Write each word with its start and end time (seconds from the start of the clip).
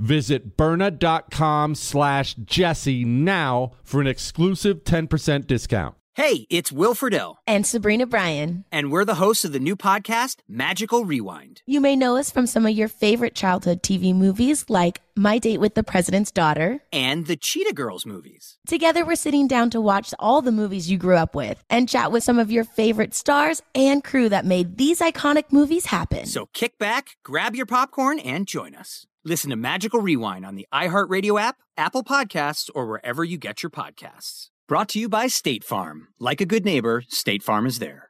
Visit 0.00 0.56
Byrna.com 0.56 1.74
slash 1.74 2.34
Jesse 2.34 3.04
now 3.04 3.72
for 3.84 4.00
an 4.00 4.06
exclusive 4.06 4.82
10% 4.84 5.46
discount. 5.46 5.94
Hey, 6.14 6.46
it's 6.50 6.72
Will 6.72 6.94
Friedle. 6.94 7.36
And 7.46 7.64
Sabrina 7.64 8.04
Bryan. 8.04 8.64
And 8.72 8.90
we're 8.90 9.04
the 9.04 9.14
hosts 9.14 9.44
of 9.44 9.52
the 9.52 9.60
new 9.60 9.76
podcast, 9.76 10.38
Magical 10.48 11.04
Rewind. 11.04 11.62
You 11.66 11.80
may 11.80 11.94
know 11.94 12.16
us 12.16 12.32
from 12.32 12.46
some 12.46 12.66
of 12.66 12.72
your 12.72 12.88
favorite 12.88 13.34
childhood 13.34 13.82
TV 13.82 14.14
movies 14.14 14.64
like 14.68 15.00
My 15.16 15.38
Date 15.38 15.60
with 15.60 15.76
the 15.76 15.84
President's 15.84 16.32
Daughter 16.32 16.80
and 16.92 17.26
the 17.26 17.36
Cheetah 17.36 17.74
Girls 17.74 18.04
movies. 18.04 18.58
Together, 18.66 19.06
we're 19.06 19.14
sitting 19.14 19.46
down 19.46 19.70
to 19.70 19.80
watch 19.80 20.12
all 20.18 20.42
the 20.42 20.52
movies 20.52 20.90
you 20.90 20.98
grew 20.98 21.16
up 21.16 21.34
with 21.34 21.62
and 21.70 21.88
chat 21.88 22.10
with 22.10 22.24
some 22.24 22.40
of 22.40 22.50
your 22.50 22.64
favorite 22.64 23.14
stars 23.14 23.62
and 23.74 24.02
crew 24.02 24.28
that 24.28 24.44
made 24.44 24.78
these 24.78 24.98
iconic 24.98 25.52
movies 25.52 25.86
happen. 25.86 26.26
So 26.26 26.48
kick 26.52 26.76
back, 26.76 27.16
grab 27.24 27.54
your 27.54 27.66
popcorn, 27.66 28.18
and 28.18 28.48
join 28.48 28.74
us. 28.74 29.06
Listen 29.22 29.50
to 29.50 29.56
Magical 29.56 30.00
Rewind 30.00 30.46
on 30.46 30.54
the 30.54 30.66
iHeartRadio 30.72 31.38
app, 31.38 31.56
Apple 31.76 32.02
Podcasts, 32.02 32.70
or 32.74 32.86
wherever 32.86 33.22
you 33.22 33.36
get 33.36 33.62
your 33.62 33.68
podcasts. 33.68 34.46
Brought 34.66 34.88
to 34.90 34.98
you 34.98 35.10
by 35.10 35.26
State 35.26 35.62
Farm. 35.62 36.08
Like 36.18 36.40
a 36.40 36.46
good 36.46 36.64
neighbor, 36.64 37.04
State 37.06 37.42
Farm 37.42 37.66
is 37.66 37.80
there. 37.80 38.09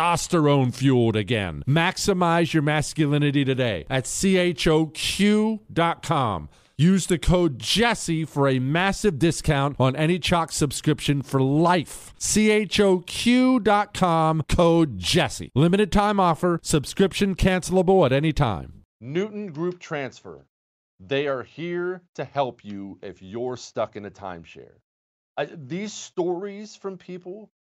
testosterone 0.01 0.73
fueled 0.73 1.15
again. 1.15 1.63
Maximize 1.67 2.53
your 2.53 2.63
masculinity 2.63 3.45
today 3.45 3.85
at 3.89 4.05
choq.com. 4.05 5.59
Use 6.77 7.05
the 7.05 7.19
code 7.19 7.59
Jesse 7.59 8.25
for 8.25 8.47
a 8.47 8.57
massive 8.57 9.19
discount 9.19 9.75
on 9.79 9.95
any 9.95 10.17
CHOQ 10.17 10.51
subscription 10.51 11.21
for 11.21 11.39
life. 11.39 12.11
choq.com 12.17 12.81
code 14.49 14.97
Jesse. 14.97 15.51
Limited 15.53 15.91
time 15.91 16.19
offer. 16.19 16.59
Subscription 16.63 17.35
cancelable 17.35 18.03
at 18.03 18.11
any 18.11 18.33
time. 18.33 18.81
Newton 18.99 19.51
Group 19.51 19.79
Transfer. 19.79 20.47
They 20.99 21.27
are 21.27 21.43
here 21.43 22.01
to 22.15 22.23
help 22.23 22.65
you 22.65 22.97
if 23.03 23.21
you're 23.21 23.57
stuck 23.57 23.95
in 23.95 24.05
a 24.05 24.11
timeshare. 24.11 24.79
Uh, 25.37 25.45
these 25.53 25.93
stories 25.93 26.75
from 26.75 26.97
people 26.97 27.51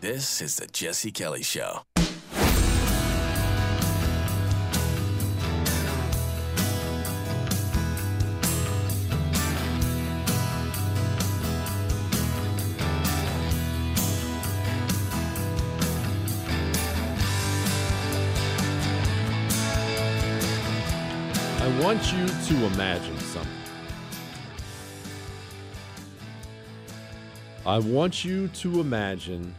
This 0.00 0.40
is 0.40 0.56
the 0.56 0.66
Jesse 0.66 1.12
Kelly 1.12 1.42
Show. 1.42 1.82
I 21.58 21.82
want 21.82 22.10
you 22.10 22.26
to 22.26 22.66
imagine 22.72 23.18
something. 23.18 23.52
I 27.66 27.78
want 27.78 28.24
you 28.24 28.48
to 28.48 28.80
imagine 28.80 29.54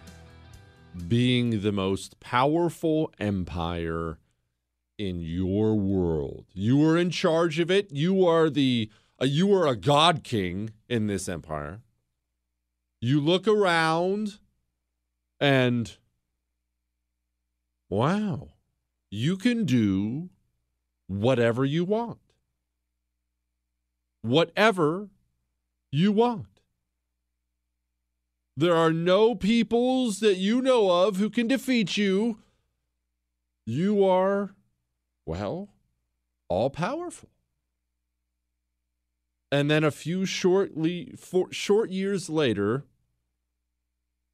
being 1.07 1.61
the 1.61 1.71
most 1.71 2.19
powerful 2.19 3.11
empire 3.19 4.17
in 4.97 5.19
your 5.19 5.75
world. 5.75 6.45
You 6.53 6.83
are 6.87 6.97
in 6.97 7.09
charge 7.09 7.59
of 7.59 7.71
it. 7.71 7.91
You 7.91 8.25
are 8.25 8.49
the 8.49 8.89
uh, 9.21 9.25
you 9.25 9.53
are 9.53 9.67
a 9.67 9.75
god 9.75 10.23
king 10.23 10.71
in 10.89 11.07
this 11.07 11.29
empire. 11.29 11.81
You 12.99 13.19
look 13.19 13.47
around 13.47 14.39
and 15.39 15.97
wow, 17.89 18.49
you 19.09 19.37
can 19.37 19.65
do 19.65 20.29
whatever 21.07 21.65
you 21.65 21.83
want. 21.83 22.19
Whatever 24.21 25.09
you 25.91 26.11
want. 26.11 26.50
There 28.61 28.75
are 28.75 28.93
no 28.93 29.33
peoples 29.33 30.19
that 30.19 30.37
you 30.37 30.61
know 30.61 30.91
of 30.91 31.15
who 31.15 31.31
can 31.31 31.47
defeat 31.47 31.97
you. 31.97 32.37
You 33.65 34.05
are, 34.05 34.51
well, 35.25 35.69
all 36.47 36.69
powerful. 36.69 37.29
And 39.51 39.71
then 39.71 39.83
a 39.83 39.89
few 39.89 40.27
shortly 40.27 41.11
for, 41.17 41.51
short 41.51 41.89
years 41.89 42.29
later, 42.29 42.85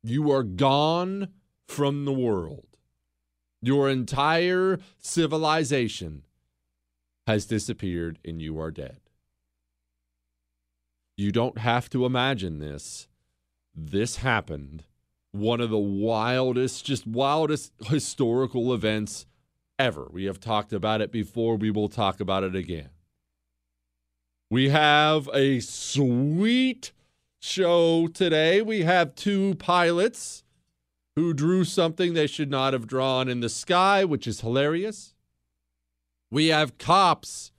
you 0.04 0.30
are 0.30 0.44
gone 0.44 1.30
from 1.66 2.04
the 2.04 2.12
world. 2.12 2.68
Your 3.62 3.90
entire 3.90 4.80
civilization 4.98 6.24
has 7.28 7.46
disappeared 7.46 8.20
and 8.26 8.42
you 8.42 8.60
are 8.60 8.72
dead. 8.72 9.00
You 11.16 11.32
don't 11.32 11.60
have 11.60 11.90
to 11.92 12.06
imagine 12.06 12.60
this. 12.60 13.08
This 13.80 14.18
happened. 14.18 14.86
One 15.32 15.62
of 15.62 15.70
the 15.70 15.78
wildest, 15.78 16.84
just 16.84 17.06
wildest 17.06 17.72
historical 17.86 18.74
events 18.74 19.28
ever. 19.78 20.08
We 20.12 20.26
have 20.26 20.40
talked 20.40 20.74
about 20.74 21.00
it 21.00 21.12
before. 21.12 21.58
We 21.58 21.70
will 21.70 21.88
talk 21.88 22.20
about 22.20 22.44
it 22.44 22.56
again. 22.56 22.90
We 24.50 24.70
have 24.70 25.30
a 25.32 25.60
sweet 25.60 26.92
show 27.40 28.08
today. 28.08 28.64
We 28.64 28.82
have 28.82 29.14
two 29.14 29.54
pilots 29.56 30.44
who 31.16 31.34
drew 31.34 31.64
something 31.64 32.14
they 32.14 32.28
should 32.28 32.50
not 32.50 32.74
have 32.74 32.88
drawn 32.88 33.30
in 33.30 33.42
the 33.42 33.50
sky, 33.50 34.06
which 34.06 34.26
is 34.26 34.42
hilarious. 34.42 35.14
We 36.32 36.48
have 36.48 36.80
cops 36.80 37.52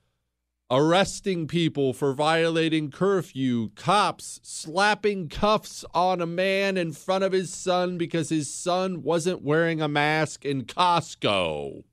arresting 0.71 1.47
people 1.47 1.93
for 1.93 2.13
violating 2.13 2.91
curfew, 2.91 3.71
cops 3.75 4.41
slapping 4.43 5.29
cuffs 5.29 5.85
on 5.95 6.21
a 6.21 6.27
man 6.27 6.77
in 6.77 6.93
front 6.93 7.25
of 7.25 7.33
his 7.33 7.53
son 7.53 7.99
because 7.99 8.29
his 8.29 8.53
son 8.53 9.03
wasn't 9.03 9.43
wearing 9.43 9.81
a 9.81 9.89
mask 9.89 10.45
in 10.45 10.65
Costco. 10.65 11.85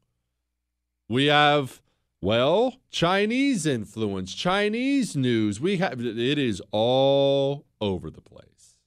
We 1.07 1.25
have 1.25 1.81
well, 2.22 2.77
Chinese 2.89 3.66
influence, 3.66 4.33
Chinese 4.33 5.16
news. 5.16 5.62
We 5.62 5.77
have 5.77 6.04
it 6.04 6.39
is 6.39 6.62
all 6.72 7.66
over 7.80 8.10
the 8.10 8.22
place. 8.22 8.77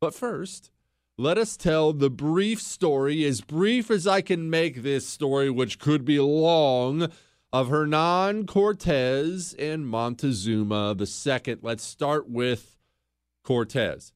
But 0.00 0.14
first, 0.14 0.71
let 1.22 1.38
us 1.38 1.56
tell 1.56 1.92
the 1.92 2.10
brief 2.10 2.60
story, 2.60 3.24
as 3.24 3.40
brief 3.40 3.90
as 3.90 4.06
I 4.06 4.20
can 4.20 4.50
make 4.50 4.82
this 4.82 5.06
story, 5.06 5.48
which 5.50 5.78
could 5.78 6.04
be 6.04 6.18
long, 6.18 7.12
of 7.52 7.68
Hernan 7.68 8.46
Cortez 8.46 9.54
and 9.58 9.86
Montezuma 9.86 10.96
II. 10.98 11.56
Let's 11.62 11.84
start 11.84 12.28
with 12.28 12.78
Cortez. 13.44 14.12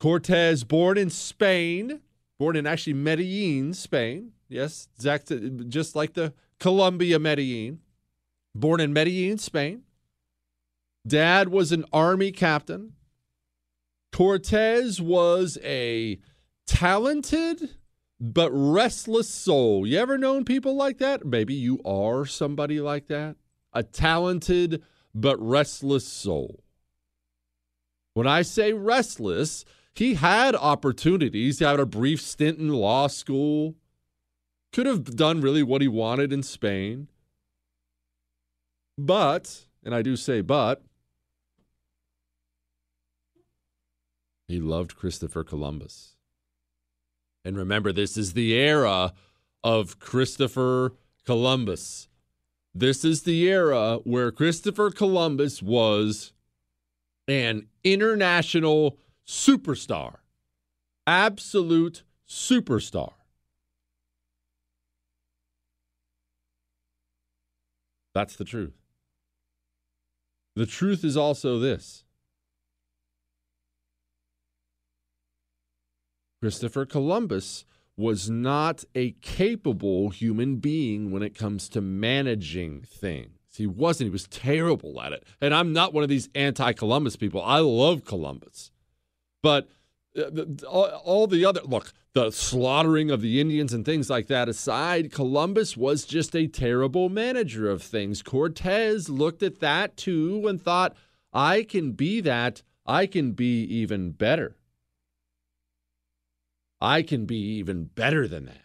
Cortez, 0.00 0.64
born 0.64 0.98
in 0.98 1.10
Spain, 1.10 2.00
born 2.38 2.56
in 2.56 2.66
actually 2.66 2.94
Medellin, 2.94 3.72
Spain, 3.74 4.32
Yes, 4.48 4.88
Zach, 5.00 5.24
just 5.68 5.96
like 5.96 6.14
the 6.14 6.32
Colombia 6.60 7.18
Medellin. 7.18 7.80
Born 8.54 8.80
in 8.80 8.92
Medellin, 8.92 9.38
Spain. 9.38 9.82
Dad 11.06 11.48
was 11.48 11.72
an 11.72 11.84
army 11.92 12.30
captain. 12.30 12.92
Cortez 14.14 15.02
was 15.02 15.58
a 15.64 16.20
talented 16.68 17.70
but 18.20 18.48
restless 18.52 19.28
soul. 19.28 19.84
You 19.84 19.98
ever 19.98 20.16
known 20.16 20.44
people 20.44 20.76
like 20.76 20.98
that? 20.98 21.26
Maybe 21.26 21.52
you 21.52 21.80
are 21.84 22.24
somebody 22.24 22.80
like 22.80 23.08
that. 23.08 23.34
A 23.72 23.82
talented 23.82 24.84
but 25.16 25.36
restless 25.40 26.06
soul. 26.06 26.62
When 28.12 28.28
I 28.28 28.42
say 28.42 28.72
restless, 28.72 29.64
he 29.96 30.14
had 30.14 30.54
opportunities. 30.54 31.58
He 31.58 31.64
had 31.64 31.80
a 31.80 31.84
brief 31.84 32.20
stint 32.20 32.60
in 32.60 32.68
law 32.68 33.08
school 33.08 33.74
could 34.72 34.86
have 34.86 35.16
done 35.16 35.40
really 35.40 35.64
what 35.64 35.82
he 35.82 35.88
wanted 35.88 36.32
in 36.32 36.44
Spain. 36.44 37.08
But, 38.96 39.66
and 39.84 39.92
I 39.92 40.02
do 40.02 40.14
say 40.14 40.40
but, 40.40 40.84
he 44.46 44.60
loved 44.60 44.96
Christopher 44.96 45.44
Columbus. 45.44 46.16
And 47.44 47.56
remember, 47.56 47.92
this 47.92 48.16
is 48.16 48.32
the 48.32 48.54
era 48.54 49.12
of 49.62 49.98
Christopher 49.98 50.92
Columbus. 51.24 52.08
This 52.74 53.04
is 53.04 53.22
the 53.22 53.48
era 53.48 53.98
where 54.04 54.32
Christopher 54.32 54.90
Columbus 54.90 55.62
was 55.62 56.32
an 57.28 57.68
international 57.82 58.98
superstar, 59.26 60.16
absolute 61.06 62.02
superstar. 62.28 63.12
That's 68.14 68.36
the 68.36 68.44
truth. 68.44 68.74
The 70.56 70.66
truth 70.66 71.04
is 71.04 71.16
also 71.16 71.58
this 71.58 72.03
Christopher 76.44 76.84
Columbus 76.84 77.64
was 77.96 78.28
not 78.28 78.84
a 78.94 79.12
capable 79.22 80.10
human 80.10 80.56
being 80.56 81.10
when 81.10 81.22
it 81.22 81.34
comes 81.34 81.70
to 81.70 81.80
managing 81.80 82.82
things. 82.82 83.38
He 83.56 83.66
wasn't. 83.66 84.08
He 84.08 84.12
was 84.12 84.26
terrible 84.26 85.00
at 85.00 85.14
it. 85.14 85.24
And 85.40 85.54
I'm 85.54 85.72
not 85.72 85.94
one 85.94 86.02
of 86.02 86.10
these 86.10 86.28
anti 86.34 86.74
Columbus 86.74 87.16
people. 87.16 87.42
I 87.42 87.60
love 87.60 88.04
Columbus. 88.04 88.72
But 89.42 89.70
uh, 90.14 90.44
all 90.68 91.26
the 91.26 91.46
other 91.46 91.62
look, 91.62 91.94
the 92.12 92.30
slaughtering 92.30 93.10
of 93.10 93.22
the 93.22 93.40
Indians 93.40 93.72
and 93.72 93.82
things 93.82 94.10
like 94.10 94.26
that 94.26 94.46
aside, 94.46 95.12
Columbus 95.12 95.78
was 95.78 96.04
just 96.04 96.36
a 96.36 96.46
terrible 96.46 97.08
manager 97.08 97.70
of 97.70 97.82
things. 97.82 98.20
Cortez 98.20 99.08
looked 99.08 99.42
at 99.42 99.60
that 99.60 99.96
too 99.96 100.46
and 100.46 100.60
thought, 100.60 100.94
I 101.32 101.62
can 101.62 101.92
be 101.92 102.20
that. 102.20 102.60
I 102.84 103.06
can 103.06 103.32
be 103.32 103.62
even 103.62 104.10
better. 104.10 104.56
I 106.84 107.02
can 107.02 107.24
be 107.24 107.38
even 107.56 107.84
better 107.84 108.28
than 108.28 108.44
that. 108.44 108.58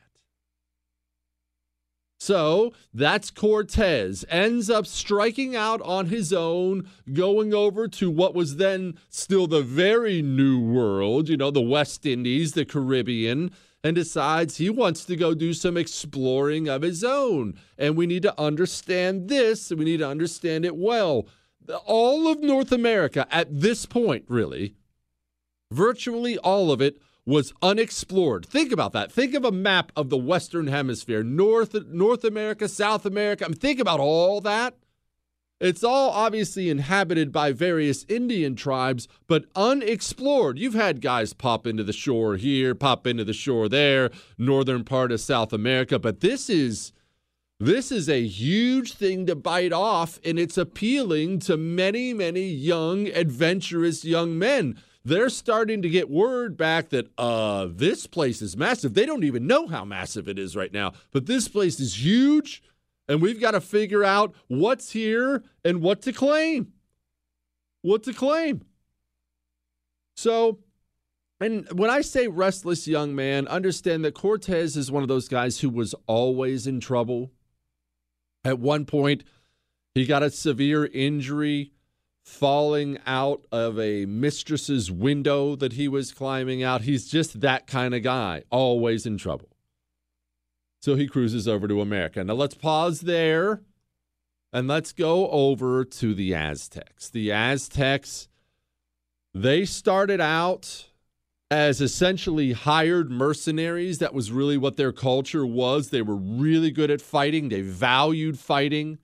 So 2.19 2.73
that's 2.93 3.31
Cortez. 3.31 4.25
Ends 4.29 4.69
up 4.69 4.85
striking 4.85 5.55
out 5.55 5.81
on 5.81 6.07
his 6.07 6.33
own, 6.33 6.89
going 7.13 7.53
over 7.53 7.87
to 7.87 8.11
what 8.11 8.35
was 8.35 8.57
then 8.57 8.99
still 9.09 9.47
the 9.47 9.61
very 9.61 10.21
new 10.21 10.59
world, 10.59 11.29
you 11.29 11.37
know, 11.37 11.49
the 11.49 11.61
West 11.61 12.05
Indies, 12.05 12.51
the 12.51 12.65
Caribbean, 12.65 13.51
and 13.85 13.95
decides 13.95 14.57
he 14.57 14.69
wants 14.69 15.05
to 15.05 15.15
go 15.15 15.33
do 15.33 15.53
some 15.53 15.77
exploring 15.77 16.67
of 16.67 16.81
his 16.81 17.05
own. 17.05 17.57
And 17.77 17.95
we 17.95 18.05
need 18.05 18.23
to 18.23 18.37
understand 18.37 19.29
this, 19.29 19.71
we 19.71 19.85
need 19.85 19.99
to 19.99 20.09
understand 20.09 20.65
it 20.65 20.75
well. 20.75 21.25
All 21.85 22.27
of 22.27 22.41
North 22.41 22.73
America 22.73 23.27
at 23.31 23.61
this 23.61 23.85
point, 23.85 24.25
really, 24.27 24.75
virtually 25.71 26.37
all 26.39 26.69
of 26.73 26.81
it 26.81 27.01
was 27.25 27.53
unexplored. 27.61 28.45
Think 28.45 28.71
about 28.71 28.93
that. 28.93 29.11
Think 29.11 29.35
of 29.35 29.45
a 29.45 29.51
map 29.51 29.91
of 29.95 30.09
the 30.09 30.17
Western 30.17 30.67
Hemisphere, 30.67 31.23
North 31.23 31.75
North 31.87 32.23
America, 32.23 32.67
South 32.67 33.05
America. 33.05 33.45
I 33.45 33.49
mean, 33.49 33.57
think 33.57 33.79
about 33.79 33.99
all 33.99 34.41
that. 34.41 34.75
It's 35.59 35.83
all 35.83 36.11
obviously 36.11 36.69
inhabited 36.69 37.33
by 37.33 37.51
various 37.51 38.05
Indian 38.07 38.55
tribes, 38.55 39.09
but 39.27 39.45
unexplored. 39.57 40.57
You've 40.57 40.73
had 40.73 41.01
guys 41.01 41.33
pop 41.33 41.67
into 41.67 41.83
the 41.83 41.91
shore 41.91 42.37
here, 42.37 42.73
pop 42.73 43.05
into 43.05 43.25
the 43.25 43.33
shore 43.33 43.67
there, 43.67 44.09
northern 44.37 44.85
part 44.85 45.11
of 45.11 45.19
South 45.19 45.51
America, 45.51 45.99
but 45.99 46.21
this 46.21 46.49
is 46.49 46.93
this 47.59 47.91
is 47.91 48.07
a 48.07 48.25
huge 48.25 48.93
thing 48.93 49.25
to 49.25 49.35
bite 49.35 49.73
off 49.73 50.17
and 50.23 50.39
it's 50.39 50.57
appealing 50.57 51.39
to 51.39 51.57
many, 51.57 52.13
many 52.13 52.47
young 52.47 53.07
adventurous 53.07 54.05
young 54.05 54.39
men 54.39 54.77
they're 55.09 55.29
starting 55.29 55.81
to 55.81 55.89
get 55.89 56.09
word 56.09 56.55
back 56.55 56.89
that 56.89 57.11
uh, 57.17 57.67
this 57.69 58.07
place 58.07 58.41
is 58.41 58.55
massive. 58.55 58.93
They 58.93 59.05
don't 59.05 59.23
even 59.23 59.47
know 59.47 59.67
how 59.67 59.83
massive 59.83 60.27
it 60.27 60.39
is 60.39 60.55
right 60.55 60.71
now, 60.71 60.93
but 61.11 61.25
this 61.25 61.47
place 61.47 61.79
is 61.79 62.03
huge, 62.03 62.63
and 63.07 63.21
we've 63.21 63.41
got 63.41 63.51
to 63.51 63.61
figure 63.61 64.03
out 64.03 64.35
what's 64.47 64.91
here 64.91 65.43
and 65.65 65.81
what 65.81 66.01
to 66.03 66.13
claim. 66.13 66.73
What 67.81 68.03
to 68.03 68.13
claim. 68.13 68.63
So, 70.15 70.59
and 71.39 71.67
when 71.71 71.89
I 71.89 72.01
say 72.01 72.27
restless 72.27 72.87
young 72.87 73.15
man, 73.15 73.47
understand 73.47 74.05
that 74.05 74.13
Cortez 74.13 74.77
is 74.77 74.91
one 74.91 75.01
of 75.01 75.09
those 75.09 75.27
guys 75.27 75.59
who 75.61 75.69
was 75.69 75.95
always 76.05 76.67
in 76.67 76.79
trouble. 76.79 77.31
At 78.43 78.59
one 78.59 78.85
point, 78.85 79.23
he 79.95 80.05
got 80.05 80.23
a 80.23 80.29
severe 80.29 80.85
injury 80.85 81.71
falling 82.29 82.99
out 83.05 83.45
of 83.51 83.79
a 83.79 84.05
mistress's 84.05 84.91
window 84.91 85.55
that 85.55 85.73
he 85.73 85.87
was 85.87 86.13
climbing 86.13 86.63
out. 86.63 86.81
He's 86.81 87.09
just 87.09 87.41
that 87.41 87.67
kind 87.67 87.93
of 87.95 88.03
guy, 88.03 88.43
always 88.51 89.05
in 89.05 89.17
trouble. 89.17 89.49
So 90.81 90.95
he 90.95 91.07
cruises 91.07 91.47
over 91.47 91.67
to 91.67 91.81
America. 91.81 92.23
Now 92.23 92.35
let's 92.35 92.55
pause 92.55 93.01
there 93.01 93.61
and 94.53 94.67
let's 94.67 94.93
go 94.93 95.29
over 95.29 95.83
to 95.83 96.13
the 96.13 96.33
Aztecs. 96.33 97.09
The 97.09 97.31
Aztecs 97.31 98.29
They 99.33 99.65
started 99.65 100.21
out 100.21 100.87
as 101.51 101.81
essentially 101.81 102.53
hired 102.53 103.09
mercenaries. 103.11 103.97
That 103.97 104.13
was 104.13 104.31
really 104.31 104.57
what 104.57 104.77
their 104.77 104.91
culture 104.91 105.45
was. 105.45 105.89
They 105.89 106.01
were 106.01 106.15
really 106.15 106.71
good 106.71 106.91
at 106.91 107.01
fighting, 107.01 107.49
they 107.49 107.61
valued 107.61 108.39
fighting. 108.39 108.99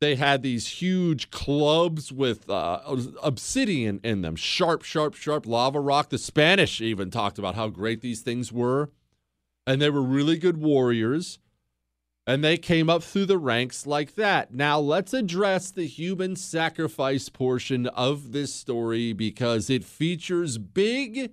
They 0.00 0.16
had 0.16 0.42
these 0.42 0.66
huge 0.66 1.30
clubs 1.30 2.12
with 2.12 2.50
uh, 2.50 2.80
obsidian 3.22 4.00
in 4.04 4.20
them, 4.20 4.36
sharp, 4.36 4.82
sharp, 4.82 5.14
sharp 5.14 5.46
lava 5.46 5.80
rock. 5.80 6.10
The 6.10 6.18
Spanish 6.18 6.80
even 6.80 7.10
talked 7.10 7.38
about 7.38 7.54
how 7.54 7.68
great 7.68 8.02
these 8.02 8.20
things 8.20 8.52
were. 8.52 8.90
And 9.66 9.80
they 9.80 9.90
were 9.90 10.02
really 10.02 10.36
good 10.36 10.58
warriors. 10.58 11.38
And 12.26 12.44
they 12.44 12.56
came 12.56 12.90
up 12.90 13.02
through 13.02 13.26
the 13.26 13.38
ranks 13.38 13.86
like 13.86 14.16
that. 14.16 14.52
Now, 14.52 14.78
let's 14.78 15.14
address 15.14 15.70
the 15.70 15.86
human 15.86 16.36
sacrifice 16.36 17.28
portion 17.28 17.86
of 17.86 18.32
this 18.32 18.52
story 18.52 19.12
because 19.12 19.70
it 19.70 19.84
features 19.84 20.58
big 20.58 21.32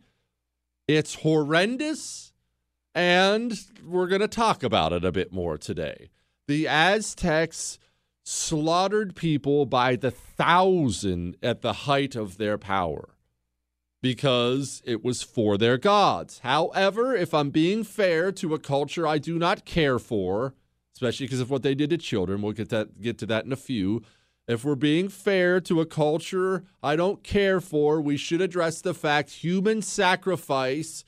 it's 0.87 1.15
horrendous, 1.15 2.33
and 2.93 3.57
we're 3.85 4.07
going 4.07 4.21
to 4.21 4.27
talk 4.27 4.63
about 4.63 4.91
it 4.91 5.05
a 5.05 5.11
bit 5.11 5.31
more 5.31 5.57
today. 5.57 6.09
The 6.47 6.67
Aztecs 6.67 7.79
slaughtered 8.23 9.15
people 9.15 9.65
by 9.65 9.95
the 9.95 10.11
thousand 10.11 11.37
at 11.43 11.61
the 11.61 11.73
height 11.73 12.15
of 12.15 12.37
their 12.37 12.57
power 12.57 13.09
because 14.01 14.81
it 14.85 15.03
was 15.03 15.21
for 15.21 15.57
their 15.57 15.77
gods. 15.77 16.39
However, 16.39 17.15
if 17.15 17.33
I'm 17.33 17.49
being 17.49 17.83
fair 17.83 18.31
to 18.33 18.53
a 18.53 18.59
culture 18.59 19.07
I 19.07 19.17
do 19.17 19.37
not 19.37 19.65
care 19.65 19.99
for, 19.99 20.53
especially 20.93 21.25
because 21.25 21.39
of 21.39 21.49
what 21.49 21.63
they 21.63 21.75
did 21.75 21.89
to 21.89 21.97
children, 21.97 22.41
we'll 22.41 22.53
get 22.53 22.69
that 22.69 23.01
get 23.01 23.17
to 23.19 23.25
that 23.27 23.45
in 23.45 23.51
a 23.51 23.57
few 23.57 24.01
if 24.47 24.65
we're 24.65 24.75
being 24.75 25.07
fair 25.07 25.61
to 25.61 25.79
a 25.79 25.85
culture 25.85 26.63
I 26.81 26.95
don't 26.95 27.23
care 27.23 27.61
for, 27.61 28.01
we 28.01 28.17
should 28.17 28.41
address 28.41 28.81
the 28.81 28.93
fact 28.93 29.31
human 29.31 29.81
sacrifice, 29.81 31.05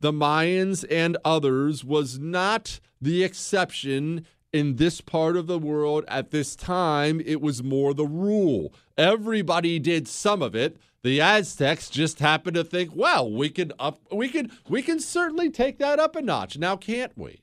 the 0.00 0.12
Mayans 0.12 0.84
and 0.88 1.16
others, 1.24 1.84
was 1.84 2.18
not 2.18 2.78
the 3.00 3.24
exception 3.24 4.24
in 4.52 4.76
this 4.76 5.00
part 5.00 5.36
of 5.36 5.46
the 5.46 5.58
world 5.58 6.04
at 6.08 6.30
this 6.30 6.56
time. 6.56 7.20
It 7.24 7.40
was 7.40 7.62
more 7.62 7.94
the 7.94 8.06
rule. 8.06 8.72
Everybody 8.96 9.78
did 9.78 10.08
some 10.08 10.42
of 10.42 10.54
it. 10.54 10.78
The 11.02 11.20
Aztecs 11.20 11.88
just 11.88 12.18
happened 12.18 12.56
to 12.56 12.64
think, 12.64 12.90
well, 12.94 13.30
we 13.30 13.48
can 13.48 13.72
up 13.78 14.00
we 14.10 14.28
can 14.28 14.50
we 14.68 14.82
can 14.82 14.98
certainly 14.98 15.50
take 15.50 15.78
that 15.78 16.00
up 16.00 16.16
a 16.16 16.22
notch. 16.22 16.58
Now 16.58 16.76
can't 16.76 17.16
we? 17.16 17.42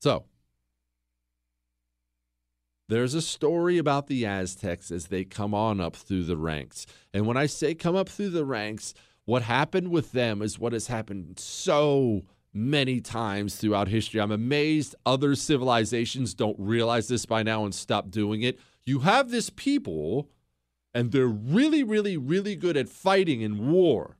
So, 0.00 0.24
there's 2.88 3.14
a 3.14 3.22
story 3.22 3.78
about 3.78 4.08
the 4.08 4.26
Aztecs 4.26 4.90
as 4.90 5.06
they 5.06 5.24
come 5.24 5.54
on 5.54 5.80
up 5.80 5.94
through 5.94 6.24
the 6.24 6.36
ranks. 6.36 6.86
And 7.14 7.26
when 7.26 7.36
I 7.36 7.46
say 7.46 7.74
come 7.74 7.94
up 7.94 8.08
through 8.08 8.30
the 8.30 8.44
ranks, 8.44 8.94
what 9.24 9.42
happened 9.42 9.88
with 9.88 10.12
them 10.12 10.42
is 10.42 10.58
what 10.58 10.72
has 10.72 10.88
happened 10.88 11.38
so 11.38 12.22
many 12.52 13.00
times 13.00 13.56
throughout 13.56 13.88
history. 13.88 14.20
I'm 14.20 14.32
amazed 14.32 14.94
other 15.06 15.34
civilizations 15.34 16.34
don't 16.34 16.56
realize 16.58 17.08
this 17.08 17.24
by 17.24 17.42
now 17.42 17.64
and 17.64 17.74
stop 17.74 18.10
doing 18.10 18.42
it. 18.42 18.58
You 18.84 19.00
have 19.00 19.30
this 19.30 19.48
people, 19.48 20.28
and 20.92 21.12
they're 21.12 21.26
really, 21.26 21.82
really, 21.82 22.16
really 22.16 22.56
good 22.56 22.76
at 22.76 22.88
fighting 22.88 23.40
in 23.40 23.70
war. 23.70 24.16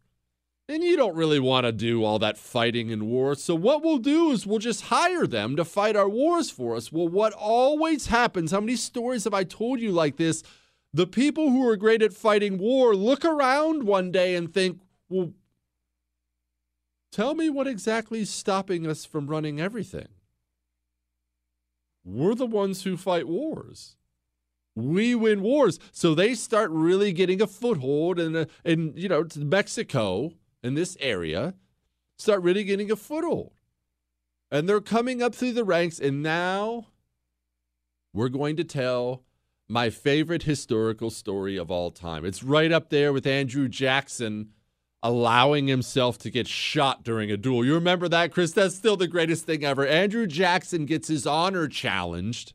And 0.68 0.82
you 0.82 0.97
don't 0.97 1.16
really 1.16 1.40
want 1.40 1.66
to 1.66 1.73
do 1.73 2.04
all 2.04 2.18
that 2.21 2.38
fighting 2.38 2.88
in 2.88 3.06
war. 3.06 3.35
So, 3.35 3.54
what 3.54 3.82
we'll 3.82 3.99
do 3.99 4.30
is 4.30 4.47
we'll 4.47 4.61
just 4.61 4.82
hire 4.82 5.26
them 5.26 5.56
to 5.56 5.64
fight 5.64 5.97
our 5.97 6.09
wars 6.09 6.50
for 6.50 6.76
us. 6.76 6.92
Well, 6.92 7.09
what 7.09 7.32
always 7.32 8.06
happens, 8.06 8.52
how 8.52 8.61
many 8.61 8.76
stories 8.76 9.25
have 9.25 9.35
I 9.35 9.44
told 9.44 9.80
you 9.80 9.90
like 9.90 10.16
this? 10.16 10.42
The 10.94 11.06
people 11.06 11.50
who 11.50 11.66
are 11.68 11.76
great 11.76 12.00
at 12.00 12.14
fighting 12.14 12.59
war 12.59 12.94
look 12.94 13.25
around 13.25 13.82
one 13.82 14.12
day 14.12 14.35
and 14.37 14.52
think, 14.52 14.78
well, 15.12 15.33
tell 17.11 17.35
me 17.35 17.50
what 17.50 17.66
exactly 17.66 18.21
is 18.21 18.31
stopping 18.31 18.87
us 18.87 19.04
from 19.04 19.26
running 19.26 19.61
everything. 19.61 20.09
We're 22.04 22.35
the 22.35 22.47
ones 22.47 22.83
who 22.83 22.97
fight 22.97 23.28
wars. 23.28 23.97
We 24.75 25.14
win 25.14 25.42
wars. 25.42 25.78
So 25.92 26.14
they 26.14 26.35
start 26.35 26.71
really 26.71 27.12
getting 27.12 27.42
a 27.42 27.47
foothold 27.47 28.19
in, 28.19 28.35
uh, 28.35 28.47
in 28.64 28.95
you 28.97 29.09
know, 29.09 29.26
Mexico 29.37 30.33
in 30.62 30.75
this 30.75 30.97
area 31.00 31.54
start 32.19 32.42
really 32.42 32.64
getting 32.64 32.90
a 32.90 32.97
foothold. 32.97 33.52
And 34.50 34.69
they're 34.69 34.81
coming 34.81 35.23
up 35.23 35.35
through 35.35 35.52
the 35.52 35.64
ranks. 35.64 35.99
And 35.99 36.23
now 36.23 36.87
we're 38.12 38.28
going 38.28 38.57
to 38.57 38.64
tell 38.64 39.25
my 39.69 39.90
favorite 39.90 40.42
historical 40.42 41.11
story 41.11 41.57
of 41.57 41.71
all 41.71 41.90
time. 41.90 42.25
It's 42.25 42.42
right 42.42 42.71
up 42.71 42.90
there 42.90 43.12
with 43.12 43.26
Andrew 43.26 43.69
Jackson 43.69 44.50
allowing 45.02 45.66
himself 45.66 46.18
to 46.18 46.30
get 46.30 46.47
shot 46.47 47.02
during 47.02 47.30
a 47.30 47.37
duel. 47.37 47.64
You 47.64 47.75
remember 47.75 48.09
that, 48.09 48.32
Chris? 48.32 48.52
That's 48.52 48.75
still 48.75 48.97
the 48.97 49.09
greatest 49.09 49.44
thing 49.44 49.64
ever. 49.64 49.87
Andrew 49.87 50.26
Jackson 50.26 50.87
gets 50.87 51.09
his 51.09 51.26
honor 51.26 51.66
challenged 51.68 52.52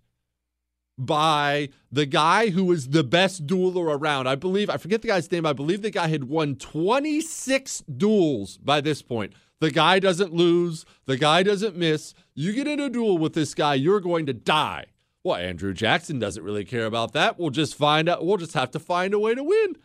by 0.98 1.70
the 1.92 2.06
guy 2.06 2.50
who 2.50 2.66
was 2.66 2.90
the 2.90 3.04
best 3.04 3.46
dueler 3.46 3.98
around. 4.00 4.28
I 4.28 4.36
believe, 4.36 4.70
I 4.70 4.78
forget 4.78 5.02
the 5.02 5.10
guy's 5.10 5.32
name. 5.32 5.46
I 5.46 5.54
believe 5.54 5.82
the 5.82 5.92
guy 5.92 6.08
had 6.08 6.26
won 6.26 6.56
26 6.56 7.84
duels 7.98 8.58
by 8.58 8.82
this 8.82 9.02
point. 9.02 9.34
The 9.60 9.72
guy 9.72 10.00
doesn't 10.00 10.34
lose, 10.34 10.86
the 11.06 11.18
guy 11.18 11.44
doesn't 11.44 11.76
miss. 11.76 12.14
You 12.36 12.54
get 12.54 12.68
in 12.68 12.80
a 12.80 12.90
duel 12.90 13.18
with 13.18 13.34
this 13.34 13.54
guy, 13.54 13.74
you're 13.74 14.00
going 14.00 14.26
to 14.28 14.34
die. 14.34 14.86
Well, 15.24 15.36
Andrew 15.36 15.74
Jackson 15.74 16.20
doesn't 16.20 16.44
really 16.44 16.64
care 16.64 16.86
about 16.86 17.14
that. 17.14 17.40
We'll 17.40 17.50
just 17.50 17.76
find 17.76 18.08
out, 18.08 18.26
we'll 18.26 18.38
just 18.38 18.54
have 18.54 18.72
to 18.72 18.80
find 18.80 19.14
a 19.14 19.20
way 19.20 19.36
to 19.36 19.44
win. 19.44 19.76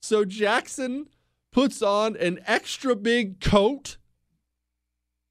So 0.00 0.24
Jackson 0.24 1.06
puts 1.52 1.82
on 1.82 2.16
an 2.16 2.40
extra 2.46 2.96
big 2.96 3.40
coat 3.40 3.98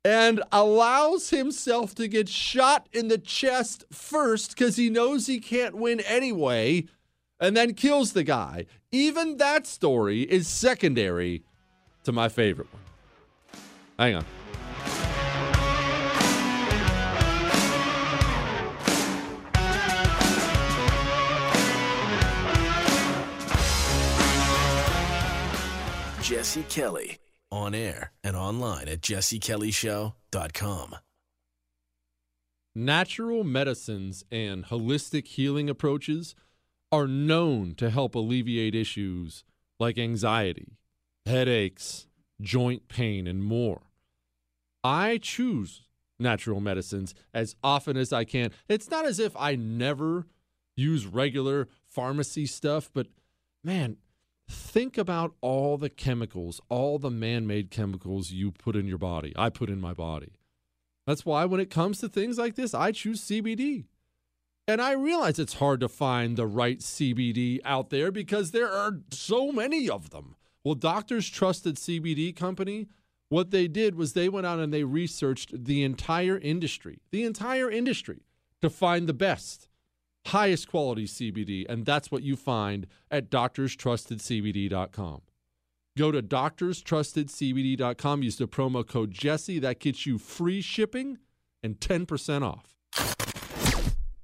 and 0.04 0.42
allows 0.52 1.30
himself 1.30 1.94
to 1.96 2.08
get 2.08 2.30
shot 2.30 2.88
in 2.92 3.08
the 3.08 3.18
chest 3.18 3.86
first 3.92 4.52
because 4.52 4.76
he 4.76 4.90
knows 4.90 5.28
he 5.28 5.40
can't 5.40 5.76
win 5.76 6.00
anyway, 6.02 6.86
and 7.40 7.56
then 7.56 7.74
kills 7.74 8.14
the 8.14 8.24
guy. 8.24 8.66
Even 8.92 9.38
that 9.38 9.68
story 9.68 10.22
is 10.22 10.48
secondary 10.48 11.44
to 12.04 12.12
my 12.12 12.30
favorite 12.30 12.68
one. 12.72 13.62
Hang 14.00 14.16
on. 14.16 14.26
Jesse 26.32 26.64
Kelly 26.64 27.18
on 27.52 27.76
air 27.76 28.14
and 28.24 28.38
online 28.38 28.88
at 28.88 29.02
jessekellyshow.com. 29.02 30.96
Natural 32.74 33.44
medicines 33.44 34.24
and 34.32 34.64
holistic 34.68 35.28
healing 35.28 35.70
approaches 35.70 36.34
are 36.90 37.06
known 37.06 37.76
to 37.76 37.90
help 37.90 38.16
alleviate 38.16 38.74
issues 38.74 39.44
like 39.78 39.98
anxiety, 39.98 40.78
headaches, 41.26 42.08
joint 42.40 42.88
pain, 42.88 43.28
and 43.28 43.44
more. 43.44 43.82
I 44.86 45.18
choose 45.18 45.82
natural 46.18 46.62
medicines 46.62 47.14
as 47.34 47.58
often 47.62 47.98
as 47.98 48.14
I 48.14 48.24
can. 48.24 48.52
It's 48.70 48.90
not 48.90 49.04
as 49.06 49.20
if 49.20 49.36
I 49.36 49.56
never 49.56 50.28
use 50.78 51.06
regular 51.06 51.68
pharmacy 51.90 52.46
stuff, 52.46 52.90
but 52.94 53.08
man, 53.66 53.98
think 54.52 54.98
about 54.98 55.34
all 55.42 55.78
the 55.78 55.90
chemicals, 55.90 56.62
all 56.70 57.00
the 57.00 57.10
man 57.10 57.48
made 57.48 57.72
chemicals 57.72 58.32
you 58.32 58.52
put 58.52 58.76
in 58.76 58.88
your 58.88 58.98
body, 58.98 59.34
I 59.36 59.50
put 59.50 59.70
in 59.70 59.82
my 59.82 59.94
body. 59.94 60.34
That's 61.08 61.26
why 61.26 61.46
when 61.46 61.60
it 61.60 61.70
comes 61.70 62.00
to 62.00 62.10
things 62.10 62.38
like 62.38 62.56
this, 62.56 62.74
I 62.74 62.92
choose 62.92 63.22
CBD. 63.22 63.86
And 64.68 64.82
I 64.82 64.92
realize 64.92 65.40
it's 65.40 65.56
hard 65.56 65.80
to 65.80 65.90
find 65.90 66.38
the 66.38 66.46
right 66.46 66.80
CBD 66.80 67.60
out 67.66 67.90
there 67.90 68.12
because 68.12 68.52
there 68.52 68.72
are 68.72 69.00
so 69.10 69.52
many 69.52 69.90
of 69.90 70.12
them. 70.12 70.36
Well, 70.64 70.76
Doctors 70.76 71.28
Trusted 71.28 71.76
CBD 71.76 72.36
Company, 72.36 72.88
what 73.30 73.52
they 73.52 73.68
did 73.68 73.96
was 73.96 74.14
they 74.14 74.30
went 74.30 74.46
out 74.46 74.60
and 74.60 74.72
they 74.72 74.84
researched 74.84 75.66
the 75.66 75.84
entire 75.84 76.38
industry, 76.38 77.00
the 77.10 77.24
entire 77.24 77.72
industry 77.72 78.22
to 78.62 78.70
find 78.70 79.08
the 79.08 79.14
best 79.14 79.68
highest 80.28 80.70
quality 80.70 81.06
CBD, 81.06 81.66
and 81.68 81.86
that's 81.86 82.12
what 82.12 82.24
you 82.24 82.36
find 82.36 82.88
at 83.10 83.30
doctorstrustedcbd.com. 83.30 85.22
Go 85.98 86.12
to 86.12 86.22
doctorstrustedcbd.com, 86.22 88.24
use 88.24 88.38
the 88.38 88.48
promo 88.48 88.88
code 88.88 89.12
Jesse. 89.12 89.60
That 89.60 89.80
gets 89.80 90.06
you 90.06 90.18
free 90.18 90.62
shipping 90.62 91.18
and 91.62 91.80
10% 91.80 92.44
off. 92.44 92.78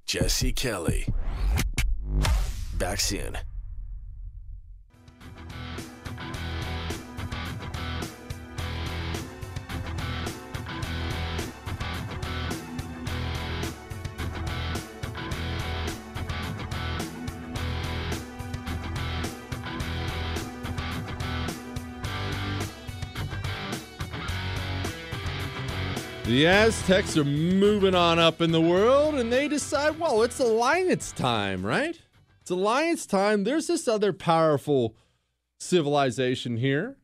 Jesse 0.06 0.52
Kelly. 0.52 1.06
Back 2.78 3.00
soon. 3.00 3.36
The 26.28 26.46
Aztecs 26.46 27.16
are 27.16 27.24
moving 27.24 27.94
on 27.94 28.18
up 28.18 28.42
in 28.42 28.52
the 28.52 28.60
world 28.60 29.14
and 29.14 29.32
they 29.32 29.48
decide, 29.48 29.98
well, 29.98 30.20
it's 30.22 30.38
alliance 30.38 31.10
time, 31.10 31.64
right? 31.64 31.98
It's 32.42 32.50
alliance 32.50 33.06
time. 33.06 33.44
There's 33.44 33.66
this 33.66 33.88
other 33.88 34.12
powerful 34.12 34.94
civilization 35.58 36.58
here. 36.58 36.98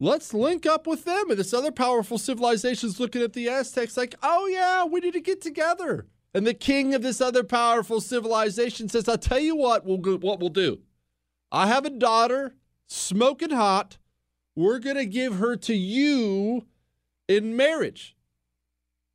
Let's 0.00 0.32
link 0.32 0.64
up 0.64 0.86
with 0.86 1.04
them. 1.04 1.28
And 1.28 1.38
this 1.38 1.52
other 1.52 1.70
powerful 1.70 2.16
civilization 2.16 2.88
is 2.88 2.98
looking 2.98 3.20
at 3.20 3.34
the 3.34 3.46
Aztecs 3.46 3.98
like, 3.98 4.14
oh, 4.22 4.46
yeah, 4.46 4.86
we 4.86 5.00
need 5.00 5.12
to 5.12 5.20
get 5.20 5.42
together. 5.42 6.06
And 6.32 6.46
the 6.46 6.54
king 6.54 6.94
of 6.94 7.02
this 7.02 7.20
other 7.20 7.44
powerful 7.44 8.00
civilization 8.00 8.88
says, 8.88 9.06
I'll 9.06 9.18
tell 9.18 9.38
you 9.38 9.54
what 9.54 9.84
we'll, 9.84 9.98
what 9.98 10.40
we'll 10.40 10.48
do. 10.48 10.80
I 11.52 11.66
have 11.66 11.84
a 11.84 11.90
daughter, 11.90 12.54
smoking 12.86 13.50
hot. 13.50 13.98
We're 14.56 14.78
going 14.78 14.96
to 14.96 15.04
give 15.04 15.36
her 15.36 15.56
to 15.56 15.74
you 15.74 16.64
in 17.36 17.56
marriage. 17.56 18.16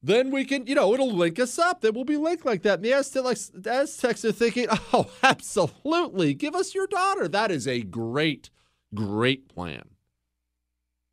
Then 0.01 0.31
we 0.31 0.45
can, 0.45 0.67
you 0.67 0.75
know, 0.75 0.93
it'll 0.93 1.11
link 1.11 1.39
us 1.39 1.57
up. 1.57 1.81
Then 1.81 1.93
we'll 1.93 2.05
be 2.05 2.17
linked 2.17 2.45
like 2.45 2.61
that. 2.63 2.75
And 2.75 2.85
the 2.85 2.93
Aztecs, 2.93 3.51
Aztecs 3.65 4.23
are 4.23 4.31
thinking, 4.31 4.67
oh, 4.93 5.11
absolutely. 5.23 6.33
Give 6.33 6.55
us 6.55 6.75
your 6.75 6.87
daughter. 6.87 7.27
That 7.27 7.51
is 7.51 7.67
a 7.67 7.81
great, 7.81 8.49
great 8.93 9.49
plan. 9.49 9.89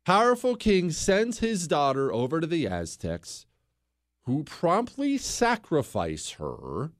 Powerful 0.05 0.55
king 0.55 0.91
sends 0.91 1.39
his 1.39 1.67
daughter 1.67 2.13
over 2.13 2.39
to 2.39 2.45
the 2.45 2.67
Aztecs, 2.67 3.47
who 4.25 4.43
promptly 4.43 5.17
sacrifice 5.17 6.31
her. 6.31 6.91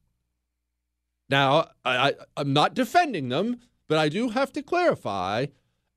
Now, 1.29 1.69
I, 1.83 2.09
I, 2.09 2.13
I'm 2.35 2.51
not 2.51 2.74
defending 2.74 3.29
them, 3.29 3.59
but 3.88 4.00
I 4.00 4.09
do 4.09 4.29
have 4.29 4.51
to 4.53 4.63
clarify 4.63 5.47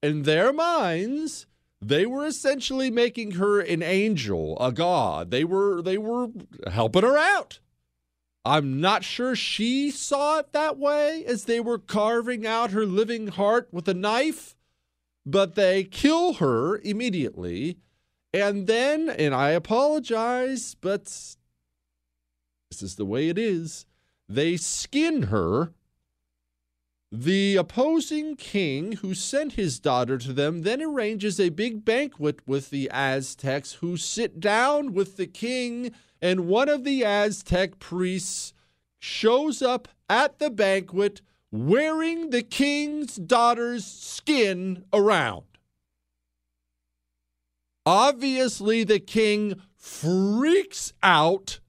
in 0.02 0.22
their 0.22 0.52
minds, 0.52 1.46
they 1.80 2.06
were 2.06 2.26
essentially 2.26 2.90
making 2.90 3.32
her 3.32 3.60
an 3.60 3.82
angel, 3.82 4.56
a 4.60 4.72
god. 4.72 5.30
They 5.30 5.44
were 5.44 5.80
they 5.82 5.98
were 5.98 6.28
helping 6.70 7.02
her 7.02 7.16
out. 7.16 7.60
I'm 8.44 8.80
not 8.80 9.04
sure 9.04 9.36
she 9.36 9.90
saw 9.90 10.38
it 10.38 10.52
that 10.52 10.78
way 10.78 11.24
as 11.26 11.44
they 11.44 11.60
were 11.60 11.78
carving 11.78 12.46
out 12.46 12.70
her 12.70 12.86
living 12.86 13.28
heart 13.28 13.68
with 13.72 13.86
a 13.88 13.94
knife, 13.94 14.56
but 15.26 15.54
they 15.54 15.84
kill 15.84 16.34
her 16.34 16.78
immediately. 16.78 17.78
And 18.32 18.66
then, 18.66 19.10
and 19.10 19.34
I 19.34 19.50
apologize, 19.50 20.76
but 20.80 21.04
this 21.04 22.82
is 22.82 22.96
the 22.96 23.04
way 23.04 23.28
it 23.28 23.38
is, 23.38 23.86
they 24.28 24.56
skin 24.56 25.24
her 25.24 25.72
the 27.10 27.56
opposing 27.56 28.36
king, 28.36 28.92
who 28.92 29.14
sent 29.14 29.54
his 29.54 29.80
daughter 29.80 30.18
to 30.18 30.32
them, 30.32 30.62
then 30.62 30.82
arranges 30.82 31.40
a 31.40 31.48
big 31.48 31.84
banquet 31.84 32.40
with 32.46 32.70
the 32.70 32.90
Aztecs, 32.90 33.74
who 33.74 33.96
sit 33.96 34.40
down 34.40 34.92
with 34.92 35.16
the 35.16 35.26
king, 35.26 35.92
and 36.20 36.46
one 36.46 36.68
of 36.68 36.84
the 36.84 37.04
Aztec 37.04 37.78
priests 37.78 38.52
shows 38.98 39.62
up 39.62 39.88
at 40.10 40.38
the 40.38 40.50
banquet 40.50 41.22
wearing 41.50 42.30
the 42.30 42.42
king's 42.42 43.16
daughter's 43.16 43.86
skin 43.86 44.84
around. 44.92 45.44
Obviously, 47.86 48.84
the 48.84 49.00
king 49.00 49.62
freaks 49.74 50.92
out 51.02 51.60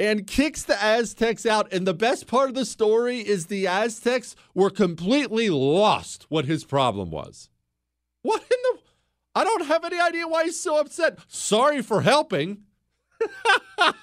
and 0.00 0.26
kicks 0.26 0.62
the 0.62 0.82
Aztecs 0.82 1.46
out. 1.46 1.72
And 1.72 1.86
the 1.86 1.94
best 1.94 2.26
part 2.26 2.48
of 2.48 2.54
the 2.54 2.64
story 2.64 3.18
is 3.18 3.46
the 3.46 3.66
Aztecs 3.66 4.36
were 4.54 4.70
completely 4.70 5.50
lost 5.50 6.26
what 6.28 6.44
his 6.44 6.64
problem 6.64 7.10
was. 7.10 7.48
What 8.22 8.42
in 8.42 8.58
the? 8.62 8.78
I 9.34 9.44
don't 9.44 9.66
have 9.66 9.84
any 9.84 10.00
idea 10.00 10.26
why 10.26 10.44
he's 10.44 10.58
so 10.58 10.80
upset. 10.80 11.18
Sorry 11.28 11.82
for 11.82 12.02
helping. 12.02 12.62
but 13.78 13.96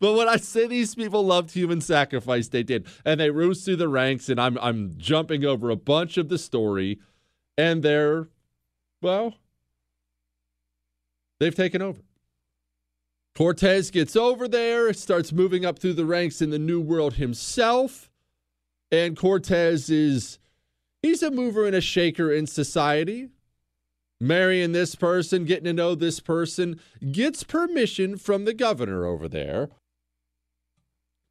when 0.00 0.28
I 0.28 0.36
say 0.36 0.66
these 0.66 0.94
people 0.94 1.24
loved 1.24 1.52
human 1.52 1.80
sacrifice, 1.80 2.48
they 2.48 2.62
did. 2.62 2.86
And 3.04 3.20
they 3.20 3.30
rose 3.30 3.64
through 3.64 3.76
the 3.76 3.88
ranks, 3.88 4.28
and 4.28 4.40
I'm 4.40 4.58
I'm 4.58 4.94
jumping 4.96 5.44
over 5.44 5.70
a 5.70 5.76
bunch 5.76 6.16
of 6.16 6.28
the 6.28 6.38
story, 6.38 7.00
and 7.58 7.82
they're 7.82 8.28
well, 9.02 9.34
they've 11.38 11.54
taken 11.54 11.82
over. 11.82 12.00
Cortez 13.36 13.90
gets 13.90 14.16
over 14.16 14.48
there, 14.48 14.92
starts 14.92 15.32
moving 15.32 15.64
up 15.64 15.78
through 15.78 15.94
the 15.94 16.04
ranks 16.04 16.42
in 16.42 16.50
the 16.50 16.58
New 16.58 16.80
World 16.80 17.14
himself. 17.14 18.10
And 18.92 19.16
Cortez 19.16 19.88
is, 19.88 20.38
he's 21.02 21.22
a 21.22 21.30
mover 21.30 21.66
and 21.66 21.76
a 21.76 21.80
shaker 21.80 22.32
in 22.32 22.46
society. 22.46 23.28
Marrying 24.20 24.72
this 24.72 24.94
person, 24.94 25.46
getting 25.46 25.64
to 25.64 25.72
know 25.72 25.94
this 25.94 26.20
person, 26.20 26.78
gets 27.10 27.42
permission 27.42 28.18
from 28.18 28.44
the 28.44 28.52
governor 28.52 29.06
over 29.06 29.28
there 29.28 29.70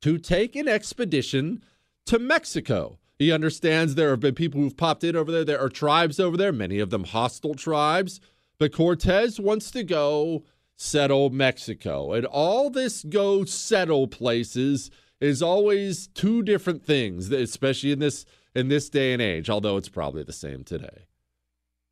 to 0.02 0.18
take 0.18 0.56
an 0.56 0.68
expedition 0.68 1.64
to 2.06 2.18
Mexico. 2.18 2.98
He 3.20 3.32
understands 3.32 3.94
there 3.94 4.12
have 4.12 4.22
been 4.22 4.34
people 4.34 4.62
who've 4.62 4.78
popped 4.78 5.04
in 5.04 5.16
over 5.16 5.32
there. 5.32 5.44
There 5.44 5.60
are 5.60 5.70
tribes 5.70 6.20
over 6.20 6.38
there, 6.38 6.54
many 6.54 6.80
of 6.80 6.90
them 6.90 7.04
hostile 7.04 7.54
tribes. 7.54 8.20
But 8.58 8.74
Cortez 8.74 9.40
wants 9.40 9.70
to 9.72 9.84
go 9.84 10.44
settle 10.80 11.30
Mexico. 11.30 12.14
And 12.14 12.26
all 12.26 12.70
this 12.70 13.04
go 13.04 13.44
settle 13.44 14.08
places 14.08 14.90
is 15.20 15.44
always 15.44 16.08
two 16.08 16.42
different 16.42 16.86
things, 16.86 17.30
especially 17.32 17.92
in 17.92 18.00
this 18.00 18.26
in 18.56 18.70
this 18.70 18.90
day 18.90 19.14
and 19.14 19.22
age, 19.22 19.50
although 19.50 19.78
it's 19.78 19.90
probably 19.90 20.24
the 20.24 20.34
same 20.34 20.64
today. 20.64 21.06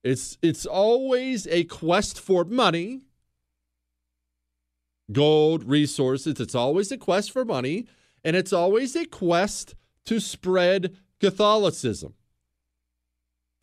It's 0.03 0.37
it's 0.41 0.65
always 0.65 1.45
a 1.47 1.65
quest 1.65 2.19
for 2.19 2.45
money, 2.45 3.01
gold, 5.11 5.65
resources. 5.65 6.39
It's 6.39 6.55
always 6.55 6.91
a 6.91 6.97
quest 6.97 7.31
for 7.31 7.43
money, 7.43 7.87
and 8.23 8.37
it's 8.37 8.53
always 8.53 8.95
a 8.95 9.05
quest 9.05 9.75
to 10.05 10.21
spread 10.21 10.95
Catholicism. 11.19 12.13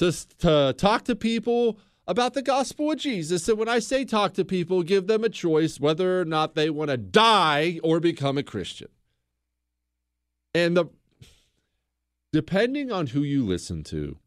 To, 0.00 0.12
to 0.38 0.74
talk 0.76 1.04
to 1.04 1.14
people 1.14 1.78
about 2.06 2.34
the 2.34 2.42
gospel 2.42 2.92
of 2.92 2.98
Jesus. 2.98 3.48
And 3.48 3.58
when 3.58 3.68
I 3.68 3.78
say 3.78 4.04
talk 4.04 4.34
to 4.34 4.44
people, 4.44 4.82
give 4.82 5.06
them 5.06 5.24
a 5.24 5.28
choice 5.28 5.80
whether 5.80 6.20
or 6.20 6.24
not 6.24 6.54
they 6.54 6.70
want 6.70 6.90
to 6.90 6.96
die 6.96 7.80
or 7.82 8.00
become 8.00 8.38
a 8.38 8.42
Christian. 8.42 8.88
And 10.54 10.76
the 10.76 10.86
depending 12.32 12.90
on 12.90 13.08
who 13.08 13.22
you 13.22 13.44
listen 13.44 13.84
to, 13.84 14.18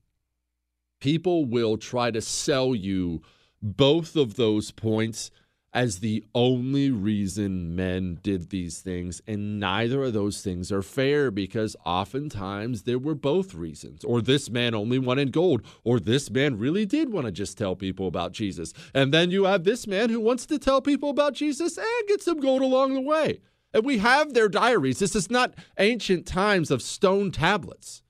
people 1.01 1.45
will 1.45 1.77
try 1.77 2.09
to 2.09 2.21
sell 2.21 2.73
you 2.73 3.21
both 3.61 4.15
of 4.15 4.35
those 4.35 4.71
points 4.71 5.29
as 5.73 5.99
the 5.99 6.23
only 6.33 6.89
reason 6.89 7.75
men 7.75 8.19
did 8.23 8.49
these 8.49 8.79
things. 8.79 9.21
And 9.27 9.59
neither 9.59 10.03
of 10.03 10.13
those 10.13 10.41
things 10.41 10.71
are 10.71 10.81
fair 10.81 11.29
because 11.29 11.75
oftentimes 11.85 12.83
there 12.83 12.97
were 12.97 13.15
both 13.15 13.53
reasons. 13.53 14.03
Or 14.03 14.21
this 14.21 14.49
man 14.49 14.73
only 14.73 14.97
wanted 14.97 15.31
gold, 15.31 15.61
or 15.83 15.99
this 15.99 16.31
man 16.31 16.57
really 16.57 16.85
did 16.85 17.11
want 17.11 17.25
to 17.25 17.31
just 17.31 17.57
tell 17.57 17.75
people 17.75 18.07
about 18.07 18.31
Jesus. 18.31 18.73
And 18.93 19.13
then 19.13 19.29
you 19.29 19.43
have 19.43 19.65
this 19.65 19.85
man 19.85 20.09
who 20.09 20.19
wants 20.19 20.45
to 20.47 20.57
tell 20.57 20.81
people 20.81 21.09
about 21.09 21.33
Jesus 21.33 21.77
and 21.77 22.07
get 22.07 22.21
some 22.21 22.39
gold 22.39 22.61
along 22.61 22.93
the 22.93 23.01
way. 23.01 23.41
And 23.73 23.85
we 23.85 23.97
have 23.99 24.33
their 24.33 24.49
diaries. 24.49 24.99
This 24.99 25.15
is 25.15 25.29
not 25.29 25.53
ancient 25.77 26.25
times 26.25 26.71
of 26.71 26.81
stone 26.81 27.31
tablets. 27.31 28.01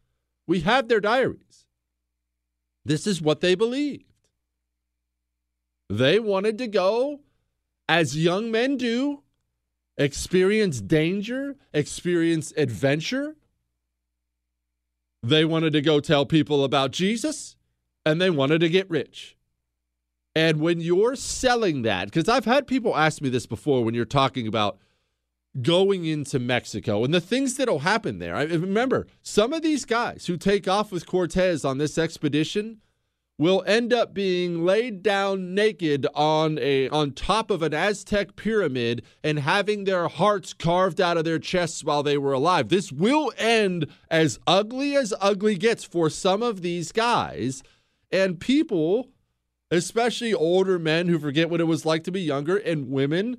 We 0.46 0.62
have 0.62 0.88
their 0.88 1.02
diaries. 1.02 1.66
This 2.86 3.06
is 3.06 3.22
what 3.22 3.42
they 3.42 3.56
believed. 3.56 4.06
They 5.90 6.20
wanted 6.20 6.58
to 6.60 6.68
go 6.68 7.22
as 7.90 8.18
young 8.18 8.52
men 8.52 8.78
do, 8.78 9.24
experience 9.98 10.82
danger, 10.82 11.56
experience 11.74 12.54
adventure. 12.58 13.36
They 15.24 15.46
wanted 15.46 15.74
to 15.74 15.82
go 15.82 16.00
tell 16.00 16.26
people 16.26 16.64
about 16.64 16.92
Jesus 16.92 17.56
and 18.06 18.22
they 18.22 18.30
wanted 18.30 18.60
to 18.62 18.70
get 18.70 18.90
rich. 18.90 19.36
And 20.36 20.62
when 20.62 20.80
you're 20.80 21.16
selling 21.16 21.82
that, 21.82 22.06
because 22.06 22.30
I've 22.30 22.46
had 22.46 22.68
people 22.68 22.96
ask 22.96 23.22
me 23.22 23.30
this 23.30 23.48
before 23.48 23.84
when 23.84 23.96
you're 23.96 24.06
talking 24.06 24.48
about 24.48 24.78
going 25.62 26.06
into 26.06 26.40
Mexico 26.40 27.04
and 27.04 27.14
the 27.14 27.22
things 27.22 27.56
that'll 27.56 27.80
happen 27.80 28.20
there. 28.20 28.36
I 28.36 28.44
remember 28.44 29.08
some 29.22 29.54
of 29.54 29.62
these 29.62 29.86
guys 29.86 30.28
who 30.28 30.38
take 30.38 30.68
off 30.68 30.92
with 30.92 31.08
Cortez 31.08 31.66
on 31.66 31.78
this 31.78 31.98
expedition 31.98 32.82
will 33.38 33.64
end 33.68 33.94
up 33.94 34.14
being 34.14 34.66
laid 34.66 35.04
down 35.04 35.54
naked 35.54 36.08
on 36.16 36.58
a 36.60 36.90
on 36.90 37.12
top 37.12 37.52
of 37.52 37.62
an 37.62 37.74
Aztec 37.74 38.36
pyramid 38.36 39.04
and 39.24 39.40
having 39.40 39.84
their 39.84 40.08
hearts 40.08 40.54
carved 40.54 41.00
out 41.00 41.18
of 41.18 41.26
their 41.26 41.40
chests 41.40 41.84
while 41.84 42.04
they 42.04 42.18
were 42.18 42.34
alive. 42.34 42.70
This 42.70 42.92
will 42.92 43.32
end 43.38 43.88
as 44.10 44.40
ugly 44.48 44.96
as 44.96 45.14
ugly 45.22 45.56
gets 45.56 45.84
for 45.84 46.10
some 46.10 46.42
of 46.42 46.62
these 46.62 46.92
guys 46.92 47.62
and 48.12 48.40
people 48.40 49.10
especially 49.70 50.34
older 50.34 50.80
men 50.80 51.08
who 51.08 51.20
forget 51.20 51.50
what 51.50 51.60
it 51.60 51.66
was 51.66 51.86
like 51.86 52.04
to 52.06 52.12
be 52.12 52.22
younger 52.22 52.58
and 52.58 52.90
women 52.90 53.38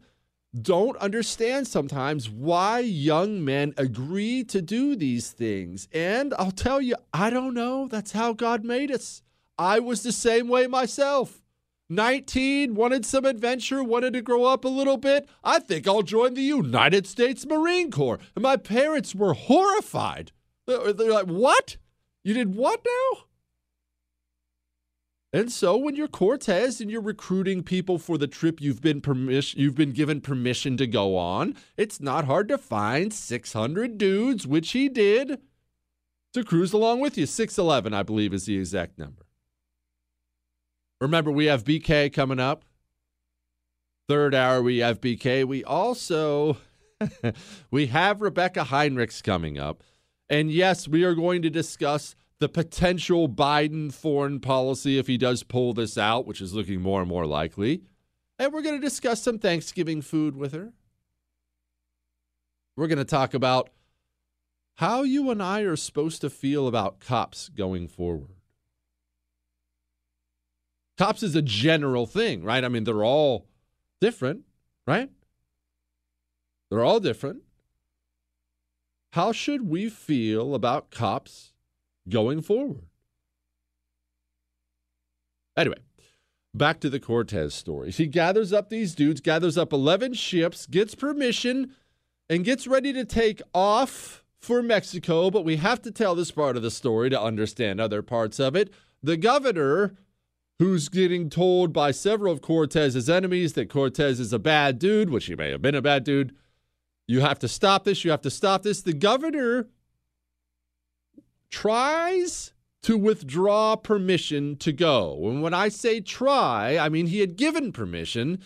don't 0.60 0.96
understand 0.98 1.66
sometimes 1.66 2.28
why 2.28 2.80
young 2.80 3.44
men 3.44 3.74
agree 3.76 4.42
to 4.44 4.62
do 4.62 4.96
these 4.96 5.30
things. 5.30 5.88
And 5.92 6.34
I'll 6.38 6.50
tell 6.50 6.80
you, 6.80 6.96
I 7.12 7.30
don't 7.30 7.54
know. 7.54 7.86
That's 7.86 8.12
how 8.12 8.32
God 8.32 8.64
made 8.64 8.90
us. 8.90 9.22
I 9.58 9.80
was 9.80 10.02
the 10.02 10.12
same 10.12 10.48
way 10.48 10.66
myself. 10.66 11.42
19, 11.90 12.74
wanted 12.74 13.06
some 13.06 13.24
adventure, 13.24 13.82
wanted 13.82 14.12
to 14.12 14.22
grow 14.22 14.44
up 14.44 14.64
a 14.64 14.68
little 14.68 14.98
bit. 14.98 15.28
I 15.42 15.58
think 15.58 15.88
I'll 15.88 16.02
join 16.02 16.34
the 16.34 16.42
United 16.42 17.06
States 17.06 17.46
Marine 17.46 17.90
Corps. 17.90 18.18
And 18.34 18.42
my 18.42 18.56
parents 18.56 19.14
were 19.14 19.32
horrified. 19.34 20.32
They're 20.66 20.92
like, 20.92 21.26
What? 21.26 21.78
You 22.24 22.34
did 22.34 22.54
what 22.54 22.84
now? 22.84 23.22
And 25.32 25.52
so 25.52 25.76
when 25.76 25.94
you're 25.94 26.08
Cortez 26.08 26.80
and 26.80 26.90
you're 26.90 27.02
recruiting 27.02 27.62
people 27.62 27.98
for 27.98 28.16
the 28.16 28.26
trip 28.26 28.60
you've 28.60 28.80
been 28.80 29.00
permission 29.00 29.60
you've 29.60 29.74
been 29.74 29.92
given 29.92 30.20
permission 30.20 30.76
to 30.78 30.86
go 30.86 31.16
on, 31.16 31.54
it's 31.76 32.00
not 32.00 32.24
hard 32.24 32.48
to 32.48 32.58
find 32.58 33.12
600 33.12 33.98
dudes, 33.98 34.46
which 34.46 34.72
he 34.72 34.88
did, 34.88 35.40
to 36.32 36.44
cruise 36.44 36.72
along 36.72 37.00
with 37.00 37.16
you. 37.16 37.26
611, 37.26 37.94
I 37.94 38.02
believe, 38.02 38.34
is 38.34 38.46
the 38.46 38.58
exact 38.58 38.98
number. 38.98 39.27
Remember, 41.00 41.30
we 41.30 41.46
have 41.46 41.64
BK 41.64 42.12
coming 42.12 42.40
up. 42.40 42.64
Third 44.08 44.34
hour, 44.34 44.62
we 44.62 44.78
have 44.78 45.00
BK. 45.00 45.44
We 45.44 45.62
also 45.64 46.56
we 47.70 47.86
have 47.86 48.20
Rebecca 48.20 48.64
Heinrichs 48.64 49.22
coming 49.22 49.58
up. 49.58 49.82
And 50.30 50.50
yes, 50.50 50.88
we 50.88 51.04
are 51.04 51.14
going 51.14 51.42
to 51.42 51.50
discuss 51.50 52.14
the 52.38 52.48
potential 52.48 53.28
Biden 53.28 53.92
foreign 53.92 54.40
policy 54.40 54.98
if 54.98 55.06
he 55.06 55.16
does 55.16 55.42
pull 55.42 55.72
this 55.72 55.98
out, 55.98 56.26
which 56.26 56.40
is 56.40 56.54
looking 56.54 56.80
more 56.80 57.00
and 57.00 57.08
more 57.08 57.26
likely. 57.26 57.82
And 58.38 58.52
we're 58.52 58.62
going 58.62 58.80
to 58.80 58.86
discuss 58.86 59.22
some 59.22 59.38
Thanksgiving 59.38 60.02
food 60.02 60.36
with 60.36 60.52
her. 60.52 60.72
We're 62.76 62.86
going 62.86 62.98
to 62.98 63.04
talk 63.04 63.34
about 63.34 63.70
how 64.76 65.02
you 65.02 65.30
and 65.30 65.42
I 65.42 65.62
are 65.62 65.74
supposed 65.74 66.20
to 66.20 66.30
feel 66.30 66.68
about 66.68 67.00
cops 67.00 67.48
going 67.48 67.88
forward. 67.88 68.37
Cops 70.98 71.22
is 71.22 71.36
a 71.36 71.42
general 71.42 72.06
thing, 72.06 72.42
right? 72.42 72.64
I 72.64 72.68
mean, 72.68 72.82
they're 72.82 73.04
all 73.04 73.46
different, 74.00 74.42
right? 74.86 75.10
They're 76.70 76.84
all 76.84 76.98
different. 76.98 77.42
How 79.12 79.30
should 79.30 79.68
we 79.68 79.88
feel 79.88 80.54
about 80.54 80.90
cops 80.90 81.52
going 82.08 82.42
forward? 82.42 82.82
Anyway, 85.56 85.78
back 86.52 86.80
to 86.80 86.90
the 86.90 87.00
Cortez 87.00 87.54
story. 87.54 87.90
He 87.92 88.06
gathers 88.06 88.52
up 88.52 88.68
these 88.68 88.94
dudes, 88.94 89.20
gathers 89.20 89.56
up 89.56 89.72
11 89.72 90.14
ships, 90.14 90.66
gets 90.66 90.94
permission, 90.94 91.74
and 92.28 92.44
gets 92.44 92.66
ready 92.66 92.92
to 92.92 93.04
take 93.04 93.40
off 93.54 94.24
for 94.40 94.62
Mexico. 94.62 95.30
But 95.30 95.44
we 95.44 95.56
have 95.56 95.80
to 95.82 95.90
tell 95.90 96.14
this 96.14 96.32
part 96.32 96.56
of 96.56 96.62
the 96.62 96.70
story 96.70 97.08
to 97.10 97.20
understand 97.20 97.80
other 97.80 98.02
parts 98.02 98.38
of 98.38 98.54
it. 98.54 98.72
The 99.02 99.16
governor 99.16 99.94
who's 100.58 100.88
getting 100.88 101.30
told 101.30 101.72
by 101.72 101.90
several 101.90 102.32
of 102.32 102.42
Cortez's 102.42 103.08
enemies 103.08 103.52
that 103.52 103.70
Cortez 103.70 104.18
is 104.18 104.32
a 104.32 104.38
bad 104.38 104.78
dude, 104.78 105.10
which 105.10 105.26
he 105.26 105.36
may 105.36 105.50
have 105.50 105.62
been 105.62 105.74
a 105.74 105.82
bad 105.82 106.04
dude. 106.04 106.34
You 107.06 107.20
have 107.20 107.38
to 107.40 107.48
stop 107.48 107.84
this. 107.84 108.04
You 108.04 108.10
have 108.10 108.22
to 108.22 108.30
stop 108.30 108.62
this. 108.62 108.82
The 108.82 108.92
governor 108.92 109.68
tries 111.50 112.52
to 112.82 112.98
withdraw 112.98 113.76
permission 113.76 114.56
to 114.56 114.72
go. 114.72 115.28
And 115.28 115.42
when 115.42 115.54
I 115.54 115.68
say 115.68 116.00
try, 116.00 116.76
I 116.76 116.88
mean 116.88 117.06
he 117.06 117.20
had 117.20 117.36
given 117.36 117.72
permission. 117.72 118.40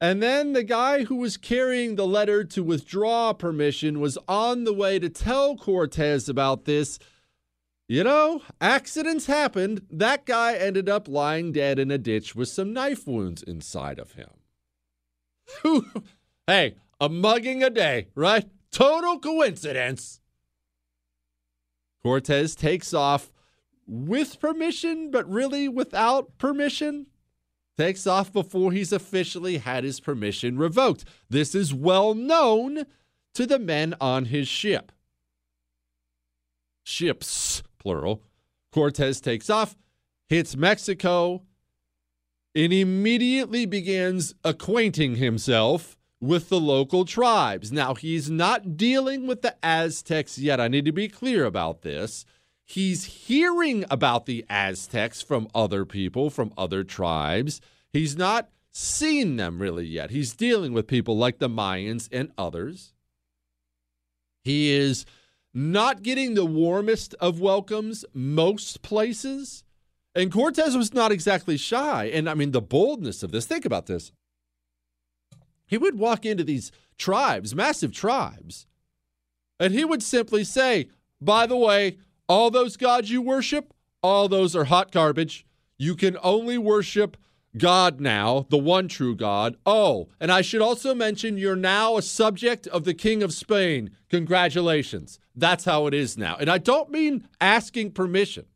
And 0.00 0.22
then 0.22 0.52
the 0.52 0.64
guy 0.64 1.04
who 1.04 1.16
was 1.16 1.36
carrying 1.36 1.94
the 1.94 2.06
letter 2.06 2.42
to 2.42 2.62
withdraw 2.64 3.32
permission 3.32 4.00
was 4.00 4.18
on 4.26 4.64
the 4.64 4.74
way 4.74 4.98
to 4.98 5.08
tell 5.08 5.56
Cortez 5.56 6.28
about 6.28 6.64
this 6.64 6.98
you 7.88 8.04
know, 8.04 8.42
accidents 8.60 9.26
happened. 9.26 9.86
That 9.90 10.24
guy 10.24 10.54
ended 10.54 10.88
up 10.88 11.08
lying 11.08 11.52
dead 11.52 11.78
in 11.78 11.90
a 11.90 11.98
ditch 11.98 12.34
with 12.34 12.48
some 12.48 12.72
knife 12.72 13.06
wounds 13.06 13.42
inside 13.42 13.98
of 13.98 14.12
him. 14.12 14.30
hey, 16.46 16.76
a 17.00 17.08
mugging 17.08 17.62
a 17.62 17.70
day, 17.70 18.08
right? 18.14 18.48
Total 18.70 19.18
coincidence. 19.18 20.20
Cortez 22.02 22.54
takes 22.54 22.94
off 22.94 23.32
with 23.86 24.40
permission, 24.40 25.10
but 25.10 25.28
really 25.28 25.68
without 25.68 26.38
permission. 26.38 27.06
Takes 27.78 28.06
off 28.06 28.32
before 28.32 28.72
he's 28.72 28.92
officially 28.92 29.58
had 29.58 29.84
his 29.84 29.98
permission 29.98 30.58
revoked. 30.58 31.04
This 31.30 31.54
is 31.54 31.72
well 31.72 32.14
known 32.14 32.86
to 33.34 33.46
the 33.46 33.58
men 33.58 33.94
on 34.00 34.26
his 34.26 34.46
ship. 34.46 34.92
Ships 36.84 37.62
plural. 37.82 38.22
Cortez 38.72 39.20
takes 39.20 39.50
off, 39.50 39.76
hits 40.28 40.56
Mexico, 40.56 41.42
and 42.54 42.72
immediately 42.72 43.66
begins 43.66 44.34
acquainting 44.44 45.16
himself 45.16 45.96
with 46.20 46.48
the 46.48 46.60
local 46.60 47.04
tribes. 47.04 47.72
Now, 47.72 47.94
he's 47.94 48.30
not 48.30 48.76
dealing 48.76 49.26
with 49.26 49.42
the 49.42 49.56
Aztecs 49.62 50.38
yet. 50.38 50.60
I 50.60 50.68
need 50.68 50.84
to 50.84 50.92
be 50.92 51.08
clear 51.08 51.44
about 51.44 51.82
this. 51.82 52.24
He's 52.64 53.04
hearing 53.04 53.84
about 53.90 54.26
the 54.26 54.46
Aztecs 54.48 55.20
from 55.20 55.48
other 55.54 55.84
people, 55.84 56.30
from 56.30 56.52
other 56.56 56.84
tribes. 56.84 57.60
He's 57.92 58.16
not 58.16 58.50
seen 58.70 59.36
them 59.36 59.60
really 59.60 59.84
yet. 59.84 60.10
He's 60.10 60.32
dealing 60.32 60.72
with 60.72 60.86
people 60.86 61.16
like 61.16 61.38
the 61.38 61.48
Mayans 61.48 62.08
and 62.12 62.30
others. 62.38 62.94
He 64.44 64.72
is 64.72 65.04
not 65.54 66.02
getting 66.02 66.34
the 66.34 66.44
warmest 66.44 67.14
of 67.20 67.40
welcomes 67.40 68.04
most 68.14 68.82
places. 68.82 69.64
And 70.14 70.32
Cortez 70.32 70.76
was 70.76 70.92
not 70.94 71.12
exactly 71.12 71.56
shy. 71.56 72.04
And 72.04 72.28
I 72.28 72.34
mean, 72.34 72.52
the 72.52 72.60
boldness 72.60 73.22
of 73.22 73.32
this, 73.32 73.46
think 73.46 73.64
about 73.64 73.86
this. 73.86 74.12
He 75.66 75.78
would 75.78 75.98
walk 75.98 76.26
into 76.26 76.44
these 76.44 76.70
tribes, 76.98 77.54
massive 77.54 77.92
tribes, 77.92 78.66
and 79.58 79.72
he 79.72 79.84
would 79.84 80.02
simply 80.02 80.44
say, 80.44 80.88
by 81.20 81.46
the 81.46 81.56
way, 81.56 81.98
all 82.28 82.50
those 82.50 82.76
gods 82.76 83.10
you 83.10 83.22
worship, 83.22 83.72
all 84.02 84.28
those 84.28 84.54
are 84.56 84.64
hot 84.64 84.90
garbage. 84.90 85.46
You 85.78 85.94
can 85.94 86.18
only 86.22 86.58
worship 86.58 87.16
God 87.56 88.00
now, 88.00 88.46
the 88.50 88.58
one 88.58 88.88
true 88.88 89.14
God. 89.14 89.56
Oh, 89.64 90.08
and 90.20 90.32
I 90.32 90.42
should 90.42 90.62
also 90.62 90.94
mention 90.94 91.38
you're 91.38 91.56
now 91.56 91.96
a 91.96 92.02
subject 92.02 92.66
of 92.66 92.84
the 92.84 92.94
King 92.94 93.22
of 93.22 93.32
Spain. 93.32 93.90
Congratulations. 94.08 95.18
That's 95.34 95.64
how 95.64 95.86
it 95.86 95.94
is 95.94 96.18
now. 96.18 96.36
And 96.38 96.50
I 96.50 96.58
don't 96.58 96.90
mean 96.90 97.26
asking 97.40 97.92
permission. 97.92 98.46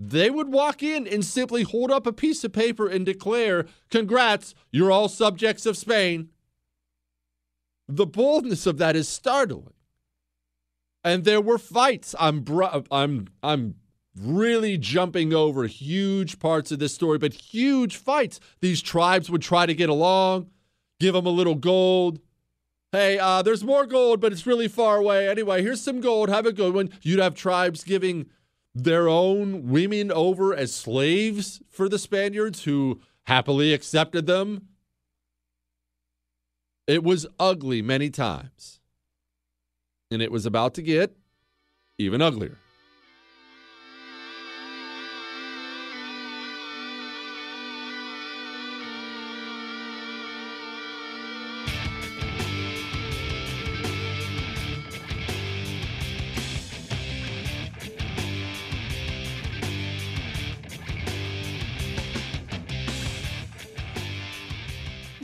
They 0.00 0.30
would 0.30 0.48
walk 0.48 0.82
in 0.82 1.06
and 1.06 1.24
simply 1.24 1.62
hold 1.62 1.90
up 1.90 2.06
a 2.06 2.12
piece 2.12 2.42
of 2.42 2.52
paper 2.52 2.88
and 2.88 3.06
declare, 3.06 3.66
Congrats, 3.90 4.54
you're 4.72 4.90
all 4.90 5.08
subjects 5.08 5.64
of 5.64 5.76
Spain. 5.76 6.30
The 7.88 8.06
boldness 8.06 8.66
of 8.66 8.78
that 8.78 8.96
is 8.96 9.08
startling. 9.08 9.74
And 11.04 11.24
there 11.24 11.40
were 11.40 11.58
fights. 11.58 12.14
I'm, 12.18 12.44
I'm, 12.90 13.28
I'm 13.42 13.74
really 14.16 14.78
jumping 14.78 15.32
over 15.32 15.66
huge 15.66 16.38
parts 16.38 16.72
of 16.72 16.78
this 16.78 16.94
story, 16.94 17.18
but 17.18 17.32
huge 17.32 17.96
fights. 17.96 18.40
These 18.60 18.82
tribes 18.82 19.30
would 19.30 19.42
try 19.42 19.66
to 19.66 19.74
get 19.74 19.88
along, 19.88 20.50
give 21.00 21.14
them 21.14 21.26
a 21.26 21.30
little 21.30 21.54
gold. 21.54 22.20
Hey, 22.92 23.18
uh, 23.18 23.40
there's 23.40 23.64
more 23.64 23.86
gold, 23.86 24.20
but 24.20 24.32
it's 24.32 24.46
really 24.46 24.68
far 24.68 24.98
away. 24.98 25.26
Anyway, 25.26 25.62
here's 25.62 25.80
some 25.80 26.02
gold. 26.02 26.28
Have 26.28 26.44
a 26.44 26.52
good 26.52 26.74
one. 26.74 26.90
You'd 27.00 27.20
have 27.20 27.34
tribes 27.34 27.84
giving 27.84 28.26
their 28.74 29.08
own 29.08 29.68
women 29.68 30.12
over 30.12 30.54
as 30.54 30.74
slaves 30.74 31.62
for 31.70 31.88
the 31.88 31.98
Spaniards 31.98 32.64
who 32.64 33.00
happily 33.24 33.72
accepted 33.72 34.26
them. 34.26 34.68
It 36.86 37.02
was 37.02 37.26
ugly 37.40 37.80
many 37.80 38.10
times. 38.10 38.80
And 40.10 40.20
it 40.20 40.30
was 40.30 40.44
about 40.44 40.74
to 40.74 40.82
get 40.82 41.16
even 41.96 42.20
uglier. 42.20 42.58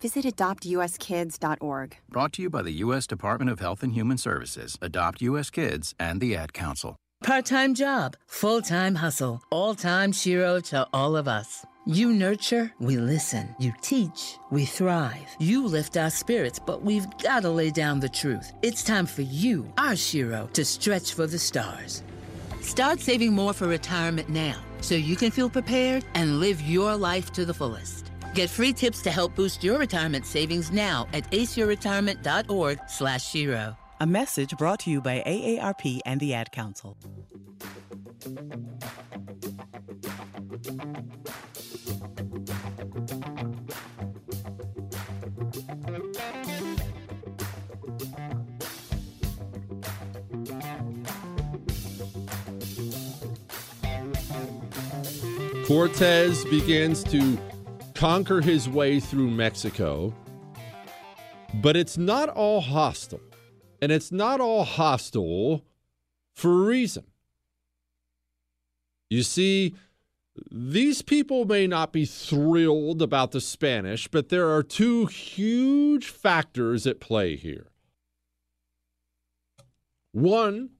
visit 0.00 0.24
adoptuskids.org. 0.24 1.96
Brought 2.08 2.32
to 2.34 2.42
you 2.42 2.50
by 2.50 2.62
the 2.62 2.72
U.S. 2.84 3.06
Department 3.06 3.50
of 3.50 3.60
Health 3.60 3.82
and 3.82 3.92
Human 3.92 4.18
Services, 4.18 4.78
Adopt 4.80 5.22
U.S. 5.22 5.50
Kids, 5.50 5.94
and 5.98 6.20
the 6.20 6.36
Ad 6.36 6.52
Council. 6.52 6.96
Part 7.24 7.46
time 7.46 7.74
job, 7.74 8.16
full 8.26 8.62
time 8.62 8.94
hustle, 8.94 9.42
all 9.50 9.74
time 9.74 10.12
Shero 10.12 10.62
to 10.70 10.86
all 10.92 11.16
of 11.16 11.26
us. 11.26 11.66
You 11.84 12.12
nurture, 12.12 12.70
we 12.78 12.96
listen. 12.98 13.56
You 13.58 13.72
teach, 13.80 14.36
we 14.50 14.66
thrive. 14.66 15.26
You 15.38 15.66
lift 15.66 15.96
our 15.96 16.10
spirits, 16.10 16.58
but 16.58 16.82
we've 16.82 17.06
got 17.22 17.42
to 17.42 17.50
lay 17.50 17.70
down 17.70 17.98
the 17.98 18.08
truth. 18.08 18.52
It's 18.62 18.84
time 18.84 19.06
for 19.06 19.22
you, 19.22 19.72
our 19.78 19.94
Shero, 19.94 20.52
to 20.52 20.64
stretch 20.64 21.14
for 21.14 21.26
the 21.26 21.38
stars. 21.38 22.02
Start 22.60 23.00
saving 23.00 23.32
more 23.32 23.54
for 23.54 23.66
retirement 23.66 24.28
now 24.28 24.60
so 24.80 24.94
you 24.94 25.16
can 25.16 25.30
feel 25.30 25.48
prepared 25.48 26.04
and 26.14 26.40
live 26.40 26.60
your 26.60 26.94
life 26.94 27.32
to 27.32 27.44
the 27.44 27.54
fullest. 27.54 28.07
Get 28.34 28.50
free 28.50 28.72
tips 28.72 29.02
to 29.02 29.10
help 29.10 29.34
boost 29.34 29.64
your 29.64 29.78
retirement 29.78 30.24
savings 30.24 30.70
now 30.70 31.06
at 31.12 31.30
aceyourretirement.org 31.32 32.78
slash 32.86 33.32
Shero. 33.32 33.76
A 34.00 34.06
message 34.06 34.56
brought 34.56 34.80
to 34.80 34.90
you 34.90 35.00
by 35.00 35.24
AARP 35.26 36.00
and 36.06 36.20
the 36.20 36.34
Ad 36.34 36.52
Council. 36.52 36.96
Cortez 55.66 56.44
begins 56.46 57.04
to 57.04 57.36
conquer 57.98 58.40
his 58.40 58.68
way 58.68 59.00
through 59.00 59.28
Mexico, 59.28 60.14
but 61.54 61.76
it's 61.76 61.98
not 61.98 62.28
all 62.28 62.60
hostile. 62.60 63.20
And 63.82 63.90
it's 63.90 64.12
not 64.12 64.40
all 64.40 64.62
hostile 64.62 65.64
for 66.36 66.52
a 66.52 66.66
reason. 66.66 67.04
You 69.10 69.24
see, 69.24 69.74
these 70.48 71.02
people 71.02 71.44
may 71.44 71.66
not 71.66 71.92
be 71.92 72.04
thrilled 72.04 73.02
about 73.02 73.32
the 73.32 73.40
Spanish, 73.40 74.06
but 74.06 74.28
there 74.28 74.48
are 74.48 74.62
two 74.62 75.06
huge 75.06 76.06
factors 76.06 76.86
at 76.86 77.00
play 77.00 77.34
here. 77.34 77.66
One, 80.12 80.70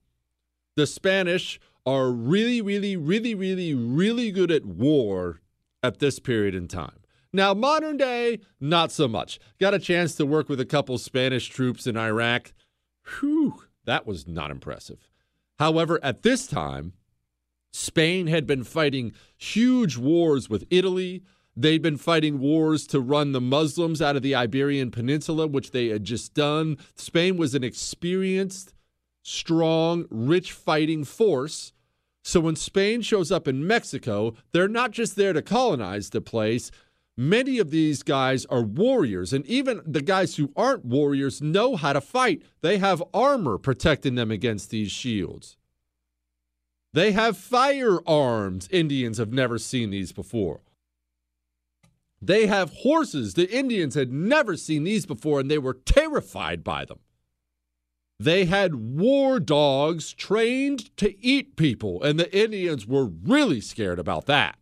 the 0.77 0.87
Spanish 0.87 1.59
are 1.85 2.13
really, 2.13 2.63
really, 2.63 2.97
really, 2.97 3.35
really, 3.35 3.75
really 3.75 4.31
good 4.31 4.53
at 4.53 4.65
war 4.65 5.41
at 5.83 5.99
this 5.99 6.21
period 6.21 6.55
in 6.55 6.69
time. 6.69 6.93
Now, 7.33 7.53
modern 7.53 7.97
day, 7.99 8.41
not 8.59 8.91
so 8.91 9.07
much. 9.07 9.39
Got 9.61 9.75
a 9.75 9.79
chance 9.79 10.15
to 10.15 10.25
work 10.25 10.49
with 10.49 10.61
a 10.61 10.67
couple 10.67 10.97
Spanish 10.99 11.49
troops 11.49 11.87
in 11.87 11.97
Iraq. 11.97 12.53
Whew, 13.21 13.65
that 13.85 14.07
was 14.07 14.27
not 14.27 14.51
impressive. 14.51 15.11
However, 15.59 15.99
at 16.03 16.23
this 16.23 16.47
time, 16.47 16.95
Spain 17.73 18.29
had 18.29 18.47
been 18.47 18.65
fighting 18.65 19.13
huge 19.37 19.97
wars 19.97 20.49
with 20.49 20.67
Italy. 20.71 21.23
They'd 21.55 21.83
been 21.83 21.99
fighting 21.99 22.39
wars 22.39 22.87
to 22.89 23.01
run 23.01 23.33
the 23.33 23.41
Muslims 23.41 24.01
out 24.01 24.17
of 24.17 24.23
the 24.23 24.35
Iberian 24.35 24.91
Peninsula, 24.91 25.47
which 25.47 25.73
they 25.73 25.89
had 25.89 26.05
just 26.05 26.33
done. 26.33 26.79
Spain 26.95 27.37
was 27.37 27.55
an 27.55 27.65
experienced, 27.65 28.73
strong, 29.23 30.07
rich 30.11 30.53
fighting 30.53 31.05
force. 31.05 31.73
So 32.23 32.41
when 32.41 32.57
Spain 32.57 33.03
shows 33.03 33.33
up 33.33 33.49
in 33.49 33.67
Mexico, 33.67 34.35
they're 34.53 34.69
not 34.69 34.93
just 34.93 35.17
there 35.17 35.33
to 35.33 35.43
colonize 35.43 36.11
the 36.11 36.21
place. 36.21 36.71
Many 37.21 37.59
of 37.59 37.73
these 37.73 38.05
guys 38.05 38.47
are 38.47 38.63
warriors, 38.63 39.33
and 39.33 39.45
even 39.47 39.83
the 39.85 40.01
guys 40.01 40.37
who 40.37 40.53
aren't 40.55 40.85
warriors 40.85 41.43
know 41.43 41.75
how 41.75 41.93
to 41.93 42.01
fight. 42.01 42.43
They 42.61 42.79
have 42.79 43.03
armor 43.13 43.59
protecting 43.59 44.15
them 44.15 44.31
against 44.31 44.71
these 44.71 44.93
shields. 44.93 45.57
They 46.93 47.11
have 47.11 47.37
firearms. 47.37 48.69
Indians 48.71 49.19
have 49.19 49.33
never 49.33 49.59
seen 49.59 49.91
these 49.91 50.13
before. 50.13 50.61
They 52.23 52.47
have 52.47 52.71
horses. 52.71 53.35
The 53.35 53.51
Indians 53.51 53.97
had 53.97 54.13
never 54.13 54.57
seen 54.57 54.85
these 54.85 55.05
before, 55.05 55.41
and 55.41 55.51
they 55.51 55.59
were 55.59 55.75
terrified 55.75 56.63
by 56.63 56.85
them. 56.85 57.01
They 58.21 58.45
had 58.45 58.97
war 58.97 59.41
dogs 59.41 60.13
trained 60.13 60.97
to 60.99 61.21
eat 61.21 61.57
people, 61.57 62.01
and 62.01 62.21
the 62.21 62.33
Indians 62.33 62.87
were 62.87 63.07
really 63.07 63.61
scared 63.61 63.99
about 63.99 64.27
that. 64.27 64.57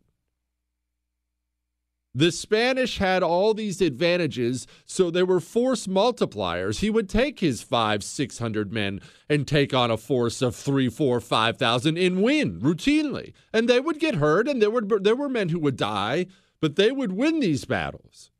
The 2.16 2.32
Spanish 2.32 2.96
had 2.96 3.22
all 3.22 3.52
these 3.52 3.82
advantages, 3.82 4.66
so 4.86 5.10
they 5.10 5.22
were 5.22 5.38
force 5.38 5.86
multipliers. 5.86 6.80
He 6.80 6.88
would 6.88 7.10
take 7.10 7.40
his 7.40 7.60
five, 7.60 8.02
six 8.02 8.38
hundred 8.38 8.72
men 8.72 9.02
and 9.28 9.46
take 9.46 9.74
on 9.74 9.90
a 9.90 9.98
force 9.98 10.40
of 10.40 10.56
three, 10.56 10.88
four, 10.88 11.20
five 11.20 11.58
thousand 11.58 11.98
and 11.98 12.22
win 12.22 12.58
routinely. 12.58 13.34
And 13.52 13.68
they 13.68 13.80
would 13.80 14.00
get 14.00 14.14
hurt, 14.14 14.48
and 14.48 14.62
there 14.62 14.70
were 14.70 14.80
there 14.80 15.14
were 15.14 15.28
men 15.28 15.50
who 15.50 15.58
would 15.58 15.76
die, 15.76 16.24
but 16.58 16.76
they 16.76 16.90
would 16.90 17.12
win 17.12 17.40
these 17.40 17.66
battles. 17.66 18.30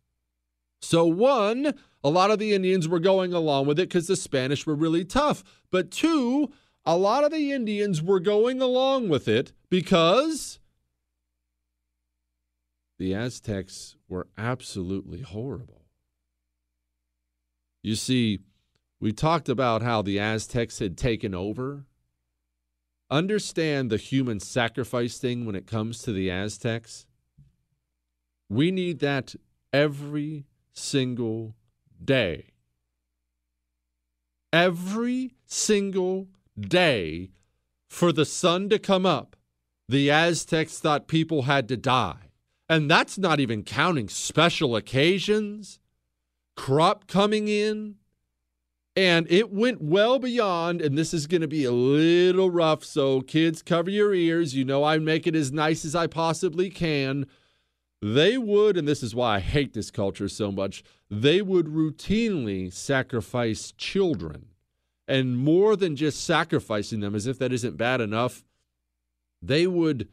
So 0.80 1.04
one, 1.04 1.74
a 2.02 2.08
lot 2.08 2.30
of 2.30 2.38
the 2.38 2.54
Indians 2.54 2.88
were 2.88 2.98
going 2.98 3.34
along 3.34 3.66
with 3.66 3.78
it 3.78 3.90
because 3.90 4.06
the 4.06 4.16
Spanish 4.16 4.66
were 4.66 4.74
really 4.74 5.04
tough. 5.04 5.44
But 5.70 5.90
two, 5.90 6.50
a 6.86 6.96
lot 6.96 7.24
of 7.24 7.30
the 7.30 7.52
Indians 7.52 8.02
were 8.02 8.20
going 8.20 8.62
along 8.62 9.10
with 9.10 9.28
it 9.28 9.52
because 9.68 10.60
the 12.98 13.14
Aztecs 13.14 13.96
were 14.09 14.28
absolutely 14.38 15.20
horrible. 15.20 15.82
You 17.82 17.94
see, 17.94 18.40
we 19.00 19.12
talked 19.12 19.48
about 19.48 19.82
how 19.82 20.02
the 20.02 20.18
Aztecs 20.18 20.78
had 20.78 20.96
taken 20.96 21.35
over. 21.35 21.85
Understand 23.11 23.90
the 23.90 23.98
human 23.98 24.40
sacrifice 24.40 25.18
thing 25.18 25.44
when 25.44 25.54
it 25.54 25.66
comes 25.66 26.02
to 26.02 26.12
the 26.12 26.30
Aztecs. 26.30 27.06
We 28.48 28.70
need 28.70 29.00
that 29.00 29.35
every 29.72 30.46
single 30.72 31.54
day. 32.02 32.46
Every 34.52 35.35
single 35.46 36.28
day 36.59 37.30
for 37.88 38.12
the 38.12 38.24
sun 38.24 38.68
to 38.70 38.78
come 38.78 39.04
up, 39.04 39.37
the 39.88 40.11
Aztecs 40.11 40.78
thought 40.78 41.06
people 41.06 41.42
had 41.42 41.68
to 41.68 41.76
die. 41.76 42.25
And 42.68 42.90
that's 42.90 43.16
not 43.16 43.38
even 43.38 43.62
counting 43.62 44.09
special 44.09 44.74
occasions, 44.74 45.79
crop 46.57 47.07
coming 47.07 47.48
in. 47.48 47.96
And 48.96 49.31
it 49.31 49.52
went 49.52 49.83
well 49.83 50.18
beyond, 50.18 50.81
and 50.81 50.96
this 50.96 51.12
is 51.12 51.26
going 51.26 51.42
to 51.42 51.48
be 51.48 51.64
a 51.64 51.70
little 51.70 52.50
rough. 52.50 52.83
So, 52.83 53.20
kids, 53.20 53.61
cover 53.62 53.90
your 53.90 54.14
ears. 54.14 54.55
You 54.55 54.64
know, 54.64 54.85
I 54.85 54.98
make 54.98 55.26
it 55.26 55.37
as 55.37 55.52
nice 55.52 55.85
as 55.85 55.94
I 55.94 56.07
possibly 56.07 56.70
can. 56.70 57.26
They 58.00 58.38
would, 58.38 58.76
and 58.76 58.88
this 58.88 59.02
is 59.02 59.14
why 59.14 59.37
I 59.37 59.40
hate 59.40 59.74
this 59.74 59.90
culture 59.90 60.29
so 60.29 60.50
much, 60.50 60.83
they 61.11 61.42
would 61.42 61.66
routinely 61.66 62.72
sacrifice 62.72 63.72
children. 63.72 64.46
And 65.07 65.38
more 65.38 65.76
than 65.76 65.94
just 65.94 66.24
sacrificing 66.24 67.00
them, 67.00 67.14
as 67.14 67.26
if 67.26 67.38
that 67.38 67.52
isn't 67.52 67.76
bad 67.76 68.00
enough, 68.00 68.44
they 69.42 69.66
would 69.66 70.09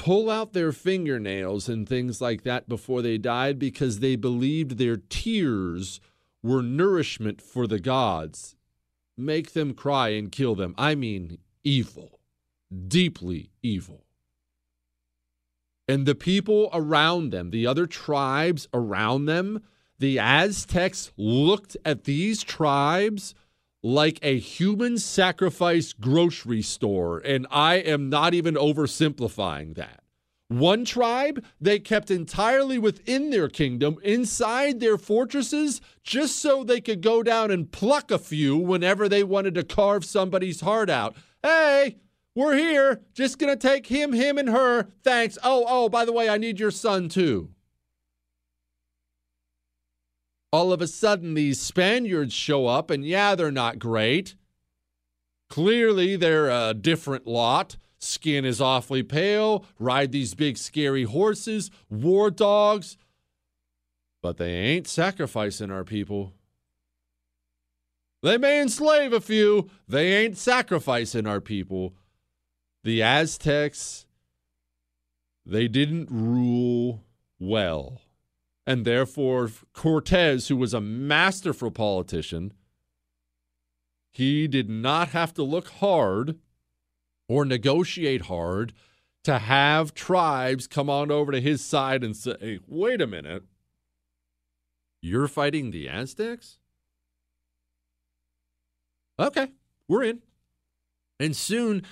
pull 0.00 0.30
out 0.30 0.54
their 0.54 0.72
fingernails 0.72 1.68
and 1.68 1.86
things 1.86 2.22
like 2.22 2.42
that 2.42 2.66
before 2.66 3.02
they 3.02 3.18
died 3.18 3.58
because 3.58 3.98
they 3.98 4.16
believed 4.16 4.78
their 4.78 4.96
tears 4.96 6.00
were 6.42 6.62
nourishment 6.62 7.42
for 7.42 7.66
the 7.66 7.78
gods. 7.78 8.56
Make 9.18 9.52
them 9.52 9.74
cry 9.74 10.08
and 10.08 10.32
kill 10.32 10.54
them. 10.54 10.74
I 10.78 10.94
mean, 10.94 11.36
evil, 11.64 12.18
deeply 12.88 13.50
evil. 13.62 14.06
And 15.86 16.06
the 16.06 16.14
people 16.14 16.70
around 16.72 17.28
them, 17.28 17.50
the 17.50 17.66
other 17.66 17.84
tribes 17.84 18.68
around 18.72 19.26
them, 19.26 19.62
the 19.98 20.18
Aztecs 20.18 21.12
looked 21.18 21.76
at 21.84 22.04
these 22.04 22.42
tribes 22.42 23.34
like 23.82 24.18
a 24.22 24.38
human 24.38 24.98
sacrifice 24.98 25.92
grocery 25.92 26.62
store. 26.62 27.18
And 27.18 27.46
I 27.50 27.76
am 27.76 28.08
not 28.08 28.34
even 28.34 28.54
oversimplifying 28.54 29.74
that. 29.76 30.02
One 30.48 30.84
tribe 30.84 31.44
they 31.60 31.78
kept 31.78 32.10
entirely 32.10 32.76
within 32.76 33.30
their 33.30 33.48
kingdom, 33.48 33.98
inside 34.02 34.80
their 34.80 34.98
fortresses, 34.98 35.80
just 36.02 36.40
so 36.40 36.64
they 36.64 36.80
could 36.80 37.02
go 37.02 37.22
down 37.22 37.52
and 37.52 37.70
pluck 37.70 38.10
a 38.10 38.18
few 38.18 38.56
whenever 38.56 39.08
they 39.08 39.22
wanted 39.22 39.54
to 39.54 39.62
carve 39.62 40.04
somebody's 40.04 40.60
heart 40.60 40.90
out. 40.90 41.14
Hey, 41.42 41.98
we're 42.34 42.56
here. 42.56 43.00
Just 43.14 43.38
gonna 43.38 43.54
take 43.54 43.86
him, 43.86 44.12
him, 44.12 44.38
and 44.38 44.48
her. 44.48 44.88
Thanks. 45.04 45.38
Oh, 45.44 45.64
oh, 45.68 45.88
by 45.88 46.04
the 46.04 46.12
way, 46.12 46.28
I 46.28 46.36
need 46.36 46.58
your 46.58 46.72
son 46.72 47.08
too 47.08 47.50
all 50.52 50.72
of 50.72 50.80
a 50.82 50.86
sudden 50.86 51.34
these 51.34 51.60
Spaniards 51.60 52.34
show 52.34 52.66
up, 52.66 52.90
and 52.90 53.04
yeah, 53.04 53.34
they're 53.34 53.50
not 53.50 53.78
great. 53.78 54.34
Clearly, 55.48 56.16
they're 56.16 56.50
a 56.50 56.74
different 56.74 57.26
lot. 57.26 57.76
Skin 57.98 58.44
is 58.44 58.60
awfully 58.60 59.02
pale, 59.02 59.64
ride 59.78 60.12
these 60.12 60.34
big, 60.34 60.56
scary 60.56 61.04
horses, 61.04 61.70
war 61.90 62.30
dogs. 62.30 62.96
But 64.22 64.38
they 64.38 64.52
ain't 64.52 64.88
sacrificing 64.88 65.70
our 65.70 65.84
people. 65.84 66.32
They 68.22 68.38
may 68.38 68.60
enslave 68.60 69.12
a 69.12 69.20
few, 69.20 69.70
they 69.88 70.14
ain't 70.14 70.36
sacrificing 70.36 71.26
our 71.26 71.40
people. 71.40 71.94
The 72.84 73.02
Aztecs, 73.02 74.06
they 75.44 75.68
didn't 75.68 76.08
rule 76.10 77.02
well. 77.38 78.00
And 78.70 78.84
therefore, 78.84 79.50
Cortez, 79.72 80.46
who 80.46 80.56
was 80.56 80.72
a 80.72 80.80
masterful 80.80 81.72
politician, 81.72 82.52
he 84.12 84.46
did 84.46 84.70
not 84.70 85.08
have 85.08 85.34
to 85.34 85.42
look 85.42 85.70
hard 85.70 86.38
or 87.28 87.44
negotiate 87.44 88.26
hard 88.26 88.72
to 89.24 89.40
have 89.40 89.92
tribes 89.92 90.68
come 90.68 90.88
on 90.88 91.10
over 91.10 91.32
to 91.32 91.40
his 91.40 91.64
side 91.64 92.04
and 92.04 92.16
say, 92.16 92.60
wait 92.68 93.00
a 93.00 93.08
minute, 93.08 93.42
you're 95.02 95.26
fighting 95.26 95.72
the 95.72 95.88
Aztecs? 95.88 96.58
Okay, 99.18 99.48
we're 99.88 100.04
in. 100.04 100.20
And 101.18 101.34
soon, 101.34 101.82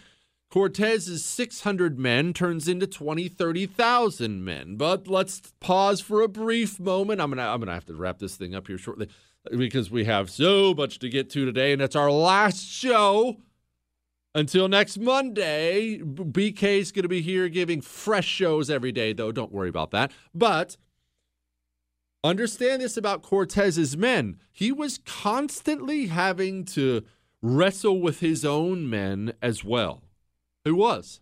Cortez's 0.50 1.24
600 1.24 1.98
men 1.98 2.32
turns 2.32 2.68
into 2.68 2.86
20, 2.86 3.28
30,000 3.28 4.42
men. 4.44 4.76
But 4.76 5.06
let's 5.06 5.42
pause 5.60 6.00
for 6.00 6.22
a 6.22 6.28
brief 6.28 6.80
moment. 6.80 7.20
I'm 7.20 7.30
going 7.30 7.38
to 7.38 7.44
I'm 7.44 7.60
going 7.60 7.68
to 7.68 7.74
have 7.74 7.84
to 7.86 7.94
wrap 7.94 8.18
this 8.18 8.36
thing 8.36 8.54
up 8.54 8.66
here 8.66 8.78
shortly 8.78 9.08
because 9.50 9.90
we 9.90 10.06
have 10.06 10.30
so 10.30 10.74
much 10.74 10.98
to 11.00 11.08
get 11.08 11.30
to 11.30 11.44
today 11.44 11.72
and 11.72 11.82
it's 11.82 11.96
our 11.96 12.10
last 12.10 12.66
show 12.66 13.36
until 14.34 14.68
next 14.68 14.98
Monday. 14.98 15.98
BK 15.98 16.78
is 16.78 16.92
going 16.92 17.02
to 17.02 17.08
be 17.08 17.20
here 17.20 17.48
giving 17.50 17.82
fresh 17.82 18.26
shows 18.26 18.70
every 18.70 18.92
day 18.92 19.12
though. 19.12 19.32
Don't 19.32 19.52
worry 19.52 19.68
about 19.68 19.90
that. 19.90 20.12
But 20.34 20.78
understand 22.24 22.80
this 22.80 22.96
about 22.96 23.22
Cortez's 23.22 23.98
men. 23.98 24.38
He 24.50 24.72
was 24.72 24.98
constantly 25.04 26.06
having 26.06 26.64
to 26.66 27.04
wrestle 27.42 28.00
with 28.00 28.20
his 28.20 28.46
own 28.46 28.88
men 28.88 29.34
as 29.42 29.62
well. 29.62 30.02
Who 30.64 30.74
was? 30.74 31.20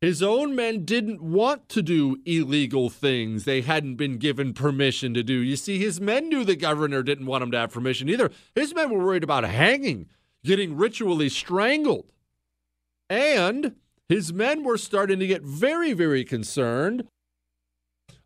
His 0.00 0.22
own 0.22 0.54
men 0.54 0.84
didn't 0.84 1.22
want 1.22 1.68
to 1.70 1.80
do 1.80 2.18
illegal 2.26 2.90
things 2.90 3.44
they 3.44 3.62
hadn't 3.62 3.96
been 3.96 4.18
given 4.18 4.52
permission 4.52 5.14
to 5.14 5.22
do. 5.22 5.34
You 5.34 5.56
see, 5.56 5.78
his 5.78 6.00
men 6.00 6.28
knew 6.28 6.44
the 6.44 6.56
governor 6.56 7.02
didn't 7.02 7.26
want 7.26 7.42
him 7.42 7.50
to 7.52 7.58
have 7.58 7.72
permission 7.72 8.10
either. 8.10 8.30
His 8.54 8.74
men 8.74 8.90
were 8.90 9.02
worried 9.02 9.24
about 9.24 9.44
hanging, 9.44 10.06
getting 10.44 10.76
ritually 10.76 11.30
strangled. 11.30 12.12
And 13.08 13.76
his 14.08 14.32
men 14.32 14.62
were 14.62 14.76
starting 14.76 15.18
to 15.20 15.26
get 15.26 15.42
very, 15.42 15.94
very 15.94 16.24
concerned 16.24 17.08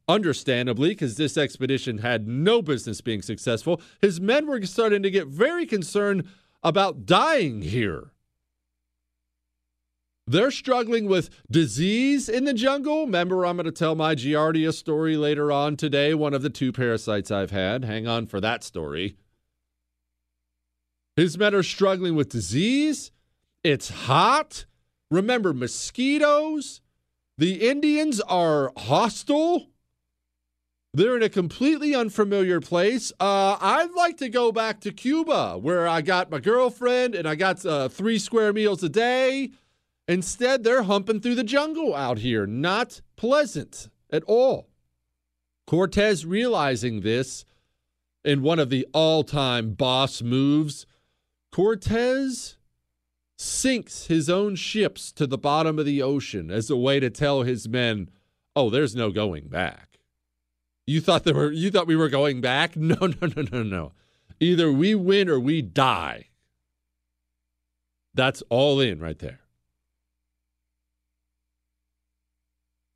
understandably, 0.08 0.88
because 0.88 1.16
this 1.16 1.36
expedition 1.36 1.98
had 1.98 2.26
no 2.26 2.62
business 2.62 3.00
being 3.00 3.22
successful, 3.22 3.80
his 4.00 4.20
men 4.20 4.46
were 4.46 4.64
starting 4.64 5.02
to 5.02 5.10
get 5.10 5.28
very 5.28 5.66
concerned 5.66 6.26
about 6.62 7.04
dying 7.04 7.62
here. 7.62 8.10
They're 10.28 10.50
struggling 10.50 11.06
with 11.06 11.30
disease 11.50 12.28
in 12.28 12.44
the 12.44 12.52
jungle. 12.52 13.06
Remember, 13.06 13.46
I'm 13.46 13.56
going 13.56 13.64
to 13.64 13.72
tell 13.72 13.94
my 13.94 14.14
Giardia 14.14 14.74
story 14.74 15.16
later 15.16 15.50
on 15.50 15.74
today, 15.74 16.12
one 16.12 16.34
of 16.34 16.42
the 16.42 16.50
two 16.50 16.70
parasites 16.70 17.30
I've 17.30 17.50
had. 17.50 17.82
Hang 17.82 18.06
on 18.06 18.26
for 18.26 18.38
that 18.38 18.62
story. 18.62 19.16
His 21.16 21.38
men 21.38 21.54
are 21.54 21.62
struggling 21.62 22.14
with 22.14 22.28
disease. 22.28 23.10
It's 23.64 23.88
hot. 23.88 24.66
Remember, 25.10 25.54
mosquitoes. 25.54 26.82
The 27.38 27.66
Indians 27.66 28.20
are 28.20 28.70
hostile. 28.76 29.70
They're 30.92 31.16
in 31.16 31.22
a 31.22 31.30
completely 31.30 31.94
unfamiliar 31.94 32.60
place. 32.60 33.12
Uh, 33.18 33.56
I'd 33.60 33.92
like 33.96 34.18
to 34.18 34.28
go 34.28 34.52
back 34.52 34.80
to 34.82 34.92
Cuba, 34.92 35.56
where 35.56 35.88
I 35.88 36.02
got 36.02 36.30
my 36.30 36.38
girlfriend 36.38 37.14
and 37.14 37.26
I 37.26 37.34
got 37.34 37.64
uh, 37.64 37.88
three 37.88 38.18
square 38.18 38.52
meals 38.52 38.82
a 38.82 38.90
day. 38.90 39.52
Instead, 40.08 40.64
they're 40.64 40.84
humping 40.84 41.20
through 41.20 41.34
the 41.34 41.44
jungle 41.44 41.94
out 41.94 42.18
here. 42.18 42.46
Not 42.46 43.02
pleasant 43.16 43.90
at 44.10 44.24
all. 44.24 44.70
Cortez 45.66 46.24
realizing 46.24 47.02
this 47.02 47.44
in 48.24 48.42
one 48.42 48.58
of 48.58 48.70
the 48.70 48.86
all 48.94 49.22
time 49.22 49.74
boss 49.74 50.22
moves, 50.22 50.86
Cortez 51.52 52.56
sinks 53.36 54.06
his 54.06 54.30
own 54.30 54.56
ships 54.56 55.12
to 55.12 55.26
the 55.26 55.38
bottom 55.38 55.78
of 55.78 55.84
the 55.84 56.02
ocean 56.02 56.50
as 56.50 56.70
a 56.70 56.76
way 56.76 56.98
to 56.98 57.10
tell 57.10 57.42
his 57.42 57.68
men, 57.68 58.08
oh, 58.56 58.70
there's 58.70 58.96
no 58.96 59.10
going 59.10 59.46
back. 59.48 59.98
You 60.86 61.02
thought 61.02 61.24
there 61.24 61.34
were 61.34 61.52
you 61.52 61.70
thought 61.70 61.86
we 61.86 61.96
were 61.96 62.08
going 62.08 62.40
back? 62.40 62.74
No, 62.76 62.96
no, 62.96 63.28
no, 63.36 63.42
no, 63.52 63.62
no. 63.62 63.92
Either 64.40 64.72
we 64.72 64.94
win 64.94 65.28
or 65.28 65.38
we 65.38 65.60
die. 65.60 66.28
That's 68.14 68.42
all 68.48 68.80
in 68.80 68.98
right 68.98 69.18
there. 69.18 69.40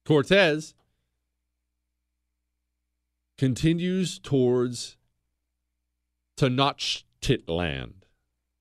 Cortez 0.05 0.75
continues 3.39 4.19
towards 4.19 4.97
Tenochtitlan. 6.39 7.93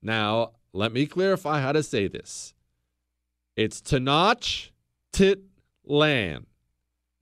Now, 0.01 0.51
let 0.73 0.91
me 0.91 1.05
clarify 1.05 1.61
how 1.61 1.71
to 1.71 1.83
say 1.83 2.07
this. 2.07 2.53
It's 3.55 3.81
Tenochtitlan. 3.81 4.71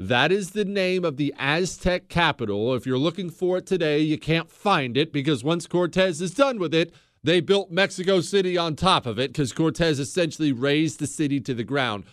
That 0.01 0.31
is 0.31 0.51
the 0.51 0.63
name 0.63 1.03
of 1.03 1.17
the 1.17 1.33
Aztec 1.37 2.07
capital. 2.07 2.73
If 2.73 2.85
you're 2.85 2.97
looking 2.97 3.29
for 3.29 3.57
it 3.57 3.65
today, 3.65 3.99
you 3.99 4.17
can't 4.17 4.49
find 4.49 4.95
it 4.95 5.11
because 5.11 5.43
once 5.43 5.67
Cortez 5.67 6.21
is 6.21 6.33
done 6.33 6.57
with 6.57 6.73
it, 6.73 6.93
they 7.21 7.41
built 7.41 7.69
Mexico 7.69 8.21
City 8.21 8.57
on 8.57 8.77
top 8.77 9.05
of 9.05 9.19
it 9.19 9.33
because 9.33 9.51
Cortez 9.51 9.99
essentially 9.99 10.53
razed 10.53 10.99
the 10.99 11.07
city 11.07 11.41
to 11.41 11.53
the 11.53 11.65
ground 11.65 12.05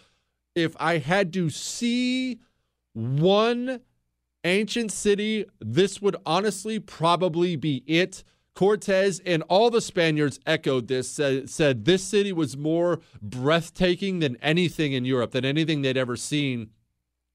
if 0.57 0.75
I 0.81 0.99
had 0.99 1.33
to 1.35 1.51
see 1.51 2.41
one 2.95 3.81
ancient 4.43 4.91
city, 4.91 5.45
this 5.61 6.01
would 6.01 6.17
honestly 6.25 6.81
probably 6.81 7.55
be 7.55 7.85
it. 7.87 8.25
Cortez 8.55 9.21
and 9.27 9.43
all 9.49 9.69
the 9.69 9.83
Spaniards 9.83 10.41
echoed 10.47 10.89
this, 10.89 11.11
said, 11.11 11.51
said 11.51 11.85
this 11.85 12.03
city 12.03 12.33
was 12.33 12.57
more 12.57 13.01
breathtaking 13.21 14.21
than 14.21 14.37
anything 14.37 14.95
in 14.95 15.05
Europe, 15.05 15.33
than 15.33 15.45
anything 15.45 15.83
they'd 15.83 15.99
ever 15.99 16.17
seen. 16.17 16.71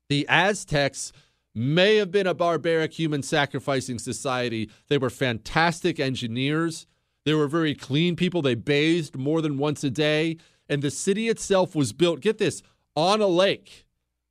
The 0.10 0.26
Aztecs 0.28 1.14
may 1.54 1.98
have 1.98 2.12
been 2.12 2.26
a 2.26 2.34
barbaric 2.34 2.94
human 2.94 3.22
sacrificing 3.22 4.00
society. 4.00 4.72
They 4.88 4.98
were 4.98 5.12
fantastic 5.12 6.00
engineers. 6.00 6.88
They 7.24 7.36
were 7.36 7.48
very 7.48 7.76
clean 7.76 8.16
people. 8.16 8.42
They 8.42 8.56
bathed 8.56 9.16
more 9.16 9.42
than 9.42 9.60
once 9.60 9.84
a 9.84 9.92
day. 9.92 10.38
And 10.68 10.82
the 10.82 10.90
city 10.90 11.30
itself 11.30 11.76
was 11.76 11.94
built, 11.94 12.22
get 12.22 12.40
this, 12.40 12.64
on 12.96 13.22
a 13.22 13.28
lake. 13.28 13.86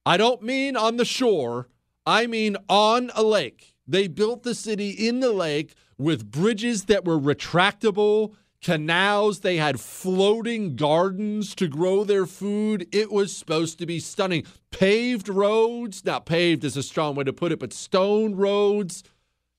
I 0.05 0.17
don't 0.17 0.43
mean 0.43 0.77
on 0.77 0.97
the 0.97 1.05
shore, 1.05 1.69
I 2.07 2.27
mean 2.27 2.57
on 2.69 3.11
a 3.15 3.23
lake. 3.23 3.75
They 3.87 4.09
built 4.09 4.43
the 4.43 4.55
city 4.55 4.91
in 4.91 5.21
the 5.21 5.33
lake 5.33 5.75
with 5.99 6.31
bridges 6.31 6.85
that 6.85 7.05
were 7.05 7.19
retractable, 7.19 8.35
canals. 8.63 9.41
They 9.41 9.57
had 9.57 9.81
floating 9.81 10.77
gardens 10.77 11.55
to 11.57 11.69
grow 11.69 12.05
their 12.05 12.27
food. 12.27 12.87
It 12.93 13.11
was 13.11 13.37
supposed 13.37 13.79
to 13.79 13.87
be 13.87 14.01
stunning. 14.01 14.45
Paved 14.71 15.29
roads, 15.29 16.05
not 16.05 16.27
paved 16.27 16.65
is 16.65 16.77
a 16.77 16.83
strong 16.83 17.15
way 17.15 17.25
to 17.25 17.33
put 17.33 17.53
it, 17.53 17.59
but 17.59 17.73
stone 17.73 18.35
roads, 18.35 19.03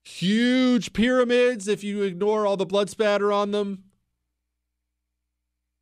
huge 0.03 0.93
pyramids 0.93 1.67
if 1.67 1.83
you 1.83 2.03
ignore 2.03 2.45
all 2.45 2.57
the 2.57 2.65
blood 2.65 2.89
spatter 2.89 3.31
on 3.31 3.51
them. 3.51 3.83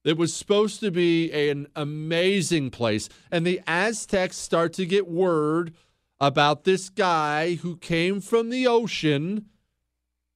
It 0.03 0.17
was 0.17 0.33
supposed 0.33 0.79
to 0.79 0.91
be 0.91 1.31
an 1.31 1.67
amazing 1.75 2.71
place. 2.71 3.09
And 3.31 3.45
the 3.45 3.61
Aztecs 3.67 4.37
start 4.37 4.73
to 4.73 4.85
get 4.85 5.07
word 5.07 5.73
about 6.19 6.63
this 6.63 6.89
guy 6.89 7.55
who 7.55 7.77
came 7.77 8.21
from 8.21 8.49
the 8.49 8.65
ocean 8.67 9.45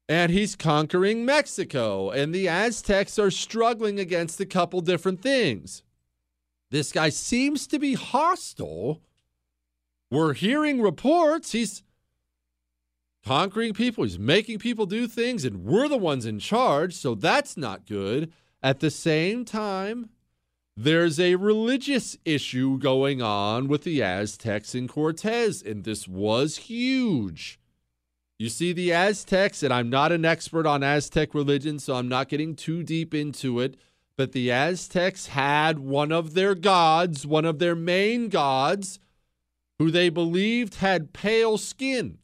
and 0.10 0.32
he's 0.32 0.56
conquering 0.56 1.26
Mexico. 1.26 2.10
And 2.10 2.36
the 2.36 2.48
Aztecs 2.48 3.18
are 3.18 3.32
struggling 3.32 4.00
against 4.00 4.40
a 4.40 4.46
couple 4.46 4.82
different 4.82 5.22
things. 5.22 5.82
This 6.72 6.92
guy 6.92 7.10
seems 7.10 7.68
to 7.68 7.80
be 7.80 7.94
hostile. 7.94 9.02
We're 10.12 10.34
hearing 10.34 10.82
reports. 10.82 11.54
He's 11.54 11.84
conquering 13.26 13.74
people, 13.74 14.04
he's 14.04 14.20
making 14.20 14.60
people 14.60 14.86
do 14.86 15.08
things, 15.08 15.46
and 15.46 15.64
we're 15.64 15.88
the 15.88 15.98
ones 15.98 16.26
in 16.26 16.40
charge. 16.40 16.94
So 16.94 17.16
that's 17.16 17.56
not 17.56 17.86
good. 17.86 18.34
At 18.64 18.80
the 18.80 18.90
same 18.90 19.44
time, 19.44 20.10
there's 20.78 21.20
a 21.20 21.36
religious 21.36 22.18
issue 22.24 22.80
going 22.80 23.22
on 23.22 23.68
with 23.68 23.84
the 23.84 24.02
Aztecs 24.02 24.74
and 24.74 24.88
Cortez, 24.88 25.62
and 25.62 25.84
this 25.84 26.08
was 26.08 26.56
huge. 26.58 27.60
You 28.40 28.48
see, 28.48 28.72
the 28.72 28.94
Aztecs, 28.94 29.64
and 29.64 29.74
I'm 29.74 29.90
not 29.90 30.14
an 30.14 30.24
expert 30.24 30.66
on 30.66 30.82
Aztec 30.82 31.36
religion, 31.36 31.78
so 31.78 31.96
I'm 31.96 32.08
not 32.08 32.30
getting 32.30 32.56
too 32.56 32.84
deep 32.84 33.14
into 33.14 33.60
it, 33.60 33.76
but 34.16 34.32
the 34.32 34.50
Aztecs 34.50 35.28
had 35.28 35.80
one 35.80 36.14
of 36.14 36.34
their 36.34 36.56
gods, 36.56 37.28
one 37.28 37.46
of 37.46 37.60
their 37.60 37.76
main 37.76 38.30
gods, 38.30 38.98
who 39.78 39.92
they 39.92 40.08
believed 40.08 40.76
had 40.76 41.12
pale 41.12 41.58
skin. 41.58 42.18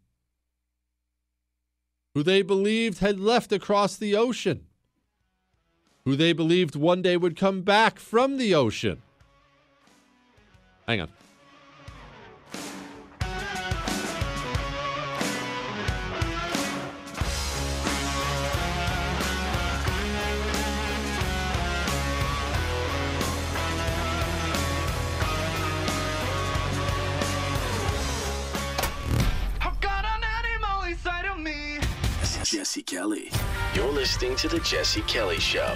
who 2.15 2.23
they 2.23 2.41
believed 2.41 2.99
had 2.99 3.19
left 3.19 3.51
across 3.51 3.95
the 3.95 4.15
ocean, 4.15 4.65
who 6.09 6.15
they 6.15 6.33
believed 6.33 6.75
one 6.75 7.03
day 7.03 7.15
would 7.15 7.37
come 7.37 7.61
back 7.61 7.99
from 7.99 8.37
the 8.37 8.55
ocean. 8.55 8.99
Hang 10.87 11.01
on. 11.01 11.09
Jesse 32.43 32.81
Kelly. 32.81 33.29
You're 33.75 33.91
listening 33.91 34.35
to 34.37 34.47
The 34.47 34.59
Jesse 34.61 35.01
Kelly 35.03 35.39
Show. 35.39 35.75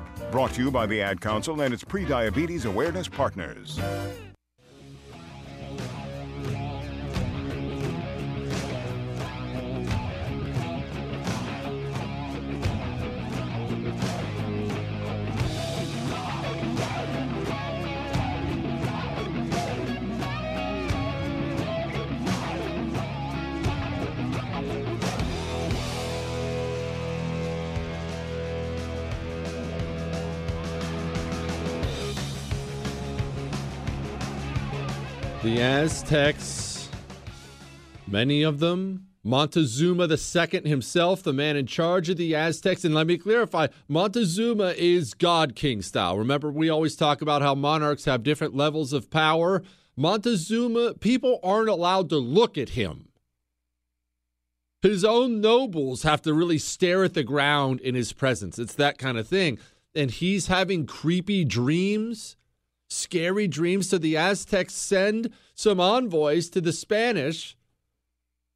Brought 0.31 0.53
to 0.53 0.63
you 0.63 0.71
by 0.71 0.85
the 0.85 1.01
Ad 1.01 1.19
Council 1.19 1.59
and 1.59 1.73
its 1.73 1.83
pre-diabetes 1.83 2.63
awareness 2.63 3.09
partners. 3.09 3.77
The 35.51 35.61
Aztecs, 35.61 36.87
many 38.07 38.41
of 38.41 38.59
them, 38.59 39.07
Montezuma 39.21 40.07
II 40.07 40.61
himself, 40.61 41.23
the 41.23 41.33
man 41.33 41.57
in 41.57 41.65
charge 41.65 42.07
of 42.07 42.15
the 42.15 42.33
Aztecs. 42.33 42.85
And 42.85 42.95
let 42.95 43.05
me 43.05 43.17
clarify 43.17 43.67
Montezuma 43.89 44.73
is 44.77 45.13
God 45.13 45.53
King 45.53 45.81
style. 45.81 46.17
Remember, 46.17 46.49
we 46.49 46.69
always 46.69 46.95
talk 46.95 47.21
about 47.21 47.41
how 47.41 47.53
monarchs 47.53 48.05
have 48.05 48.23
different 48.23 48.55
levels 48.55 48.93
of 48.93 49.09
power. 49.09 49.61
Montezuma, 49.97 50.93
people 50.93 51.41
aren't 51.43 51.67
allowed 51.67 52.07
to 52.11 52.17
look 52.17 52.57
at 52.57 52.69
him. 52.69 53.09
His 54.81 55.03
own 55.03 55.41
nobles 55.41 56.03
have 56.03 56.21
to 56.21 56.33
really 56.33 56.59
stare 56.59 57.03
at 57.03 57.13
the 57.13 57.25
ground 57.25 57.81
in 57.81 57.93
his 57.93 58.13
presence. 58.13 58.57
It's 58.57 58.75
that 58.75 58.97
kind 58.97 59.17
of 59.17 59.27
thing. 59.27 59.59
And 59.93 60.11
he's 60.11 60.47
having 60.47 60.85
creepy 60.85 61.43
dreams 61.43 62.37
scary 62.91 63.47
dreams. 63.47 63.89
So 63.89 63.97
the 63.97 64.17
Aztecs 64.17 64.73
send 64.73 65.31
some 65.55 65.79
envoys 65.79 66.49
to 66.49 66.61
the 66.61 66.73
Spanish. 66.73 67.55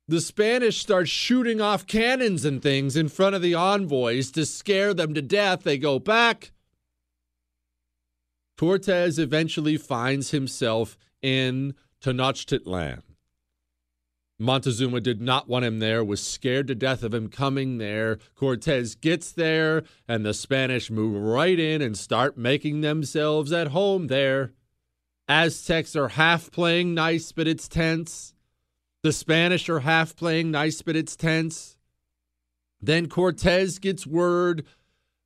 The 0.07 0.21
Spanish 0.21 0.77
start 0.77 1.07
shooting 1.07 1.61
off 1.61 1.87
cannons 1.87 2.45
and 2.45 2.61
things 2.61 2.95
in 2.95 3.09
front 3.09 3.35
of 3.35 3.41
the 3.41 3.55
envoys 3.55 4.31
to 4.31 4.45
scare 4.45 4.93
them 4.93 5.13
to 5.15 5.21
death. 5.21 5.63
They 5.63 5.77
go 5.77 5.97
back. 5.97 6.51
Cortez 8.57 9.17
eventually 9.17 9.77
finds 9.77 10.31
himself 10.31 10.97
in 11.21 11.73
Tenochtitlan. 12.01 13.01
Montezuma 14.37 14.99
did 14.99 15.21
not 15.21 15.47
want 15.47 15.63
him 15.63 15.79
there, 15.79 16.03
was 16.03 16.21
scared 16.21 16.67
to 16.67 16.75
death 16.75 17.03
of 17.03 17.13
him 17.13 17.29
coming 17.29 17.77
there. 17.77 18.19
Cortez 18.35 18.95
gets 18.95 19.31
there, 19.31 19.83
and 20.07 20.25
the 20.25 20.33
Spanish 20.33 20.91
move 20.91 21.21
right 21.21 21.57
in 21.57 21.81
and 21.81 21.97
start 21.97 22.37
making 22.37 22.81
themselves 22.81 23.53
at 23.53 23.69
home 23.69 24.07
there. 24.07 24.51
Aztecs 25.27 25.95
are 25.95 26.09
half 26.09 26.51
playing 26.51 26.93
nice, 26.93 27.31
but 27.31 27.47
it's 27.47 27.67
tense. 27.67 28.33
The 29.03 29.13
Spanish 29.13 29.69
are 29.69 29.79
half 29.79 30.15
playing 30.15 30.51
nice, 30.51 30.81
but 30.81 30.95
it's 30.95 31.15
tense. 31.15 31.77
Then 32.81 33.07
Cortez 33.07 33.79
gets 33.79 34.05
word 34.05 34.65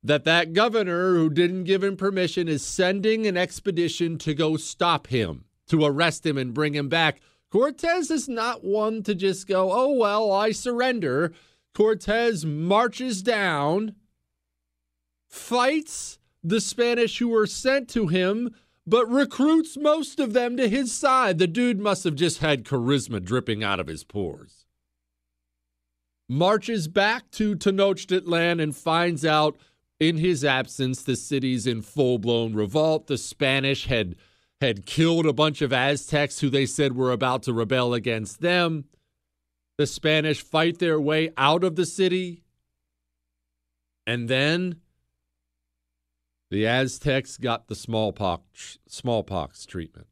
that 0.02 0.24
that 0.24 0.52
governor 0.52 1.16
who 1.16 1.28
didn't 1.28 1.64
give 1.64 1.82
him 1.82 1.96
permission 1.96 2.48
is 2.48 2.64
sending 2.64 3.26
an 3.26 3.36
expedition 3.36 4.18
to 4.18 4.34
go 4.34 4.56
stop 4.56 5.08
him, 5.08 5.44
to 5.68 5.84
arrest 5.84 6.24
him 6.24 6.38
and 6.38 6.54
bring 6.54 6.74
him 6.74 6.88
back. 6.88 7.20
Cortez 7.50 8.10
is 8.10 8.28
not 8.28 8.62
one 8.62 9.02
to 9.02 9.14
just 9.14 9.48
go, 9.48 9.72
oh, 9.72 9.92
well, 9.92 10.30
I 10.30 10.52
surrender. 10.52 11.32
Cortez 11.74 12.44
marches 12.44 13.22
down, 13.22 13.96
fights 15.28 16.18
the 16.42 16.60
Spanish 16.60 17.18
who 17.18 17.28
were 17.28 17.46
sent 17.46 17.88
to 17.90 18.06
him, 18.06 18.54
but 18.86 19.08
recruits 19.10 19.76
most 19.76 20.20
of 20.20 20.32
them 20.32 20.56
to 20.56 20.68
his 20.68 20.92
side. 20.92 21.38
The 21.38 21.46
dude 21.46 21.80
must 21.80 22.04
have 22.04 22.14
just 22.14 22.38
had 22.38 22.64
charisma 22.64 23.22
dripping 23.22 23.62
out 23.62 23.80
of 23.80 23.88
his 23.88 24.04
pores. 24.04 24.66
Marches 26.28 26.86
back 26.86 27.30
to 27.32 27.56
Tenochtitlan 27.56 28.62
and 28.62 28.74
finds 28.74 29.24
out 29.24 29.58
in 29.98 30.16
his 30.16 30.44
absence 30.44 31.02
the 31.02 31.16
city's 31.16 31.66
in 31.66 31.82
full 31.82 32.18
blown 32.18 32.54
revolt. 32.54 33.08
The 33.08 33.18
Spanish 33.18 33.86
had 33.86 34.14
had 34.60 34.84
killed 34.84 35.26
a 35.26 35.32
bunch 35.32 35.62
of 35.62 35.72
Aztecs 35.72 36.40
who 36.40 36.50
they 36.50 36.66
said 36.66 36.94
were 36.94 37.12
about 37.12 37.42
to 37.44 37.52
rebel 37.52 37.94
against 37.94 38.40
them. 38.40 38.84
The 39.78 39.86
Spanish 39.86 40.42
fight 40.42 40.78
their 40.78 41.00
way 41.00 41.30
out 41.38 41.64
of 41.64 41.76
the 41.76 41.86
city. 41.86 42.42
And 44.06 44.28
then 44.28 44.76
the 46.50 46.66
Aztecs 46.66 47.38
got 47.38 47.68
the 47.68 47.74
smallpox 47.74 48.78
smallpox 48.86 49.64
treatment. 49.64 50.08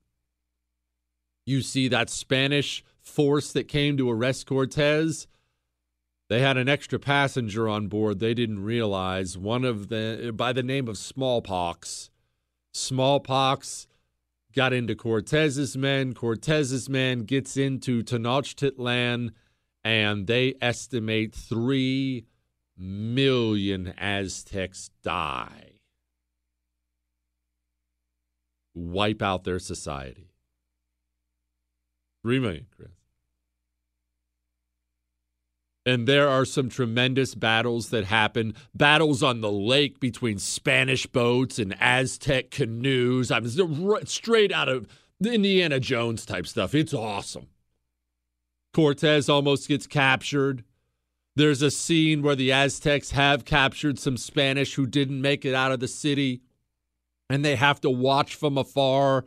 You 1.44 1.60
see 1.60 1.88
that 1.88 2.08
Spanish 2.08 2.84
force 3.00 3.52
that 3.52 3.68
came 3.68 3.96
to 3.96 4.10
arrest 4.10 4.46
Cortez, 4.46 5.26
they 6.28 6.40
had 6.40 6.56
an 6.56 6.68
extra 6.68 6.98
passenger 6.98 7.68
on 7.68 7.88
board 7.88 8.20
they 8.20 8.34
didn't 8.34 8.62
realize, 8.62 9.36
one 9.36 9.64
of 9.64 9.88
the 9.88 10.32
by 10.34 10.52
the 10.52 10.62
name 10.62 10.88
of 10.88 10.96
smallpox. 10.96 12.10
Smallpox 12.72 13.87
got 14.58 14.72
into 14.72 14.96
Cortez's 14.96 15.76
men. 15.76 16.14
Cortez's 16.14 16.88
men 16.88 17.20
gets 17.20 17.56
into 17.56 18.02
Tenochtitlan, 18.02 19.30
and 19.84 20.26
they 20.26 20.56
estimate 20.60 21.32
3 21.32 22.26
million 22.76 23.94
Aztecs 23.96 24.90
die. 25.04 25.74
Wipe 28.74 29.22
out 29.22 29.44
their 29.44 29.60
society. 29.60 30.32
3 32.24 32.40
million, 32.40 32.66
Chris. 32.76 32.97
And 35.88 36.06
there 36.06 36.28
are 36.28 36.44
some 36.44 36.68
tremendous 36.68 37.34
battles 37.34 37.88
that 37.88 38.04
happen. 38.04 38.52
Battles 38.74 39.22
on 39.22 39.40
the 39.40 39.50
lake 39.50 40.00
between 40.00 40.38
Spanish 40.38 41.06
boats 41.06 41.58
and 41.58 41.74
Aztec 41.80 42.50
canoes. 42.50 43.30
I'm 43.30 43.48
straight 44.04 44.52
out 44.52 44.68
of 44.68 44.86
the 45.18 45.32
Indiana 45.32 45.80
Jones 45.80 46.26
type 46.26 46.46
stuff. 46.46 46.74
It's 46.74 46.92
awesome. 46.92 47.46
Cortez 48.74 49.30
almost 49.30 49.66
gets 49.66 49.86
captured. 49.86 50.62
There's 51.36 51.62
a 51.62 51.70
scene 51.70 52.20
where 52.20 52.36
the 52.36 52.52
Aztecs 52.52 53.12
have 53.12 53.46
captured 53.46 53.98
some 53.98 54.18
Spanish 54.18 54.74
who 54.74 54.86
didn't 54.86 55.22
make 55.22 55.46
it 55.46 55.54
out 55.54 55.72
of 55.72 55.80
the 55.80 55.88
city, 55.88 56.42
and 57.30 57.42
they 57.42 57.56
have 57.56 57.80
to 57.80 57.88
watch 57.88 58.34
from 58.34 58.58
afar 58.58 59.24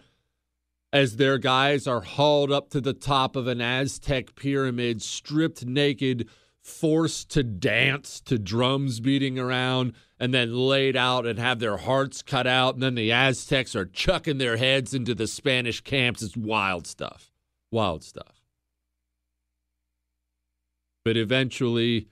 as 0.93 1.16
their 1.16 1.39
guys 1.39 1.88
are 1.88 2.01
hauled 2.01 2.51
up 2.51 2.70
to 2.70 2.82
the 2.82 2.93
top 2.93 3.36
of 3.36 3.47
an 3.47 3.62
Aztec 3.62 4.36
pyramid, 4.36 5.01
stripped 5.01 5.66
naked, 5.66 6.30
forced 6.64 7.30
to 7.32 7.43
dance 7.43 8.20
to 8.22 8.38
drums 8.38 8.99
beating 8.99 9.39
around, 9.39 9.93
and 10.20 10.34
then 10.34 10.53
laid 10.53 10.95
out 10.95 11.26
and 11.26 11.39
have 11.39 11.59
their 11.59 11.78
hearts 11.78 12.22
cut 12.22 12.45
out. 12.45 12.76
And 12.76 12.84
then 12.84 12.95
the 12.95 13.12
Aztecs 13.12 13.76
are 13.76 13.86
chucking 13.86 14.38
their 14.38 14.57
heads 14.57 14.93
into 14.93 15.16
the 15.16 15.28
Spanish 15.28 15.82
camps. 15.82 16.22
It's 16.22 16.38
wild 16.38 16.86
stuff. 16.86 17.32
Wild 17.72 18.03
stuff. 18.03 18.43
But 21.03 21.18
eventually, 21.18 22.07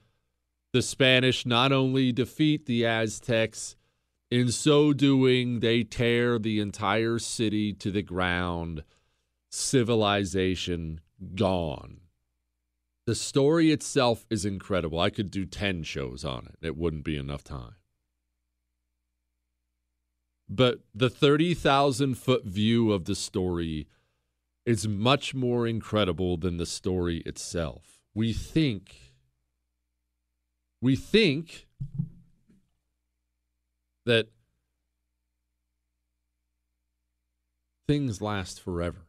the 0.73 0.81
Spanish 0.81 1.45
not 1.45 1.71
only 1.71 2.11
defeat 2.11 2.65
the 2.65 2.85
Aztecs, 2.85 3.75
in 4.31 4.51
so 4.51 4.93
doing, 4.93 5.59
they 5.59 5.83
tear 5.83 6.39
the 6.39 6.59
entire 6.59 7.19
city 7.19 7.73
to 7.73 7.91
the 7.91 8.03
ground. 8.03 8.83
Civilization 9.49 11.01
gone. 11.35 12.01
The 13.09 13.15
story 13.15 13.71
itself 13.71 14.27
is 14.29 14.45
incredible. 14.45 14.99
I 14.99 15.09
could 15.09 15.31
do 15.31 15.43
10 15.43 15.81
shows 15.81 16.23
on 16.23 16.45
it, 16.45 16.67
it 16.67 16.77
wouldn't 16.77 17.03
be 17.03 17.17
enough 17.17 17.43
time. 17.43 17.73
But 20.47 20.81
the 20.93 21.09
30,000 21.09 22.13
foot 22.13 22.45
view 22.45 22.91
of 22.91 23.05
the 23.05 23.15
story 23.15 23.87
is 24.63 24.87
much 24.87 25.33
more 25.33 25.65
incredible 25.65 26.37
than 26.37 26.57
the 26.57 26.67
story 26.67 27.23
itself. 27.25 27.99
We 28.13 28.31
think, 28.31 29.15
we 30.79 30.95
think 30.95 31.65
that 34.05 34.27
things 37.87 38.21
last 38.21 38.61
forever. 38.61 39.08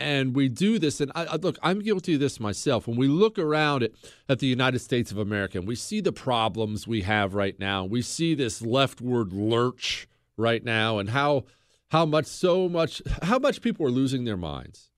And 0.00 0.36
we 0.36 0.48
do 0.48 0.78
this, 0.78 1.00
and 1.00 1.10
I, 1.16 1.24
I, 1.24 1.36
look, 1.36 1.58
I'm 1.60 1.80
guilty 1.80 2.14
of 2.14 2.20
this 2.20 2.38
myself. 2.38 2.86
When 2.86 2.96
we 2.96 3.08
look 3.08 3.36
around 3.36 3.82
at, 3.82 3.90
at 4.28 4.38
the 4.38 4.46
United 4.46 4.78
States 4.78 5.10
of 5.10 5.18
America 5.18 5.58
and 5.58 5.66
we 5.66 5.74
see 5.74 6.00
the 6.00 6.12
problems 6.12 6.86
we 6.86 7.02
have 7.02 7.34
right 7.34 7.58
now, 7.58 7.84
we 7.84 8.02
see 8.02 8.34
this 8.36 8.62
leftward 8.62 9.32
lurch 9.32 10.06
right 10.36 10.62
now, 10.64 10.98
and 10.98 11.10
how 11.10 11.46
how 11.88 12.06
much 12.06 12.26
so 12.26 12.68
much 12.68 13.02
how 13.22 13.40
much 13.40 13.60
people 13.60 13.84
are 13.86 13.90
losing 13.90 14.22
their 14.24 14.36
minds. 14.36 14.90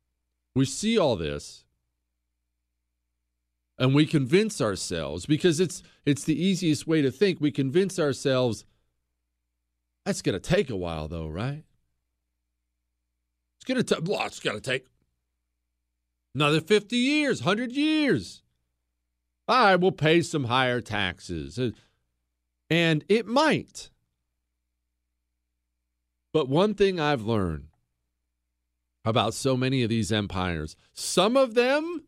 We 0.55 0.66
see 0.66 0.98
all 0.98 1.16
this, 1.16 1.64
and 3.78 3.94
we 3.94 4.05
convince 4.05 4.61
ourselves 4.61 5.24
because 5.24 5.61
it's 5.61 5.82
it's 6.05 6.24
the 6.24 6.38
easiest 6.38 6.86
way 6.86 7.01
to 7.01 7.11
think. 7.11 7.40
We 7.40 7.51
convince 7.51 7.98
ourselves 7.98 8.66
that's 10.05 10.22
going 10.22 10.38
to 10.38 10.40
take 10.40 10.70
a 10.70 10.76
while, 10.76 11.09
though, 11.09 11.28
right? 11.28 11.64
It's 13.59 13.94
take, 13.94 14.09
well, 14.09 14.26
it's 14.26 14.40
to 14.40 14.61
take 14.61 14.86
another 16.35 16.61
50 16.61 16.97
years, 16.97 17.41
100 17.41 17.72
years. 17.72 18.43
I 19.49 19.76
will 19.76 19.93
pay 19.93 20.22
some 20.22 20.45
higher 20.45 20.81
taxes. 20.81 21.59
Uh, 21.59 21.70
and 22.68 23.05
it 23.09 23.26
might. 23.26 23.91
But 26.33 26.49
one 26.49 26.74
thing 26.74 27.01
I've 27.01 27.22
learned 27.22 27.66
about 29.05 29.35
so 29.35 29.57
many 29.57 29.83
of 29.83 29.89
these 29.89 30.12
empires, 30.12 30.76
some 30.93 31.37
of 31.37 31.55
them, 31.55 32.05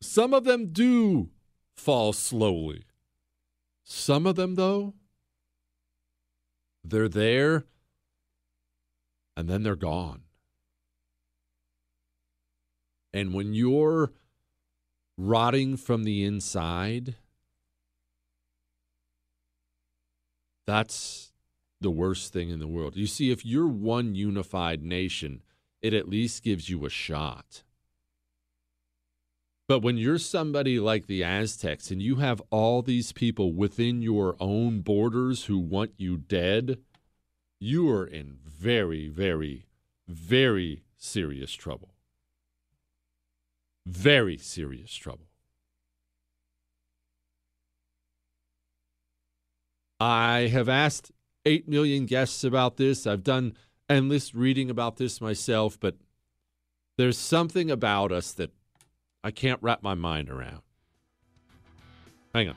some 0.00 0.32
of 0.32 0.44
them 0.44 0.72
do 0.72 1.30
fall 1.76 2.12
slowly. 2.12 2.84
Some 3.82 4.26
of 4.26 4.36
them, 4.36 4.54
though, 4.54 4.94
they're 6.84 7.08
there 7.08 7.64
and 9.36 9.48
then 9.48 9.62
they're 9.62 9.76
gone. 9.76 10.22
And 13.18 13.34
when 13.34 13.52
you're 13.52 14.12
rotting 15.16 15.76
from 15.76 16.04
the 16.04 16.22
inside, 16.22 17.16
that's 20.68 21.32
the 21.80 21.90
worst 21.90 22.32
thing 22.32 22.48
in 22.48 22.60
the 22.60 22.68
world. 22.68 22.94
You 22.94 23.08
see, 23.08 23.32
if 23.32 23.44
you're 23.44 23.66
one 23.66 24.14
unified 24.14 24.84
nation, 24.84 25.42
it 25.82 25.92
at 25.94 26.08
least 26.08 26.44
gives 26.44 26.68
you 26.68 26.84
a 26.84 26.90
shot. 26.90 27.64
But 29.66 29.80
when 29.80 29.96
you're 29.96 30.18
somebody 30.18 30.78
like 30.78 31.08
the 31.08 31.24
Aztecs 31.24 31.90
and 31.90 32.00
you 32.00 32.16
have 32.16 32.40
all 32.50 32.82
these 32.82 33.10
people 33.10 33.52
within 33.52 34.00
your 34.00 34.36
own 34.38 34.82
borders 34.82 35.46
who 35.46 35.58
want 35.58 35.90
you 35.96 36.18
dead, 36.18 36.78
you 37.58 37.90
are 37.90 38.06
in 38.06 38.38
very, 38.46 39.08
very, 39.08 39.66
very 40.06 40.84
serious 40.96 41.52
trouble. 41.52 41.97
Very 43.88 44.36
serious 44.36 44.94
trouble. 44.94 45.28
I 49.98 50.50
have 50.52 50.68
asked 50.68 51.10
8 51.46 51.66
million 51.66 52.04
guests 52.04 52.44
about 52.44 52.76
this. 52.76 53.06
I've 53.06 53.24
done 53.24 53.54
endless 53.88 54.34
reading 54.34 54.68
about 54.68 54.98
this 54.98 55.22
myself, 55.22 55.80
but 55.80 55.96
there's 56.98 57.16
something 57.16 57.70
about 57.70 58.12
us 58.12 58.32
that 58.32 58.50
I 59.24 59.30
can't 59.30 59.62
wrap 59.62 59.82
my 59.82 59.94
mind 59.94 60.28
around. 60.28 60.60
Hang 62.34 62.50
on. 62.50 62.56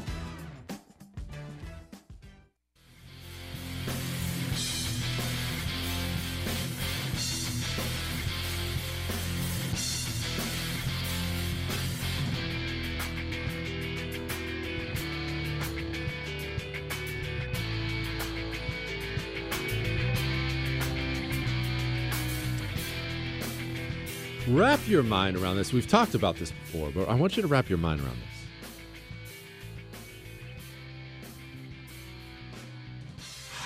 Wrap 24.55 24.79
your 24.87 25.03
mind 25.03 25.37
around 25.37 25.57
this. 25.57 25.73
We've 25.73 25.87
talked 25.87 26.15
about 26.15 26.35
this 26.37 26.51
before, 26.51 26.91
but 26.91 27.09
I 27.09 27.15
want 27.15 27.35
you 27.35 27.41
to 27.41 27.47
wrap 27.47 27.69
your 27.69 27.77
mind 27.77 28.01
around 28.01 28.17
this. 28.17 28.27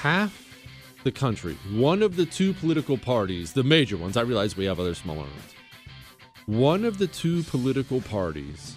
Half 0.02 0.46
the 1.04 1.12
country, 1.12 1.58
one 1.72 2.02
of 2.04 2.16
the 2.16 2.26
two 2.26 2.54
political 2.54 2.98
parties, 2.98 3.54
the 3.54 3.64
major 3.64 3.98
ones, 3.98 4.18
I 4.18 4.22
realize 4.22 4.56
we 4.56 4.66
have 4.66 4.80
other 4.80 4.96
smaller 4.96 5.22
ones, 5.22 5.56
one 6.46 6.86
of 6.86 6.98
the 6.98 7.08
two 7.08 7.44
political 7.44 8.02
parties 8.02 8.76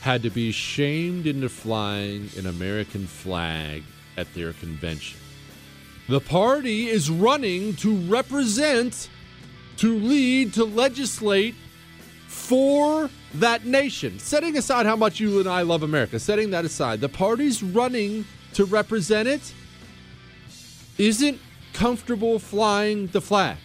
had 0.00 0.22
to 0.22 0.30
be 0.30 0.52
shamed 0.52 1.26
into 1.26 1.48
flying 1.48 2.28
an 2.36 2.46
American 2.46 3.06
flag 3.06 3.82
at 4.16 4.32
their 4.34 4.52
convention. 4.52 5.18
The 6.08 6.20
party 6.20 6.88
is 6.88 7.10
running 7.10 7.74
to 7.76 7.96
represent, 7.96 9.08
to 9.78 9.98
lead, 9.98 10.54
to 10.54 10.64
legislate 10.64 11.54
for 12.28 13.10
that 13.34 13.64
nation. 13.64 14.18
Setting 14.18 14.56
aside 14.56 14.86
how 14.86 14.96
much 14.96 15.20
you 15.20 15.40
and 15.40 15.48
I 15.48 15.62
love 15.62 15.82
America, 15.82 16.18
setting 16.18 16.50
that 16.50 16.64
aside, 16.64 17.00
the 17.00 17.08
party's 17.08 17.62
running 17.62 18.24
to 18.54 18.64
represent 18.64 19.28
it 19.28 19.52
isn't 20.98 21.40
comfortable 21.72 22.38
flying 22.38 23.08
the 23.08 23.20
flag. 23.20 23.56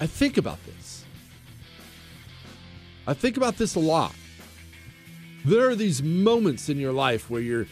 I 0.00 0.06
think 0.06 0.36
about 0.36 0.58
this. 0.64 1.04
I 3.06 3.14
think 3.14 3.36
about 3.36 3.56
this 3.56 3.74
a 3.74 3.80
lot. 3.80 4.14
There 5.44 5.68
are 5.68 5.74
these 5.74 6.02
moments 6.02 6.68
in 6.68 6.78
your 6.78 6.92
life 6.92 7.30
where 7.30 7.40
you're 7.40 7.66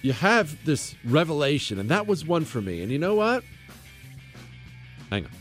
you 0.00 0.12
have 0.12 0.64
this 0.64 0.94
revelation, 1.04 1.78
and 1.78 1.88
that 1.90 2.06
was 2.06 2.24
one 2.24 2.44
for 2.44 2.60
me. 2.60 2.82
And 2.82 2.92
you 2.92 2.98
know 2.98 3.16
what? 3.16 3.42
Hang 5.10 5.24
on. 5.24 5.37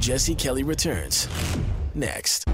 Jesse 0.00 0.34
Kelly 0.34 0.62
returns 0.62 1.28
next. 1.94 2.46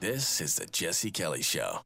This 0.00 0.40
is 0.40 0.54
the 0.54 0.64
Jesse 0.64 1.10
Kelly 1.10 1.42
Show. 1.42 1.82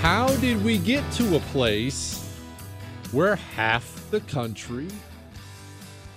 How 0.00 0.28
did 0.40 0.64
we 0.64 0.78
get 0.78 1.04
to 1.12 1.36
a 1.36 1.40
place 1.52 2.26
where 3.12 3.36
half 3.36 4.10
the 4.10 4.20
country 4.20 4.88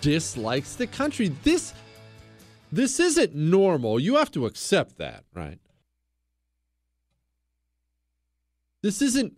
dislikes 0.03 0.75
the 0.75 0.85
country? 0.85 1.29
This 1.43 1.73
this 2.71 2.99
isn't 2.99 3.33
normal. 3.35 3.99
You 3.99 4.15
have 4.15 4.31
to 4.31 4.45
accept 4.45 4.97
that, 4.97 5.23
right? 5.33 5.59
This 8.81 9.01
isn't 9.01 9.37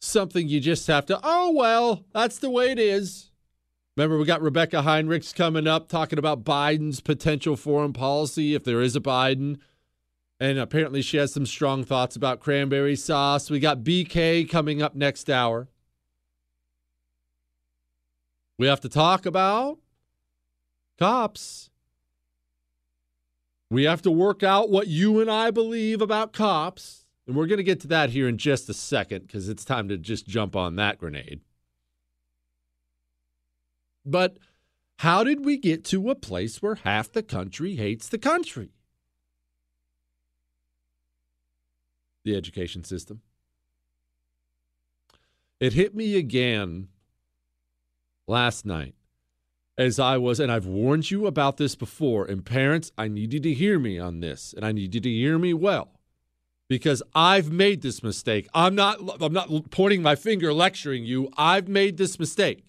something 0.00 0.48
you 0.48 0.60
just 0.60 0.86
have 0.88 1.06
to, 1.06 1.18
oh 1.22 1.52
well, 1.52 2.04
that's 2.12 2.38
the 2.38 2.50
way 2.50 2.70
it 2.70 2.78
is. 2.78 3.30
Remember, 3.96 4.18
we 4.18 4.24
got 4.24 4.42
Rebecca 4.42 4.76
Heinrichs 4.82 5.34
coming 5.34 5.66
up 5.66 5.88
talking 5.88 6.18
about 6.18 6.44
Biden's 6.44 7.00
potential 7.00 7.56
foreign 7.56 7.92
policy 7.92 8.54
if 8.54 8.64
there 8.64 8.80
is 8.80 8.96
a 8.96 9.00
Biden. 9.00 9.58
And 10.40 10.58
apparently, 10.58 11.02
she 11.02 11.18
has 11.18 11.32
some 11.32 11.46
strong 11.46 11.84
thoughts 11.84 12.16
about 12.16 12.40
cranberry 12.40 12.96
sauce. 12.96 13.48
We 13.48 13.60
got 13.60 13.84
BK 13.84 14.48
coming 14.50 14.82
up 14.82 14.94
next 14.94 15.30
hour. 15.30 15.68
We 18.58 18.66
have 18.66 18.80
to 18.80 18.88
talk 18.88 19.24
about 19.24 19.78
cops. 21.02 21.68
We 23.70 23.84
have 23.84 24.02
to 24.02 24.10
work 24.12 24.44
out 24.44 24.70
what 24.70 24.86
you 24.86 25.20
and 25.20 25.28
I 25.28 25.50
believe 25.50 26.00
about 26.00 26.32
cops. 26.32 27.06
And 27.26 27.34
we're 27.34 27.48
going 27.48 27.58
to 27.58 27.64
get 27.64 27.80
to 27.80 27.88
that 27.88 28.10
here 28.10 28.28
in 28.28 28.38
just 28.38 28.68
a 28.68 28.74
second 28.74 29.26
because 29.26 29.48
it's 29.48 29.64
time 29.64 29.88
to 29.88 29.98
just 29.98 30.28
jump 30.28 30.54
on 30.54 30.76
that 30.76 30.98
grenade. 30.98 31.40
But 34.04 34.38
how 35.00 35.24
did 35.24 35.44
we 35.44 35.56
get 35.56 35.84
to 35.86 36.08
a 36.10 36.14
place 36.14 36.62
where 36.62 36.76
half 36.76 37.10
the 37.10 37.22
country 37.24 37.74
hates 37.74 38.08
the 38.08 38.18
country? 38.18 38.70
the 42.24 42.36
education 42.36 42.84
system. 42.84 43.20
It 45.58 45.72
hit 45.72 45.92
me 45.92 46.16
again 46.16 46.86
last 48.28 48.64
night 48.64 48.94
as 49.78 49.98
I 49.98 50.18
was, 50.18 50.38
and 50.38 50.52
I've 50.52 50.66
warned 50.66 51.10
you 51.10 51.26
about 51.26 51.56
this 51.56 51.74
before. 51.74 52.24
And 52.24 52.44
parents, 52.44 52.92
I 52.98 53.08
need 53.08 53.32
you 53.32 53.40
to 53.40 53.54
hear 53.54 53.78
me 53.78 53.98
on 53.98 54.20
this, 54.20 54.52
and 54.54 54.64
I 54.64 54.72
need 54.72 54.94
you 54.94 55.00
to 55.00 55.10
hear 55.10 55.38
me 55.38 55.54
well 55.54 55.92
because 56.68 57.02
I've 57.14 57.50
made 57.52 57.82
this 57.82 58.02
mistake. 58.02 58.48
I'm 58.54 58.74
not 58.74 58.98
I'm 59.20 59.32
not 59.32 59.70
pointing 59.70 60.02
my 60.02 60.14
finger 60.14 60.52
lecturing 60.52 61.04
you. 61.04 61.28
I've 61.36 61.68
made 61.68 61.98
this 61.98 62.18
mistake. 62.18 62.64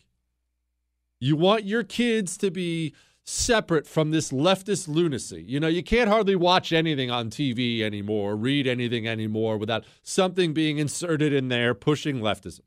You 1.20 1.38
want 1.38 1.64
your 1.64 1.84
kids 1.84 2.36
to 2.40 2.52
be 2.52 2.94
separate 3.24 3.88
from 3.88 4.12
this 4.12 4.32
leftist 4.32 4.90
lunacy. 4.90 5.42
You 5.48 5.62
know, 5.62 5.70
you 5.70 5.82
can't 5.82 6.10
hardly 6.10 6.36
watch 6.36 6.74
anything 6.74 7.10
on 7.10 7.30
TV 7.30 7.80
anymore, 7.80 8.36
read 8.36 8.68
anything 8.68 9.08
anymore 9.08 9.58
without 9.58 9.86
something 10.02 10.54
being 10.54 10.80
inserted 10.80 11.32
in 11.32 11.48
there 11.48 11.74
pushing 11.74 12.20
leftism. 12.20 12.60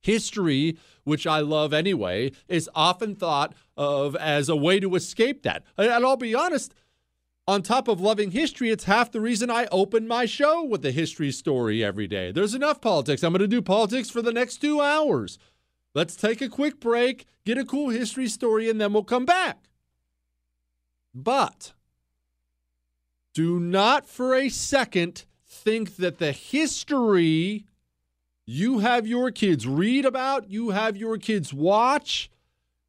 History, 0.00 0.78
which 1.04 1.26
I 1.26 1.40
love 1.40 1.72
anyway, 1.72 2.32
is 2.46 2.70
often 2.74 3.14
thought 3.14 3.54
of 3.76 4.14
as 4.16 4.48
a 4.48 4.56
way 4.56 4.80
to 4.80 4.94
escape 4.94 5.42
that. 5.42 5.64
And 5.76 6.04
I'll 6.04 6.16
be 6.16 6.34
honest, 6.34 6.74
on 7.46 7.62
top 7.62 7.88
of 7.88 8.00
loving 8.00 8.30
history, 8.30 8.70
it's 8.70 8.84
half 8.84 9.10
the 9.10 9.20
reason 9.20 9.50
I 9.50 9.66
open 9.72 10.06
my 10.06 10.26
show 10.26 10.62
with 10.62 10.84
a 10.84 10.90
history 10.90 11.32
story 11.32 11.82
every 11.82 12.06
day. 12.06 12.30
There's 12.30 12.54
enough 12.54 12.80
politics. 12.80 13.24
I'm 13.24 13.32
going 13.32 13.40
to 13.40 13.48
do 13.48 13.62
politics 13.62 14.10
for 14.10 14.20
the 14.20 14.32
next 14.32 14.58
two 14.58 14.80
hours. 14.80 15.38
Let's 15.94 16.14
take 16.14 16.42
a 16.42 16.48
quick 16.50 16.78
break, 16.78 17.24
get 17.46 17.56
a 17.56 17.64
cool 17.64 17.88
history 17.88 18.28
story, 18.28 18.68
and 18.68 18.80
then 18.80 18.92
we'll 18.92 19.02
come 19.02 19.24
back. 19.24 19.70
But 21.14 21.72
do 23.32 23.58
not 23.58 24.06
for 24.06 24.34
a 24.34 24.50
second 24.50 25.24
think 25.46 25.96
that 25.96 26.18
the 26.18 26.32
history 26.32 27.64
you 28.50 28.78
have 28.78 29.06
your 29.06 29.30
kids 29.30 29.66
read 29.66 30.06
about, 30.06 30.50
you 30.50 30.70
have 30.70 30.96
your 30.96 31.18
kids 31.18 31.52
watch, 31.52 32.30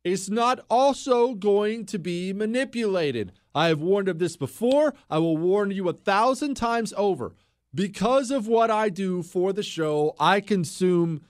is 0.05 0.29
not 0.29 0.63
also 0.69 1.33
going 1.33 1.85
to 1.85 1.99
be 1.99 2.31
manipulated. 2.31 3.33
I 3.53 3.67
have 3.67 3.81
warned 3.81 4.07
of 4.07 4.19
this 4.19 4.37
before. 4.37 4.93
I 5.09 5.17
will 5.17 5.35
warn 5.35 5.71
you 5.71 5.89
a 5.89 5.93
thousand 5.93 6.55
times 6.55 6.93
over. 6.95 7.35
Because 7.75 8.31
of 8.31 8.47
what 8.47 8.71
I 8.71 8.87
do 8.87 9.21
for 9.21 9.51
the 9.51 9.61
show, 9.61 10.15
I 10.17 10.39
consume 10.39 11.23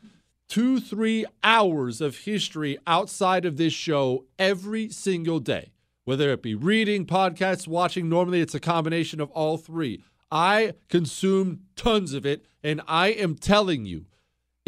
two, 0.47 0.79
three 0.79 1.25
hours 1.43 1.99
of 1.99 2.19
history 2.19 2.77
outside 2.85 3.45
of 3.45 3.57
this 3.57 3.73
show 3.73 4.25
every 4.37 4.89
single 4.89 5.39
day, 5.39 5.71
whether 6.05 6.29
it 6.29 6.43
be 6.43 6.53
reading, 6.53 7.07
podcasts, 7.07 7.67
watching. 7.67 8.07
Normally, 8.07 8.41
it's 8.41 8.53
a 8.53 8.59
combination 8.59 9.21
of 9.21 9.31
all 9.31 9.57
three. 9.57 10.03
I 10.31 10.73
consume 10.87 11.61
tons 11.75 12.13
of 12.13 12.27
it, 12.27 12.45
and 12.63 12.81
I 12.87 13.07
am 13.07 13.33
telling 13.33 13.87
you, 13.87 14.05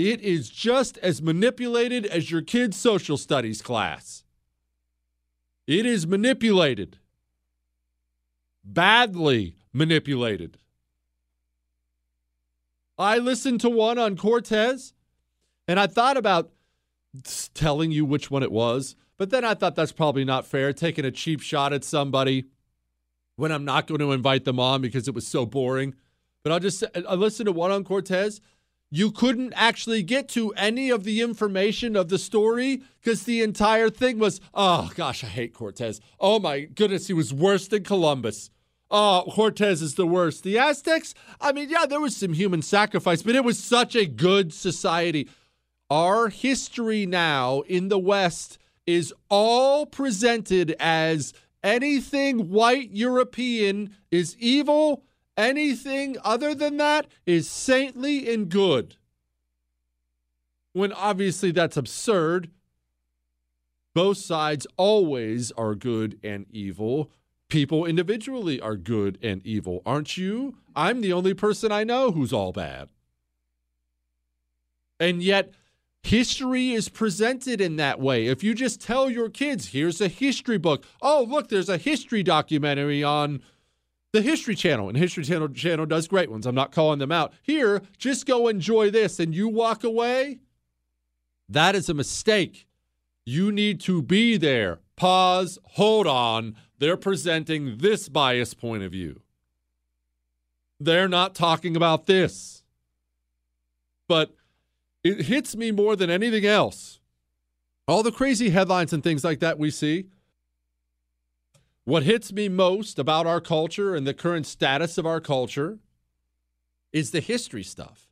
it 0.10 0.22
is 0.22 0.49
just 0.49 0.97
as 0.99 1.22
manipulated 1.22 2.06
as 2.06 2.32
your 2.32 2.41
kid's 2.41 2.78
social 2.78 3.18
studies 3.18 3.62
class. 3.62 4.24
It 5.68 5.86
is 5.86 6.08
manipulated, 6.08 6.97
badly 8.64 9.58
manipulated. 9.72 10.58
I 12.97 13.20
listened 13.20 13.62
to 13.62 13.70
one 13.70 13.97
on 13.97 14.18
Cortez 14.18 14.93
and 15.68 15.80
I 15.80 15.88
thought 15.88 16.18
about 16.18 16.52
telling 17.54 17.91
you 17.91 18.04
which 18.04 18.32
one 18.32 18.43
it 18.43 18.52
was, 18.52 18.95
but 19.18 19.30
then 19.30 19.45
I 19.45 19.54
thought 19.54 19.76
that's 19.76 19.91
probably 19.91 20.26
not 20.26 20.45
fair, 20.45 20.74
taking 20.74 21.06
a 21.06 21.12
cheap 21.12 21.41
shot 21.41 21.74
at 21.74 21.84
somebody 21.84 22.45
when 23.36 23.52
I'm 23.52 23.66
not 23.66 23.88
going 23.88 23.99
to 23.99 24.12
invite 24.12 24.45
them 24.45 24.60
on 24.60 24.82
because 24.82 25.08
it 25.08 25.14
was 25.14 25.28
so 25.28 25.45
boring. 25.45 25.93
But 26.43 26.54
I'll 26.54 26.60
just 26.60 26.84
I 27.08 27.14
listened 27.14 27.45
to 27.45 27.52
one 27.52 27.72
on 27.72 27.84
Cortez. 27.84 28.41
You 28.92 29.10
couldn't 29.10 29.54
actually 29.56 30.04
get 30.04 30.28
to 30.28 30.52
any 30.52 30.89
of 30.89 31.06
the 31.06 31.22
information 31.22 31.96
of 31.96 32.10
the 32.10 32.20
story 32.20 32.84
because 33.02 33.24
the 33.24 33.42
entire 33.42 33.89
thing 33.89 34.20
was, 34.20 34.42
oh 34.54 34.92
gosh, 34.96 35.24
I 35.24 35.28
hate 35.28 35.54
Cortez. 35.54 36.02
Oh 36.20 36.39
my 36.39 36.62
goodness, 36.62 37.08
he 37.08 37.14
was 37.14 37.34
worse 37.34 37.70
than 37.70 37.86
Columbus. 37.86 38.52
Oh, 38.92 39.24
Cortez 39.32 39.82
is 39.82 39.96
the 39.96 40.06
worst. 40.06 40.44
The 40.44 40.60
Aztecs, 40.60 41.16
I 41.39 41.54
mean, 41.54 41.70
yeah, 41.70 41.86
there 41.86 42.02
was 42.02 42.18
some 42.18 42.34
human 42.34 42.62
sacrifice, 42.62 43.24
but 43.24 43.36
it 43.36 43.46
was 43.46 43.58
such 43.58 43.96
a 43.96 44.06
good 44.06 44.54
society. 44.54 45.30
Our 45.89 46.28
history 46.28 47.06
now 47.06 47.62
in 47.62 47.88
the 47.88 47.98
West 47.98 48.58
is 48.86 49.14
all 49.30 49.86
presented 49.86 50.76
as 50.78 51.34
anything 51.64 52.50
white 52.50 52.92
European 52.92 53.96
is 54.10 54.36
evil 54.38 55.06
Anything 55.38 56.18
other 56.24 56.54
than 56.54 56.78
that 56.78 57.08
is 57.26 57.50
saintly 57.50 58.32
and 58.34 58.50
good. 58.50 58.96
When 60.74 60.94
obviously 60.94 61.52
that's 61.52 61.78
absurd. 61.78 62.50
Both 63.94 64.18
sides 64.18 64.68
always 64.78 65.52
are 65.54 65.76
good 65.76 66.20
and 66.24 66.46
evil. 66.50 67.12
People 67.50 67.86
individually 67.86 68.62
are 68.62 68.78
good 68.78 69.18
and 69.22 69.46
evil, 69.46 69.82
aren't 69.86 70.16
you? 70.16 70.56
I'm 70.76 71.02
the 71.02 71.12
only 71.12 71.34
person 71.34 71.72
I 71.72 71.84
know 71.84 72.12
who's 72.12 72.32
all 72.32 72.54
bad. 72.54 72.90
And 75.02 75.22
yet, 75.22 75.52
history 76.04 76.72
is 76.72 76.88
presented 76.88 77.60
in 77.60 77.76
that 77.76 78.00
way. 78.00 78.28
If 78.28 78.44
you 78.44 78.54
just 78.54 78.80
tell 78.80 79.10
your 79.10 79.30
kids, 79.30 79.70
here's 79.70 80.00
a 80.00 80.08
history 80.08 80.58
book. 80.58 80.86
Oh, 81.02 81.26
look, 81.28 81.50
there's 81.50 81.70
a 81.70 81.78
history 81.78 82.24
documentary 82.24 83.04
on 83.04 83.42
the 84.14 84.22
History 84.22 84.55
Channel, 84.55 84.89
and 84.89 84.97
History 84.97 85.24
Channel, 85.24 85.49
Channel 85.49 85.86
does 85.86 86.07
great 86.07 86.30
ones. 86.30 86.45
I'm 86.45 86.55
not 86.55 86.72
calling 86.72 86.99
them 86.99 87.12
out. 87.12 87.34
Here, 87.41 87.82
just 87.97 88.26
go 88.26 88.47
enjoy 88.47 88.91
this 88.91 89.20
and 89.20 89.34
you 89.34 89.47
walk 89.47 89.84
away. 89.84 90.39
That 91.47 91.76
is 91.76 91.89
a 91.89 91.93
mistake. 91.93 92.68
You 93.26 93.51
need 93.51 93.80
to 93.82 94.01
be 94.01 94.38
there. 94.38 94.80
Pause, 94.95 95.59
hold 95.64 96.07
on. 96.07 96.55
They're 96.80 96.97
presenting 96.97 97.78
this 97.78 98.09
biased 98.09 98.59
point 98.59 98.84
of 98.84 98.91
view. 98.91 99.22
They're 100.80 101.07
not 101.07 101.36
talking 101.36 101.76
about 101.76 102.05
this. 102.05 102.64
But 104.07 104.34
it 105.03 105.22
hits 105.26 105.55
me 105.55 105.72
more 105.72 105.95
than 105.95 106.09
anything 106.09 106.45
else. 106.45 106.99
All 107.88 108.03
the 108.03 108.12
crazy 108.12 108.49
headlines 108.49 108.91
and 108.91 109.03
things 109.03 109.24
like 109.24 109.39
that 109.39 109.57
we 109.57 109.72
see 109.72 110.07
what 111.84 112.04
hits 112.04 112.32
me 112.32 112.48
most 112.48 113.00
about 113.00 113.26
our 113.26 113.42
culture 113.42 113.96
and 113.96 114.06
the 114.06 114.14
current 114.14 114.46
status 114.46 114.98
of 114.98 115.06
our 115.06 115.20
culture 115.20 115.80
is 116.94 117.12
the 117.12 117.22
history 117.22 117.64
stuff. 117.64 118.08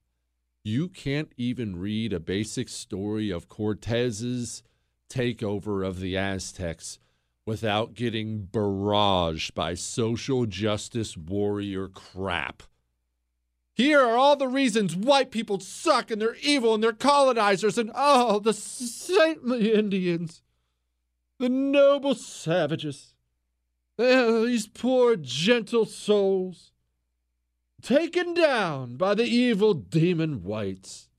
You 0.63 0.87
can't 0.87 1.31
even 1.37 1.77
read 1.77 2.11
a 2.11 2.19
basic 2.19 2.67
story 2.67 3.29
of 3.29 3.47
Cortez's 3.47 4.63
takeover 5.09 5.85
of 5.85 5.99
the 5.99 6.17
Aztecs 6.17 6.99
without 7.45 7.93
getting 7.93 8.47
barraged 8.51 9.53
by 9.53 9.73
social 9.73 10.45
justice 10.45 11.17
warrior 11.17 11.87
crap. 11.87 12.63
Here 13.73 14.01
are 14.01 14.17
all 14.17 14.35
the 14.35 14.47
reasons 14.47 14.95
white 14.95 15.31
people 15.31 15.59
suck 15.59 16.11
and 16.11 16.21
they're 16.21 16.35
evil 16.41 16.73
and 16.73 16.83
they're 16.83 16.91
colonizers 16.91 17.77
and 17.77 17.91
oh, 17.95 18.39
the 18.39 18.53
saintly 18.53 19.73
Indians, 19.73 20.41
the 21.39 21.49
noble 21.49 22.13
savages. 22.15 23.13
Oh, 24.01 24.45
these 24.45 24.65
poor 24.65 25.17
gentle 25.17 25.85
souls, 25.85 26.71
taken 27.81 28.33
down 28.33 28.95
by 28.95 29.13
the 29.13 29.25
evil 29.25 29.73
demon 29.73 30.41
whites. 30.41 31.09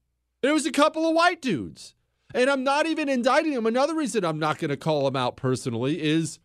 It 0.43 0.51
was 0.51 0.65
a 0.65 0.73
couple 0.73 1.07
of 1.07 1.15
white 1.15 1.43
dudes. 1.43 1.95
And 2.33 2.49
I'm 2.49 2.65
not 2.65 2.87
even 2.87 3.11
indicting 3.11 3.53
them. 3.53 3.67
Another 3.67 3.95
reason 3.95 4.25
I'm 4.25 4.39
not 4.39 4.59
going 4.59 4.71
to 4.71 4.79
call 4.79 5.05
them 5.05 5.17
out 5.17 5.37
personally 5.37 6.01
is 6.01 6.39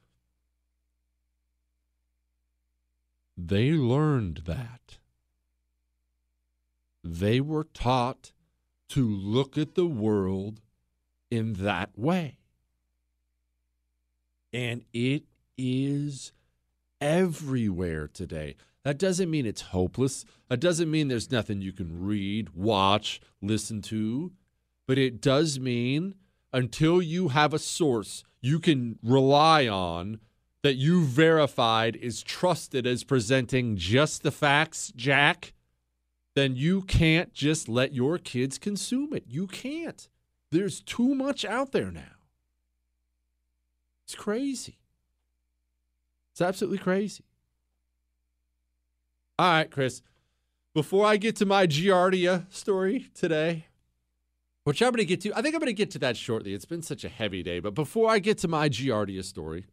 they 3.37 3.71
learned 3.71 4.41
that. 4.45 4.97
They 7.01 7.39
were 7.39 7.65
taught 7.65 8.33
to 8.89 9.07
look 9.07 9.57
at 9.57 9.75
the 9.75 9.85
world 9.85 10.59
in 11.31 11.53
that 11.53 11.91
way. 11.97 12.39
And 14.51 14.83
it 14.91 15.23
is 15.57 16.31
everywhere 17.01 18.07
today. 18.07 18.55
That 18.83 18.97
doesn't 18.99 19.31
mean 19.31 19.45
it's 19.45 19.61
hopeless. 19.61 20.25
That 20.47 20.59
doesn't 20.59 20.91
mean 20.91 21.07
there's 21.07 21.31
nothing 21.31 21.61
you 21.61 21.73
can 21.73 22.05
read, 22.05 22.49
watch, 22.53 23.19
listen 23.41 23.81
to. 23.83 24.31
But 24.87 24.97
it 24.97 25.21
does 25.21 25.59
mean 25.59 26.15
until 26.53 27.01
you 27.01 27.29
have 27.29 27.53
a 27.53 27.59
source 27.59 28.23
you 28.41 28.59
can 28.59 28.99
rely 29.01 29.67
on 29.67 30.19
that 30.61 30.75
you 30.75 31.03
verified 31.03 31.95
is 31.95 32.23
trusted 32.23 32.87
as 32.87 33.03
presenting 33.03 33.75
just 33.75 34.23
the 34.23 34.31
facts, 34.31 34.91
Jack, 34.95 35.53
then 36.35 36.55
you 36.55 36.81
can't 36.81 37.33
just 37.33 37.67
let 37.67 37.93
your 37.93 38.17
kids 38.17 38.57
consume 38.57 39.13
it. 39.13 39.23
You 39.27 39.47
can't. 39.47 40.07
There's 40.51 40.81
too 40.81 41.15
much 41.15 41.43
out 41.43 41.71
there 41.71 41.91
now. 41.91 42.17
It's 44.05 44.15
crazy. 44.15 44.77
It's 46.35 46.41
absolutely 46.41 46.79
crazy. 46.79 47.23
All 49.39 49.49
right, 49.49 49.71
Chris. 49.71 50.01
Before 50.73 51.05
I 51.05 51.15
get 51.15 51.37
to 51.37 51.45
my 51.45 51.65
Giardia 51.65 52.51
story 52.51 53.09
today, 53.15 53.67
which 54.65 54.81
I'm 54.81 54.89
going 54.89 54.97
to 54.97 55.05
get 55.05 55.21
to, 55.21 55.31
I 55.31 55.41
think 55.41 55.55
I'm 55.55 55.61
going 55.61 55.67
to 55.67 55.73
get 55.73 55.91
to 55.91 55.99
that 55.99 56.17
shortly. 56.17 56.53
It's 56.53 56.65
been 56.65 56.81
such 56.81 57.05
a 57.05 57.09
heavy 57.09 57.41
day. 57.41 57.61
But 57.61 57.73
before 57.73 58.11
I 58.11 58.19
get 58.19 58.37
to 58.39 58.49
my 58.49 58.67
Giardia 58.67 59.23
story, 59.23 59.63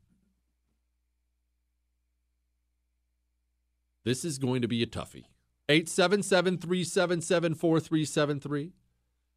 this 4.05 4.25
is 4.25 4.39
going 4.39 4.63
to 4.63 4.69
be 4.69 4.85
a 4.85 4.87
toughie. 4.87 5.25
877 5.69 6.59
377 6.59 7.55
4373. 7.57 8.73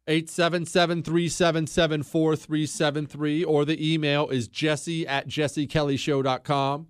877 0.06 1.02
377 1.02 2.02
4373. 2.04 3.42
Or 3.42 3.64
the 3.64 3.94
email 3.94 4.28
is 4.28 4.46
jesse 4.46 5.08
at 5.08 5.26
jessekellyshow.com 5.26 6.86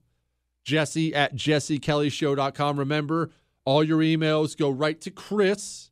jesse 0.66 1.14
at 1.14 1.34
jessekellyshow.com. 1.34 2.78
Remember, 2.78 3.30
all 3.64 3.82
your 3.82 4.00
emails 4.00 4.56
go 4.56 4.68
right 4.68 5.00
to 5.00 5.10
Chris. 5.10 5.90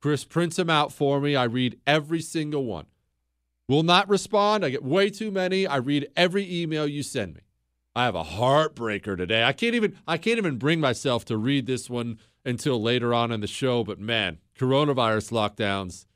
Chris 0.00 0.24
prints 0.24 0.56
them 0.56 0.70
out 0.70 0.92
for 0.92 1.20
me. 1.20 1.36
I 1.36 1.44
read 1.44 1.78
every 1.86 2.22
single 2.22 2.64
one. 2.64 2.86
Will 3.68 3.82
not 3.82 4.08
respond. 4.08 4.64
I 4.64 4.70
get 4.70 4.84
way 4.84 5.10
too 5.10 5.32
many. 5.32 5.66
I 5.66 5.76
read 5.76 6.08
every 6.16 6.62
email 6.62 6.86
you 6.86 7.02
send 7.02 7.34
me. 7.34 7.40
I 7.96 8.04
have 8.04 8.14
a 8.14 8.22
heartbreaker 8.22 9.16
today. 9.16 9.42
I 9.42 9.52
can't 9.52 9.74
even 9.74 9.96
I 10.06 10.18
can't 10.18 10.38
even 10.38 10.58
bring 10.58 10.80
myself 10.80 11.24
to 11.26 11.36
read 11.36 11.66
this 11.66 11.90
one 11.90 12.18
until 12.44 12.80
later 12.80 13.12
on 13.12 13.32
in 13.32 13.40
the 13.40 13.46
show, 13.48 13.82
but 13.82 13.98
man, 13.98 14.38
coronavirus 14.56 15.32
lockdowns. 15.32 16.06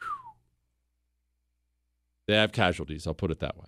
Whew, 0.00 0.08
they 2.26 2.34
have 2.34 2.50
casualties, 2.50 3.06
I'll 3.06 3.14
put 3.14 3.30
it 3.30 3.38
that 3.40 3.56
way. 3.56 3.66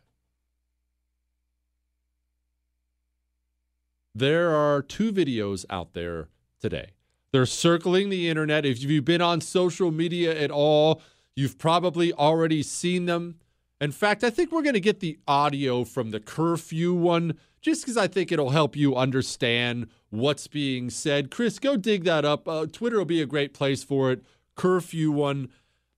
There 4.15 4.55
are 4.55 4.83
two 4.83 5.13
videos 5.13 5.65
out 5.69 5.93
there 5.95 6.29
today. 6.61 6.91
They're 7.33 7.47
circling 7.47 8.11
the 8.11 8.29
internet. 8.29 8.65
If 8.65 8.83
you've 8.83 9.05
been 9.05 9.21
on 9.21 9.41
social 9.41 9.91
media 9.91 10.41
at 10.41 10.51
all, 10.51 11.03
you've 11.35 11.59
probably 11.59 12.13
already 12.13 12.63
seen 12.63 13.07
them. 13.07 13.37
In 13.81 13.91
fact, 13.91 14.23
I 14.23 14.31
think 14.31 14.53
we're 14.53 14.63
going 14.63 14.75
to 14.75 14.81
get 14.81 15.01
the 15.01 15.19
audio 15.27 15.85
from 15.85 16.11
the 16.11 16.21
curfew 16.21 16.95
one 16.95 17.37
just 17.61 17.83
because 17.83 17.97
I 17.97 18.07
think 18.07 18.31
it'll 18.31 18.51
help 18.51 18.77
you 18.77 18.95
understand 18.95 19.89
what's 20.11 20.47
being 20.47 20.91
said. 20.91 21.31
Chris, 21.31 21.59
go 21.59 21.77
dig 21.77 22.05
that 22.05 22.25
up. 22.25 22.47
Uh, 22.47 22.67
Twitter 22.67 22.99
will 22.99 23.05
be 23.05 23.21
a 23.21 23.27
great 23.27 23.53
place 23.53 23.83
for 23.83 24.13
it. 24.13 24.23
Curfew 24.55 25.11
one 25.11 25.49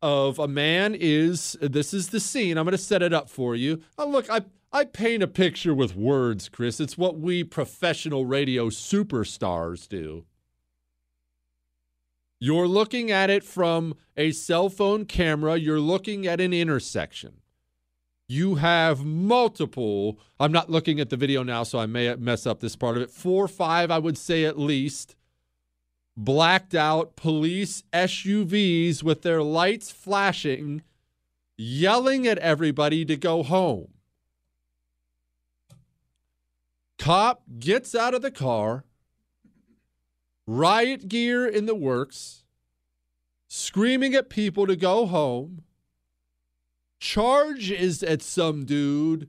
of 0.00 0.38
a 0.38 0.48
man 0.48 0.96
is 0.98 1.56
this 1.60 1.92
is 1.92 2.08
the 2.08 2.20
scene. 2.20 2.56
I'm 2.56 2.64
going 2.64 2.72
to 2.72 2.78
set 2.78 3.02
it 3.02 3.12
up 3.12 3.28
for 3.28 3.54
you. 3.54 3.82
Oh, 3.98 4.08
look, 4.08 4.30
I 4.30 4.42
I 4.76 4.84
paint 4.84 5.22
a 5.22 5.26
picture 5.26 5.72
with 5.72 5.96
words, 5.96 6.50
Chris. 6.50 6.80
It's 6.80 6.98
what 6.98 7.18
we 7.18 7.42
professional 7.44 8.26
radio 8.26 8.68
superstars 8.68 9.88
do. 9.88 10.26
You're 12.40 12.68
looking 12.68 13.10
at 13.10 13.30
it 13.30 13.42
from 13.42 13.94
a 14.18 14.32
cell 14.32 14.68
phone 14.68 15.06
camera, 15.06 15.56
you're 15.56 15.80
looking 15.80 16.26
at 16.26 16.42
an 16.42 16.52
intersection. 16.52 17.40
You 18.28 18.56
have 18.56 19.02
multiple, 19.02 20.18
I'm 20.38 20.52
not 20.52 20.68
looking 20.68 21.00
at 21.00 21.08
the 21.08 21.16
video 21.16 21.42
now, 21.42 21.62
so 21.62 21.78
I 21.78 21.86
may 21.86 22.14
mess 22.16 22.46
up 22.46 22.60
this 22.60 22.76
part 22.76 22.98
of 22.98 23.02
it. 23.02 23.10
Four 23.10 23.44
or 23.44 23.48
five, 23.48 23.90
I 23.90 23.98
would 23.98 24.18
say 24.18 24.44
at 24.44 24.58
least, 24.58 25.16
blacked 26.18 26.74
out 26.74 27.16
police 27.16 27.82
SUVs 27.94 29.02
with 29.02 29.22
their 29.22 29.42
lights 29.42 29.90
flashing, 29.90 30.82
yelling 31.56 32.26
at 32.26 32.36
everybody 32.40 33.06
to 33.06 33.16
go 33.16 33.42
home. 33.42 33.94
Cop 36.98 37.42
gets 37.58 37.94
out 37.94 38.14
of 38.14 38.22
the 38.22 38.30
car, 38.30 38.84
riot 40.46 41.08
gear 41.08 41.46
in 41.46 41.66
the 41.66 41.74
works, 41.74 42.44
screaming 43.48 44.14
at 44.14 44.30
people 44.30 44.66
to 44.66 44.76
go 44.76 45.06
home, 45.06 45.62
charges 46.98 48.02
at 48.02 48.22
some 48.22 48.64
dude, 48.64 49.28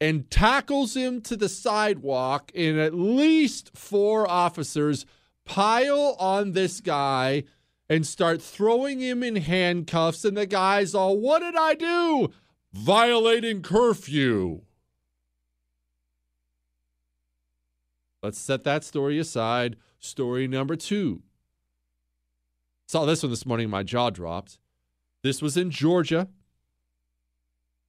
and 0.00 0.30
tackles 0.30 0.94
him 0.94 1.20
to 1.22 1.36
the 1.36 1.48
sidewalk, 1.48 2.52
and 2.54 2.78
at 2.78 2.94
least 2.94 3.76
four 3.76 4.28
officers 4.28 5.06
pile 5.44 6.16
on 6.18 6.52
this 6.52 6.80
guy 6.80 7.44
and 7.88 8.06
start 8.06 8.42
throwing 8.42 9.00
him 9.00 9.22
in 9.22 9.36
handcuffs. 9.36 10.24
And 10.24 10.36
the 10.36 10.46
guy's 10.46 10.94
all, 10.94 11.18
What 11.18 11.40
did 11.40 11.56
I 11.56 11.74
do? 11.74 12.30
Violating 12.72 13.62
curfew. 13.62 14.60
Let's 18.22 18.38
set 18.38 18.64
that 18.64 18.84
story 18.84 19.18
aside. 19.18 19.76
Story 20.00 20.48
number 20.48 20.76
two. 20.76 21.22
Saw 22.86 23.04
this 23.04 23.22
one 23.22 23.30
this 23.30 23.46
morning, 23.46 23.70
my 23.70 23.82
jaw 23.82 24.10
dropped. 24.10 24.58
This 25.22 25.42
was 25.42 25.56
in 25.56 25.70
Georgia. 25.70 26.28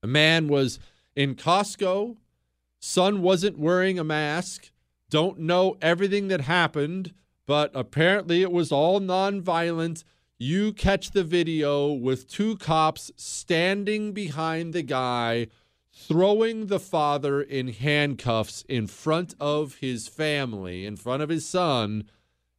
A 0.04 0.08
man 0.08 0.48
was 0.48 0.80
in 1.16 1.36
Costco. 1.36 2.18
Son 2.80 3.22
wasn't 3.22 3.60
wearing 3.60 3.98
a 3.98 4.04
mask. 4.04 4.72
Don't 5.10 5.40
know 5.40 5.78
everything 5.82 6.28
that 6.28 6.42
happened, 6.42 7.14
but 7.46 7.72
apparently 7.74 8.42
it 8.42 8.52
was 8.52 8.72
all 8.72 9.00
nonviolent. 9.00 10.04
You 10.38 10.72
catch 10.74 11.12
the 11.12 11.24
video 11.24 11.92
with 11.92 12.30
two 12.30 12.58
cops 12.58 13.12
standing 13.16 14.14
behind 14.14 14.74
the 14.74 14.84
guy, 14.84 15.48
throwing 16.08 16.68
the 16.68 16.80
father 16.80 17.42
in 17.42 17.68
handcuffs 17.68 18.64
in 18.70 18.88
front 18.88 19.36
of 19.40 19.76
his 19.76 20.08
family, 20.08 20.86
in 20.86 20.96
front 20.96 21.22
of 21.22 21.30
his 21.30 21.46
son, 21.46 22.06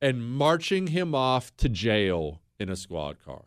and 0.01 0.25
marching 0.37 0.89
him 0.89 1.15
off 1.15 1.57
to 1.57 1.69
jail 1.69 2.43
in 2.59 2.69
a 2.69 2.77
squad 2.77 3.17
car. 3.25 3.45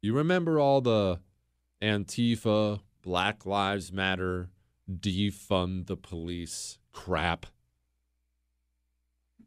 You 0.00 0.14
remember 0.14 0.60
all 0.60 0.80
the 0.80 1.18
Antifa, 1.82 2.80
Black 3.02 3.44
Lives 3.44 3.92
Matter, 3.92 4.50
defund 4.88 5.86
the 5.86 5.96
police 5.96 6.78
crap? 6.92 7.46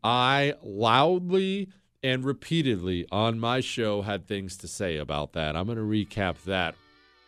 I 0.04 0.56
loudly 0.62 1.70
and 2.04 2.24
repeatedly 2.24 3.06
on 3.12 3.40
my 3.40 3.60
show 3.60 4.02
had 4.02 4.28
things 4.28 4.58
to 4.58 4.68
say 4.68 4.98
about 4.98 5.34
that. 5.34 5.56
I'm 5.56 5.66
going 5.66 5.78
to 5.78 5.84
recap 5.84 6.44
that 6.44 6.76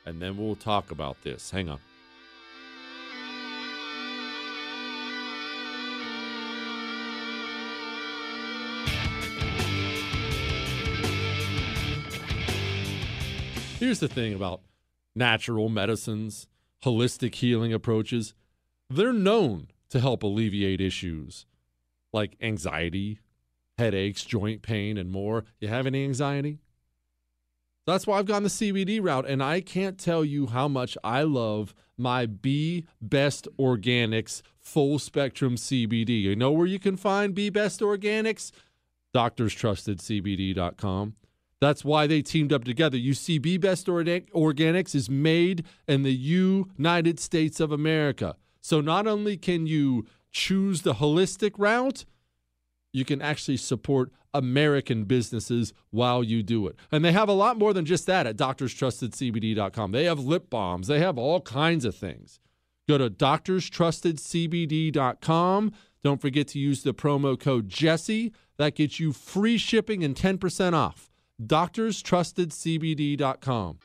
and 0.06 0.22
then 0.22 0.38
we'll 0.38 0.56
talk 0.56 0.92
about 0.92 1.22
this. 1.24 1.52
Hang 1.52 1.70
on. 1.70 1.80
Here's 13.80 14.00
the 14.00 14.08
thing 14.08 14.36
about 14.36 14.62
natural 15.16 15.68
medicines, 15.68 16.48
holistic 16.84 17.36
healing 17.36 17.74
approaches 17.74 18.36
they're 18.92 19.14
known 19.14 19.70
to 19.90 20.02
help 20.02 20.22
alleviate 20.22 20.82
issues 20.82 21.46
like 22.12 22.36
anxiety, 22.42 23.20
headaches, 23.78 24.24
joint 24.24 24.62
pain, 24.62 24.98
and 24.98 25.12
more. 25.12 25.44
You 25.60 25.68
have 25.68 25.88
any 25.88 26.04
anxiety? 26.04 26.60
That's 27.88 28.06
why 28.06 28.20
I've 28.20 28.28
gone 28.28 28.44
the 28.44 28.50
CBD 28.50 29.02
route, 29.02 29.28
and 29.28 29.42
I 29.42 29.60
can't 29.60 29.98
tell 29.98 30.24
you 30.24 30.48
how 30.48 30.68
much 30.68 30.98
I 31.04 31.24
love 31.24 31.74
my 31.98 32.28
B 32.28 32.86
Best 33.02 33.48
Organics 33.60 34.44
full 34.60 35.00
spectrum 35.00 35.56
CBD. 35.56 36.22
You 36.22 36.36
know 36.36 36.52
where 36.52 36.68
you 36.68 36.80
can 36.80 36.96
find 36.96 37.34
B 37.34 37.50
Best 37.50 37.82
Organics? 37.82 38.52
DoctorsTrustedCBD.com. 39.16 41.16
That's 41.60 41.86
why 41.86 42.08
they 42.08 42.22
teamed 42.22 42.54
up 42.54 42.64
together. 42.64 42.98
You 42.98 43.14
see, 43.14 43.38
Be 43.38 43.58
Best 43.58 43.88
Organics 43.88 44.96
is 44.96 45.10
made 45.10 45.66
in 45.88 46.04
the 46.04 46.14
United 46.14 47.20
States 47.20 47.60
of 47.60 47.72
America. 47.72 48.36
So 48.62 48.82
not 48.82 49.06
only 49.06 49.38
can 49.38 49.68
you 49.68 50.06
choose 50.32 50.84
the 50.84 50.96
holistic 50.96 51.52
route, 51.58 52.06
you 52.94 53.06
can 53.06 53.22
actually 53.22 53.58
support 53.58 54.12
American 54.34 55.04
businesses 55.06 55.74
while 55.90 56.24
you 56.24 56.44
do 56.44 56.68
it. 56.68 56.76
And 56.92 57.04
they 57.04 57.12
have 57.12 57.28
a 57.30 57.34
lot 57.34 57.58
more 57.58 57.74
than 57.74 57.86
just 57.86 58.06
that 58.08 58.28
at 58.28 58.38
doctorstrustedcbd.com. 58.38 59.92
They 59.92 60.06
have 60.06 60.20
lip 60.20 60.50
balms, 60.50 60.88
they 60.88 61.00
have 61.00 61.18
all 61.18 61.42
kinds 61.42 61.84
of 61.86 61.96
things. 61.96 62.40
Go 62.88 62.98
to 62.98 63.10
doctorstrustedcbd.com. 63.10 65.72
Don't 66.04 66.20
forget 66.20 66.48
to 66.50 66.58
use 66.60 66.82
the 66.84 66.96
promo 66.96 67.40
code 67.40 67.70
Jesse. 67.70 68.34
That 68.58 68.76
gets 68.76 69.00
you 69.00 69.14
free 69.14 69.58
shipping 69.58 70.04
and 70.04 70.14
10% 70.16 70.74
off 70.74 71.10
doctorstrustedcbd.com. 71.42 73.80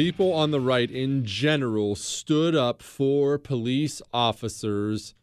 people 0.00 0.32
on 0.32 0.50
the 0.50 0.60
right 0.62 0.90
in 0.90 1.22
general 1.26 1.94
stood 1.94 2.54
up 2.56 2.80
for 2.80 3.36
police 3.36 4.00
officers 4.14 5.14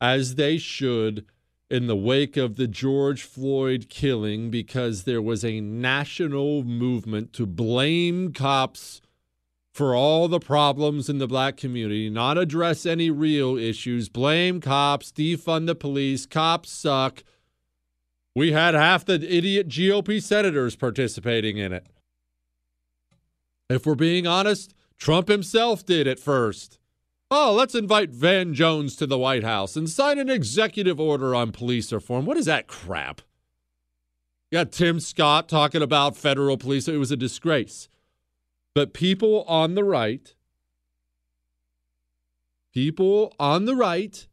as 0.00 0.34
they 0.34 0.58
should 0.58 1.24
in 1.70 1.86
the 1.86 1.94
wake 1.94 2.36
of 2.36 2.56
the 2.56 2.66
George 2.66 3.22
Floyd 3.22 3.86
killing 3.88 4.50
because 4.50 5.04
there 5.04 5.22
was 5.22 5.44
a 5.44 5.60
national 5.60 6.64
movement 6.64 7.32
to 7.32 7.46
blame 7.46 8.32
cops 8.32 9.00
for 9.72 9.94
all 9.94 10.26
the 10.26 10.40
problems 10.40 11.08
in 11.08 11.18
the 11.18 11.28
black 11.28 11.56
community, 11.56 12.10
not 12.10 12.36
address 12.36 12.84
any 12.84 13.10
real 13.10 13.56
issues, 13.56 14.08
blame 14.08 14.60
cops, 14.60 15.12
defund 15.12 15.66
the 15.66 15.76
police, 15.76 16.26
cops 16.26 16.72
suck. 16.72 17.22
We 18.34 18.50
had 18.50 18.74
half 18.74 19.04
the 19.04 19.14
idiot 19.14 19.68
GOP 19.68 20.20
senators 20.20 20.74
participating 20.74 21.56
in 21.56 21.72
it. 21.72 21.86
If 23.68 23.86
we're 23.86 23.94
being 23.94 24.26
honest, 24.26 24.74
Trump 24.98 25.28
himself 25.28 25.84
did 25.84 26.06
at 26.06 26.18
first. 26.20 26.78
Oh, 27.30 27.54
let's 27.54 27.74
invite 27.74 28.10
Van 28.10 28.54
Jones 28.54 28.94
to 28.96 29.06
the 29.06 29.18
White 29.18 29.44
House 29.44 29.76
and 29.76 29.88
sign 29.88 30.18
an 30.18 30.30
executive 30.30 31.00
order 31.00 31.34
on 31.34 31.52
police 31.52 31.92
reform. 31.92 32.26
What 32.26 32.36
is 32.36 32.46
that 32.46 32.66
crap? 32.66 33.22
You 34.50 34.58
got 34.58 34.72
Tim 34.72 35.00
Scott 35.00 35.48
talking 35.48 35.82
about 35.82 36.16
federal 36.16 36.56
police. 36.56 36.86
It 36.86 36.98
was 36.98 37.10
a 37.10 37.16
disgrace. 37.16 37.88
But 38.74 38.92
people 38.92 39.44
on 39.48 39.74
the 39.74 39.84
right, 39.84 40.34
people 42.72 43.34
on 43.40 43.64
the 43.64 43.74
right 43.74 44.26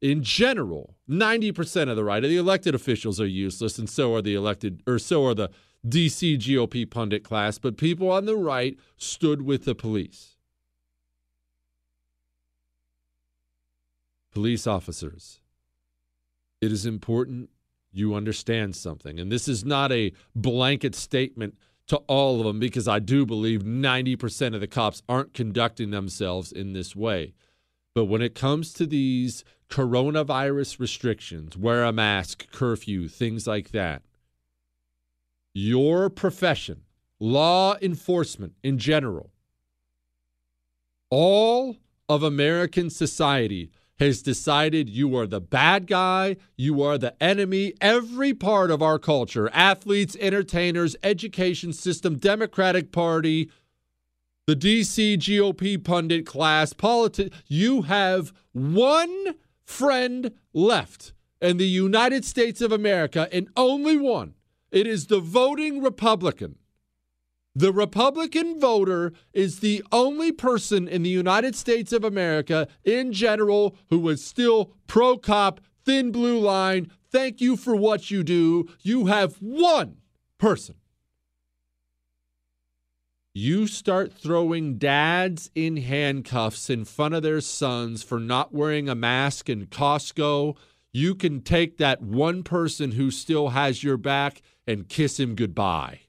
in 0.00 0.22
general, 0.22 0.96
90% 1.08 1.88
of 1.88 1.96
the 1.96 2.04
right, 2.04 2.22
the 2.22 2.36
elected 2.36 2.74
officials 2.74 3.20
are 3.20 3.26
useless, 3.26 3.78
and 3.78 3.88
so 3.88 4.14
are 4.14 4.22
the 4.22 4.34
elected, 4.34 4.82
or 4.86 4.98
so 4.98 5.26
are 5.26 5.34
the 5.34 5.50
DC 5.86 6.38
GOP 6.38 6.88
pundit 6.88 7.24
class, 7.24 7.58
but 7.58 7.76
people 7.76 8.10
on 8.10 8.26
the 8.26 8.36
right 8.36 8.78
stood 8.96 9.42
with 9.42 9.64
the 9.64 9.74
police. 9.74 10.36
Police 14.32 14.66
officers, 14.66 15.40
it 16.60 16.70
is 16.70 16.86
important 16.86 17.50
you 17.92 18.14
understand 18.14 18.76
something. 18.76 19.18
And 19.18 19.32
this 19.32 19.48
is 19.48 19.64
not 19.64 19.90
a 19.90 20.12
blanket 20.34 20.94
statement 20.94 21.56
to 21.88 21.96
all 22.06 22.38
of 22.38 22.46
them 22.46 22.60
because 22.60 22.86
I 22.86 23.00
do 23.00 23.26
believe 23.26 23.62
90% 23.62 24.54
of 24.54 24.60
the 24.60 24.68
cops 24.68 25.02
aren't 25.08 25.34
conducting 25.34 25.90
themselves 25.90 26.52
in 26.52 26.72
this 26.72 26.94
way. 26.94 27.34
But 27.94 28.04
when 28.04 28.22
it 28.22 28.36
comes 28.36 28.72
to 28.74 28.86
these 28.86 29.44
coronavirus 29.68 30.78
restrictions, 30.78 31.56
wear 31.56 31.82
a 31.82 31.92
mask, 31.92 32.50
curfew, 32.52 33.08
things 33.08 33.48
like 33.48 33.70
that, 33.70 34.02
your 35.52 36.10
profession, 36.10 36.82
law 37.18 37.76
enforcement 37.82 38.54
in 38.62 38.78
general, 38.78 39.30
all 41.10 41.76
of 42.08 42.22
American 42.22 42.90
society 42.90 43.70
has 43.98 44.22
decided 44.22 44.88
you 44.88 45.14
are 45.14 45.26
the 45.26 45.40
bad 45.40 45.86
guy, 45.86 46.36
you 46.56 46.82
are 46.82 46.96
the 46.96 47.22
enemy. 47.22 47.74
Every 47.82 48.32
part 48.32 48.70
of 48.70 48.80
our 48.80 48.98
culture 48.98 49.50
athletes, 49.52 50.16
entertainers, 50.18 50.96
education 51.02 51.74
system, 51.74 52.16
Democratic 52.16 52.92
Party, 52.92 53.50
the 54.46 54.56
DC 54.56 55.18
GOP 55.18 55.82
pundit 55.84 56.26
class, 56.26 56.72
politics 56.72 57.36
you 57.46 57.82
have 57.82 58.32
one 58.52 59.34
friend 59.64 60.32
left 60.54 61.12
in 61.40 61.58
the 61.58 61.68
United 61.68 62.24
States 62.24 62.60
of 62.60 62.72
America, 62.72 63.28
and 63.32 63.48
only 63.56 63.96
one. 63.96 64.34
It 64.70 64.86
is 64.86 65.06
the 65.06 65.20
voting 65.20 65.82
Republican. 65.82 66.56
The 67.54 67.72
Republican 67.72 68.60
voter 68.60 69.12
is 69.32 69.58
the 69.58 69.82
only 69.90 70.30
person 70.30 70.86
in 70.86 71.02
the 71.02 71.10
United 71.10 71.56
States 71.56 71.92
of 71.92 72.04
America 72.04 72.68
in 72.84 73.12
general 73.12 73.76
who 73.88 74.08
is 74.08 74.24
still 74.24 74.72
pro 74.86 75.16
cop, 75.16 75.60
thin 75.84 76.12
blue 76.12 76.38
line. 76.38 76.90
Thank 77.10 77.40
you 77.40 77.56
for 77.56 77.74
what 77.74 78.10
you 78.10 78.22
do. 78.22 78.68
You 78.82 79.06
have 79.06 79.34
one 79.36 79.96
person. 80.38 80.76
You 83.34 83.66
start 83.66 84.12
throwing 84.12 84.76
dads 84.78 85.50
in 85.54 85.76
handcuffs 85.76 86.68
in 86.68 86.84
front 86.84 87.14
of 87.14 87.22
their 87.22 87.40
sons 87.40 88.02
for 88.02 88.18
not 88.18 88.52
wearing 88.52 88.88
a 88.88 88.94
mask 88.94 89.48
in 89.48 89.66
Costco. 89.66 90.56
You 90.92 91.14
can 91.14 91.42
take 91.42 91.78
that 91.78 92.02
one 92.02 92.42
person 92.42 92.92
who 92.92 93.10
still 93.10 93.50
has 93.50 93.84
your 93.84 93.96
back 93.96 94.42
and 94.66 94.88
kiss 94.88 95.20
him 95.20 95.34
goodbye. 95.34 96.00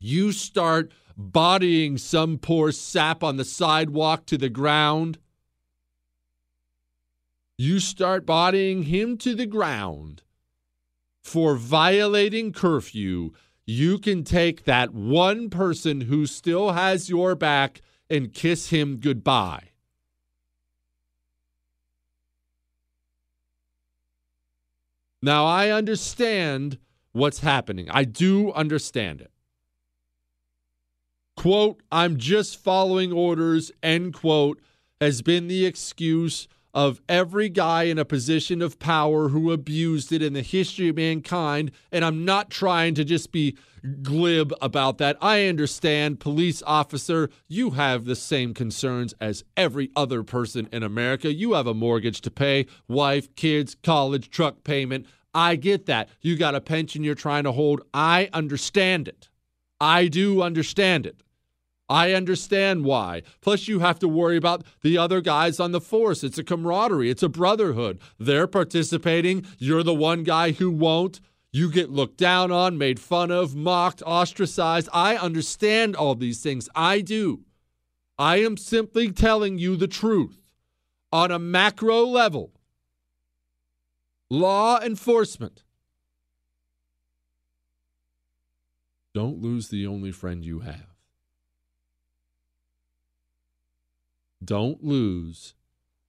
You 0.00 0.32
start 0.32 0.92
bodying 1.16 1.98
some 1.98 2.38
poor 2.38 2.72
sap 2.72 3.22
on 3.22 3.36
the 3.36 3.44
sidewalk 3.44 4.26
to 4.26 4.38
the 4.38 4.48
ground. 4.48 5.18
You 7.58 7.80
start 7.80 8.24
bodying 8.24 8.84
him 8.84 9.18
to 9.18 9.34
the 9.34 9.46
ground 9.46 10.22
for 11.22 11.56
violating 11.56 12.52
curfew. 12.52 13.32
You 13.66 13.98
can 13.98 14.22
take 14.24 14.64
that 14.64 14.94
one 14.94 15.50
person 15.50 16.02
who 16.02 16.24
still 16.24 16.72
has 16.72 17.10
your 17.10 17.34
back 17.34 17.82
and 18.08 18.32
kiss 18.32 18.70
him 18.70 18.98
goodbye. 18.98 19.67
Now, 25.22 25.46
I 25.46 25.70
understand 25.70 26.78
what's 27.12 27.40
happening. 27.40 27.88
I 27.90 28.04
do 28.04 28.52
understand 28.52 29.20
it. 29.20 29.30
Quote, 31.36 31.82
I'm 31.90 32.16
just 32.16 32.62
following 32.62 33.12
orders, 33.12 33.70
end 33.82 34.14
quote, 34.14 34.60
has 35.00 35.22
been 35.22 35.48
the 35.48 35.66
excuse 35.66 36.48
of 36.74 37.00
every 37.08 37.48
guy 37.48 37.84
in 37.84 37.98
a 37.98 38.04
position 38.04 38.62
of 38.62 38.78
power 38.78 39.28
who 39.28 39.52
abused 39.52 40.12
it 40.12 40.22
in 40.22 40.32
the 40.32 40.42
history 40.42 40.88
of 40.88 40.96
mankind. 40.96 41.70
And 41.90 42.04
I'm 42.04 42.24
not 42.24 42.50
trying 42.50 42.94
to 42.94 43.04
just 43.04 43.32
be 43.32 43.56
glib 44.02 44.52
about 44.60 44.98
that. 44.98 45.16
I 45.20 45.46
understand, 45.46 46.20
police 46.20 46.62
officer, 46.66 47.30
you 47.46 47.70
have 47.70 48.04
the 48.04 48.16
same 48.16 48.54
concerns 48.54 49.14
as 49.20 49.44
every 49.56 49.90
other 49.96 50.22
person 50.22 50.68
in 50.72 50.82
America. 50.82 51.32
You 51.32 51.54
have 51.54 51.66
a 51.66 51.74
mortgage 51.74 52.20
to 52.22 52.30
pay, 52.30 52.66
wife, 52.86 53.34
kids, 53.36 53.76
college, 53.82 54.30
truck 54.30 54.64
payment. 54.64 55.06
I 55.34 55.56
get 55.56 55.86
that. 55.86 56.08
You 56.20 56.36
got 56.36 56.54
a 56.54 56.60
pension 56.60 57.04
you're 57.04 57.14
trying 57.14 57.44
to 57.44 57.52
hold. 57.52 57.82
I 57.94 58.28
understand 58.32 59.08
it. 59.08 59.28
I 59.80 60.08
do 60.08 60.42
understand 60.42 61.06
it. 61.06 61.22
I 61.88 62.12
understand 62.12 62.84
why. 62.84 63.22
Plus, 63.40 63.66
you 63.66 63.78
have 63.80 63.98
to 64.00 64.08
worry 64.08 64.36
about 64.36 64.64
the 64.82 64.98
other 64.98 65.20
guys 65.20 65.58
on 65.58 65.72
the 65.72 65.80
force. 65.80 66.22
It's 66.22 66.38
a 66.38 66.44
camaraderie, 66.44 67.10
it's 67.10 67.22
a 67.22 67.28
brotherhood. 67.28 67.98
They're 68.18 68.46
participating. 68.46 69.46
You're 69.58 69.82
the 69.82 69.94
one 69.94 70.22
guy 70.22 70.52
who 70.52 70.70
won't. 70.70 71.20
You 71.50 71.70
get 71.70 71.90
looked 71.90 72.18
down 72.18 72.52
on, 72.52 72.76
made 72.76 73.00
fun 73.00 73.30
of, 73.30 73.56
mocked, 73.56 74.02
ostracized. 74.02 74.88
I 74.92 75.16
understand 75.16 75.96
all 75.96 76.14
these 76.14 76.42
things. 76.42 76.68
I 76.74 77.00
do. 77.00 77.44
I 78.18 78.38
am 78.38 78.56
simply 78.56 79.10
telling 79.10 79.58
you 79.58 79.76
the 79.76 79.88
truth. 79.88 80.50
On 81.10 81.30
a 81.30 81.38
macro 81.38 82.04
level, 82.04 82.52
law 84.28 84.78
enforcement. 84.78 85.62
Don't 89.14 89.40
lose 89.40 89.68
the 89.68 89.86
only 89.86 90.12
friend 90.12 90.44
you 90.44 90.60
have. 90.60 90.87
Don't 94.44 94.84
lose 94.84 95.54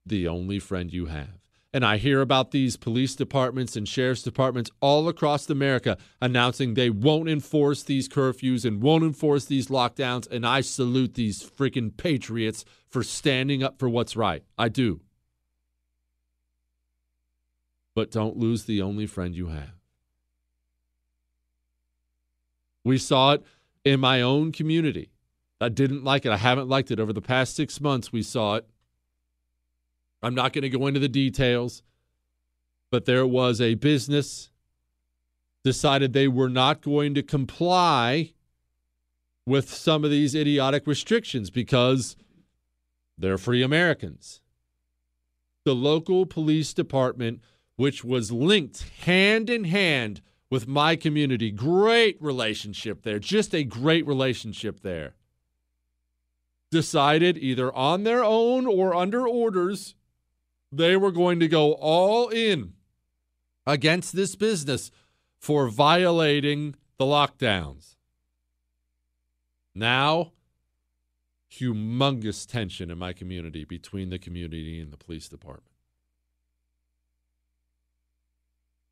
the 0.05 0.27
only 0.27 0.59
friend 0.59 0.91
you 0.91 1.07
have. 1.07 1.39
And 1.71 1.85
I 1.85 1.97
hear 1.97 2.21
about 2.21 2.49
these 2.49 2.77
police 2.77 3.15
departments 3.15 3.75
and 3.75 3.87
sheriff's 3.87 4.23
departments 4.23 4.71
all 4.81 5.07
across 5.07 5.47
America 5.49 5.97
announcing 6.19 6.73
they 6.73 6.89
won't 6.89 7.29
enforce 7.29 7.83
these 7.83 8.09
curfews 8.09 8.65
and 8.65 8.81
won't 8.81 9.03
enforce 9.03 9.45
these 9.45 9.67
lockdowns. 9.67 10.29
And 10.31 10.47
I 10.47 10.61
salute 10.61 11.13
these 11.13 11.47
freaking 11.47 11.95
patriots 11.95 12.65
for 12.87 13.03
standing 13.03 13.61
up 13.61 13.77
for 13.77 13.87
what's 13.87 14.15
right. 14.15 14.43
I 14.57 14.69
do. 14.69 15.01
But 17.93 18.11
don't 18.11 18.37
lose 18.37 18.63
the 18.63 18.81
only 18.81 19.05
friend 19.05 19.35
you 19.35 19.47
have. 19.47 19.73
We 22.83 22.97
saw 22.97 23.33
it 23.33 23.43
in 23.85 23.99
my 23.99 24.21
own 24.21 24.51
community. 24.51 25.11
I 25.61 25.69
didn't 25.69 26.03
like 26.03 26.25
it. 26.25 26.31
I 26.31 26.37
haven't 26.37 26.69
liked 26.69 26.91
it. 26.91 26.99
Over 26.99 27.13
the 27.13 27.21
past 27.21 27.55
six 27.55 27.81
months, 27.81 28.11
we 28.11 28.23
saw 28.23 28.55
it. 28.55 28.67
I'm 30.21 30.35
not 30.35 30.53
going 30.53 30.63
to 30.63 30.69
go 30.69 30.87
into 30.87 30.99
the 30.99 31.09
details, 31.09 31.83
but 32.91 33.05
there 33.05 33.27
was 33.27 33.59
a 33.59 33.75
business 33.75 34.51
decided 35.63 36.13
they 36.13 36.27
were 36.27 36.49
not 36.49 36.81
going 36.81 37.13
to 37.13 37.23
comply 37.23 38.33
with 39.45 39.73
some 39.73 40.03
of 40.03 40.11
these 40.11 40.35
idiotic 40.35 40.87
restrictions 40.87 41.49
because 41.49 42.15
they're 43.17 43.37
free 43.37 43.61
Americans. 43.61 44.41
The 45.65 45.75
local 45.75 46.25
police 46.25 46.73
department, 46.73 47.41
which 47.75 48.03
was 48.03 48.31
linked 48.31 48.89
hand 49.05 49.49
in 49.49 49.65
hand 49.65 50.21
with 50.49 50.67
my 50.67 50.95
community, 50.95 51.51
great 51.51 52.21
relationship 52.21 53.03
there, 53.03 53.19
just 53.19 53.53
a 53.53 53.63
great 53.63 54.07
relationship 54.07 54.81
there 54.81 55.15
decided 56.71 57.37
either 57.37 57.73
on 57.75 58.03
their 58.03 58.23
own 58.23 58.65
or 58.65 58.93
under 58.93 59.27
orders 59.27 59.95
they 60.71 60.95
were 60.95 61.11
going 61.11 61.39
to 61.39 61.47
go 61.47 61.73
all 61.73 62.29
in 62.29 62.73
against 63.65 64.15
this 64.15 64.35
business 64.35 64.91
for 65.39 65.67
violating 65.67 66.75
the 66.97 67.05
lockdowns. 67.05 67.95
Now, 69.73 70.33
humongous 71.51 72.45
tension 72.45 72.91
in 72.91 72.97
my 72.97 73.13
community 73.13 73.63
between 73.63 74.09
the 74.09 74.19
community 74.19 74.79
and 74.79 74.91
the 74.91 74.97
police 74.97 75.27
department. 75.27 75.65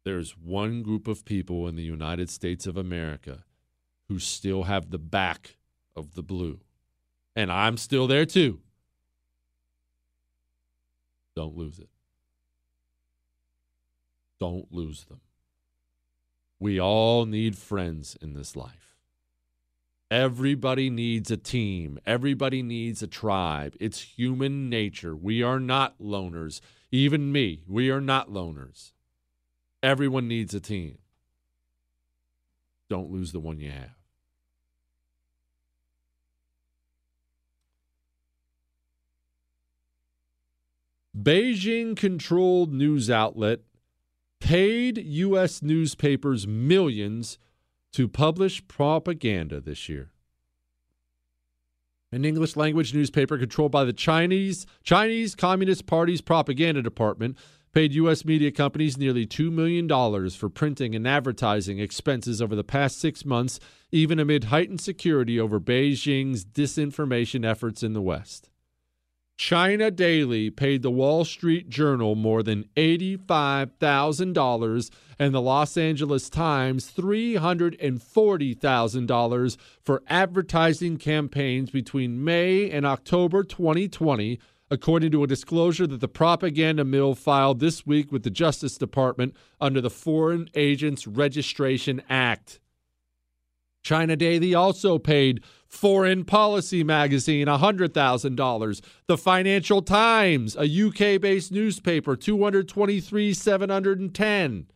There's 0.03 0.37
one 0.37 0.83
group 0.83 1.07
of 1.07 1.25
people 1.25 1.67
in 1.67 1.75
the 1.75 1.83
United 1.83 2.29
States 2.29 2.65
of 2.65 2.77
America 2.77 3.43
who 4.07 4.19
still 4.19 4.63
have 4.63 4.89
the 4.89 4.97
back 4.97 5.57
of 5.95 6.13
the 6.13 6.23
blue 6.23 6.61
and 7.37 7.51
I'm 7.51 7.77
still 7.77 8.07
there 8.07 8.25
too. 8.25 8.59
Don't 11.35 11.55
lose 11.55 11.77
it. 11.77 11.89
Don't 14.39 14.73
lose 14.73 15.05
them. 15.05 15.21
We 16.59 16.81
all 16.81 17.27
need 17.27 17.55
friends 17.55 18.17
in 18.19 18.33
this 18.33 18.55
life. 18.55 18.97
Everybody 20.09 20.89
needs 20.89 21.29
a 21.29 21.37
team. 21.37 21.99
Everybody 22.07 22.63
needs 22.63 23.03
a 23.03 23.07
tribe. 23.07 23.75
It's 23.79 23.99
human 24.01 24.67
nature. 24.67 25.15
We 25.15 25.43
are 25.43 25.59
not 25.59 25.99
loners. 25.99 26.59
Even 26.91 27.31
me, 27.31 27.61
we 27.67 27.91
are 27.91 28.01
not 28.01 28.31
loners. 28.31 28.93
Everyone 29.83 30.27
needs 30.27 30.55
a 30.55 30.59
team. 30.59 30.97
Don't 32.89 33.11
lose 33.11 33.31
the 33.31 33.39
one 33.39 33.59
you 33.59 33.69
have. 33.69 33.96
Beijing 41.17 41.95
controlled 41.95 42.71
news 42.71 43.09
outlet 43.09 43.61
paid 44.39 44.97
U.S. 44.99 45.63
newspapers 45.63 46.45
millions 46.45 47.39
to 47.93 48.07
publish 48.07 48.65
propaganda 48.67 49.59
this 49.59 49.89
year. 49.89 50.11
An 52.11 52.23
English 52.23 52.55
language 52.55 52.93
newspaper 52.93 53.37
controlled 53.37 53.71
by 53.71 53.83
the 53.83 53.93
Chinese 53.93 54.67
Chinese 54.83 55.33
Communist 55.33 55.87
Party's 55.87 56.21
propaganda 56.21 56.83
department 56.83 57.35
paid 57.73 57.93
U.S. 57.93 58.23
media 58.23 58.51
companies 58.51 58.97
nearly 58.97 59.25
$2 59.25 59.51
million 59.51 59.87
for 60.29 60.49
printing 60.49 60.95
and 60.95 61.07
advertising 61.07 61.79
expenses 61.79 62.41
over 62.41 62.55
the 62.55 62.63
past 62.63 62.99
six 62.99 63.25
months, 63.25 63.59
even 63.91 64.19
amid 64.19 64.45
heightened 64.45 64.81
security 64.81 65.39
over 65.39 65.59
Beijing's 65.59 66.45
disinformation 66.45 67.43
efforts 67.43 67.81
in 67.81 67.93
the 67.93 68.01
West. 68.01 68.49
China 69.37 69.89
Daily 69.91 70.49
paid 70.49 70.81
the 70.81 70.89
Wall 70.89 71.23
Street 71.23 71.69
Journal 71.69 72.15
more 72.15 72.41
than 72.41 72.65
$85,000 72.75 74.89
and 75.19 75.33
the 75.33 75.41
Los 75.41 75.77
Angeles 75.77 76.27
Times 76.27 76.91
$340,000 76.91 79.57
for 79.83 80.01
advertising 80.07 80.97
campaigns 80.97 81.69
between 81.69 82.23
May 82.23 82.71
and 82.71 82.83
October 82.85 83.43
2020 83.43 84.39
according 84.69 85.11
to 85.11 85.23
a 85.23 85.27
disclosure 85.27 85.87
that 85.87 86.01
the 86.01 86.09
propaganda 86.09 86.83
mill 86.83 87.13
filed 87.13 87.59
this 87.59 87.85
week 87.85 88.11
with 88.11 88.23
the 88.23 88.31
Justice 88.31 88.77
Department 88.77 89.35
under 89.61 89.79
the 89.79 89.91
Foreign 89.91 90.49
Agents 90.55 91.05
Registration 91.05 92.01
Act. 92.09 92.59
China 93.83 94.15
Daily 94.17 94.53
also 94.53 94.97
paid 94.97 95.41
Foreign 95.67 96.23
Policy 96.25 96.83
magazine 96.83 97.47
$100,000. 97.47 98.81
The 99.07 99.17
Financial 99.17 99.81
Times, 99.81 100.55
a 100.55 100.65
UK-based 100.65 101.51
newspaper, 101.51 102.15
223,710 102.15 104.67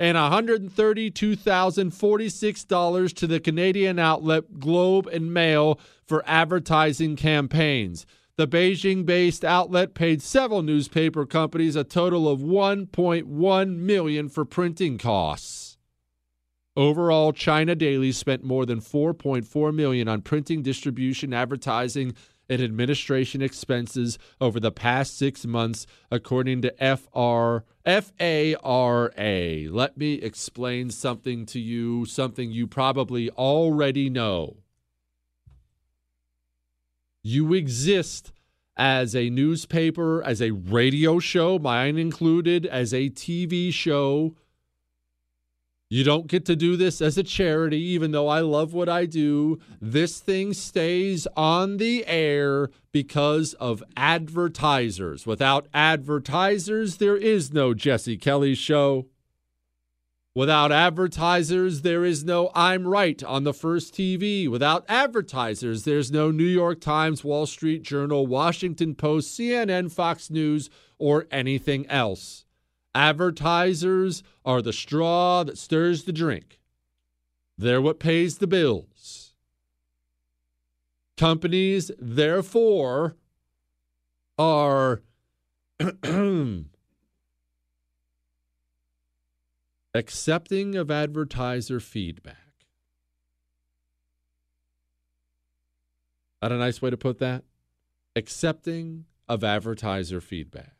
and 0.00 0.16
$132,046 0.16 3.14
to 3.14 3.26
the 3.28 3.38
Canadian 3.38 4.00
outlet 4.00 4.58
Globe 4.58 5.06
and 5.06 5.32
Mail 5.32 5.78
for 6.04 6.24
advertising 6.26 7.14
campaigns. 7.14 8.04
The 8.36 8.48
Beijing 8.48 9.06
based 9.06 9.44
outlet 9.44 9.94
paid 9.94 10.20
several 10.20 10.62
newspaper 10.62 11.24
companies 11.24 11.76
a 11.76 11.84
total 11.84 12.28
of 12.28 12.40
1.1 12.40 13.76
million 13.76 14.28
for 14.28 14.44
printing 14.44 14.98
costs. 14.98 15.61
Overall, 16.74 17.32
China 17.32 17.74
Daily 17.74 18.12
spent 18.12 18.42
more 18.42 18.64
than 18.64 18.80
4.4 18.80 19.74
million 19.74 20.08
on 20.08 20.22
printing, 20.22 20.62
distribution, 20.62 21.34
advertising, 21.34 22.14
and 22.48 22.62
administration 22.62 23.42
expenses 23.42 24.18
over 24.40 24.58
the 24.58 24.72
past 24.72 25.16
6 25.18 25.46
months 25.46 25.86
according 26.10 26.62
to 26.62 26.74
FR 26.78 27.64
FARA. 27.84 29.70
Let 29.70 29.96
me 29.96 30.14
explain 30.14 30.90
something 30.90 31.46
to 31.46 31.60
you, 31.60 32.04
something 32.06 32.50
you 32.50 32.66
probably 32.66 33.30
already 33.30 34.08
know. 34.08 34.56
You 37.22 37.52
exist 37.54 38.32
as 38.76 39.14
a 39.14 39.30
newspaper, 39.30 40.22
as 40.24 40.40
a 40.40 40.50
radio 40.50 41.18
show, 41.18 41.58
mine 41.58 41.98
included, 41.98 42.64
as 42.66 42.92
a 42.94 43.10
TV 43.10 43.72
show 43.72 44.34
you 45.92 46.04
don't 46.04 46.26
get 46.26 46.46
to 46.46 46.56
do 46.56 46.74
this 46.74 47.02
as 47.02 47.18
a 47.18 47.22
charity, 47.22 47.76
even 47.76 48.12
though 48.12 48.26
I 48.26 48.40
love 48.40 48.72
what 48.72 48.88
I 48.88 49.04
do. 49.04 49.60
This 49.78 50.20
thing 50.20 50.54
stays 50.54 51.26
on 51.36 51.76
the 51.76 52.06
air 52.06 52.70
because 52.92 53.52
of 53.60 53.84
advertisers. 53.94 55.26
Without 55.26 55.68
advertisers, 55.74 56.96
there 56.96 57.18
is 57.18 57.52
no 57.52 57.74
Jesse 57.74 58.16
Kelly 58.16 58.54
show. 58.54 59.04
Without 60.34 60.72
advertisers, 60.72 61.82
there 61.82 62.06
is 62.06 62.24
no 62.24 62.50
I'm 62.54 62.88
Right 62.88 63.22
on 63.22 63.44
the 63.44 63.52
first 63.52 63.92
TV. 63.92 64.48
Without 64.48 64.86
advertisers, 64.88 65.84
there's 65.84 66.10
no 66.10 66.30
New 66.30 66.42
York 66.42 66.80
Times, 66.80 67.22
Wall 67.22 67.44
Street 67.44 67.82
Journal, 67.82 68.26
Washington 68.26 68.94
Post, 68.94 69.38
CNN, 69.38 69.92
Fox 69.92 70.30
News, 70.30 70.70
or 70.98 71.26
anything 71.30 71.86
else. 71.88 72.46
Advertisers 72.94 74.22
are 74.44 74.60
the 74.60 74.72
straw 74.72 75.44
that 75.44 75.56
stirs 75.58 76.04
the 76.04 76.12
drink. 76.12 76.60
They're 77.56 77.80
what 77.80 77.98
pays 77.98 78.38
the 78.38 78.46
bills. 78.46 79.32
Companies, 81.16 81.90
therefore, 81.98 83.16
are 84.38 85.02
accepting 89.94 90.74
of 90.74 90.90
advertiser 90.90 91.80
feedback. 91.80 92.36
That 96.40 96.50
a 96.50 96.56
nice 96.56 96.82
way 96.82 96.90
to 96.90 96.96
put 96.96 97.18
that? 97.18 97.44
Accepting 98.16 99.04
of 99.28 99.44
advertiser 99.44 100.20
feedback. 100.20 100.74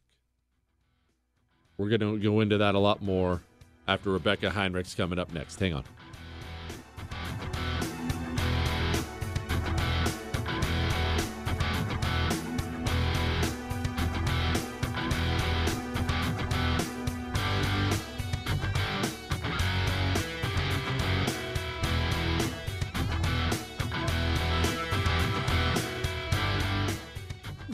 We're 1.83 1.89
going 1.89 2.01
to 2.01 2.17
go 2.17 2.39
into 2.39 2.59
that 2.59 2.77
a 2.77 2.79
lot 2.79 3.03
more 3.03 3.43
after 3.89 4.11
Rebecca 4.11 4.51
Heinrichs 4.51 4.97
coming 4.97 5.19
up 5.19 5.33
next. 5.33 5.59
Hang 5.59 5.75
on. 5.75 5.83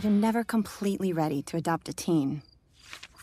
You're 0.02 0.10
never 0.10 0.44
completely 0.44 1.12
ready 1.12 1.42
to 1.42 1.58
adopt 1.58 1.90
a 1.90 1.92
teen. 1.92 2.40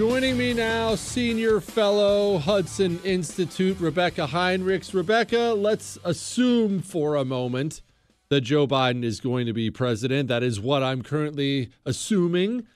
Joining 0.00 0.38
me 0.38 0.54
now, 0.54 0.94
senior 0.94 1.60
fellow 1.60 2.38
Hudson 2.38 2.98
Institute, 3.04 3.78
Rebecca 3.78 4.26
Heinrichs. 4.26 4.94
Rebecca, 4.94 5.52
let's 5.54 5.98
assume 6.04 6.80
for 6.80 7.16
a 7.16 7.24
moment 7.26 7.82
that 8.30 8.40
Joe 8.40 8.66
Biden 8.66 9.04
is 9.04 9.20
going 9.20 9.44
to 9.44 9.52
be 9.52 9.70
president. 9.70 10.28
That 10.28 10.42
is 10.42 10.58
what 10.58 10.82
I'm 10.82 11.02
currently 11.02 11.68
assuming. 11.84 12.66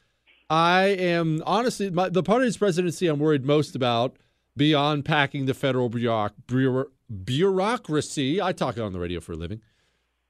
I 0.50 0.82
am 0.82 1.42
honestly, 1.46 1.88
my, 1.88 2.10
the 2.10 2.22
part 2.22 2.42
of 2.42 2.44
his 2.44 2.58
presidency 2.58 3.06
I'm 3.06 3.20
worried 3.20 3.46
most 3.46 3.74
about, 3.74 4.18
beyond 4.54 5.06
packing 5.06 5.46
the 5.46 5.54
federal 5.54 5.88
bureauc- 5.88 6.90
bureaucracy, 7.24 8.42
I 8.42 8.52
talk 8.52 8.76
on 8.76 8.92
the 8.92 9.00
radio 9.00 9.20
for 9.20 9.32
a 9.32 9.36
living, 9.36 9.62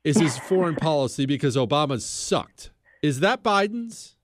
is 0.05 0.21
his 0.21 0.39
foreign 0.39 0.77
policy 0.77 1.27
because 1.27 1.57
Obama 1.57 2.01
sucked. 2.01 2.71
Is 3.03 3.19
that 3.19 3.43
Biden's? 3.43 4.15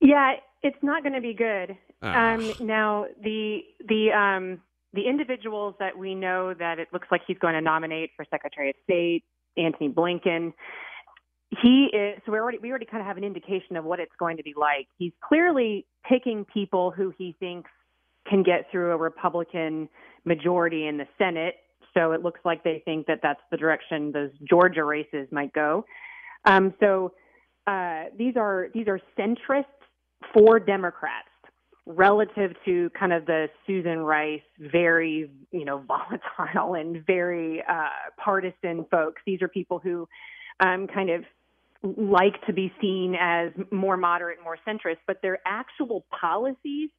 Yeah, 0.00 0.36
it's 0.62 0.82
not 0.82 1.02
going 1.02 1.14
to 1.14 1.20
be 1.20 1.34
good. 1.34 1.76
Ah. 2.02 2.34
Um, 2.34 2.52
now, 2.60 3.06
the 3.22 3.60
the 3.88 4.12
um, 4.12 4.60
the 4.92 5.08
individuals 5.08 5.74
that 5.78 5.96
we 5.96 6.14
know 6.14 6.54
that 6.54 6.78
it 6.78 6.88
looks 6.92 7.08
like 7.10 7.22
he's 7.26 7.38
going 7.38 7.54
to 7.54 7.60
nominate 7.60 8.10
for 8.16 8.24
Secretary 8.30 8.70
of 8.70 8.76
State, 8.84 9.24
Antony 9.56 9.88
Blinken. 9.88 10.52
He 11.62 11.90
is 11.92 12.20
so 12.24 12.32
we 12.32 12.38
already 12.38 12.58
we 12.58 12.70
already 12.70 12.86
kind 12.86 13.00
of 13.00 13.06
have 13.06 13.16
an 13.16 13.24
indication 13.24 13.76
of 13.76 13.84
what 13.84 14.00
it's 14.00 14.14
going 14.18 14.36
to 14.36 14.42
be 14.42 14.54
like. 14.56 14.86
He's 14.98 15.12
clearly 15.26 15.86
picking 16.08 16.44
people 16.52 16.90
who 16.90 17.12
he 17.16 17.36
thinks 17.38 17.70
can 18.28 18.42
get 18.42 18.70
through 18.70 18.92
a 18.92 18.96
Republican 18.96 19.88
majority 20.24 20.86
in 20.86 20.96
the 20.96 21.06
Senate. 21.18 21.56
So 21.94 22.12
it 22.12 22.22
looks 22.22 22.40
like 22.44 22.64
they 22.64 22.80
think 22.84 23.06
that 23.06 23.18
that's 23.22 23.40
the 23.50 23.56
direction 23.56 24.12
those 24.12 24.30
Georgia 24.48 24.84
races 24.84 25.28
might 25.30 25.52
go. 25.52 25.84
Um, 26.44 26.72
so 26.80 27.12
uh, 27.66 28.04
these 28.16 28.36
are 28.36 28.68
these 28.72 28.88
are 28.88 29.00
centrists 29.18 29.64
for 30.32 30.58
Democrats. 30.58 31.28
relative 31.84 32.52
to 32.64 32.88
kind 32.90 33.12
of 33.12 33.26
the 33.26 33.48
Susan 33.66 33.98
Rice, 33.98 34.40
very, 34.60 35.28
you 35.50 35.64
know, 35.64 35.78
volatile 35.88 36.74
and 36.74 37.04
very 37.06 37.60
uh, 37.68 37.88
partisan 38.22 38.86
folks. 38.88 39.20
These 39.26 39.42
are 39.42 39.48
people 39.48 39.80
who 39.80 40.06
um, 40.60 40.86
kind 40.86 41.10
of 41.10 41.24
like 41.82 42.40
to 42.46 42.52
be 42.52 42.72
seen 42.80 43.16
as 43.18 43.50
more 43.72 43.96
moderate, 43.96 44.38
more 44.44 44.56
centrist, 44.66 44.98
but 45.08 45.20
their 45.22 45.40
actual 45.44 46.04
policies 46.20 46.90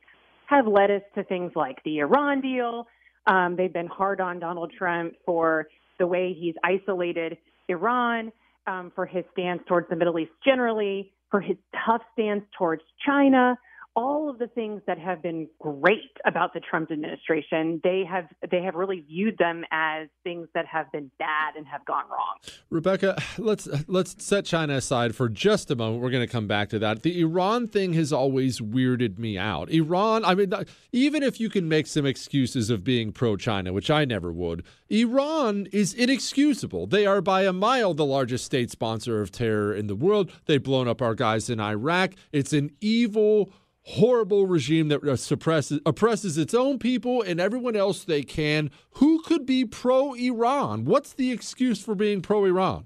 have 0.47 0.67
led 0.67 0.91
us 0.91 1.01
to 1.15 1.23
things 1.23 1.53
like 1.55 1.77
the 1.85 1.99
Iran 1.99 2.41
deal. 2.41 2.85
Um, 3.27 3.55
they've 3.55 3.71
been 3.71 3.87
hard 3.87 4.19
on 4.19 4.39
Donald 4.39 4.73
Trump 4.77 5.13
for 5.25 5.67
the 5.97 6.05
way 6.05 6.35
he's 6.37 6.55
isolated 6.63 7.37
Iran, 7.69 8.31
um, 8.67 8.91
for 8.93 9.05
his 9.05 9.23
stance 9.31 9.61
towards 9.67 9.87
the 9.89 9.95
Middle 9.95 10.19
East 10.19 10.31
generally, 10.45 11.13
for 11.33 11.41
his 11.41 11.57
tough 11.83 12.03
stance 12.13 12.43
towards 12.55 12.83
China 13.03 13.57
all 13.95 14.29
of 14.29 14.39
the 14.39 14.47
things 14.47 14.81
that 14.87 14.97
have 14.97 15.21
been 15.21 15.47
great 15.59 16.17
about 16.25 16.53
the 16.53 16.59
Trump 16.59 16.91
administration, 16.91 17.79
they 17.83 18.03
have 18.09 18.25
they 18.49 18.61
have 18.61 18.75
really 18.75 19.01
viewed 19.01 19.37
them 19.37 19.63
as 19.71 20.07
things 20.23 20.47
that 20.55 20.65
have 20.65 20.91
been 20.91 21.11
bad 21.19 21.55
and 21.55 21.67
have 21.67 21.85
gone 21.85 22.05
wrong. 22.09 22.37
Rebecca, 22.69 23.21
let's 23.37 23.67
let's 23.87 24.23
set 24.23 24.45
China 24.45 24.75
aside 24.75 25.15
for 25.15 25.29
just 25.29 25.69
a 25.69 25.75
moment. 25.75 26.01
We're 26.01 26.09
going 26.09 26.25
to 26.25 26.31
come 26.31 26.47
back 26.47 26.69
to 26.69 26.79
that. 26.79 27.03
The 27.03 27.21
Iran 27.21 27.67
thing 27.67 27.93
has 27.93 28.11
always 28.11 28.59
weirded 28.59 29.19
me 29.19 29.37
out. 29.37 29.69
Iran, 29.69 30.25
I 30.25 30.33
mean, 30.35 30.51
even 30.91 31.21
if 31.21 31.39
you 31.39 31.49
can 31.49 31.69
make 31.69 31.85
some 31.87 32.05
excuses 32.05 32.69
of 32.69 32.83
being 32.83 33.11
pro-China, 33.11 33.73
which 33.73 33.91
I 33.91 34.05
never 34.05 34.31
would, 34.31 34.63
Iran 34.89 35.67
is 35.71 35.93
inexcusable. 35.93 36.87
They 36.87 37.05
are 37.05 37.21
by 37.21 37.43
a 37.43 37.53
mile 37.53 37.93
the 37.93 38.05
largest 38.05 38.45
state 38.45 38.71
sponsor 38.71 39.21
of 39.21 39.31
terror 39.31 39.73
in 39.73 39.87
the 39.87 39.95
world. 39.95 40.31
They've 40.45 40.61
blown 40.63 40.87
up 40.87 41.01
our 41.01 41.15
guys 41.15 41.49
in 41.49 41.59
Iraq. 41.59 42.13
It's 42.31 42.53
an 42.53 42.71
evil 42.81 43.51
horrible 43.83 44.47
regime 44.47 44.87
that 44.87 45.03
uh, 45.03 45.15
suppresses 45.15 45.79
oppresses 45.85 46.37
its 46.37 46.53
own 46.53 46.79
people 46.79 47.21
and 47.21 47.39
everyone 47.39 47.75
else 47.75 48.03
they 48.03 48.23
can. 48.23 48.71
Who 48.93 49.21
could 49.21 49.45
be 49.45 49.65
pro 49.65 50.13
Iran? 50.13 50.85
What's 50.85 51.13
the 51.13 51.31
excuse 51.31 51.83
for 51.83 51.95
being 51.95 52.21
pro 52.21 52.45
Iran? 52.45 52.85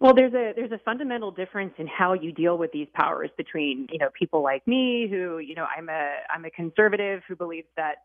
Well, 0.00 0.14
there's 0.14 0.34
a 0.34 0.52
there's 0.54 0.72
a 0.72 0.80
fundamental 0.84 1.30
difference 1.30 1.74
in 1.78 1.86
how 1.86 2.12
you 2.12 2.32
deal 2.32 2.58
with 2.58 2.72
these 2.72 2.88
powers 2.94 3.30
between 3.36 3.86
you 3.90 3.98
know 3.98 4.08
people 4.18 4.42
like 4.42 4.66
me 4.66 5.08
who 5.10 5.38
you 5.38 5.54
know 5.54 5.66
I'm 5.76 5.88
a 5.88 6.16
I'm 6.32 6.44
a 6.44 6.50
conservative 6.50 7.22
who 7.26 7.36
believes 7.36 7.68
that 7.76 7.96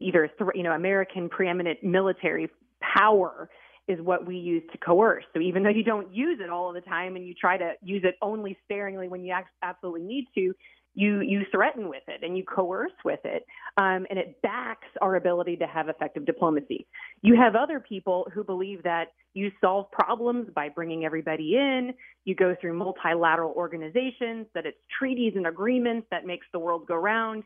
either 0.00 0.28
th- 0.38 0.50
you 0.54 0.62
know 0.62 0.72
American 0.72 1.28
preeminent 1.28 1.82
military 1.82 2.50
power 2.80 3.48
is 3.86 4.00
what 4.00 4.26
we 4.26 4.36
use 4.36 4.62
to 4.72 4.78
coerce. 4.78 5.24
So 5.34 5.40
even 5.40 5.62
though 5.62 5.68
you 5.68 5.84
don't 5.84 6.12
use 6.12 6.40
it 6.42 6.48
all 6.48 6.72
the 6.72 6.80
time 6.80 7.16
and 7.16 7.26
you 7.26 7.34
try 7.34 7.58
to 7.58 7.74
use 7.82 8.02
it 8.02 8.14
only 8.22 8.56
sparingly 8.64 9.08
when 9.08 9.22
you 9.24 9.34
absolutely 9.62 10.02
need 10.02 10.26
to, 10.34 10.54
you 10.94 11.20
you 11.20 11.42
threaten 11.50 11.88
with 11.88 12.02
it 12.08 12.22
and 12.22 12.36
you 12.36 12.44
coerce 12.44 12.92
with 13.04 13.20
it, 13.24 13.44
um, 13.76 14.06
and 14.10 14.18
it 14.18 14.40
backs 14.42 14.86
our 15.02 15.16
ability 15.16 15.56
to 15.56 15.66
have 15.66 15.88
effective 15.88 16.24
diplomacy. 16.24 16.86
You 17.22 17.36
have 17.36 17.56
other 17.56 17.80
people 17.80 18.28
who 18.32 18.44
believe 18.44 18.82
that 18.84 19.06
you 19.34 19.50
solve 19.60 19.90
problems 19.90 20.48
by 20.54 20.68
bringing 20.68 21.04
everybody 21.04 21.56
in. 21.56 21.92
You 22.24 22.34
go 22.34 22.54
through 22.60 22.74
multilateral 22.78 23.52
organizations, 23.56 24.46
that 24.54 24.66
it's 24.66 24.78
treaties 24.98 25.32
and 25.36 25.46
agreements 25.46 26.06
that 26.10 26.24
makes 26.24 26.46
the 26.52 26.58
world 26.58 26.86
go 26.86 26.94
round, 26.94 27.42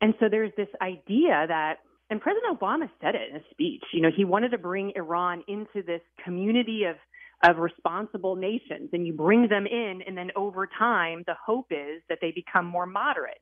and 0.00 0.14
so 0.20 0.28
there's 0.28 0.52
this 0.56 0.68
idea 0.80 1.46
that. 1.48 1.76
And 2.10 2.20
President 2.20 2.60
Obama 2.60 2.90
said 3.00 3.14
it 3.14 3.30
in 3.30 3.36
a 3.36 3.44
speech. 3.52 3.82
You 3.94 4.02
know, 4.02 4.10
he 4.14 4.26
wanted 4.26 4.50
to 4.50 4.58
bring 4.58 4.92
Iran 4.96 5.42
into 5.48 5.82
this 5.86 6.02
community 6.22 6.84
of 6.84 6.96
of 7.42 7.58
responsible 7.58 8.36
nations 8.36 8.90
and 8.92 9.06
you 9.06 9.12
bring 9.12 9.48
them 9.48 9.66
in 9.66 10.00
and 10.06 10.16
then 10.16 10.30
over 10.36 10.68
time 10.78 11.22
the 11.26 11.34
hope 11.44 11.66
is 11.70 12.02
that 12.08 12.18
they 12.20 12.32
become 12.32 12.66
more 12.66 12.86
moderate. 12.86 13.40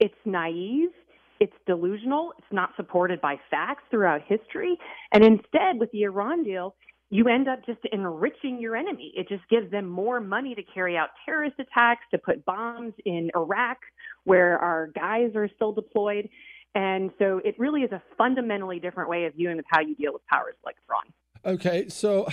It's 0.00 0.14
naive 0.24 0.90
it's 1.38 1.52
delusional 1.66 2.32
it's 2.38 2.46
not 2.50 2.70
supported 2.76 3.20
by 3.20 3.36
facts 3.50 3.82
throughout 3.90 4.22
history 4.26 4.78
and 5.12 5.22
instead 5.22 5.78
with 5.78 5.90
the 5.92 6.02
iran 6.02 6.42
deal 6.42 6.74
you 7.08 7.28
end 7.28 7.48
up 7.48 7.64
just 7.64 7.78
enriching 7.92 8.58
your 8.60 8.74
enemy. 8.74 9.12
It 9.14 9.28
just 9.28 9.48
gives 9.48 9.70
them 9.70 9.86
more 9.86 10.20
money 10.20 10.56
to 10.56 10.62
carry 10.74 10.96
out 10.96 11.10
terrorist 11.24 11.54
attacks 11.60 12.02
to 12.10 12.18
put 12.18 12.44
bombs 12.44 12.94
in 13.04 13.30
iraq 13.34 13.78
where 14.24 14.58
our 14.58 14.88
guys 14.88 15.30
are 15.34 15.48
still 15.54 15.72
deployed 15.72 16.28
and 16.74 17.10
so 17.18 17.40
it 17.44 17.54
really 17.58 17.82
is 17.82 17.92
a 17.92 18.02
fundamentally 18.18 18.78
different 18.80 19.08
way 19.08 19.24
of 19.24 19.34
viewing 19.34 19.58
of 19.58 19.64
how 19.68 19.80
you 19.80 19.94
deal 19.94 20.12
with 20.12 20.26
powers 20.26 20.56
like 20.64 20.76
iran. 20.88 21.56
Okay 21.58 21.88
so 21.88 22.28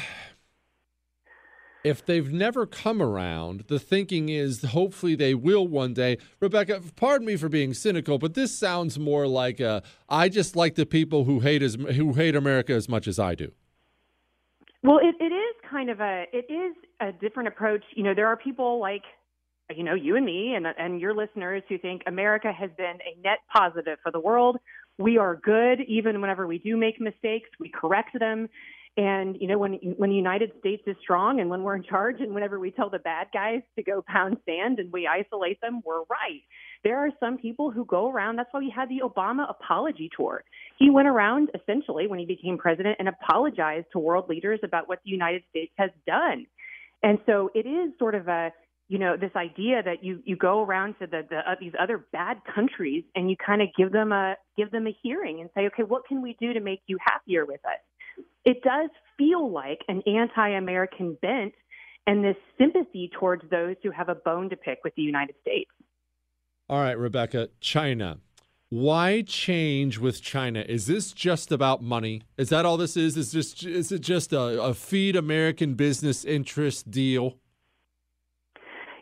if 1.83 2.05
they've 2.05 2.31
never 2.31 2.65
come 2.65 3.01
around, 3.01 3.65
the 3.67 3.79
thinking 3.79 4.29
is 4.29 4.63
hopefully 4.63 5.15
they 5.15 5.33
will 5.33 5.67
one 5.67 5.93
day. 5.93 6.17
Rebecca, 6.39 6.81
pardon 6.95 7.27
me 7.27 7.35
for 7.35 7.49
being 7.49 7.73
cynical, 7.73 8.17
but 8.17 8.33
this 8.33 8.57
sounds 8.57 8.97
more 8.97 9.27
like 9.27 9.59
a, 9.59 9.83
I 10.07 10.29
just 10.29 10.55
like 10.55 10.75
the 10.75 10.85
people 10.85 11.25
who 11.25 11.41
hate 11.41 11.61
as 11.61 11.75
who 11.75 12.13
hate 12.13 12.35
America 12.35 12.73
as 12.73 12.87
much 12.87 13.07
as 13.07 13.19
I 13.19 13.35
do. 13.35 13.51
Well, 14.81 14.99
it, 14.99 15.15
it 15.19 15.33
is 15.33 15.55
kind 15.69 15.89
of 15.89 15.99
a 15.99 16.25
it 16.31 16.45
is 16.49 16.75
a 17.01 17.11
different 17.11 17.47
approach. 17.47 17.83
You 17.95 18.03
know, 18.03 18.13
there 18.13 18.27
are 18.27 18.37
people 18.37 18.79
like 18.79 19.03
you 19.75 19.83
know 19.83 19.93
you 19.93 20.15
and 20.15 20.25
me 20.25 20.55
and 20.55 20.65
and 20.77 21.01
your 21.01 21.13
listeners 21.13 21.63
who 21.67 21.77
think 21.77 22.03
America 22.07 22.51
has 22.51 22.69
been 22.77 22.97
a 23.05 23.21
net 23.21 23.39
positive 23.53 23.97
for 24.01 24.11
the 24.11 24.19
world. 24.19 24.57
We 24.97 25.17
are 25.17 25.35
good 25.35 25.81
even 25.87 26.21
whenever 26.21 26.47
we 26.47 26.59
do 26.59 26.77
make 26.77 27.01
mistakes, 27.01 27.49
we 27.59 27.69
correct 27.69 28.17
them 28.19 28.47
and 28.95 29.37
you 29.39 29.47
know, 29.47 29.57
when 29.57 29.73
when 29.97 30.11
the 30.11 30.15
United 30.15 30.51
States 30.59 30.83
is 30.85 30.95
strong 31.01 31.39
and 31.39 31.49
when 31.49 31.63
we're 31.63 31.75
in 31.75 31.83
charge, 31.83 32.17
and 32.19 32.33
whenever 32.33 32.59
we 32.59 32.69
tell 32.69 32.91
the 32.91 32.99
bad 32.99 33.27
guys 33.33 33.61
to 33.75 33.83
go 33.83 34.03
pound 34.07 34.37
sand 34.45 34.77
and 34.77 34.91
we 34.93 35.07
isolate 35.07 35.59
them, 35.61 35.81
we're 35.83 36.01
right. 36.01 36.41
There 36.83 36.97
are 36.97 37.09
some 37.19 37.37
people 37.37 37.71
who 37.71 37.85
go 37.85 38.11
around. 38.11 38.35
That's 38.35 38.49
why 38.51 38.59
we 38.59 38.69
had 38.75 38.89
the 38.89 39.01
Obama 39.03 39.49
apology 39.49 40.11
tour. 40.15 40.43
He 40.77 40.91
went 40.91 41.07
around 41.07 41.49
essentially 41.59 42.05
when 42.05 42.19
he 42.19 42.25
became 42.25 42.57
president 42.57 42.97
and 42.99 43.07
apologized 43.07 43.87
to 43.93 43.99
world 43.99 44.29
leaders 44.29 44.59
about 44.63 44.87
what 44.87 44.99
the 45.03 45.11
United 45.11 45.41
States 45.49 45.73
has 45.77 45.89
done. 46.05 46.45
And 47.01 47.17
so 47.25 47.49
it 47.55 47.65
is 47.65 47.93
sort 47.97 48.13
of 48.13 48.27
a 48.27 48.51
you 48.89 48.99
know 48.99 49.15
this 49.17 49.31
idea 49.35 49.81
that 49.81 50.03
you 50.03 50.21
you 50.25 50.35
go 50.35 50.63
around 50.63 50.93
to 50.99 51.07
the, 51.07 51.21
the 51.29 51.37
uh, 51.37 51.55
these 51.59 51.71
other 51.79 52.05
bad 52.11 52.37
countries 52.53 53.03
and 53.15 53.29
you 53.29 53.35
kind 53.43 53.61
of 53.61 53.69
give 53.75 53.91
them 53.91 54.11
a 54.11 54.35
give 54.55 54.69
them 54.71 54.85
a 54.85 54.95
hearing 55.01 55.39
and 55.39 55.49
say 55.55 55.67
okay 55.67 55.83
what 55.83 56.05
can 56.05 56.21
we 56.21 56.35
do 56.39 56.53
to 56.53 56.59
make 56.59 56.81
you 56.85 56.97
happier 57.03 57.45
with 57.45 57.61
us 57.65 57.79
it 58.45 58.61
does 58.63 58.89
feel 59.17 59.51
like 59.51 59.79
an 59.87 60.01
anti 60.05 60.49
American 60.49 61.17
bent 61.21 61.53
and 62.05 62.23
this 62.23 62.35
sympathy 62.57 63.09
towards 63.17 63.43
those 63.49 63.75
who 63.83 63.91
have 63.91 64.09
a 64.09 64.15
bone 64.15 64.49
to 64.49 64.57
pick 64.57 64.79
with 64.83 64.93
the 64.95 65.01
United 65.01 65.35
States. 65.41 65.71
All 66.69 66.81
right, 66.81 66.97
Rebecca, 66.97 67.49
China. 67.59 68.19
Why 68.69 69.21
change 69.21 69.99
with 69.99 70.21
China? 70.21 70.65
Is 70.67 70.87
this 70.87 71.13
just 71.13 71.51
about 71.51 71.83
money? 71.83 72.23
Is 72.37 72.49
that 72.49 72.65
all 72.65 72.75
this 72.75 72.97
is? 72.97 73.15
Is 73.15 73.31
just 73.31 73.63
is 73.63 73.91
it 73.91 74.01
just 74.01 74.33
a, 74.33 74.61
a 74.61 74.73
feed 74.73 75.15
American 75.15 75.75
business 75.75 76.25
interest 76.25 76.89
deal? 76.89 77.37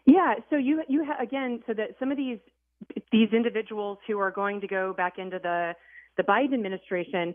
Yeah. 0.06 0.34
So 0.50 0.58
you 0.58 0.84
you 0.90 1.06
ha- 1.06 1.24
again 1.24 1.62
so 1.66 1.74
that 1.74 1.92
some 2.00 2.12
of 2.12 2.18
these 2.18 2.40
these 3.14 3.30
individuals 3.32 4.00
who 4.08 4.20
are 4.20 4.32
going 4.32 4.60
to 4.60 4.68
go 4.68 4.94
back 4.94 5.18
into 5.18 5.40
the 5.42 5.74
the 6.18 6.24
Biden 6.24 6.54
administration, 6.54 7.34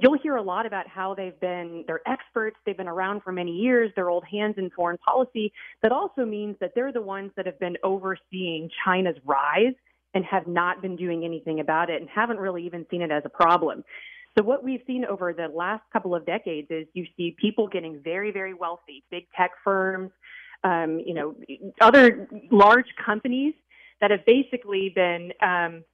you'll 0.00 0.18
hear 0.18 0.36
a 0.36 0.42
lot 0.42 0.66
about 0.66 0.86
how 0.86 1.14
they've 1.14 1.38
been 1.40 1.84
they're 1.86 2.06
experts 2.06 2.56
they've 2.66 2.76
been 2.76 2.88
around 2.88 3.22
for 3.22 3.32
many 3.32 3.52
years 3.52 3.90
they're 3.96 4.10
old 4.10 4.24
hands 4.24 4.54
in 4.58 4.70
foreign 4.70 4.98
policy 4.98 5.52
that 5.82 5.92
also 5.92 6.24
means 6.24 6.56
that 6.60 6.72
they're 6.74 6.92
the 6.92 7.02
ones 7.02 7.30
that 7.36 7.46
have 7.46 7.58
been 7.58 7.76
overseeing 7.82 8.68
china's 8.84 9.16
rise 9.24 9.74
and 10.16 10.24
have 10.24 10.46
not 10.46 10.80
been 10.80 10.96
doing 10.96 11.24
anything 11.24 11.60
about 11.60 11.90
it 11.90 12.00
and 12.00 12.08
haven't 12.08 12.38
really 12.38 12.64
even 12.64 12.86
seen 12.90 13.02
it 13.02 13.10
as 13.10 13.22
a 13.26 13.28
problem. 13.28 13.84
So 14.36 14.42
what 14.42 14.64
we've 14.64 14.80
seen 14.86 15.04
over 15.04 15.34
the 15.34 15.48
last 15.48 15.82
couple 15.92 16.14
of 16.14 16.24
decades 16.24 16.68
is 16.70 16.86
you 16.94 17.04
see 17.16 17.36
people 17.38 17.68
getting 17.68 18.00
very 18.02 18.32
very 18.32 18.54
wealthy 18.54 19.04
big 19.10 19.24
tech 19.36 19.50
firms 19.62 20.10
um, 20.64 21.00
you 21.04 21.14
know 21.14 21.34
other 21.80 22.28
large 22.50 22.86
companies 23.04 23.54
that 24.00 24.10
have 24.10 24.24
basically 24.26 24.92
been 24.94 25.32
um, 25.40 25.84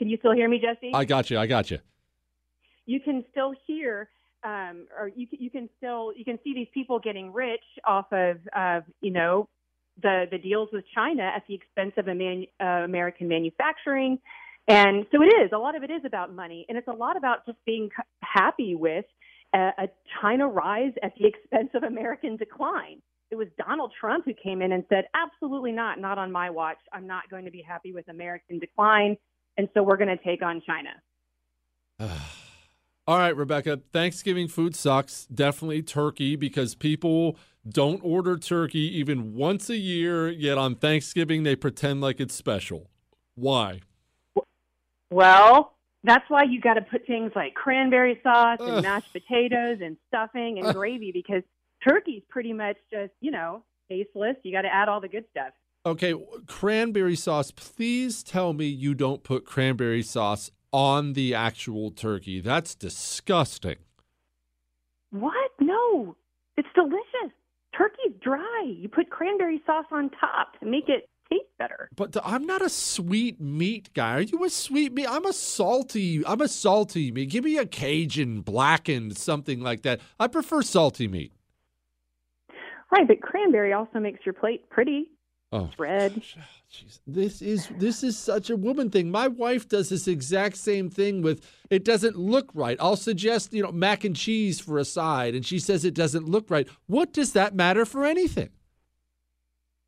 Can 0.00 0.08
you 0.08 0.16
still 0.16 0.32
hear 0.32 0.48
me, 0.48 0.58
Jesse? 0.58 0.92
I 0.94 1.04
got 1.04 1.28
you. 1.28 1.38
I 1.38 1.46
got 1.46 1.70
you. 1.70 1.78
You 2.86 3.00
can 3.00 3.22
still 3.30 3.52
hear, 3.66 4.08
um, 4.42 4.86
or 4.98 5.08
you 5.14 5.26
can, 5.26 5.38
you 5.38 5.50
can 5.50 5.68
still 5.76 6.14
you 6.16 6.24
can 6.24 6.38
see 6.42 6.54
these 6.54 6.68
people 6.72 6.98
getting 6.98 7.30
rich 7.34 7.60
off 7.84 8.06
of, 8.10 8.38
uh, 8.56 8.80
you 9.02 9.10
know, 9.10 9.46
the 10.02 10.24
the 10.30 10.38
deals 10.38 10.70
with 10.72 10.84
China 10.94 11.22
at 11.22 11.42
the 11.46 11.54
expense 11.54 11.92
of 11.98 12.06
man, 12.06 12.46
uh, 12.58 12.64
American 12.64 13.28
manufacturing. 13.28 14.18
And 14.68 15.04
so 15.12 15.20
it 15.20 15.26
is. 15.26 15.50
A 15.52 15.58
lot 15.58 15.76
of 15.76 15.82
it 15.82 15.90
is 15.90 16.00
about 16.06 16.34
money, 16.34 16.64
and 16.70 16.78
it's 16.78 16.88
a 16.88 16.92
lot 16.92 17.18
about 17.18 17.44
just 17.44 17.58
being 17.66 17.90
happy 18.22 18.74
with 18.76 19.04
a, 19.52 19.70
a 19.76 19.88
China 20.22 20.48
rise 20.48 20.92
at 21.02 21.12
the 21.18 21.26
expense 21.26 21.68
of 21.74 21.82
American 21.82 22.38
decline. 22.38 23.02
It 23.30 23.36
was 23.36 23.48
Donald 23.58 23.92
Trump 24.00 24.24
who 24.24 24.32
came 24.32 24.62
in 24.62 24.72
and 24.72 24.82
said, 24.88 25.08
"Absolutely 25.14 25.72
not. 25.72 26.00
Not 26.00 26.16
on 26.16 26.32
my 26.32 26.48
watch. 26.48 26.78
I'm 26.90 27.06
not 27.06 27.28
going 27.28 27.44
to 27.44 27.50
be 27.50 27.60
happy 27.60 27.92
with 27.92 28.08
American 28.08 28.58
decline." 28.58 29.18
And 29.60 29.68
so 29.74 29.82
we're 29.82 29.98
going 29.98 30.08
to 30.08 30.16
take 30.24 30.42
on 30.42 30.62
China. 30.66 30.88
All 33.06 33.18
right, 33.18 33.36
Rebecca. 33.36 33.80
Thanksgiving 33.92 34.48
food 34.48 34.74
sucks. 34.74 35.26
Definitely 35.26 35.82
turkey 35.82 36.34
because 36.34 36.74
people 36.74 37.36
don't 37.68 38.00
order 38.02 38.38
turkey 38.38 38.98
even 38.98 39.34
once 39.34 39.68
a 39.68 39.76
year, 39.76 40.30
yet 40.30 40.56
on 40.56 40.76
Thanksgiving 40.76 41.42
they 41.42 41.56
pretend 41.56 42.00
like 42.00 42.20
it's 42.20 42.34
special. 42.34 42.88
Why? 43.34 43.80
Well, 45.10 45.74
that's 46.04 46.24
why 46.28 46.44
you 46.44 46.58
got 46.58 46.74
to 46.74 46.82
put 46.82 47.06
things 47.06 47.32
like 47.36 47.54
cranberry 47.54 48.18
sauce 48.22 48.58
Ugh. 48.60 48.68
and 48.68 48.82
mashed 48.82 49.12
potatoes 49.12 49.80
and 49.82 49.98
stuffing 50.08 50.58
and 50.58 50.68
Ugh. 50.68 50.74
gravy 50.74 51.10
because 51.12 51.42
turkey's 51.86 52.22
pretty 52.30 52.54
much 52.54 52.76
just, 52.90 53.12
you 53.20 53.30
know, 53.30 53.62
tasteless. 53.90 54.36
You 54.42 54.52
got 54.52 54.62
to 54.62 54.72
add 54.72 54.88
all 54.88 55.02
the 55.02 55.08
good 55.08 55.24
stuff. 55.30 55.52
Okay, 55.86 56.14
cranberry 56.46 57.16
sauce. 57.16 57.50
Please 57.50 58.22
tell 58.22 58.52
me 58.52 58.66
you 58.66 58.94
don't 58.94 59.22
put 59.22 59.46
cranberry 59.46 60.02
sauce 60.02 60.50
on 60.72 61.14
the 61.14 61.34
actual 61.34 61.90
turkey. 61.90 62.40
That's 62.40 62.74
disgusting. 62.74 63.76
What? 65.10 65.50
No. 65.58 66.16
It's 66.58 66.68
delicious. 66.74 67.34
Turkey's 67.76 68.12
dry. 68.22 68.64
You 68.66 68.90
put 68.90 69.08
cranberry 69.08 69.62
sauce 69.64 69.86
on 69.90 70.10
top 70.10 70.60
to 70.60 70.66
make 70.66 70.88
it 70.88 71.08
taste 71.30 71.48
better. 71.58 71.88
But 71.96 72.14
I'm 72.22 72.44
not 72.44 72.60
a 72.60 72.68
sweet 72.68 73.40
meat 73.40 73.94
guy. 73.94 74.16
Are 74.16 74.20
you 74.20 74.44
a 74.44 74.50
sweet 74.50 74.92
meat? 74.92 75.06
I'm 75.08 75.24
a 75.24 75.32
salty. 75.32 76.22
I'm 76.26 76.42
a 76.42 76.48
salty 76.48 77.10
meat. 77.10 77.30
Give 77.30 77.44
me 77.44 77.56
a 77.56 77.64
Cajun, 77.64 78.42
blackened, 78.42 79.16
something 79.16 79.60
like 79.60 79.80
that. 79.82 80.00
I 80.18 80.26
prefer 80.26 80.60
salty 80.60 81.08
meat. 81.08 81.32
Right, 82.92 83.08
but 83.08 83.22
cranberry 83.22 83.72
also 83.72 83.98
makes 83.98 84.26
your 84.26 84.34
plate 84.34 84.68
pretty. 84.68 85.08
Oh, 85.52 85.64
It's 85.64 85.78
red. 85.78 86.22
This 87.04 87.42
is 87.42 87.68
this 87.78 88.04
is 88.04 88.16
such 88.16 88.48
a 88.48 88.56
woman 88.56 88.90
thing. 88.90 89.10
My 89.10 89.26
wife 89.26 89.68
does 89.68 89.88
this 89.88 90.06
exact 90.06 90.56
same 90.56 90.88
thing 90.88 91.20
with 91.20 91.44
it 91.68 91.84
doesn't 91.84 92.16
look 92.16 92.48
right. 92.54 92.76
I'll 92.78 92.94
suggest, 92.94 93.52
you 93.52 93.64
know, 93.64 93.72
mac 93.72 94.04
and 94.04 94.14
cheese 94.14 94.60
for 94.60 94.78
a 94.78 94.84
side 94.84 95.34
and 95.34 95.44
she 95.44 95.58
says 95.58 95.84
it 95.84 95.94
doesn't 95.94 96.28
look 96.28 96.48
right. 96.48 96.68
What 96.86 97.12
does 97.12 97.32
that 97.32 97.56
matter 97.56 97.84
for 97.84 98.04
anything? 98.04 98.50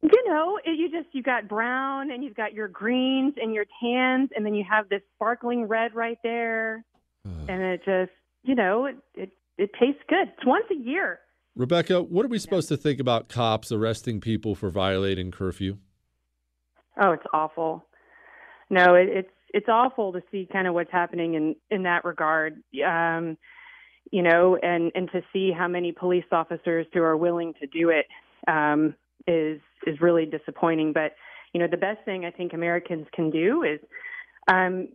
You 0.02 0.28
know, 0.28 0.58
it, 0.64 0.76
you 0.76 0.90
just 0.90 1.14
you 1.14 1.22
got 1.22 1.46
brown 1.46 2.10
and 2.10 2.24
you've 2.24 2.34
got 2.34 2.52
your 2.52 2.66
greens 2.66 3.34
and 3.40 3.54
your 3.54 3.66
tans 3.80 4.30
and 4.34 4.44
then 4.44 4.54
you 4.54 4.64
have 4.68 4.88
this 4.88 5.02
sparkling 5.14 5.68
red 5.68 5.94
right 5.94 6.18
there. 6.24 6.84
and 7.24 7.62
it 7.62 7.82
just, 7.84 8.10
you 8.42 8.56
know, 8.56 8.86
it, 8.86 8.96
it 9.14 9.30
it 9.56 9.70
tastes 9.78 10.02
good. 10.08 10.26
It's 10.36 10.44
once 10.44 10.64
a 10.72 10.74
year. 10.74 11.20
Rebecca, 11.54 12.02
what 12.02 12.24
are 12.24 12.28
we 12.28 12.38
supposed 12.38 12.68
to 12.68 12.76
think 12.76 12.98
about 12.98 13.28
cops 13.28 13.70
arresting 13.70 14.20
people 14.20 14.54
for 14.54 14.70
violating 14.70 15.30
curfew? 15.30 15.76
Oh, 17.00 17.12
it's 17.12 17.26
awful. 17.32 17.84
No, 18.70 18.94
it, 18.94 19.08
it's 19.08 19.30
it's 19.54 19.68
awful 19.68 20.12
to 20.12 20.22
see 20.30 20.48
kind 20.50 20.66
of 20.66 20.74
what's 20.74 20.90
happening 20.90 21.34
in 21.34 21.56
in 21.70 21.82
that 21.82 22.04
regard. 22.04 22.62
Um, 22.86 23.36
you 24.10 24.22
know, 24.22 24.56
and 24.62 24.90
and 24.94 25.10
to 25.12 25.22
see 25.32 25.52
how 25.56 25.68
many 25.68 25.92
police 25.92 26.24
officers 26.32 26.86
who 26.92 27.02
are 27.02 27.16
willing 27.16 27.54
to 27.60 27.66
do 27.66 27.90
it 27.90 28.06
um, 28.48 28.94
is 29.26 29.60
is 29.86 30.00
really 30.00 30.26
disappointing. 30.26 30.92
But 30.92 31.14
you 31.52 31.60
know, 31.60 31.66
the 31.70 31.76
best 31.76 31.98
thing 32.04 32.24
I 32.24 32.30
think 32.30 32.54
Americans 32.54 33.06
can 33.12 33.30
do 33.30 33.62
is, 33.62 33.78
um, 34.48 34.88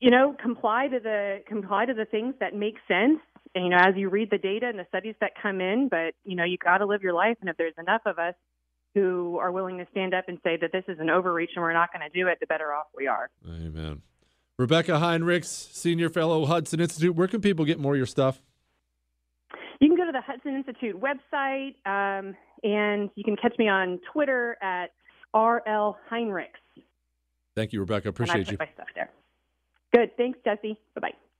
you 0.00 0.10
know, 0.10 0.34
comply 0.42 0.88
to 0.88 0.98
the 0.98 1.38
comply 1.46 1.86
to 1.86 1.94
the 1.94 2.04
things 2.04 2.34
that 2.40 2.54
make 2.54 2.76
sense. 2.88 3.20
And, 3.54 3.64
you 3.64 3.70
know, 3.70 3.78
as 3.78 3.94
you 3.96 4.08
read 4.08 4.30
the 4.30 4.38
data 4.38 4.66
and 4.66 4.78
the 4.78 4.86
studies 4.88 5.14
that 5.20 5.32
come 5.40 5.60
in, 5.60 5.88
but 5.88 6.14
you 6.24 6.36
know, 6.36 6.44
you 6.44 6.56
got 6.58 6.78
to 6.78 6.86
live 6.86 7.02
your 7.02 7.12
life. 7.12 7.36
And 7.40 7.50
if 7.50 7.56
there's 7.56 7.74
enough 7.78 8.02
of 8.06 8.18
us 8.18 8.34
who 8.94 9.38
are 9.40 9.50
willing 9.50 9.78
to 9.78 9.86
stand 9.90 10.14
up 10.14 10.24
and 10.28 10.38
say 10.42 10.56
that 10.60 10.72
this 10.72 10.84
is 10.88 10.98
an 11.00 11.10
overreach 11.10 11.50
and 11.54 11.62
we're 11.62 11.72
not 11.72 11.90
going 11.92 12.08
to 12.08 12.18
do 12.18 12.28
it, 12.28 12.38
the 12.40 12.46
better 12.46 12.72
off 12.72 12.86
we 12.96 13.06
are. 13.06 13.30
Amen. 13.46 14.02
Rebecca 14.58 14.92
Heinrichs, 14.92 15.46
Senior 15.46 16.08
Fellow, 16.08 16.44
Hudson 16.46 16.80
Institute. 16.80 17.14
Where 17.14 17.28
can 17.28 17.40
people 17.40 17.64
get 17.64 17.78
more 17.78 17.94
of 17.94 17.96
your 17.96 18.06
stuff? 18.06 18.42
You 19.80 19.88
can 19.88 19.96
go 19.96 20.04
to 20.04 20.12
the 20.12 20.20
Hudson 20.20 20.54
Institute 20.54 20.96
website, 21.00 21.74
um, 21.86 22.36
and 22.62 23.10
you 23.16 23.24
can 23.24 23.36
catch 23.36 23.58
me 23.58 23.68
on 23.68 23.98
Twitter 24.12 24.56
at 24.62 24.92
RL 25.34 25.96
Heinrichs. 26.10 26.60
Thank 27.56 27.72
you, 27.72 27.80
Rebecca. 27.80 28.08
and 28.08 28.14
I 28.18 28.22
Appreciate 28.22 28.44
put 28.46 28.52
you. 28.52 28.58
my 28.60 28.68
stuff 28.74 28.86
there. 28.94 29.10
Good. 29.92 30.16
Thanks, 30.16 30.38
Jesse. 30.44 30.78
Bye 30.94 31.00
bye. 31.00 31.31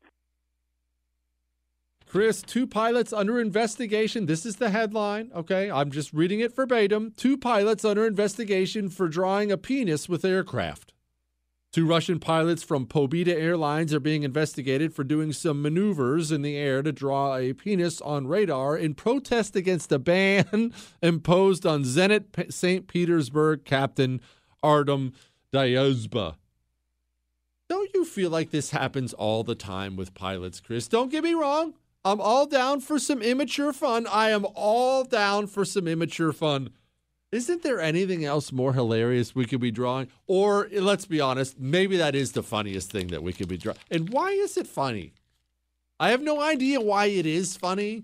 Chris, 2.13 2.43
two 2.43 2.67
pilots 2.67 3.11
under 3.11 3.41
investigation. 3.41 4.27
This 4.27 4.45
is 4.45 4.57
the 4.57 4.69
headline, 4.69 5.31
okay? 5.35 5.71
I'm 5.71 5.91
just 5.91 6.13
reading 6.13 6.41
it 6.41 6.55
verbatim. 6.55 7.15
Two 7.17 7.39
pilots 7.39 7.87
under 7.87 8.07
investigation 8.07 8.91
for 8.91 9.09
drawing 9.09 9.51
a 9.51 9.57
penis 9.57 10.11
with 10.11 10.23
aircraft. 10.23 10.93
Two 11.73 11.87
Russian 11.87 12.19
pilots 12.21 12.63
from 12.63 12.85
Pobeda 12.85 13.29
Airlines 13.29 13.95
are 13.95 13.99
being 13.99 14.25
investigated 14.25 14.93
for 14.93 15.05
doing 15.05 15.33
some 15.33 15.63
maneuvers 15.63 16.31
in 16.31 16.43
the 16.43 16.55
air 16.55 16.83
to 16.83 16.93
draw 16.93 17.35
a 17.37 17.55
penis 17.55 18.03
on 18.03 18.27
radar 18.27 18.77
in 18.77 18.93
protest 18.93 19.57
against 19.57 19.91
a 19.91 19.99
ban 19.99 20.75
imposed 21.03 21.65
on 21.65 21.83
Zenit 21.83 22.53
St. 22.53 22.89
Petersburg 22.89 23.65
captain 23.65 24.21
Artem 24.63 25.15
Dzyuba. 25.51 26.35
Don't 27.71 27.91
you 27.95 28.05
feel 28.05 28.29
like 28.29 28.51
this 28.51 28.69
happens 28.69 29.15
all 29.15 29.45
the 29.45 29.55
time 29.55 29.97
with 29.97 30.13
pilots, 30.13 30.61
Chris? 30.61 30.89
Don't 30.89 31.11
get 31.11 31.25
me 31.25 31.33
wrong. 31.33 31.73
I'm 32.05 32.21
all 32.21 32.47
down 32.47 32.81
for 32.81 32.99
some 32.99 33.23
immature 33.23 33.73
fun. 33.73 34.07
I 34.07 34.31
am 34.31 34.45
all 34.55 35.05
down 35.05 35.47
for 35.47 35.65
some 35.65 35.87
immature 35.87 36.33
fun. 36.33 36.71
Isn't 37.31 37.63
there 37.63 37.81
anything 37.81 38.25
else 38.25 38.53
more 38.53 38.75
hilarious 38.75 39.35
we 39.35 39.47
could 39.47 39.61
be 39.61 39.71
drawing? 39.71 40.09
Or 40.27 40.69
let's 40.73 41.07
be 41.07 41.21
honest, 41.21 41.59
maybe 41.59 41.97
that 41.97 42.15
is 42.15 42.33
the 42.33 42.43
funniest 42.43 42.91
thing 42.91 43.07
that 43.09 43.23
we 43.23 43.33
could 43.33 43.49
be 43.49 43.57
drawing. 43.57 43.79
And 43.91 44.11
why 44.11 44.31
is 44.31 44.57
it 44.57 44.67
funny? 44.67 45.15
I 45.99 46.11
have 46.11 46.21
no 46.21 46.41
idea 46.41 46.81
why 46.81 47.07
it 47.07 47.25
is 47.25 47.57
funny, 47.57 48.03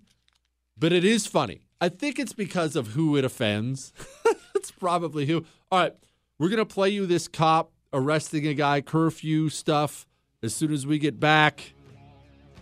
but 0.78 0.92
it 0.92 1.04
is 1.04 1.26
funny. 1.26 1.62
I 1.80 1.88
think 1.88 2.18
it's 2.18 2.32
because 2.32 2.76
of 2.76 2.88
who 2.88 3.16
it 3.16 3.24
offends. 3.24 3.92
That's 4.54 4.70
probably 4.70 5.26
who. 5.26 5.44
All 5.70 5.80
right, 5.80 5.94
we're 6.38 6.48
going 6.48 6.58
to 6.58 6.64
play 6.64 6.88
you 6.88 7.04
this 7.04 7.28
cop 7.28 7.72
arresting 7.92 8.46
a 8.46 8.54
guy, 8.54 8.80
curfew 8.80 9.48
stuff 9.48 10.06
as 10.42 10.54
soon 10.54 10.72
as 10.72 10.86
we 10.86 10.98
get 10.98 11.18
back. 11.18 11.74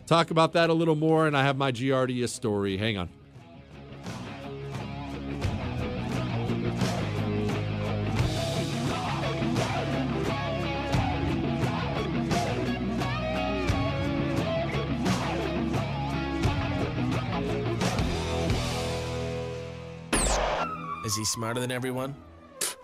Talk 0.07 0.31
about 0.31 0.53
that 0.53 0.71
a 0.71 0.73
little 0.73 0.95
more, 0.95 1.27
and 1.27 1.37
I 1.37 1.43
have 1.43 1.57
my 1.57 1.73
Giardia 1.73 2.29
story. 2.29 2.77
Hang 2.77 2.97
on. 2.97 3.09
Is 21.05 21.17
he 21.17 21.25
smarter 21.25 21.61
than 21.61 21.73
everyone? 21.73 22.15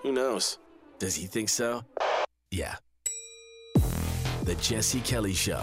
Who 0.02 0.10
knows? 0.12 0.58
Does 0.98 1.14
he 1.14 1.26
think 1.26 1.48
so? 1.48 1.84
Yeah. 2.50 2.76
The 4.42 4.56
Jesse 4.60 5.00
Kelly 5.00 5.34
Show. 5.34 5.62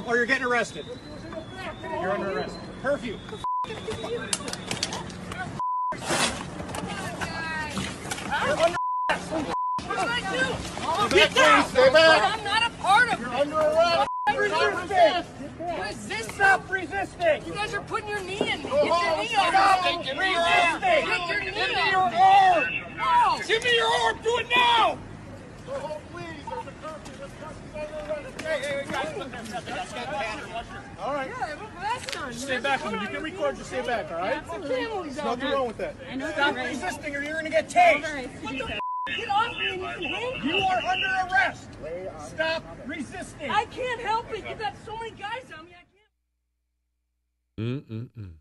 Home 0.00 0.12
or 0.12 0.16
you're 0.16 0.26
getting 0.26 0.46
arrested. 0.46 0.86
You're 1.82 2.10
under 2.12 2.30
arrest. 2.32 2.56
Curfew. 2.82 3.18
Get 11.10 11.34
down! 11.34 11.64
Stay 11.68 11.90
back. 11.90 12.38
I'm 12.38 12.44
not 12.44 12.62
a 12.66 12.70
part 12.76 13.12
of 13.12 13.20
You're 13.20 13.28
it. 13.28 13.40
under 13.40 13.56
arrest. 13.56 14.10
Stop 14.26 14.38
resisting. 14.38 15.24
Resist. 15.80 16.30
Stop 16.32 16.70
resisting. 16.70 17.46
You 17.46 17.54
guys 17.54 17.74
are 17.74 17.80
putting 17.82 18.08
your 18.08 18.20
knee 18.20 18.38
in 18.40 18.62
me. 18.62 18.70
Get 18.70 18.72
your 18.72 19.16
knee 19.16 19.34
on 19.36 19.98
me. 19.98 20.04
Give 20.04 20.16
me 20.16 20.30
your 20.32 20.40
arm. 20.40 20.82
Resisting. 20.82 21.06
Get 21.06 21.28
your 21.28 21.40
knee 21.40 21.46
Give 21.46 21.68
me 21.68 21.74
on 21.80 21.90
your 21.92 22.10
me. 22.10 22.16
arm. 22.16 23.40
Give 23.46 23.64
me 23.64 23.76
your 23.76 23.86
arm. 23.86 24.18
Do 24.22 24.38
it 24.38 24.46
now. 24.54 24.98
Go 25.66 25.72
home, 25.74 26.00
please. 26.12 26.26
There's 26.48 26.66
a 26.66 26.72
curfew. 26.82 27.14
This 27.18 27.32
person's 27.40 27.74
under 27.74 27.76
arrest. 27.76 27.76
Hey, 27.76 27.80
hey, 27.80 27.86
hey, 27.86 27.94
guys. 27.94 27.94
look, 27.96 28.04
look, 28.06 28.08
look, 28.08 28.24
look. 28.24 28.32
All 31.00 31.14
right. 31.14 31.28
Yeah, 31.28 31.56
but 31.58 31.70
that's 31.80 32.06
Just 32.34 32.40
stay 32.42 32.58
back. 32.58 32.84
You 32.84 33.06
can 33.08 33.22
record. 33.22 33.56
Just 33.56 33.68
stay 33.68 33.82
back. 33.86 34.10
All 34.10 34.18
right. 34.18 34.42
It's 34.42 34.68
There's 34.68 35.16
nothing 35.16 35.50
wrong 35.50 35.68
with 35.68 35.78
that. 35.78 35.94
Stop 36.32 36.56
resisting, 36.56 37.16
or 37.16 37.22
you're 37.22 37.32
going 37.32 37.44
to 37.44 37.50
get 37.50 37.68
tased. 37.68 38.42
What 38.42 38.52
the 38.52 38.80
Get 39.16 39.28
off 39.30 39.52
me 39.52 39.68
and 39.68 39.80
you 39.80 39.86
can 39.86 40.02
handle 40.02 40.44
You 40.44 40.64
are 40.64 40.82
under 40.82 41.06
arrest. 41.30 41.68
Stop 42.28 42.64
resisting. 42.86 43.50
I 43.50 43.64
can't 43.66 44.00
help 44.00 44.32
it. 44.32 44.44
You 44.48 44.56
got 44.56 44.74
so 44.84 44.96
many 44.96 45.12
guys 45.12 45.44
on 45.56 45.64
me. 45.64 45.72
I 45.72 45.84
can't. 47.62 47.88
Mm-mm-mm. 47.88 48.32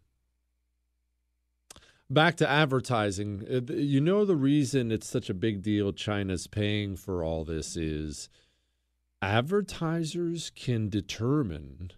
Back 2.09 2.35
to 2.37 2.49
advertising. 2.49 3.43
Uh, 3.47 3.73
You 3.73 4.01
know, 4.01 4.25
the 4.25 4.35
reason 4.35 4.91
it's 4.91 5.07
such 5.07 5.29
a 5.29 5.33
big 5.35 5.61
deal 5.61 5.93
China's 5.93 6.47
paying 6.47 6.95
for 6.95 7.23
all 7.23 7.45
this 7.45 7.75
is 7.77 8.29
advertisers 9.25 10.51
can 10.55 10.87
determine 10.87 11.91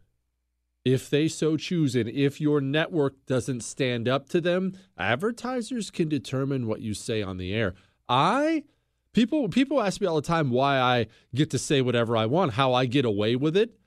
if 0.86 1.10
they 1.10 1.28
so 1.28 1.58
choose, 1.58 1.94
and 1.94 2.08
if 2.08 2.40
your 2.40 2.62
network 2.62 3.26
doesn't 3.26 3.60
stand 3.62 4.08
up 4.08 4.30
to 4.30 4.40
them, 4.40 4.78
advertisers 4.98 5.92
can 5.92 6.08
determine 6.08 6.68
what 6.68 6.80
you 6.80 6.94
say 6.94 7.22
on 7.22 7.36
the 7.36 7.54
air. 7.54 7.74
I 8.08 8.64
people 9.12 9.50
people 9.50 9.82
ask 9.82 10.00
me 10.00 10.08
all 10.08 10.16
the 10.16 10.22
time 10.22 10.52
why 10.52 10.80
I 10.80 11.08
get 11.36 11.50
to 11.50 11.60
say 11.60 11.82
whatever 11.82 12.16
I 12.16 12.26
want, 12.26 12.54
how 12.54 12.74
I 12.74 12.86
get 12.86 13.04
away 13.04 13.36
with 13.36 13.58
it. 13.58 13.78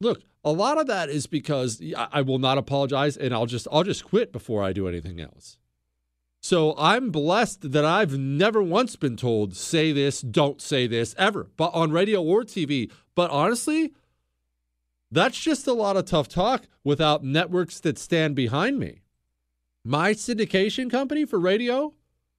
Look, 0.00 0.22
a 0.44 0.52
lot 0.52 0.78
of 0.78 0.86
that 0.86 1.08
is 1.08 1.26
because 1.26 1.82
I 1.96 2.22
will 2.22 2.38
not 2.38 2.58
apologize 2.58 3.16
and 3.16 3.34
I'll 3.34 3.46
just 3.46 3.66
I'll 3.72 3.82
just 3.82 4.04
quit 4.04 4.30
before 4.30 4.62
I 4.62 4.72
do 4.72 4.86
anything 4.86 5.20
else. 5.20 5.58
So 6.40 6.74
I'm 6.78 7.10
blessed 7.10 7.72
that 7.72 7.84
I've 7.84 8.16
never 8.16 8.62
once 8.62 8.96
been 8.96 9.16
told 9.16 9.56
say 9.56 9.92
this, 9.92 10.20
don't 10.20 10.62
say 10.62 10.86
this 10.86 11.14
ever, 11.18 11.50
but 11.56 11.74
on 11.74 11.90
radio 11.90 12.22
or 12.22 12.42
TV. 12.42 12.90
But 13.14 13.30
honestly, 13.30 13.92
that's 15.10 15.38
just 15.38 15.66
a 15.66 15.72
lot 15.72 15.96
of 15.96 16.04
tough 16.04 16.28
talk 16.28 16.68
without 16.84 17.24
networks 17.24 17.80
that 17.80 17.98
stand 17.98 18.36
behind 18.36 18.78
me. 18.78 19.00
My 19.84 20.12
syndication 20.12 20.90
company 20.90 21.24
for 21.24 21.38
radio, 21.38 21.94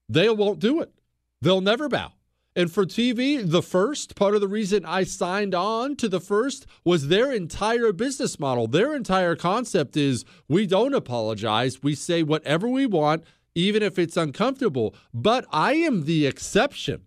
they 0.07 0.29
won't 0.29 0.59
do 0.59 0.81
it. 0.81 0.93
They'll 1.41 1.61
never 1.61 1.89
bow. 1.89 2.13
And 2.55 2.71
for 2.71 2.85
TV, 2.85 3.49
the 3.49 3.61
first 3.61 4.15
part 4.15 4.35
of 4.35 4.41
the 4.41 4.47
reason 4.47 4.83
I 4.85 5.03
signed 5.03 5.55
on 5.55 5.95
to 5.97 6.09
the 6.09 6.19
first 6.19 6.65
was 6.83 7.07
their 7.07 7.31
entire 7.31 7.93
business 7.93 8.39
model. 8.39 8.67
Their 8.67 8.95
entire 8.95 9.35
concept 9.35 9.95
is 9.95 10.25
we 10.47 10.67
don't 10.67 10.93
apologize. 10.93 11.81
We 11.83 11.95
say 11.95 12.23
whatever 12.23 12.67
we 12.67 12.85
want, 12.85 13.23
even 13.55 13.83
if 13.83 13.99
it's 13.99 14.17
uncomfortable. 14.17 14.95
But 15.13 15.45
I 15.51 15.73
am 15.73 16.05
the 16.05 16.25
exception. 16.25 17.03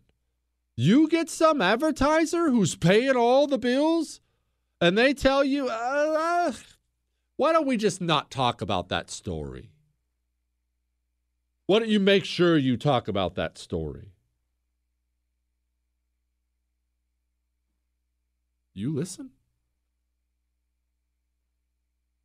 You 0.76 1.08
get 1.08 1.28
some 1.28 1.60
advertiser 1.60 2.50
who's 2.50 2.74
paying 2.74 3.16
all 3.16 3.46
the 3.46 3.58
bills 3.58 4.20
and 4.80 4.98
they 4.98 5.14
tell 5.14 5.44
you, 5.44 5.68
uh, 5.68 5.70
uh, 6.50 6.52
why 7.36 7.52
don't 7.52 7.66
we 7.66 7.76
just 7.76 8.00
not 8.00 8.30
talk 8.30 8.60
about 8.60 8.88
that 8.88 9.10
story? 9.10 9.70
Why 11.66 11.78
don't 11.78 11.88
you 11.88 12.00
make 12.00 12.24
sure 12.24 12.58
you 12.58 12.76
talk 12.76 13.06
about 13.06 13.34
that 13.36 13.58
story? 13.58 14.12
You 18.74 18.92
listen. 18.92 19.30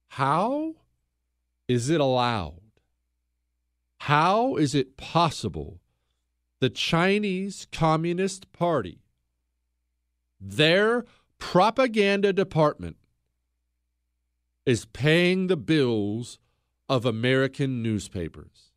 How 0.10 0.76
is 1.68 1.90
it 1.90 2.02
allowed? 2.02 2.67
How 4.02 4.56
is 4.56 4.76
it 4.76 4.98
possible 4.98 5.80
the 6.60 6.70
Chinese 6.70 7.68
Communist 7.72 8.52
Party, 8.52 9.02
their 10.40 11.06
propaganda 11.40 12.34
department, 12.34 12.98
is 14.66 14.86
paying 14.86 15.48
the 15.48 15.58
bills 15.58 16.40
of 16.90 17.06
American 17.06 17.82
newspapers? 17.82 18.72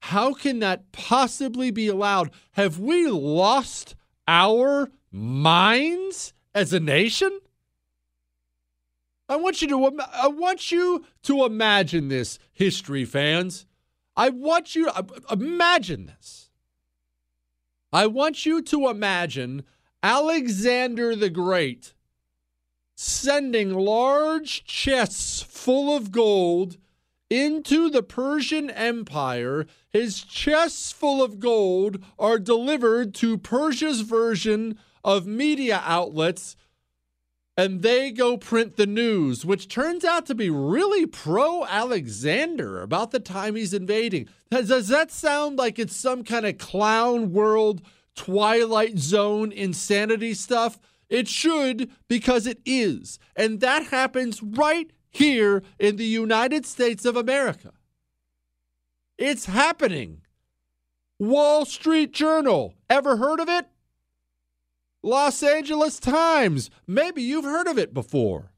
How 0.00 0.34
can 0.34 0.58
that 0.58 0.90
possibly 0.90 1.70
be 1.70 1.86
allowed? 1.86 2.32
Have 2.52 2.78
we 2.78 3.06
lost 3.06 3.94
our 4.26 4.90
minds 5.12 6.32
as 6.54 6.72
a 6.72 6.80
nation? 6.80 7.38
I 9.32 9.36
want 9.36 9.62
you 9.62 9.68
to 9.68 10.00
I 10.12 10.26
want 10.26 10.70
you 10.70 11.06
to 11.22 11.44
imagine 11.46 12.08
this, 12.08 12.38
history 12.52 13.06
fans. 13.06 13.64
I 14.14 14.28
want 14.28 14.74
you 14.74 14.84
to 14.84 14.98
uh, 14.98 15.02
imagine 15.30 16.04
this. 16.04 16.50
I 17.90 18.08
want 18.08 18.44
you 18.44 18.60
to 18.60 18.90
imagine 18.90 19.64
Alexander 20.02 21.16
the 21.16 21.30
Great 21.30 21.94
sending 22.94 23.72
large 23.72 24.64
chests 24.64 25.40
full 25.40 25.96
of 25.96 26.12
gold 26.12 26.76
into 27.30 27.88
the 27.88 28.02
Persian 28.02 28.68
Empire. 28.68 29.66
His 29.88 30.22
chests 30.22 30.92
full 30.92 31.22
of 31.22 31.40
gold 31.40 32.04
are 32.18 32.38
delivered 32.38 33.14
to 33.14 33.38
Persia's 33.38 34.02
version 34.02 34.78
of 35.02 35.26
media 35.26 35.82
outlets, 35.86 36.54
and 37.56 37.82
they 37.82 38.10
go 38.10 38.36
print 38.36 38.76
the 38.76 38.86
news, 38.86 39.44
which 39.44 39.68
turns 39.68 40.04
out 40.04 40.26
to 40.26 40.34
be 40.34 40.48
really 40.48 41.06
pro 41.06 41.64
Alexander 41.66 42.80
about 42.80 43.10
the 43.10 43.20
time 43.20 43.56
he's 43.56 43.74
invading. 43.74 44.28
Does, 44.50 44.68
does 44.68 44.88
that 44.88 45.10
sound 45.10 45.58
like 45.58 45.78
it's 45.78 45.94
some 45.94 46.24
kind 46.24 46.46
of 46.46 46.58
clown 46.58 47.32
world, 47.32 47.82
Twilight 48.14 48.98
Zone 48.98 49.52
insanity 49.52 50.32
stuff? 50.34 50.78
It 51.10 51.28
should, 51.28 51.90
because 52.08 52.46
it 52.46 52.60
is. 52.64 53.18
And 53.36 53.60
that 53.60 53.86
happens 53.86 54.42
right 54.42 54.90
here 55.10 55.62
in 55.78 55.96
the 55.96 56.06
United 56.06 56.64
States 56.64 57.04
of 57.04 57.16
America. 57.16 57.72
It's 59.18 59.44
happening. 59.44 60.22
Wall 61.18 61.66
Street 61.66 62.12
Journal. 62.12 62.74
Ever 62.88 63.18
heard 63.18 63.40
of 63.40 63.48
it? 63.50 63.66
Los 65.02 65.42
Angeles 65.42 65.98
Times. 65.98 66.70
Maybe 66.86 67.22
you've 67.22 67.44
heard 67.44 67.66
of 67.66 67.78
it 67.78 67.92
before. 67.92 68.52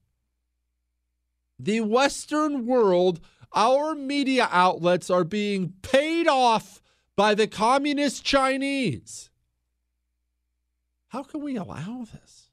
The 1.59 1.81
Western 1.81 2.67
world, 2.67 3.21
our 3.53 3.95
media 3.95 4.49
outlets 4.51 5.09
are 5.09 5.25
being 5.25 5.75
paid 5.83 6.29
off 6.29 6.83
by 7.17 7.35
the 7.35 7.47
communist 7.47 8.25
Chinese. 8.25 9.31
How 11.09 11.23
can 11.23 11.43
we 11.43 11.57
allow 11.57 12.07
this? 12.13 12.49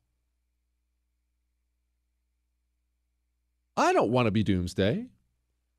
I 3.75 3.91
don't 3.93 4.11
want 4.11 4.27
to 4.27 4.31
be 4.31 4.43
doomsday, 4.43 5.07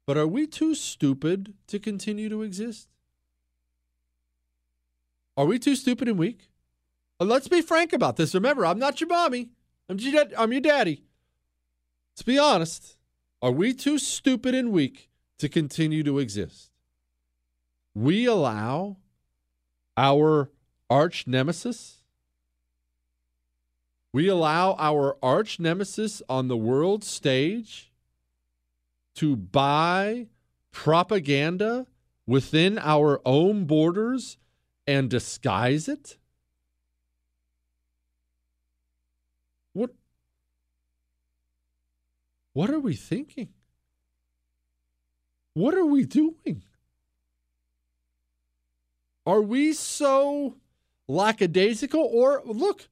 but 0.07 0.17
are 0.17 0.27
we 0.27 0.47
too 0.47 0.75
stupid 0.75 1.55
to 1.69 1.79
continue 1.79 2.29
to 2.29 2.43
exist? 2.43 2.89
Are 5.37 5.47
we 5.47 5.59
too 5.59 5.77
stupid 5.77 6.09
and 6.09 6.19
weak? 6.19 6.49
Uh, 7.23 7.25
Let's 7.25 7.47
be 7.47 7.63
frank 7.63 7.93
about 7.93 8.17
this. 8.17 8.35
Remember, 8.35 8.67
I'm 8.67 8.81
not 8.81 9.01
your 9.01 9.09
mommy. 9.09 9.51
I'm 9.89 9.99
your, 9.99 10.25
I'm 10.37 10.51
your 10.51 10.61
daddy. 10.61 11.05
Let's 12.13 12.23
be 12.23 12.39
honest. 12.39 12.97
Are 13.41 13.53
we 13.53 13.73
too 13.73 13.99
stupid 13.99 14.55
and 14.55 14.73
weak 14.73 15.09
to 15.39 15.49
continue 15.49 16.03
to 16.03 16.19
exist? 16.19 16.71
We 17.95 18.27
allow 18.27 18.97
our 19.97 20.51
arch 20.91 21.27
nemesis, 21.27 22.03
we 24.13 24.29
allow 24.29 24.75
our 24.79 25.17
arch 25.23 25.59
nemesis 25.59 26.23
on 26.29 26.49
the 26.49 26.57
world 26.57 27.05
stage 27.05 27.93
to 29.15 29.37
buy 29.37 30.27
propaganda 30.71 31.87
within 32.27 32.79
our 32.79 33.21
own 33.25 33.65
borders 33.65 34.39
and 34.87 35.09
disguise 35.09 35.89
it? 35.89 36.19
What 39.73 39.91
What 42.53 42.71
are 42.71 42.81
we 42.81 42.95
thinking? 42.95 43.49
What 45.55 45.75
are 45.75 45.85
we 45.85 46.05
doing? 46.05 46.63
Are 49.25 49.43
we 49.43 49.73
so 49.73 50.57
lackadaisical 51.09 52.01
or 52.01 52.43
look, 52.45 52.89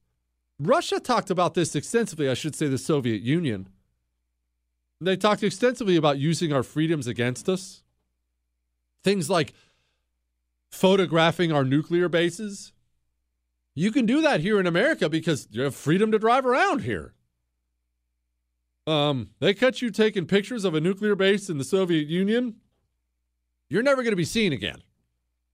Russia 0.59 0.99
talked 0.99 1.29
about 1.29 1.53
this 1.53 1.75
extensively, 1.75 2.29
I 2.29 2.35
should 2.35 2.55
say 2.55 2.67
the 2.67 2.77
Soviet 2.77 3.21
Union. 3.21 3.67
They 4.99 5.17
talked 5.17 5.43
extensively 5.43 5.95
about 5.95 6.19
using 6.19 6.53
our 6.53 6.63
freedoms 6.63 7.07
against 7.07 7.49
us. 7.49 7.83
Things 9.03 9.29
like 9.29 9.53
photographing 10.69 11.51
our 11.51 11.63
nuclear 11.63 12.07
bases. 12.07 12.71
You 13.73 13.91
can 13.91 14.05
do 14.05 14.21
that 14.21 14.41
here 14.41 14.59
in 14.59 14.67
America 14.67 15.09
because 15.09 15.47
you 15.49 15.63
have 15.63 15.75
freedom 15.75 16.11
to 16.11 16.19
drive 16.19 16.45
around 16.45 16.81
here. 16.81 17.13
Um, 18.87 19.29
they 19.39 19.53
catch 19.53 19.81
you 19.81 19.91
taking 19.91 20.25
pictures 20.25 20.65
of 20.65 20.73
a 20.73 20.81
nuclear 20.81 21.15
base 21.15 21.49
in 21.49 21.57
the 21.57 21.63
Soviet 21.63 22.07
Union, 22.07 22.55
you're 23.69 23.83
never 23.83 24.01
going 24.03 24.11
to 24.11 24.17
be 24.17 24.25
seen 24.25 24.51
again. 24.53 24.81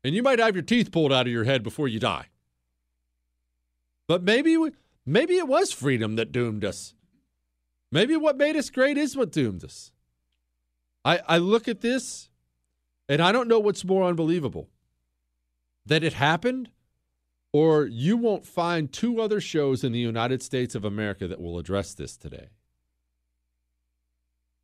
And 0.03 0.15
you 0.15 0.23
might 0.23 0.39
have 0.39 0.55
your 0.55 0.63
teeth 0.63 0.91
pulled 0.91 1.11
out 1.11 1.27
of 1.27 1.33
your 1.33 1.43
head 1.43 1.63
before 1.63 1.87
you 1.87 1.99
die. 1.99 2.27
But 4.07 4.23
maybe 4.23 4.57
maybe 5.05 5.37
it 5.37 5.47
was 5.47 5.73
freedom 5.73 6.15
that 6.15 6.31
doomed 6.31 6.63
us. 6.63 6.93
Maybe 7.91 8.15
what 8.15 8.37
made 8.37 8.55
us 8.55 8.69
great 8.69 8.97
is 8.97 9.15
what 9.15 9.31
doomed 9.31 9.63
us. 9.63 9.91
I, 11.03 11.19
I 11.27 11.37
look 11.37 11.67
at 11.67 11.81
this 11.81 12.29
and 13.09 13.21
I 13.21 13.31
don't 13.31 13.47
know 13.47 13.59
what's 13.59 13.85
more 13.85 14.03
unbelievable 14.03 14.69
that 15.85 16.03
it 16.03 16.13
happened, 16.13 16.69
or 17.53 17.85
you 17.85 18.17
won't 18.17 18.45
find 18.45 18.91
two 18.91 19.21
other 19.21 19.39
shows 19.39 19.83
in 19.83 19.93
the 19.93 19.99
United 19.99 20.43
States 20.43 20.75
of 20.75 20.83
America 20.83 21.27
that 21.27 21.39
will 21.39 21.57
address 21.57 21.93
this 21.93 22.17
today. 22.17 22.49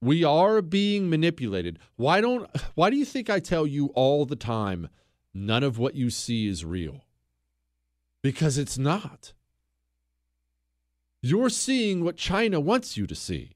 We 0.03 0.25
are 0.25 0.61
being 0.61 1.09
manipulated. 1.09 1.79
Why 1.95 2.19
don't 2.19 2.49
why 2.75 2.89
do 2.89 2.97
you 2.97 3.05
think 3.05 3.29
I 3.29 3.39
tell 3.39 3.65
you 3.65 3.87
all 3.95 4.25
the 4.25 4.35
time 4.35 4.89
none 5.33 5.63
of 5.63 5.77
what 5.77 5.95
you 5.95 6.09
see 6.09 6.45
is 6.45 6.65
real? 6.65 7.05
Because 8.21 8.57
it's 8.57 8.77
not. 8.77 9.31
You're 11.21 11.49
seeing 11.49 12.03
what 12.03 12.17
China 12.17 12.59
wants 12.59 12.97
you 12.97 13.07
to 13.07 13.15
see. 13.15 13.51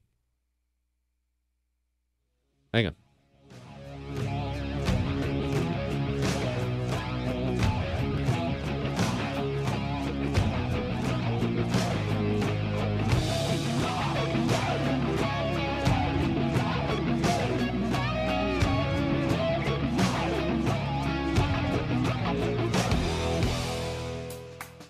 Hang 2.72 2.86
on. 2.86 2.94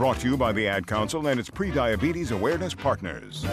Brought 0.00 0.20
to 0.20 0.30
you 0.30 0.38
by 0.38 0.52
the 0.52 0.66
Ad 0.66 0.86
Council 0.86 1.26
and 1.26 1.38
its 1.38 1.50
pre-diabetes 1.50 2.30
awareness 2.30 2.72
partners. 2.72 3.44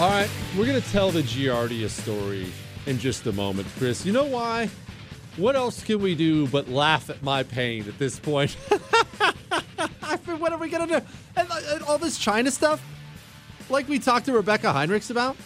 All 0.00 0.10
right, 0.10 0.28
we're 0.56 0.66
going 0.66 0.82
to 0.82 0.90
tell 0.90 1.12
the 1.12 1.22
Giardia 1.22 1.88
story 1.88 2.52
in 2.86 2.98
just 2.98 3.28
a 3.28 3.32
moment, 3.32 3.68
Chris. 3.78 4.04
You 4.04 4.10
know 4.12 4.24
why? 4.24 4.68
What 5.38 5.54
else 5.54 5.84
can 5.84 6.00
we 6.02 6.16
do 6.16 6.48
but 6.48 6.68
laugh 6.68 7.10
at 7.10 7.22
my 7.22 7.44
pain 7.44 7.86
at 7.86 7.96
this 7.96 8.18
point? 8.18 8.56
I 10.02 10.18
mean, 10.26 10.40
what 10.40 10.52
are 10.52 10.58
we 10.58 10.68
going 10.68 10.88
to 10.88 11.00
do? 11.00 11.06
And, 11.36 11.48
uh, 11.48 11.60
and 11.74 11.82
all 11.84 11.96
this 11.96 12.18
China 12.18 12.50
stuff, 12.50 12.82
like 13.70 13.88
we 13.88 14.00
talked 14.00 14.26
to 14.26 14.32
Rebecca 14.32 14.66
Heinrichs 14.66 15.10
about, 15.10 15.36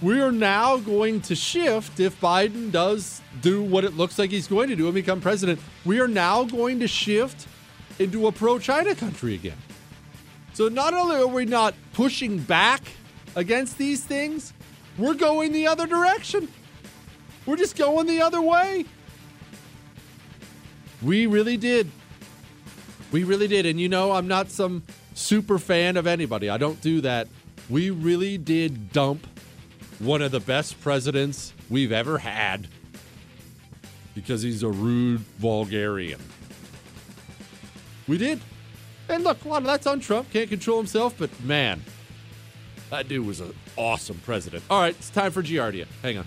we 0.00 0.22
are 0.22 0.32
now 0.32 0.78
going 0.78 1.20
to 1.22 1.34
shift 1.34 2.00
if 2.00 2.18
Biden 2.22 2.72
does 2.72 3.20
do 3.42 3.62
what 3.62 3.84
it 3.84 3.98
looks 3.98 4.18
like 4.18 4.30
he's 4.30 4.48
going 4.48 4.70
to 4.70 4.76
do 4.76 4.86
and 4.86 4.94
become 4.94 5.20
president. 5.20 5.60
We 5.84 6.00
are 6.00 6.08
now 6.08 6.44
going 6.44 6.80
to 6.80 6.88
shift 6.88 7.46
into 7.98 8.26
a 8.28 8.32
pro 8.32 8.58
China 8.58 8.94
country 8.94 9.34
again. 9.34 9.58
So 10.54 10.68
not 10.68 10.94
only 10.94 11.16
are 11.16 11.26
we 11.26 11.44
not 11.44 11.74
pushing 11.92 12.38
back 12.38 12.80
against 13.34 13.76
these 13.76 14.02
things, 14.02 14.54
we're 14.96 15.12
going 15.12 15.52
the 15.52 15.66
other 15.66 15.86
direction. 15.86 16.48
We're 17.46 17.56
just 17.56 17.76
going 17.76 18.06
the 18.06 18.20
other 18.20 18.42
way. 18.42 18.84
We 21.02 21.26
really 21.26 21.56
did. 21.56 21.90
We 23.12 23.24
really 23.24 23.46
did. 23.48 23.66
And 23.66 23.80
you 23.80 23.88
know, 23.88 24.12
I'm 24.12 24.26
not 24.26 24.50
some 24.50 24.82
super 25.14 25.58
fan 25.58 25.96
of 25.96 26.06
anybody. 26.06 26.50
I 26.50 26.58
don't 26.58 26.80
do 26.80 27.00
that. 27.02 27.28
We 27.70 27.90
really 27.90 28.36
did 28.36 28.92
dump 28.92 29.26
one 29.98 30.22
of 30.22 30.32
the 30.32 30.40
best 30.40 30.80
presidents 30.80 31.52
we've 31.70 31.92
ever 31.92 32.18
had 32.18 32.68
because 34.14 34.42
he's 34.42 34.62
a 34.62 34.68
rude 34.68 35.20
vulgarian. 35.38 36.20
We 38.08 38.18
did. 38.18 38.40
And 39.08 39.24
look, 39.24 39.44
a 39.44 39.48
lot 39.48 39.58
of 39.58 39.64
that's 39.64 39.86
on 39.86 40.00
Trump. 40.00 40.30
Can't 40.32 40.48
control 40.48 40.78
himself, 40.78 41.14
but 41.18 41.30
man, 41.44 41.82
that 42.90 43.08
dude 43.08 43.26
was 43.26 43.40
an 43.40 43.54
awesome 43.76 44.20
president. 44.24 44.64
All 44.70 44.80
right, 44.80 44.94
it's 44.98 45.10
time 45.10 45.32
for 45.32 45.42
Giardia. 45.42 45.86
Hang 46.02 46.18
on. 46.18 46.26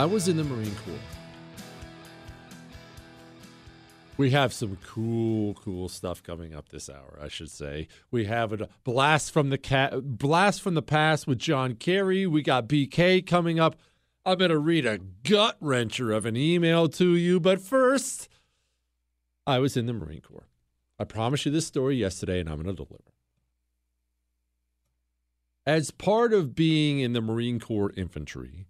I 0.00 0.06
was 0.06 0.28
in 0.28 0.38
the 0.38 0.44
Marine 0.44 0.74
Corps. 0.76 0.94
We 4.16 4.30
have 4.30 4.50
some 4.50 4.78
cool, 4.82 5.52
cool 5.52 5.90
stuff 5.90 6.22
coming 6.22 6.54
up 6.54 6.70
this 6.70 6.88
hour. 6.88 7.18
I 7.20 7.28
should 7.28 7.50
say 7.50 7.86
we 8.10 8.24
have 8.24 8.50
a 8.54 8.70
blast 8.82 9.30
from 9.30 9.50
the 9.50 9.58
cat, 9.58 9.92
blast 10.16 10.62
from 10.62 10.72
the 10.72 10.80
past 10.80 11.26
with 11.26 11.38
John 11.38 11.74
Kerry. 11.74 12.26
We 12.26 12.40
got 12.40 12.66
BK 12.66 13.26
coming 13.26 13.60
up. 13.60 13.76
I'm 14.24 14.38
going 14.38 14.50
to 14.50 14.56
read 14.56 14.86
a 14.86 15.00
gut 15.22 15.60
wrencher 15.60 16.16
of 16.16 16.24
an 16.24 16.34
email 16.34 16.88
to 16.88 17.14
you, 17.14 17.38
but 17.38 17.60
first, 17.60 18.30
I 19.46 19.58
was 19.58 19.76
in 19.76 19.84
the 19.84 19.92
Marine 19.92 20.22
Corps. 20.22 20.48
I 20.98 21.04
promised 21.04 21.44
you 21.44 21.52
this 21.52 21.66
story 21.66 21.96
yesterday, 21.96 22.40
and 22.40 22.48
I'm 22.48 22.62
going 22.62 22.74
to 22.74 22.84
deliver. 22.84 23.04
As 25.66 25.90
part 25.90 26.32
of 26.32 26.54
being 26.54 27.00
in 27.00 27.12
the 27.12 27.20
Marine 27.20 27.60
Corps 27.60 27.92
infantry, 27.98 28.66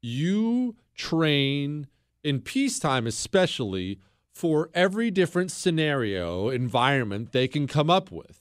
you 0.00 0.76
train 0.94 1.86
in 2.22 2.40
peacetime, 2.40 3.06
especially 3.06 3.98
for 4.32 4.70
every 4.72 5.10
different 5.10 5.50
scenario 5.50 6.48
environment 6.48 7.32
they 7.32 7.48
can 7.48 7.66
come 7.66 7.90
up 7.90 8.10
with. 8.10 8.40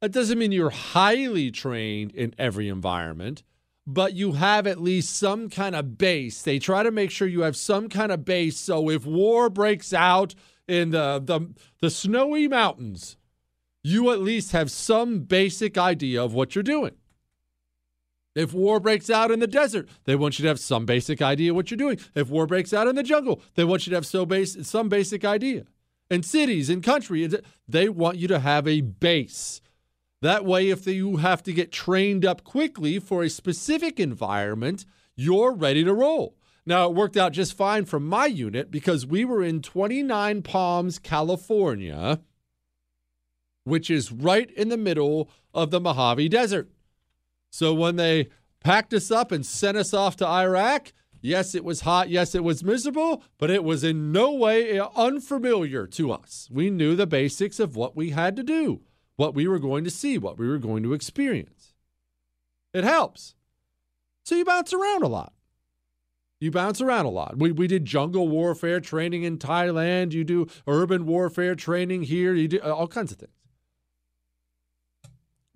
That 0.00 0.12
doesn't 0.12 0.38
mean 0.38 0.52
you're 0.52 0.70
highly 0.70 1.50
trained 1.50 2.12
in 2.12 2.34
every 2.38 2.68
environment, 2.68 3.42
but 3.86 4.14
you 4.14 4.32
have 4.32 4.66
at 4.66 4.80
least 4.80 5.16
some 5.16 5.48
kind 5.48 5.74
of 5.74 5.96
base. 5.96 6.42
They 6.42 6.58
try 6.58 6.82
to 6.82 6.90
make 6.90 7.10
sure 7.10 7.26
you 7.26 7.40
have 7.40 7.56
some 7.56 7.88
kind 7.88 8.12
of 8.12 8.24
base. 8.24 8.58
So 8.58 8.90
if 8.90 9.06
war 9.06 9.48
breaks 9.48 9.94
out 9.94 10.34
in 10.68 10.90
the, 10.90 11.20
the, 11.24 11.54
the 11.80 11.90
snowy 11.90 12.46
mountains, 12.46 13.16
you 13.82 14.10
at 14.10 14.20
least 14.20 14.52
have 14.52 14.70
some 14.70 15.20
basic 15.20 15.78
idea 15.78 16.22
of 16.22 16.34
what 16.34 16.54
you're 16.54 16.62
doing. 16.62 16.92
If 18.38 18.54
war 18.54 18.78
breaks 18.78 19.10
out 19.10 19.32
in 19.32 19.40
the 19.40 19.48
desert, 19.48 19.88
they 20.04 20.14
want 20.14 20.38
you 20.38 20.44
to 20.44 20.48
have 20.48 20.60
some 20.60 20.86
basic 20.86 21.20
idea 21.20 21.52
what 21.52 21.72
you're 21.72 21.76
doing. 21.76 21.98
If 22.14 22.30
war 22.30 22.46
breaks 22.46 22.72
out 22.72 22.86
in 22.86 22.94
the 22.94 23.02
jungle, 23.02 23.42
they 23.56 23.64
want 23.64 23.84
you 23.84 23.90
to 23.90 23.96
have 23.96 24.06
so 24.06 24.24
base, 24.24 24.56
some 24.64 24.88
basic 24.88 25.24
idea. 25.24 25.64
In 26.08 26.22
cities, 26.22 26.70
in 26.70 26.80
country, 26.80 27.28
they 27.66 27.88
want 27.88 28.16
you 28.16 28.28
to 28.28 28.38
have 28.38 28.68
a 28.68 28.82
base. 28.82 29.60
That 30.22 30.44
way, 30.44 30.70
if 30.70 30.86
you 30.86 31.16
have 31.16 31.42
to 31.42 31.52
get 31.52 31.72
trained 31.72 32.24
up 32.24 32.44
quickly 32.44 33.00
for 33.00 33.24
a 33.24 33.28
specific 33.28 33.98
environment, 33.98 34.86
you're 35.16 35.52
ready 35.52 35.82
to 35.82 35.92
roll. 35.92 36.36
Now, 36.64 36.86
it 36.86 36.94
worked 36.94 37.16
out 37.16 37.32
just 37.32 37.54
fine 37.54 37.86
for 37.86 37.98
my 37.98 38.26
unit 38.26 38.70
because 38.70 39.04
we 39.04 39.24
were 39.24 39.42
in 39.42 39.62
29 39.62 40.42
Palms, 40.42 41.00
California, 41.00 42.20
which 43.64 43.90
is 43.90 44.12
right 44.12 44.48
in 44.52 44.68
the 44.68 44.76
middle 44.76 45.28
of 45.52 45.72
the 45.72 45.80
Mojave 45.80 46.28
Desert. 46.28 46.70
So 47.50 47.74
when 47.74 47.96
they 47.96 48.28
packed 48.60 48.92
us 48.92 49.10
up 49.10 49.32
and 49.32 49.44
sent 49.44 49.76
us 49.76 49.94
off 49.94 50.16
to 50.16 50.26
Iraq, 50.26 50.92
yes, 51.20 51.54
it 51.54 51.64
was 51.64 51.82
hot. 51.82 52.08
Yes, 52.08 52.34
it 52.34 52.44
was 52.44 52.64
miserable, 52.64 53.22
but 53.38 53.50
it 53.50 53.64
was 53.64 53.84
in 53.84 54.12
no 54.12 54.32
way 54.32 54.80
unfamiliar 54.96 55.86
to 55.86 56.12
us. 56.12 56.48
We 56.52 56.70
knew 56.70 56.94
the 56.94 57.06
basics 57.06 57.58
of 57.58 57.76
what 57.76 57.96
we 57.96 58.10
had 58.10 58.36
to 58.36 58.42
do, 58.42 58.82
what 59.16 59.34
we 59.34 59.48
were 59.48 59.58
going 59.58 59.84
to 59.84 59.90
see, 59.90 60.18
what 60.18 60.38
we 60.38 60.48
were 60.48 60.58
going 60.58 60.82
to 60.82 60.92
experience. 60.92 61.74
It 62.72 62.84
helps. 62.84 63.34
So 64.24 64.34
you 64.34 64.44
bounce 64.44 64.72
around 64.72 65.02
a 65.02 65.08
lot. 65.08 65.32
You 66.40 66.50
bounce 66.52 66.80
around 66.80 67.06
a 67.06 67.10
lot. 67.10 67.36
We, 67.36 67.50
we 67.50 67.66
did 67.66 67.84
jungle 67.84 68.28
warfare 68.28 68.78
training 68.78 69.24
in 69.24 69.38
Thailand. 69.38 70.12
You 70.12 70.22
do 70.22 70.46
urban 70.66 71.04
warfare 71.06 71.56
training 71.56 72.04
here. 72.04 72.34
You 72.34 72.46
do 72.46 72.60
all 72.60 72.86
kinds 72.86 73.10
of 73.10 73.18
things. 73.18 73.32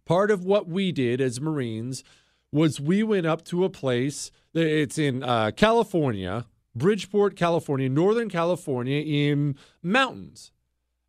Part 0.04 0.30
of 0.30 0.44
what 0.44 0.68
we 0.68 0.92
did 0.92 1.20
as 1.20 1.40
Marines 1.40 2.02
was 2.50 2.80
we 2.80 3.02
went 3.02 3.26
up 3.26 3.44
to 3.46 3.64
a 3.64 3.70
place, 3.70 4.30
it's 4.54 4.98
in 4.98 5.22
uh, 5.22 5.52
California, 5.56 6.46
Bridgeport, 6.74 7.36
California, 7.36 7.88
Northern 7.88 8.28
California, 8.28 9.00
in 9.00 9.56
mountains. 9.82 10.52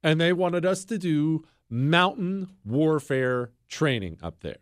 And 0.01 0.19
they 0.19 0.33
wanted 0.33 0.65
us 0.65 0.85
to 0.85 0.97
do 0.97 1.45
mountain 1.69 2.49
warfare 2.63 3.51
training 3.67 4.17
up 4.21 4.41
there. 4.41 4.57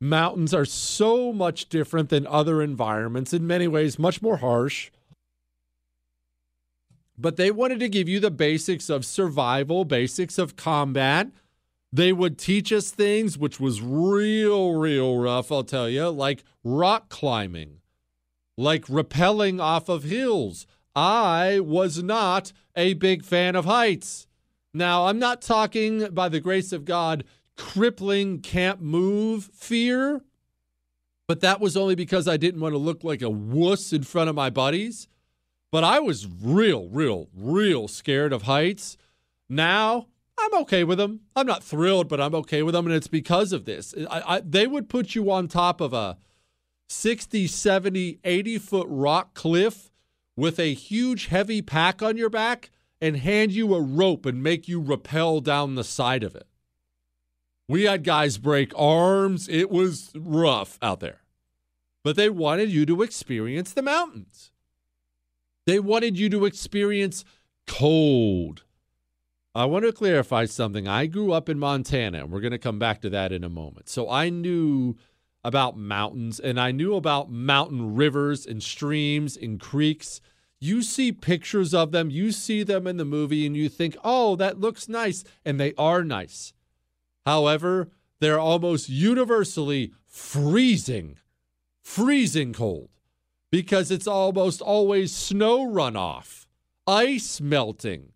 Mountains 0.00 0.52
are 0.52 0.64
so 0.64 1.32
much 1.32 1.68
different 1.68 2.08
than 2.08 2.26
other 2.26 2.62
environments, 2.62 3.32
in 3.32 3.46
many 3.46 3.68
ways, 3.68 3.98
much 3.98 4.20
more 4.20 4.38
harsh. 4.38 4.90
But 7.16 7.36
they 7.36 7.52
wanted 7.52 7.78
to 7.80 7.88
give 7.88 8.08
you 8.08 8.18
the 8.18 8.30
basics 8.30 8.90
of 8.90 9.04
survival, 9.04 9.84
basics 9.84 10.38
of 10.38 10.56
combat, 10.56 11.28
they 11.92 12.12
would 12.12 12.38
teach 12.38 12.72
us 12.72 12.90
things 12.90 13.36
which 13.36 13.60
was 13.60 13.82
real, 13.82 14.74
real 14.74 15.18
rough, 15.18 15.52
I'll 15.52 15.64
tell 15.64 15.88
you, 15.88 16.08
like 16.08 16.42
rock 16.64 17.10
climbing, 17.10 17.80
like 18.56 18.86
rappelling 18.86 19.60
off 19.60 19.88
of 19.88 20.04
hills. 20.04 20.66
I 20.96 21.60
was 21.60 22.02
not 22.02 22.52
a 22.74 22.94
big 22.94 23.24
fan 23.24 23.54
of 23.56 23.66
heights. 23.66 24.26
Now, 24.72 25.06
I'm 25.06 25.18
not 25.18 25.42
talking, 25.42 26.08
by 26.12 26.30
the 26.30 26.40
grace 26.40 26.72
of 26.72 26.86
God, 26.86 27.24
crippling, 27.56 28.40
can't 28.40 28.80
move 28.80 29.44
fear, 29.44 30.22
but 31.28 31.40
that 31.40 31.60
was 31.60 31.76
only 31.76 31.94
because 31.94 32.26
I 32.26 32.38
didn't 32.38 32.60
want 32.60 32.72
to 32.72 32.78
look 32.78 33.04
like 33.04 33.20
a 33.20 33.30
wuss 33.30 33.92
in 33.92 34.02
front 34.02 34.30
of 34.30 34.36
my 34.36 34.48
buddies. 34.48 35.08
But 35.70 35.84
I 35.84 36.00
was 36.00 36.26
real, 36.26 36.88
real, 36.88 37.28
real 37.34 37.88
scared 37.88 38.32
of 38.32 38.42
heights. 38.42 38.96
Now 39.48 40.08
I'm 40.38 40.54
okay 40.62 40.84
with 40.84 40.98
them. 40.98 41.20
I'm 41.36 41.46
not 41.46 41.62
thrilled, 41.62 42.08
but 42.08 42.20
I'm 42.20 42.34
okay 42.36 42.62
with 42.62 42.74
them. 42.74 42.86
And 42.86 42.94
it's 42.94 43.06
because 43.06 43.52
of 43.52 43.64
this. 43.64 43.94
I, 44.10 44.36
I, 44.36 44.40
they 44.40 44.66
would 44.66 44.88
put 44.88 45.14
you 45.14 45.30
on 45.30 45.48
top 45.48 45.80
of 45.80 45.92
a 45.92 46.16
60, 46.88 47.46
70, 47.46 48.18
80 48.24 48.58
foot 48.58 48.86
rock 48.90 49.34
cliff 49.34 49.90
with 50.36 50.58
a 50.58 50.74
huge, 50.74 51.26
heavy 51.26 51.62
pack 51.62 52.02
on 52.02 52.16
your 52.16 52.30
back 52.30 52.70
and 53.00 53.16
hand 53.16 53.52
you 53.52 53.74
a 53.74 53.80
rope 53.80 54.26
and 54.26 54.42
make 54.42 54.68
you 54.68 54.80
rappel 54.80 55.40
down 55.40 55.74
the 55.74 55.84
side 55.84 56.22
of 56.22 56.34
it. 56.34 56.46
We 57.68 57.84
had 57.84 58.04
guys 58.04 58.38
break 58.38 58.72
arms. 58.76 59.48
It 59.48 59.70
was 59.70 60.12
rough 60.14 60.78
out 60.82 61.00
there. 61.00 61.20
But 62.04 62.16
they 62.16 62.28
wanted 62.28 62.70
you 62.70 62.84
to 62.86 63.02
experience 63.02 63.72
the 63.72 63.82
mountains. 63.82 64.50
They 65.66 65.78
wanted 65.78 66.18
you 66.18 66.28
to 66.30 66.44
experience 66.44 67.24
cold 67.66 68.64
I 69.54 69.66
want 69.66 69.84
to 69.84 69.92
clarify 69.92 70.46
something. 70.46 70.88
I 70.88 71.06
grew 71.06 71.32
up 71.32 71.50
in 71.50 71.58
Montana, 71.58 72.20
and 72.20 72.30
we're 72.30 72.40
going 72.40 72.52
to 72.52 72.58
come 72.58 72.78
back 72.78 73.02
to 73.02 73.10
that 73.10 73.32
in 73.32 73.44
a 73.44 73.50
moment. 73.50 73.88
So 73.88 74.08
I 74.08 74.30
knew 74.30 74.96
about 75.44 75.76
mountains, 75.76 76.40
and 76.40 76.58
I 76.58 76.70
knew 76.70 76.94
about 76.94 77.30
mountain 77.30 77.94
rivers 77.94 78.46
and 78.46 78.62
streams 78.62 79.36
and 79.36 79.60
creeks. 79.60 80.22
You 80.58 80.80
see 80.80 81.12
pictures 81.12 81.74
of 81.74 81.92
them, 81.92 82.08
you 82.08 82.32
see 82.32 82.62
them 82.62 82.86
in 82.86 82.96
the 82.96 83.04
movie, 83.04 83.44
and 83.44 83.54
you 83.54 83.68
think, 83.68 83.94
oh, 84.02 84.36
that 84.36 84.58
looks 84.58 84.88
nice. 84.88 85.22
And 85.44 85.60
they 85.60 85.74
are 85.76 86.02
nice. 86.02 86.54
However, 87.26 87.90
they're 88.20 88.40
almost 88.40 88.88
universally 88.88 89.92
freezing, 90.06 91.18
freezing 91.82 92.54
cold 92.54 92.88
because 93.50 93.90
it's 93.90 94.06
almost 94.06 94.62
always 94.62 95.14
snow 95.14 95.66
runoff, 95.66 96.46
ice 96.86 97.38
melting 97.38 98.11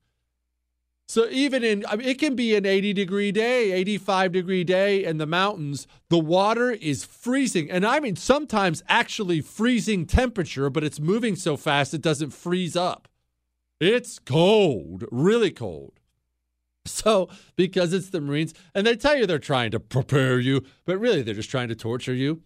so 1.09 1.29
even 1.31 1.63
in, 1.63 1.85
I 1.89 1.97
mean, 1.97 2.09
it 2.09 2.19
can 2.19 2.35
be 2.35 2.57
an 2.57 2.67
80 2.67 2.93
degree 2.93 3.31
day, 3.31 3.71
85 3.73 4.33
degree 4.33 4.65
day 4.65 5.05
in 5.05 5.19
the 5.19 5.27
mountains. 5.27 5.87
The 6.09 6.19
water 6.19 6.73
is 6.73 7.05
freezing. 7.05 7.71
And 7.71 7.87
I 7.87 8.01
mean, 8.01 8.17
sometimes 8.17 8.83
actually 8.89 9.41
freezing 9.41 10.07
temperature, 10.07 10.69
but 10.69 10.83
it's 10.83 10.99
moving 10.99 11.37
so 11.37 11.57
fast 11.57 11.95
it 11.95 12.03
doesn't 12.03 12.31
freeze 12.31 12.75
up. 12.75 13.07
It's 13.81 14.19
cold, 14.19 15.05
really 15.11 15.51
cold. 15.51 15.93
So, 16.89 17.29
because 17.57 17.93
it's 17.93 18.11
the 18.11 18.21
Marines, 18.21 18.55
and 18.73 18.87
they 18.87 18.95
tell 18.95 19.17
you 19.17 19.27
they're 19.27 19.41
trying 19.41 19.73
to 19.73 19.81
prepare 19.81 20.39
you, 20.39 20.63
but 20.85 21.01
really 21.01 21.21
they're 21.21 21.35
just 21.35 21.51
trying 21.51 21.67
to 21.67 21.75
torture 21.75 22.15
you. 22.15 22.43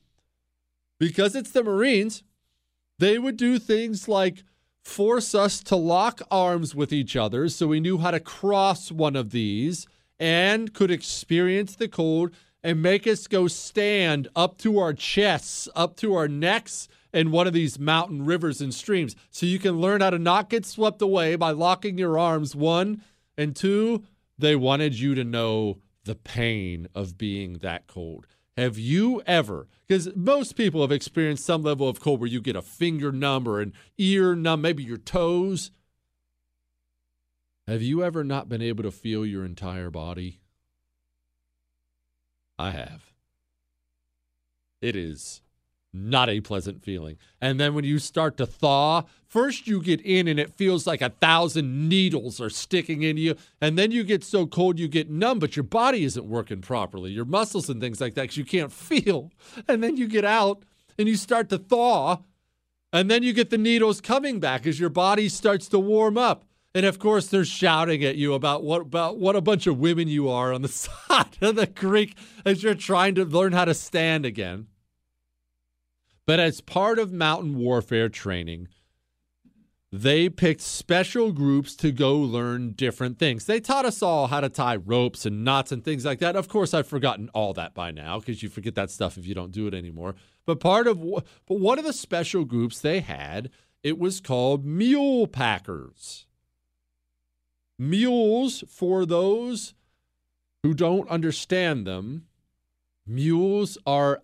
Because 0.98 1.34
it's 1.34 1.50
the 1.50 1.62
Marines, 1.62 2.22
they 2.98 3.18
would 3.18 3.36
do 3.36 3.58
things 3.58 4.08
like 4.08 4.42
force 4.82 5.34
us 5.34 5.62
to 5.62 5.76
lock 5.76 6.22
arms 6.30 6.74
with 6.74 6.92
each 6.92 7.16
other 7.16 7.48
so 7.48 7.66
we 7.66 7.80
knew 7.80 7.98
how 7.98 8.10
to 8.10 8.20
cross 8.20 8.90
one 8.90 9.16
of 9.16 9.30
these 9.30 9.86
and 10.18 10.74
could 10.74 10.90
experience 10.90 11.76
the 11.76 11.88
cold 11.88 12.30
and 12.62 12.82
make 12.82 13.06
us 13.06 13.26
go 13.26 13.48
stand 13.48 14.28
up 14.36 14.58
to 14.58 14.78
our 14.78 14.92
chests, 14.92 15.68
up 15.74 15.96
to 15.96 16.14
our 16.14 16.28
necks 16.28 16.88
in 17.12 17.30
one 17.30 17.46
of 17.46 17.52
these 17.52 17.78
mountain 17.78 18.24
rivers 18.24 18.60
and 18.60 18.74
streams. 18.74 19.16
So 19.30 19.46
you 19.46 19.58
can 19.58 19.80
learn 19.80 20.00
how 20.00 20.10
to 20.10 20.18
not 20.18 20.50
get 20.50 20.66
swept 20.66 21.02
away 21.02 21.36
by 21.36 21.50
locking 21.52 21.98
your 21.98 22.18
arms, 22.18 22.54
one. 22.54 23.02
And 23.36 23.56
two, 23.56 24.04
they 24.38 24.56
wanted 24.56 24.98
you 24.98 25.14
to 25.14 25.24
know 25.24 25.78
the 26.04 26.14
pain 26.14 26.88
of 26.94 27.16
being 27.18 27.54
that 27.54 27.86
cold. 27.86 28.26
Have 28.56 28.78
you 28.78 29.22
ever, 29.26 29.68
because 29.86 30.14
most 30.14 30.56
people 30.56 30.82
have 30.82 30.92
experienced 30.92 31.44
some 31.44 31.62
level 31.62 31.88
of 31.88 32.00
cold 32.00 32.20
where 32.20 32.28
you 32.28 32.40
get 32.40 32.56
a 32.56 32.62
finger 32.62 33.10
numb 33.10 33.48
or 33.48 33.60
an 33.60 33.72
ear 33.96 34.34
numb, 34.34 34.60
maybe 34.60 34.82
your 34.82 34.98
toes. 34.98 35.70
Have 37.66 37.82
you 37.82 38.02
ever 38.02 38.24
not 38.24 38.48
been 38.48 38.62
able 38.62 38.82
to 38.82 38.90
feel 38.90 39.24
your 39.24 39.44
entire 39.44 39.90
body? 39.90 40.40
I 42.58 42.72
have. 42.72 43.12
It 44.80 44.96
is 44.96 45.40
Not 45.92 46.28
a 46.28 46.40
pleasant 46.40 46.84
feeling. 46.84 47.16
And 47.40 47.58
then 47.58 47.74
when 47.74 47.84
you 47.84 47.98
start 47.98 48.36
to 48.36 48.46
thaw, 48.46 49.02
first 49.26 49.66
you 49.66 49.82
get 49.82 50.00
in 50.02 50.28
and 50.28 50.38
it 50.38 50.56
feels 50.56 50.86
like 50.86 51.02
a 51.02 51.08
thousand 51.08 51.88
needles 51.88 52.40
are 52.40 52.50
sticking 52.50 53.02
in 53.02 53.16
you. 53.16 53.34
And 53.60 53.76
then 53.76 53.90
you 53.90 54.04
get 54.04 54.22
so 54.22 54.46
cold 54.46 54.78
you 54.78 54.86
get 54.86 55.10
numb, 55.10 55.40
but 55.40 55.56
your 55.56 55.64
body 55.64 56.04
isn't 56.04 56.24
working 56.24 56.60
properly. 56.60 57.10
Your 57.10 57.24
muscles 57.24 57.68
and 57.68 57.80
things 57.80 58.00
like 58.00 58.14
that, 58.14 58.22
because 58.22 58.36
you 58.36 58.44
can't 58.44 58.72
feel. 58.72 59.32
And 59.66 59.82
then 59.82 59.96
you 59.96 60.06
get 60.06 60.24
out 60.24 60.62
and 60.96 61.08
you 61.08 61.16
start 61.16 61.48
to 61.48 61.58
thaw. 61.58 62.18
And 62.92 63.10
then 63.10 63.24
you 63.24 63.32
get 63.32 63.50
the 63.50 63.58
needles 63.58 64.00
coming 64.00 64.38
back 64.38 64.66
as 64.66 64.78
your 64.78 64.90
body 64.90 65.28
starts 65.28 65.68
to 65.68 65.78
warm 65.78 66.16
up. 66.16 66.44
And 66.72 66.86
of 66.86 67.00
course, 67.00 67.26
they're 67.26 67.44
shouting 67.44 68.04
at 68.04 68.14
you 68.14 68.34
about 68.34 68.62
what 68.62 68.82
about 68.82 69.18
what 69.18 69.34
a 69.34 69.40
bunch 69.40 69.66
of 69.66 69.78
women 69.78 70.06
you 70.06 70.28
are 70.28 70.52
on 70.52 70.62
the 70.62 70.68
side 70.68 71.36
of 71.40 71.56
the 71.56 71.66
creek 71.66 72.16
as 72.44 72.62
you're 72.62 72.74
trying 72.74 73.16
to 73.16 73.24
learn 73.24 73.52
how 73.52 73.64
to 73.64 73.74
stand 73.74 74.24
again. 74.24 74.68
But 76.30 76.38
as 76.38 76.60
part 76.60 77.00
of 77.00 77.12
mountain 77.12 77.58
warfare 77.58 78.08
training, 78.08 78.68
they 79.90 80.28
picked 80.28 80.60
special 80.60 81.32
groups 81.32 81.74
to 81.74 81.90
go 81.90 82.16
learn 82.18 82.74
different 82.74 83.18
things. 83.18 83.46
They 83.46 83.58
taught 83.58 83.84
us 83.84 84.00
all 84.00 84.28
how 84.28 84.38
to 84.38 84.48
tie 84.48 84.76
ropes 84.76 85.26
and 85.26 85.44
knots 85.44 85.72
and 85.72 85.84
things 85.84 86.04
like 86.04 86.20
that. 86.20 86.36
Of 86.36 86.46
course, 86.46 86.72
I've 86.72 86.86
forgotten 86.86 87.30
all 87.34 87.52
that 87.54 87.74
by 87.74 87.90
now 87.90 88.20
because 88.20 88.44
you 88.44 88.48
forget 88.48 88.76
that 88.76 88.92
stuff 88.92 89.18
if 89.18 89.26
you 89.26 89.34
don't 89.34 89.50
do 89.50 89.66
it 89.66 89.74
anymore. 89.74 90.14
But 90.46 90.60
part 90.60 90.86
of 90.86 91.00
but 91.00 91.58
one 91.58 91.80
of 91.80 91.84
the 91.84 91.92
special 91.92 92.44
groups 92.44 92.80
they 92.80 93.00
had, 93.00 93.50
it 93.82 93.98
was 93.98 94.20
called 94.20 94.64
mule 94.64 95.26
packers. 95.26 96.26
Mules, 97.76 98.62
for 98.68 99.04
those 99.04 99.74
who 100.62 100.74
don't 100.74 101.08
understand 101.08 101.88
them, 101.88 102.28
mules 103.04 103.76
are 103.84 104.22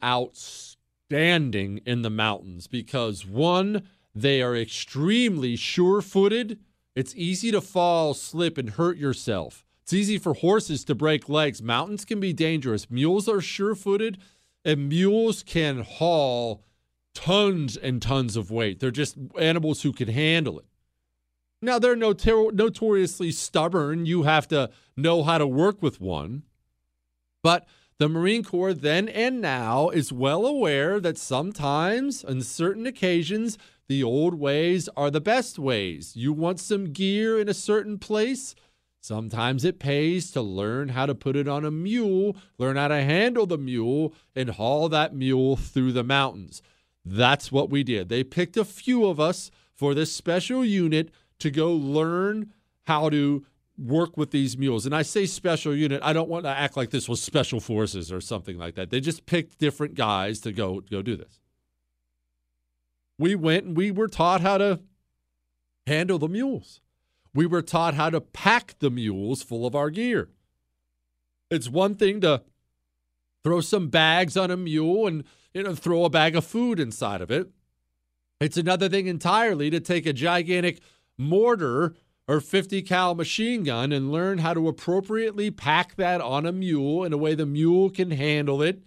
outstanding 1.07 1.79
in 1.87 2.03
the 2.03 2.11
mountains 2.11 2.67
because 2.67 3.27
one, 3.27 3.87
they 4.15 4.43
are 4.43 4.57
extremely 4.57 5.57
sure 5.57 6.03
footed. 6.03 6.59
It's 6.95 7.15
easy 7.15 7.51
to 7.53 7.61
fall, 7.61 8.15
slip, 8.15 8.59
and 8.59 8.71
hurt 8.71 8.97
yourself. 8.97 9.65
It's 9.83 9.93
easy 9.93 10.19
for 10.19 10.35
horses 10.35 10.85
to 10.87 10.95
break 10.95 11.29
legs. 11.29 11.63
Mountains 11.63 12.05
can 12.05 12.19
be 12.19 12.33
dangerous. 12.33 12.91
Mules 12.91 13.29
are 13.29 13.41
sure 13.41 13.75
footed, 13.75 14.19
and 14.65 14.89
mules 14.89 15.43
can 15.43 15.83
haul 15.83 16.65
tons 17.15 17.77
and 17.77 18.03
tons 18.03 18.37
of 18.37 18.51
weight. 18.51 18.81
They're 18.81 18.91
just 18.91 19.17
animals 19.39 19.83
who 19.83 19.93
can 19.93 20.09
handle 20.09 20.59
it. 20.59 20.65
Now, 21.63 21.79
they're 21.79 21.97
notor- 21.97 22.53
notoriously 22.53 23.31
stubborn. 23.31 24.07
You 24.07 24.25
have 24.25 24.49
to 24.49 24.71
know 24.97 25.23
how 25.23 25.39
to 25.39 25.47
work 25.47 25.83
with 25.83 26.01
one. 26.01 26.43
But 27.43 27.67
the 27.99 28.09
Marine 28.09 28.45
Corps 28.45 28.75
then 28.75 29.09
and 29.09 29.41
now 29.41 29.89
is 29.89 30.13
well 30.13 30.45
aware 30.45 31.01
that 31.01 31.17
sometimes, 31.17 32.25
on 32.25 32.43
certain 32.43 32.87
occasions, 32.87 33.57
the 33.89 34.03
old 34.03 34.35
ways 34.35 34.89
are 34.97 35.11
the 35.11 35.21
best 35.21 35.59
ways. 35.59 36.15
You 36.15 36.33
want 36.33 36.61
some 36.61 36.93
gear 36.93 37.41
in 37.41 37.49
a 37.49 37.55
certain 37.55 37.99
place? 37.99 38.55
Sometimes 39.01 39.65
it 39.65 39.79
pays 39.79 40.31
to 40.33 40.43
learn 40.43 40.89
how 40.89 41.07
to 41.07 41.15
put 41.15 41.37
it 41.37 41.47
on 41.47 41.65
a 41.65 41.71
mule, 41.71 42.37
learn 42.59 42.77
how 42.77 42.89
to 42.89 43.03
handle 43.03 43.47
the 43.47 43.57
mule, 43.57 44.13
and 44.35 44.51
haul 44.51 44.89
that 44.89 45.15
mule 45.15 45.57
through 45.57 45.93
the 45.93 46.03
mountains. 46.03 46.61
That's 47.05 47.53
what 47.53 47.71
we 47.71 47.85
did. 47.85 48.09
They 48.09 48.25
picked 48.25 48.57
a 48.57 48.65
few 48.65 49.07
of 49.07 49.21
us 49.21 49.51
for 49.73 49.95
this 49.95 50.13
special 50.13 50.65
unit 50.65 51.11
to 51.39 51.51
go 51.51 51.73
learn 51.73 52.53
how 52.87 53.09
to 53.11 53.47
work 53.79 54.17
with 54.17 54.31
these 54.31 54.57
mules. 54.57 54.87
And 54.87 54.95
I 54.95 55.03
say 55.03 55.27
special 55.27 55.75
unit, 55.75 56.01
I 56.03 56.13
don't 56.13 56.29
want 56.29 56.45
to 56.45 56.51
act 56.51 56.77
like 56.77 56.91
this 56.91 57.09
was 57.09 57.23
special 57.23 57.61
forces 57.61 58.11
or 58.11 58.21
something 58.21 58.59
like 58.59 58.75
that. 58.75 58.91
They 58.91 59.01
just 59.01 59.27
picked 59.27 59.59
different 59.59 59.95
guys 59.95 60.41
to 60.41 60.53
go 60.53 60.81
go 60.81 61.03
do 61.03 61.17
this. 61.17 61.41
We 63.19 63.35
went 63.35 63.65
and 63.65 63.77
we 63.77 63.91
were 63.91 64.09
taught 64.09 64.41
how 64.41 64.59
to 64.59 64.81
handle 65.87 66.19
the 66.19 66.29
mules. 66.29 66.81
We 67.35 67.47
were 67.47 67.63
taught 67.63 67.95
how 67.95 68.11
to 68.11 68.21
pack 68.21 68.77
the 68.79 68.91
mules 68.91 69.43
full 69.43 69.67
of 69.67 69.75
our 69.75 69.91
gear. 69.91 70.31
It's 71.51 71.69
one 71.69 71.95
thing 71.95 72.21
to 72.23 72.43
throw 73.45 73.61
some 73.61 73.89
bags 73.89 74.37
on 74.37 74.51
a 74.51 74.57
mule 74.57 75.07
and 75.07 75.25
you 75.55 75.63
know 75.63 75.75
throw 75.75 76.05
a 76.05 76.11
bag 76.11 76.35
of 76.35 76.45
food 76.45 76.81
inside 76.81 77.21
of 77.21 77.31
it. 77.31 77.51
It's 78.41 78.57
another 78.57 78.89
thing 78.89 79.07
entirely 79.07 79.71
to 79.71 79.81
take 79.81 80.05
a 80.05 80.13
gigantic 80.13 80.81
mortar 81.17 81.95
or 82.29 82.41
50 82.41 82.83
cal 82.83 83.15
machine 83.15 83.63
gun 83.63 83.93
and 83.93 84.11
learn 84.11 84.39
how 84.39 84.55
to 84.55 84.69
appropriately 84.69 85.51
pack 85.51 85.97
that 85.97 86.21
on 86.21 86.47
a 86.47 86.53
mule 86.53 87.05
in 87.05 87.13
a 87.13 87.17
way 87.17 87.35
the 87.35 87.47
mule 87.47 87.91
can 87.91 88.11
handle 88.11 88.63
it 88.63 88.83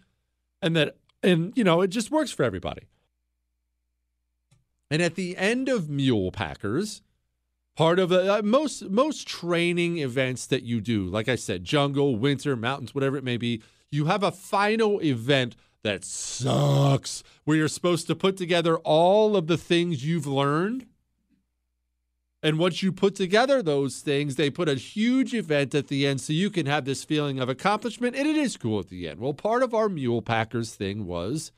and 0.61 0.75
that 0.75 0.97
and 1.23 1.53
you 1.55 1.63
know 1.63 1.81
it 1.81 1.87
just 1.87 2.11
works 2.11 2.31
for 2.31 2.43
everybody. 2.43 2.83
And 4.91 5.01
at 5.01 5.15
the 5.15 5.37
end 5.37 5.69
of 5.69 5.89
mule 5.89 6.31
packers 6.31 7.01
part 7.79 7.97
of 7.97 8.11
uh, 8.11 8.41
most 8.43 8.89
most 8.89 9.25
training 9.25 9.99
events 9.99 10.45
that 10.45 10.63
you 10.63 10.81
do 10.81 11.05
like 11.05 11.29
i 11.29 11.35
said 11.35 11.63
jungle 11.63 12.17
winter 12.17 12.57
mountains 12.57 12.93
whatever 12.93 13.15
it 13.15 13.23
may 13.23 13.37
be 13.37 13.63
you 13.89 14.03
have 14.03 14.21
a 14.21 14.33
final 14.33 15.01
event 15.01 15.55
that 15.81 16.03
sucks 16.03 17.23
where 17.45 17.55
you're 17.55 17.69
supposed 17.69 18.05
to 18.05 18.13
put 18.15 18.35
together 18.35 18.77
all 18.79 19.37
of 19.37 19.47
the 19.47 19.55
things 19.55 20.05
you've 20.05 20.27
learned 20.27 20.85
and 22.41 22.57
once 22.57 22.81
you 22.81 22.91
put 22.91 23.15
together 23.15 23.61
those 23.61 23.99
things, 23.99 24.35
they 24.35 24.49
put 24.49 24.69
a 24.69 24.75
huge 24.75 25.33
event 25.33 25.75
at 25.75 25.87
the 25.87 26.07
end 26.07 26.21
so 26.21 26.31
you 26.31 26.49
can 26.49 26.65
have 26.67 26.85
this 26.85 27.03
feeling 27.03 27.39
of 27.39 27.49
accomplishment. 27.49 28.15
And 28.15 28.27
it 28.27 28.37
is 28.37 28.55
cool 28.55 28.79
at 28.79 28.87
the 28.87 29.09
end. 29.09 29.19
Well, 29.19 29.33
part 29.33 29.61
of 29.61 29.73
our 29.73 29.89
Mule 29.89 30.21
Packers 30.21 30.73
thing 30.73 31.05
was 31.05 31.51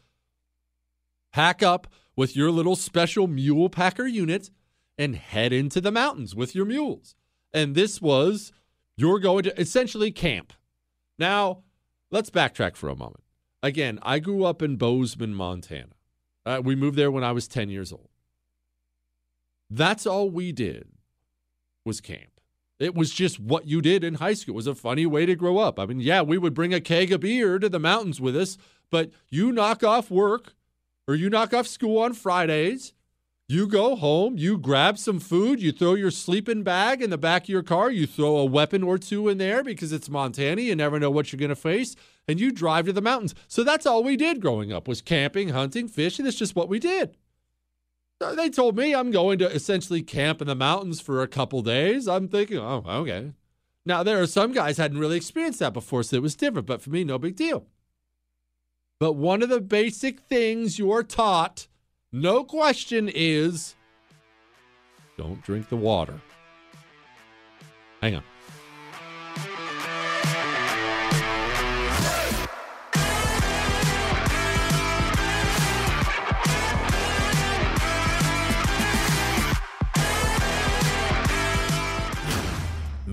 pack 1.32 1.62
up 1.62 1.88
with 2.16 2.36
your 2.36 2.50
little 2.50 2.76
special 2.76 3.28
Mule 3.28 3.70
Packer 3.70 4.08
unit 4.08 4.50
and 4.98 5.16
head 5.16 5.54
into 5.54 5.82
the 5.82 5.92
mountains 5.92 6.36
with 6.36 6.56
your 6.56 6.66
mules. 6.66 7.16
And 7.54 7.76
this 7.76 8.02
was 8.02 8.52
you're 8.98 9.20
going 9.20 9.44
to 9.44 9.62
essentially 9.62 10.12
camp. 10.12 10.54
Now, 11.20 11.64
let's 12.10 12.30
backtrack 12.30 12.76
for 12.76 12.90
a 12.90 12.96
moment. 12.96 13.24
Again, 13.64 14.00
I 14.02 14.18
grew 14.20 14.44
up 14.46 14.64
in 14.64 14.78
Bozeman, 14.78 15.36
Montana. 15.36 15.94
Uh, 16.44 16.62
we 16.64 16.76
moved 16.76 16.98
there 16.98 17.12
when 17.12 17.24
I 17.24 17.32
was 17.32 17.48
10 17.48 17.70
years 17.70 17.92
old. 17.92 18.11
That's 19.74 20.06
all 20.06 20.30
we 20.30 20.52
did 20.52 20.90
was 21.86 22.02
camp. 22.02 22.42
It 22.78 22.94
was 22.94 23.12
just 23.12 23.40
what 23.40 23.68
you 23.68 23.82
did 23.82 24.04
in 24.04 24.16
high 24.16 24.34
school. 24.34 24.56
It 24.56 24.58
was 24.58 24.68
a 24.68 24.76
funny 24.76 25.06
way 25.06 25.26
to 25.26 25.34
grow 25.34 25.60
up. 25.60 25.80
I 25.80 25.86
mean, 25.86 26.02
yeah, 26.02 26.22
we 26.22 26.38
would 26.38 26.54
bring 26.54 26.74
a 26.74 26.82
keg 26.82 27.14
of 27.14 27.22
beer 27.22 27.58
to 27.58 27.70
the 27.70 27.80
mountains 27.80 28.20
with 28.20 28.36
us, 28.36 28.58
but 28.90 29.12
you 29.30 29.52
knock 29.52 29.82
off 29.82 30.12
work 30.12 30.56
or 31.08 31.16
you 31.16 31.30
knock 31.30 31.54
off 31.54 31.68
school 31.68 32.00
on 32.00 32.14
Fridays. 32.14 32.94
You 33.48 33.66
go 33.66 33.96
home, 33.96 34.38
you 34.38 34.58
grab 34.58 34.98
some 34.98 35.20
food, 35.20 35.62
you 35.62 35.72
throw 35.72 35.94
your 35.94 36.12
sleeping 36.12 36.64
bag 36.64 37.02
in 37.02 37.10
the 37.10 37.18
back 37.18 37.44
of 37.44 37.50
your 37.50 37.64
car, 37.64 37.92
you 37.92 38.08
throw 38.08 38.38
a 38.38 38.46
weapon 38.46 38.84
or 38.84 38.98
two 38.98 39.30
in 39.30 39.38
there 39.38 39.64
because 39.64 39.94
it's 39.94 40.10
Montana, 40.10 40.62
you 40.62 40.76
never 40.76 41.00
know 41.00 41.12
what 41.12 41.32
you're 41.32 41.40
going 41.40 41.50
to 41.50 41.56
face, 41.56 41.96
and 42.28 42.40
you 42.40 42.52
drive 42.52 42.86
to 42.86 42.94
the 42.94 43.02
mountains. 43.02 43.36
So 43.48 43.64
that's 43.64 43.86
all 43.86 44.04
we 44.04 44.16
did 44.16 44.42
growing 44.42 44.72
up 44.72 44.88
was 44.88 45.02
camping, 45.02 45.50
hunting, 45.50 45.88
fishing. 45.88 46.26
That's 46.26 46.38
just 46.38 46.56
what 46.56 46.70
we 46.70 46.80
did. 46.80 47.16
Uh, 48.22 48.36
they 48.36 48.50
told 48.50 48.78
me 48.78 48.94
I'm 48.94 49.12
going 49.12 49.40
to 49.40 49.52
essentially 49.52 50.02
camp 50.02 50.42
in 50.42 50.48
the 50.48 50.56
mountains 50.56 51.02
for 51.02 51.22
a 51.22 51.28
couple 51.28 51.62
days. 51.62 52.08
I'm 52.08 52.28
thinking, 52.28 52.58
oh, 52.58 52.84
okay. 52.88 53.34
Now, 53.86 54.04
there 54.04 54.22
are 54.22 54.28
some 54.28 54.52
guys 54.52 54.78
hadn't 54.78 55.00
really 55.00 55.18
experienced 55.18 55.60
that 55.60 55.74
before, 55.74 56.04
so 56.04 56.18
it 56.18 56.22
was 56.22 56.36
different, 56.36 56.68
but 56.68 56.82
for 56.82 56.92
me, 56.92 57.04
no 57.04 57.18
big 57.18 57.36
deal. 57.36 57.66
But 59.00 59.14
one 59.14 59.42
of 59.42 59.50
the 59.50 59.62
basic 59.62 60.20
things 60.20 60.78
you 60.78 60.92
are 60.92 61.02
taught, 61.02 61.68
no 62.12 62.44
question, 62.44 63.10
is 63.12 63.76
don't 65.18 65.42
drink 65.42 65.70
the 65.70 65.78
water. 65.78 66.22
Hang 68.02 68.16
on. 68.16 68.24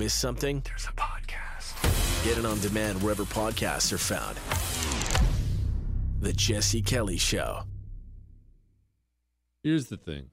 Miss 0.09 0.14
something? 0.14 0.62
There's 0.64 0.86
a 0.86 0.93
podcast. 0.93 2.24
Get 2.24 2.39
it 2.39 2.47
on 2.47 2.59
demand 2.60 3.02
wherever 3.02 3.24
podcasts 3.24 3.93
are 3.93 3.98
found. 3.98 4.39
The 6.20 6.32
Jesse 6.32 6.80
Kelly 6.80 7.18
Show. 7.18 7.64
Here's 9.62 9.89
the 9.89 9.98
thing 9.98 10.30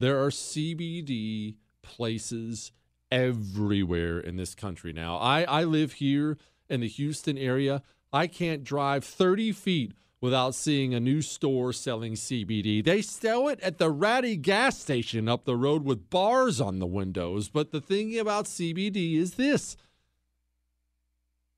there 0.00 0.20
are 0.20 0.30
CBD 0.30 1.54
places 1.84 2.72
everywhere 3.12 4.18
in 4.18 4.34
this 4.34 4.56
country 4.56 4.92
now. 4.92 5.18
I, 5.18 5.44
I 5.44 5.62
live 5.62 5.92
here 5.92 6.36
in 6.68 6.80
the 6.80 6.88
Houston 6.88 7.38
area. 7.38 7.80
I 8.12 8.26
can't 8.26 8.64
drive 8.64 9.04
30 9.04 9.52
feet 9.52 9.92
without 10.24 10.54
seeing 10.54 10.94
a 10.94 11.00
new 11.00 11.20
store 11.20 11.70
selling 11.70 12.14
CBD. 12.14 12.82
They 12.82 13.02
sell 13.02 13.46
it 13.46 13.60
at 13.60 13.76
the 13.76 13.90
ratty 13.90 14.38
gas 14.38 14.78
station 14.78 15.28
up 15.28 15.44
the 15.44 15.54
road 15.54 15.84
with 15.84 16.08
bars 16.08 16.62
on 16.62 16.78
the 16.78 16.86
windows. 16.86 17.50
But 17.50 17.72
the 17.72 17.80
thing 17.82 18.18
about 18.18 18.46
CBD 18.46 19.16
is 19.16 19.34
this 19.34 19.76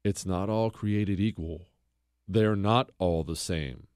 it's 0.03 0.27
not 0.27 0.51
all 0.51 0.73
created 0.73 1.21
equal, 1.21 1.69
they're 2.27 2.57
not 2.57 2.91
all 2.99 3.23
the 3.23 3.37
same. 3.37 3.87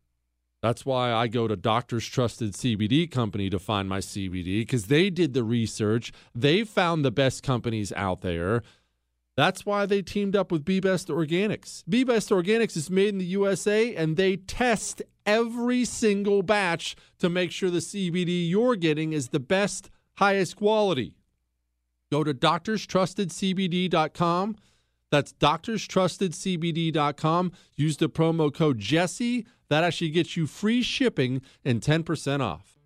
That's 0.63 0.87
why 0.87 1.13
I 1.13 1.27
go 1.27 1.49
to 1.49 1.57
Doctor's 1.57 2.07
Trusted 2.07 2.53
CBD 2.53 3.11
Company 3.11 3.51
to 3.51 3.59
find 3.59 3.89
my 3.89 3.99
CBD 3.99 4.61
because 4.61 4.87
they 4.87 5.11
did 5.11 5.35
the 5.35 5.43
research. 5.43 6.13
They 6.33 6.63
found 6.63 7.05
the 7.05 7.11
best 7.11 7.43
companies 7.43 7.93
out 7.97 8.21
there. 8.21 8.63
That's 9.41 9.65
why 9.65 9.87
they 9.87 10.03
teamed 10.03 10.37
up 10.37 10.53
with 10.53 10.67
Be 10.67 10.81
Best 10.81 11.09
Organics. 11.09 11.83
Be 11.89 12.05
Best 12.05 12.29
Organics 12.29 12.77
is 12.77 12.91
made 12.91 13.09
in 13.09 13.17
the 13.17 13.25
USA 13.25 13.97
and 13.97 14.19
they 14.19 14.37
test 14.37 15.01
every 15.25 15.87
single 15.87 16.43
batch 16.43 16.95
to 17.21 17.31
make 17.31 17.51
sure 17.51 17.71
the 17.71 17.79
CBD 17.79 18.51
you're 18.51 18.77
getting 18.77 19.15
is 19.15 19.31
the 19.31 19.41
best, 19.41 19.89
highest 20.17 20.57
quality. 20.57 21.17
Go 22.13 22.23
to 22.23 22.35
doctorstrustedcbd.com. 22.35 24.57
That's 25.11 25.33
doctorstrustedcbd.com. 25.33 27.53
Use 27.77 27.97
the 27.97 28.11
promo 28.11 28.53
code 28.53 28.79
Jesse. 28.79 29.47
That 29.71 29.85
actually 29.85 30.11
gets 30.11 30.37
you 30.37 30.47
free 30.47 30.83
shipping 30.83 31.41
and 31.65 31.81
10% 31.81 32.43
off. 32.43 32.77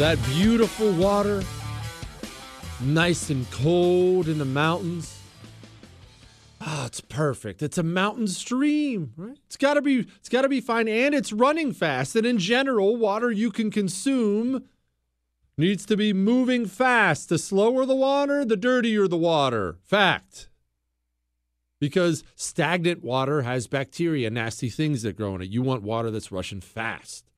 That 0.00 0.18
beautiful 0.24 0.92
water, 0.92 1.42
nice 2.80 3.28
and 3.28 3.48
cold 3.50 4.28
in 4.28 4.38
the 4.38 4.46
mountains. 4.46 5.20
Ah, 6.58 6.86
it's 6.86 7.02
perfect. 7.02 7.62
It's 7.62 7.76
a 7.76 7.82
mountain 7.82 8.26
stream, 8.26 9.12
right? 9.18 9.36
It's 9.44 9.58
got 9.58 9.74
to 9.74 9.82
be 9.82 10.06
it's 10.16 10.30
got 10.30 10.40
to 10.40 10.48
be 10.48 10.62
fine 10.62 10.88
and 10.88 11.14
it's 11.14 11.34
running 11.34 11.74
fast. 11.74 12.16
And 12.16 12.24
in 12.24 12.38
general, 12.38 12.96
water 12.96 13.30
you 13.30 13.50
can 13.50 13.70
consume 13.70 14.64
needs 15.58 15.84
to 15.84 15.98
be 15.98 16.14
moving 16.14 16.64
fast. 16.64 17.28
The 17.28 17.36
slower 17.36 17.84
the 17.84 17.94
water, 17.94 18.42
the 18.42 18.56
dirtier 18.56 19.06
the 19.06 19.18
water. 19.18 19.76
Fact. 19.84 20.48
Because 21.78 22.24
stagnant 22.36 23.04
water 23.04 23.42
has 23.42 23.66
bacteria, 23.66 24.30
nasty 24.30 24.70
things 24.70 25.02
that 25.02 25.18
grow 25.18 25.34
in 25.34 25.42
it. 25.42 25.50
You 25.50 25.60
want 25.60 25.82
water 25.82 26.10
that's 26.10 26.32
rushing 26.32 26.62
fast. 26.62 27.29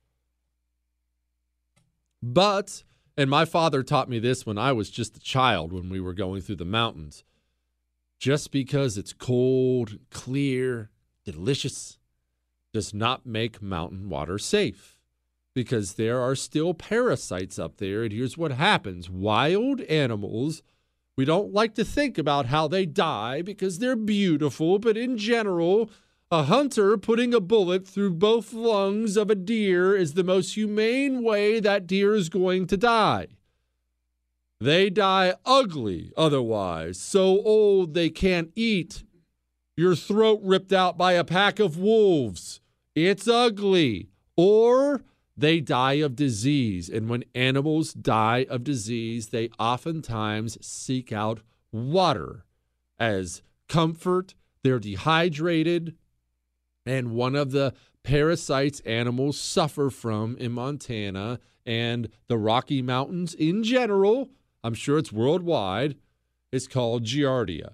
But, 2.25 2.83
and 3.17 3.29
my 3.29 3.43
father 3.43 3.83
taught 3.83 4.07
me 4.07 4.17
this 4.17 4.45
when 4.45 4.57
I 4.57 4.71
was 4.71 4.89
just 4.89 5.17
a 5.17 5.19
child 5.19 5.73
when 5.73 5.89
we 5.89 5.99
were 5.99 6.13
going 6.13 6.39
through 6.39 6.55
the 6.55 6.63
mountains. 6.63 7.25
Just 8.17 8.49
because 8.49 8.97
it's 8.97 9.11
cold, 9.11 9.99
clear, 10.09 10.89
delicious, 11.25 11.97
does 12.71 12.93
not 12.93 13.25
make 13.25 13.61
mountain 13.61 14.07
water 14.07 14.37
safe 14.37 15.01
because 15.53 15.95
there 15.95 16.21
are 16.21 16.33
still 16.33 16.73
parasites 16.73 17.59
up 17.59 17.75
there. 17.75 18.03
And 18.03 18.13
here's 18.13 18.37
what 18.37 18.53
happens 18.53 19.09
wild 19.09 19.81
animals, 19.81 20.63
we 21.17 21.25
don't 21.25 21.53
like 21.53 21.75
to 21.75 21.83
think 21.83 22.17
about 22.17 22.45
how 22.45 22.69
they 22.69 22.85
die 22.85 23.41
because 23.41 23.79
they're 23.79 23.97
beautiful, 23.97 24.79
but 24.79 24.95
in 24.95 25.17
general, 25.17 25.91
a 26.31 26.43
hunter 26.43 26.97
putting 26.97 27.33
a 27.33 27.39
bullet 27.39 27.87
through 27.87 28.13
both 28.13 28.53
lungs 28.53 29.17
of 29.17 29.29
a 29.29 29.35
deer 29.35 29.95
is 29.95 30.13
the 30.13 30.23
most 30.23 30.55
humane 30.55 31.23
way 31.23 31.59
that 31.59 31.87
deer 31.87 32.15
is 32.15 32.29
going 32.29 32.65
to 32.67 32.77
die. 32.77 33.27
They 34.59 34.89
die 34.89 35.35
ugly 35.45 36.11
otherwise, 36.15 36.97
so 36.99 37.41
old 37.43 37.93
they 37.93 38.09
can't 38.09 38.51
eat. 38.55 39.03
Your 39.75 39.95
throat 39.95 40.39
ripped 40.43 40.71
out 40.71 40.97
by 40.97 41.13
a 41.13 41.23
pack 41.23 41.59
of 41.59 41.77
wolves. 41.77 42.61
It's 42.95 43.27
ugly. 43.27 44.09
Or 44.37 45.01
they 45.35 45.59
die 45.59 45.93
of 45.93 46.15
disease. 46.15 46.89
And 46.89 47.09
when 47.09 47.25
animals 47.35 47.93
die 47.93 48.45
of 48.49 48.63
disease, 48.63 49.29
they 49.29 49.49
oftentimes 49.59 50.57
seek 50.65 51.11
out 51.11 51.41
water 51.71 52.45
as 52.99 53.41
comfort. 53.67 54.35
They're 54.63 54.79
dehydrated. 54.79 55.95
And 56.85 57.11
one 57.11 57.35
of 57.35 57.51
the 57.51 57.73
parasites 58.03 58.81
animals 58.81 59.39
suffer 59.39 59.89
from 59.89 60.35
in 60.37 60.51
Montana 60.51 61.39
and 61.65 62.09
the 62.27 62.37
Rocky 62.37 62.81
Mountains 62.81 63.33
in 63.33 63.63
general, 63.63 64.29
I'm 64.63 64.73
sure 64.73 64.97
it's 64.97 65.11
worldwide, 65.11 65.95
is 66.51 66.67
called 66.67 67.03
Giardia. 67.03 67.73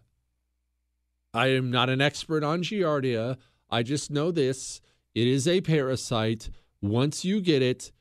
I 1.34 1.48
am 1.48 1.69
not 1.72 1.90
an 1.90 2.02
expert 2.02 2.44
on 2.44 2.64
Giardia. 2.64 3.38
I 3.69 3.84
just 3.84 4.11
know 4.11 4.31
this 4.31 4.81
it 5.15 5.27
is 5.27 5.48
a 5.48 5.61
parasite. 5.61 6.49
Once 6.81 7.26
you 7.26 7.41
get 7.41 7.61
it, 7.61 7.91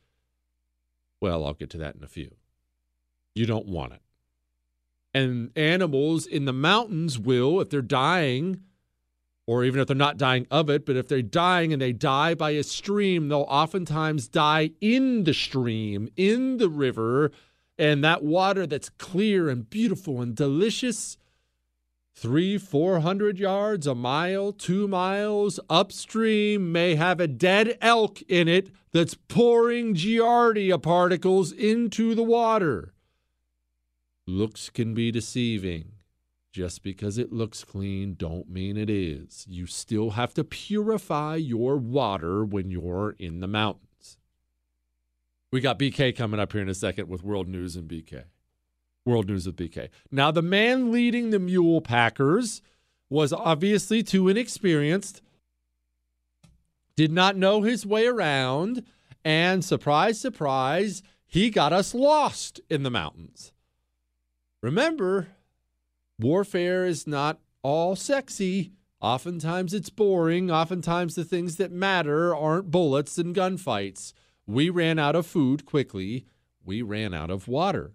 well, 1.21 1.45
I'll 1.45 1.55
get 1.55 1.71
to 1.71 1.79
that 1.79 1.97
in 1.97 2.05
a 2.05 2.09
few. 2.09 2.37
You 3.35 3.47
don't 3.47 3.67
want 3.67 3.95
it. 3.95 4.03
And 5.15 5.51
animals 5.57 6.27
in 6.27 6.45
the 6.45 6.53
mountains 6.53 7.19
will, 7.19 7.61
if 7.61 7.71
they're 7.71 7.83
dying, 7.83 8.61
or 9.49 9.65
even 9.65 9.81
if 9.81 9.87
they're 9.87 9.97
not 9.97 10.19
dying 10.19 10.47
of 10.51 10.69
it, 10.69 10.85
but 10.85 10.95
if 10.95 11.09
they're 11.09 11.23
dying 11.23 11.73
and 11.73 11.81
they 11.81 11.91
die 11.91 12.35
by 12.35 12.51
a 12.51 12.63
stream, 12.63 13.29
they'll 13.29 13.47
oftentimes 13.49 14.29
die 14.29 14.71
in 14.79 15.25
the 15.25 15.33
stream, 15.33 16.07
in 16.17 16.59
the 16.59 16.69
river, 16.69 17.33
and 17.79 18.05
that 18.05 18.23
water 18.23 18.67
that's 18.67 18.91
clear 18.91 19.49
and 19.49 19.71
beautiful 19.71 20.21
and 20.21 20.37
delicious, 20.37 21.17
three, 22.15 22.59
four 22.59 23.01
hundred 23.01 23.39
yards, 23.39 23.87
a 23.87 23.95
mile, 23.95 24.53
two 24.53 24.87
miles 24.87 25.59
upstream, 25.71 26.71
may 26.71 26.95
have 26.97 27.19
a 27.19 27.27
dead 27.27 27.79
elk 27.81 28.21
in 28.29 28.49
it 28.49 28.69
that's 28.93 29.15
pouring 29.15 29.95
giardia 29.95 30.81
particles 30.81 31.53
into 31.53 32.15
the 32.15 32.23
water. 32.23 32.93
Looks 34.27 34.69
can 34.69 34.93
be 34.93 35.11
deceiving. 35.11 35.93
Just 36.53 36.83
because 36.83 37.19
it 37.19 37.33
looks 37.33 37.63
clean 37.63 38.15
don't 38.15 38.49
mean 38.49 38.77
it 38.77 38.89
is. 38.89 39.45
You 39.49 39.67
still 39.67 40.11
have 40.11 40.33
to 40.35 40.45
purify 40.45 41.37
your 41.37 41.77
water 41.77 42.45
when 42.45 42.71
you're 42.71 43.15
in 43.19 43.41
the 43.41 43.47
mountains. 43.47 44.17
We 45.53 45.61
got 45.61 45.79
BK 45.79 46.17
coming 46.17 46.41
up 46.41 46.53
here 46.53 46.63
in 46.63 46.69
a 46.69 46.75
second 46.75 47.09
with 47.09 47.23
World 47.23 47.49
News 47.49 47.77
and 47.77 47.89
BK. 47.89 48.25
World 49.05 49.29
News 49.29 49.47
with 49.47 49.57
BK. 49.57 49.89
Now, 50.11 50.31
the 50.31 50.43
man 50.43 50.93
leading 50.93 51.31
the 51.31 51.39
Mule 51.39 51.81
Packers 51.81 52.61
was 53.09 53.33
obviously 53.33 54.03
too 54.03 54.29
inexperienced, 54.29 55.23
did 56.97 57.11
not 57.11 57.37
know 57.37 57.63
his 57.63 57.87
way 57.87 58.07
around, 58.07 58.85
and 59.25 59.65
surprise, 59.65 60.21
surprise, 60.21 61.03
he 61.27 61.49
got 61.49 61.73
us 61.73 61.95
lost 61.95 62.61
in 62.69 62.83
the 62.83 62.91
mountains. 62.91 63.53
Remember, 64.63 65.29
warfare 66.19 66.85
is 66.85 67.07
not 67.07 67.41
all 67.63 67.97
sexy. 67.97 68.73
Oftentimes 69.01 69.75
it's 69.75 69.91
boring. 69.91 70.51
Oftentimes 70.51 71.15
the 71.15 71.25
things 71.25 71.57
that 71.57 71.71
matter 71.71 72.35
aren't 72.35 72.71
bullets 72.71 73.19
and 73.19 73.35
gunfights. 73.35 74.13
We 74.47 74.71
ran 74.71 74.99
out 74.99 75.15
of 75.15 75.27
food 75.27 75.67
quickly. 75.67 76.27
We 76.65 76.83
ran 76.83 77.15
out 77.15 77.31
of 77.31 77.49
water. 77.49 77.93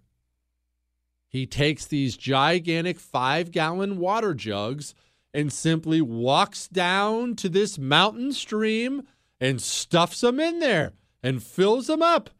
He 1.28 1.46
takes 1.46 1.84
these 1.84 2.16
gigantic 2.16 3.00
five 3.00 3.50
gallon 3.50 3.98
water 3.98 4.34
jugs 4.34 4.94
and 5.34 5.52
simply 5.52 6.00
walks 6.00 6.68
down 6.68 7.34
to 7.36 7.48
this 7.48 7.76
mountain 7.76 8.32
stream 8.32 9.02
and 9.40 9.60
stuffs 9.60 10.20
them 10.20 10.38
in 10.38 10.60
there 10.60 10.92
and 11.22 11.42
fills 11.42 11.88
them 11.88 12.02
up. 12.02 12.30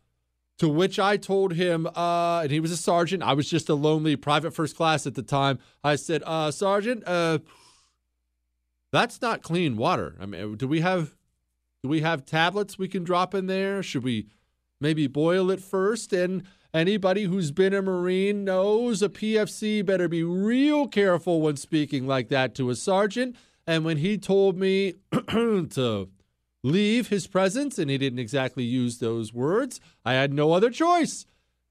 To 0.58 0.68
which 0.68 1.00
I 1.00 1.16
told 1.16 1.54
him, 1.54 1.88
uh, 1.96 2.40
and 2.42 2.50
he 2.52 2.60
was 2.60 2.70
a 2.70 2.76
sergeant. 2.76 3.24
I 3.24 3.32
was 3.32 3.50
just 3.50 3.68
a 3.68 3.74
lonely 3.74 4.14
private 4.14 4.52
first 4.52 4.76
class 4.76 5.04
at 5.04 5.16
the 5.16 5.22
time. 5.22 5.58
I 5.82 5.96
said, 5.96 6.22
uh, 6.24 6.52
Sergeant, 6.52 7.02
uh, 7.08 7.40
that's 8.92 9.20
not 9.20 9.42
clean 9.42 9.76
water. 9.76 10.16
I 10.20 10.26
mean, 10.26 10.56
do 10.56 10.68
we 10.68 10.80
have 10.80 11.16
do 11.82 11.88
we 11.88 12.00
have 12.00 12.24
tablets 12.24 12.78
we 12.78 12.88
can 12.88 13.04
drop 13.04 13.34
in 13.34 13.46
there? 13.46 13.82
Should 13.82 14.04
we 14.04 14.28
maybe 14.80 15.06
boil 15.06 15.50
it 15.50 15.60
first? 15.60 16.12
And 16.12 16.44
anybody 16.72 17.24
who's 17.24 17.50
been 17.50 17.74
a 17.74 17.82
Marine 17.82 18.44
knows 18.44 19.02
a 19.02 19.08
PFC 19.08 19.84
better 19.84 20.08
be 20.08 20.22
real 20.22 20.86
careful 20.88 21.42
when 21.42 21.56
speaking 21.56 22.06
like 22.06 22.28
that 22.28 22.54
to 22.54 22.70
a 22.70 22.74
sergeant. 22.74 23.36
And 23.66 23.84
when 23.84 23.96
he 23.96 24.16
told 24.16 24.56
me 24.56 24.94
to 25.28 26.08
leave 26.64 27.08
his 27.08 27.28
presence, 27.28 27.78
and 27.78 27.88
he 27.88 27.98
didn't 27.98 28.18
exactly 28.18 28.64
use 28.64 28.98
those 28.98 29.32
words, 29.32 29.80
I 30.04 30.14
had 30.14 30.32
no 30.32 30.52
other 30.52 30.70
choice. 30.70 31.26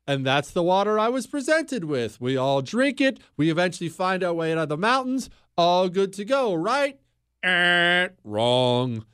And 0.05 0.25
that's 0.25 0.51
the 0.51 0.63
water 0.63 0.99
I 0.99 1.09
was 1.09 1.27
presented 1.27 1.85
with. 1.85 2.21
We 2.21 2.37
all 2.37 2.61
drink 2.61 3.01
it. 3.01 3.19
We 3.35 3.49
eventually 3.49 3.89
find 3.89 4.23
our 4.23 4.33
way 4.33 4.51
out 4.51 4.59
of 4.59 4.69
the 4.69 4.77
mountains. 4.77 5.29
All 5.57 5.89
good 5.89 6.13
to 6.13 6.25
go, 6.25 6.53
right? 6.53 6.99
Eh, 7.41 8.09
wrong. 8.23 9.05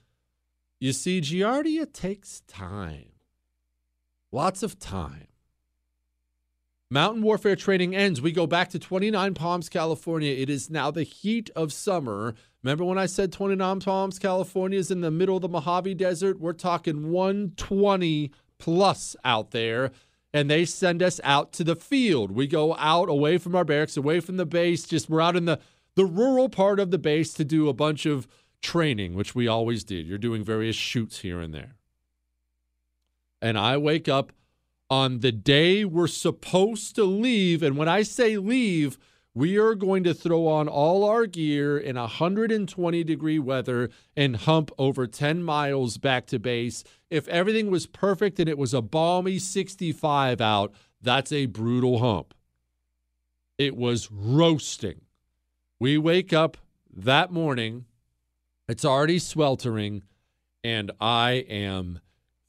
You 0.80 0.93
see, 0.93 1.22
Giardia 1.22 1.91
takes 1.91 2.41
time. 2.41 3.11
Lots 4.31 4.64
of 4.64 4.80
time. 4.80 5.27
Mountain 6.91 7.22
warfare 7.22 7.56
training 7.56 7.95
ends. 7.95 8.19
We 8.19 8.31
go 8.31 8.47
back 8.47 8.69
to 8.69 8.80
29 8.80 9.35
Palms, 9.35 9.69
California. 9.69 10.34
It 10.34 10.49
is 10.49 10.72
now 10.72 10.89
the 10.89 11.03
heat 11.03 11.51
of 11.56 11.72
summer. 11.72 12.34
Remember 12.64 12.84
when 12.84 12.98
I 12.98 13.06
said 13.06 13.31
29 13.31 13.80
Palms, 13.80 14.19
California 14.19 14.77
is 14.77 14.91
in 14.91 15.02
the 15.02 15.11
middle 15.11 15.38
of 15.38 15.41
the 15.41 15.49
Mojave 15.49 15.94
Desert? 15.95 16.40
We're 16.40 16.53
talking 16.53 17.11
120 17.11 18.31
plus 18.57 19.15
out 19.23 19.52
there. 19.52 19.91
And 20.34 20.49
they 20.49 20.65
send 20.65 21.02
us 21.02 21.19
out 21.23 21.53
to 21.53 21.64
the 21.64 21.76
field. 21.76 22.31
We 22.31 22.45
go 22.45 22.76
out 22.76 23.10
away 23.10 23.38
from 23.38 23.56
our 23.56 23.65
barracks, 23.65 23.98
away 23.98 24.19
from 24.19 24.38
the 24.38 24.45
base. 24.45 24.86
Just 24.86 25.10
we're 25.10 25.22
out 25.22 25.36
in 25.36 25.45
the, 25.45 25.60
the 25.95 26.06
rural 26.06 26.49
part 26.49 26.80
of 26.80 26.91
the 26.91 26.99
base 26.99 27.34
to 27.36 27.44
do 27.44 27.68
a 27.68 27.73
bunch 27.73 28.06
of 28.06 28.27
training, 28.61 29.15
which 29.15 29.34
we 29.34 29.48
always 29.48 29.84
did. 29.84 30.06
You're 30.06 30.19
doing 30.19 30.44
various 30.44 30.76
shoots 30.76 31.19
here 31.19 31.40
and 31.40 31.53
there. 31.53 31.76
And 33.41 33.57
I 33.57 33.77
wake 33.77 34.07
up 34.07 34.31
on 34.90 35.19
the 35.19 35.31
day 35.31 35.86
we're 35.86 36.07
supposed 36.07 36.95
to 36.95 37.06
leave. 37.06 37.64
And 37.64 37.77
when 37.77 37.88
I 37.88 38.03
say 38.03 38.38
leave, 38.38 38.99
we 39.34 39.57
are 39.57 39.76
going 39.76 40.03
to 40.03 40.14
throw 40.14 40.47
on 40.47 40.68
all 40.68 41.03
our 41.03 41.26
gear 41.26 41.77
in 41.77 41.95
120 41.95 43.03
degree 43.03 43.39
weather 43.39 43.89
and 44.15 44.35
hump 44.35 44.72
over 44.77 45.06
10 45.06 45.43
miles 45.43 45.97
back 45.97 46.26
to 46.27 46.39
base. 46.39 46.84
If 47.10 47.27
everything 47.27 47.69
was 47.69 47.85
perfect 47.85 48.39
and 48.39 48.49
it 48.49 48.57
was 48.57 48.73
a 48.73 48.81
balmy 48.81 49.38
65 49.38 50.41
out, 50.41 50.73
that's 51.01 51.31
a 51.31 51.45
brutal 51.45 51.99
hump. 51.99 52.34
It 53.57 53.76
was 53.76 54.11
roasting. 54.11 55.01
We 55.80 55.97
wake 55.97 56.34
up 56.34 56.57
that 56.93 57.31
morning, 57.31 57.85
it's 58.68 58.84
already 58.84 59.19
sweltering, 59.19 60.03
and 60.64 60.91
I 60.99 61.45
am 61.49 62.01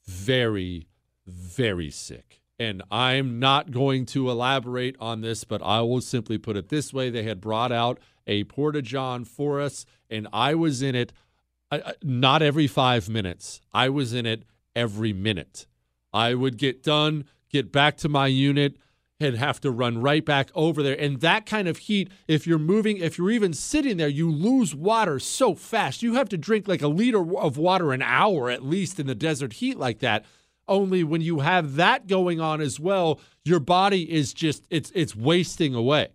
very, 0.05 0.87
very 1.25 1.91
sick. 1.91 2.40
And 2.61 2.83
I'm 2.91 3.39
not 3.39 3.71
going 3.71 4.05
to 4.07 4.29
elaborate 4.29 4.95
on 4.99 5.21
this, 5.21 5.43
but 5.43 5.63
I 5.63 5.81
will 5.81 5.99
simply 5.99 6.37
put 6.37 6.55
it 6.55 6.69
this 6.69 6.93
way. 6.93 7.09
They 7.09 7.23
had 7.23 7.41
brought 7.41 7.71
out 7.71 7.99
a 8.27 8.43
Porta 8.43 8.83
John 8.83 9.25
for 9.25 9.59
us, 9.59 9.83
and 10.11 10.27
I 10.31 10.53
was 10.53 10.83
in 10.83 10.93
it 10.93 11.11
uh, 11.71 11.93
not 12.03 12.43
every 12.43 12.67
five 12.67 13.09
minutes. 13.09 13.61
I 13.73 13.89
was 13.89 14.13
in 14.13 14.27
it 14.27 14.43
every 14.75 15.11
minute. 15.11 15.65
I 16.13 16.35
would 16.35 16.59
get 16.59 16.83
done, 16.83 17.25
get 17.49 17.71
back 17.71 17.97
to 17.97 18.09
my 18.09 18.27
unit, 18.27 18.77
and 19.19 19.37
have 19.37 19.59
to 19.61 19.71
run 19.71 19.99
right 19.99 20.23
back 20.23 20.51
over 20.53 20.83
there. 20.83 20.99
And 20.99 21.19
that 21.21 21.47
kind 21.47 21.67
of 21.67 21.79
heat, 21.79 22.11
if 22.27 22.45
you're 22.45 22.59
moving, 22.59 22.97
if 22.97 23.17
you're 23.17 23.31
even 23.31 23.53
sitting 23.53 23.97
there, 23.97 24.07
you 24.07 24.29
lose 24.29 24.75
water 24.75 25.17
so 25.17 25.55
fast. 25.55 26.03
You 26.03 26.13
have 26.13 26.29
to 26.29 26.37
drink 26.37 26.67
like 26.67 26.83
a 26.83 26.87
liter 26.87 27.35
of 27.37 27.57
water 27.57 27.91
an 27.91 28.03
hour 28.03 28.51
at 28.51 28.63
least 28.63 28.99
in 28.99 29.07
the 29.07 29.15
desert 29.15 29.53
heat 29.53 29.79
like 29.79 29.97
that. 29.99 30.25
Only 30.67 31.03
when 31.03 31.21
you 31.21 31.39
have 31.39 31.75
that 31.75 32.07
going 32.07 32.39
on 32.39 32.61
as 32.61 32.79
well, 32.79 33.19
your 33.43 33.59
body 33.59 34.11
is 34.11 34.33
just 34.33 34.65
it's 34.69 34.91
it's 34.95 35.15
wasting 35.15 35.75
away. 35.75 36.09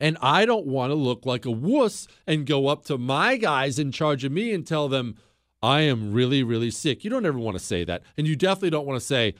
And 0.00 0.16
I 0.20 0.46
don't 0.46 0.66
want 0.66 0.90
to 0.90 0.94
look 0.94 1.26
like 1.26 1.44
a 1.44 1.50
wuss 1.50 2.06
and 2.26 2.46
go 2.46 2.68
up 2.68 2.84
to 2.84 2.98
my 2.98 3.36
guys 3.36 3.78
in 3.78 3.90
charge 3.90 4.24
of 4.24 4.32
me 4.32 4.52
and 4.52 4.66
tell 4.66 4.88
them 4.88 5.16
I 5.62 5.82
am 5.82 6.12
really 6.12 6.42
really 6.42 6.70
sick. 6.70 7.04
You 7.04 7.10
don't 7.10 7.26
ever 7.26 7.38
want 7.38 7.56
to 7.58 7.64
say 7.64 7.84
that. 7.84 8.02
And 8.16 8.26
you 8.26 8.36
definitely 8.36 8.70
don't 8.70 8.86
want 8.86 9.00
to 9.00 9.06
say 9.06 9.34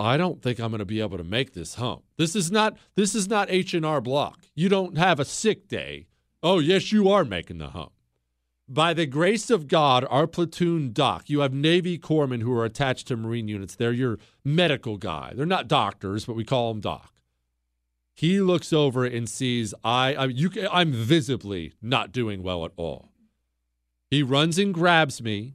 I 0.00 0.16
don't 0.16 0.40
think 0.40 0.60
I'm 0.60 0.70
going 0.70 0.78
to 0.78 0.84
be 0.84 1.00
able 1.00 1.18
to 1.18 1.24
make 1.24 1.54
this 1.54 1.74
hump. 1.74 2.04
This 2.16 2.36
is 2.36 2.50
not 2.50 2.76
this 2.94 3.14
is 3.14 3.28
not 3.28 3.50
H&R 3.50 4.00
Block. 4.00 4.44
You 4.54 4.68
don't 4.68 4.96
have 4.96 5.18
a 5.18 5.24
sick 5.24 5.68
day. 5.68 6.06
Oh, 6.42 6.60
yes, 6.60 6.92
you 6.92 7.08
are 7.08 7.24
making 7.24 7.58
the 7.58 7.70
hump. 7.70 7.92
By 8.68 8.92
the 8.92 9.06
grace 9.06 9.48
of 9.48 9.66
God, 9.66 10.06
our 10.10 10.26
platoon 10.26 10.92
doc, 10.92 11.30
you 11.30 11.40
have 11.40 11.54
Navy 11.54 11.98
corpsmen 11.98 12.42
who 12.42 12.52
are 12.52 12.64
attached 12.64 13.08
to 13.08 13.16
Marine 13.16 13.48
units. 13.48 13.74
They're 13.74 13.92
your 13.92 14.18
medical 14.44 14.98
guy. 14.98 15.32
They're 15.34 15.46
not 15.46 15.68
doctors, 15.68 16.26
but 16.26 16.36
we 16.36 16.44
call 16.44 16.72
them 16.72 16.80
doc. 16.80 17.12
He 18.14 18.40
looks 18.40 18.72
over 18.72 19.04
and 19.04 19.28
sees 19.28 19.72
I, 19.82 20.14
I 20.14 20.24
you 20.26 20.50
I'm 20.70 20.92
visibly 20.92 21.74
not 21.80 22.12
doing 22.12 22.42
well 22.42 22.64
at 22.64 22.72
all. 22.76 23.08
He 24.10 24.22
runs 24.22 24.58
and 24.58 24.74
grabs 24.74 25.22
me. 25.22 25.54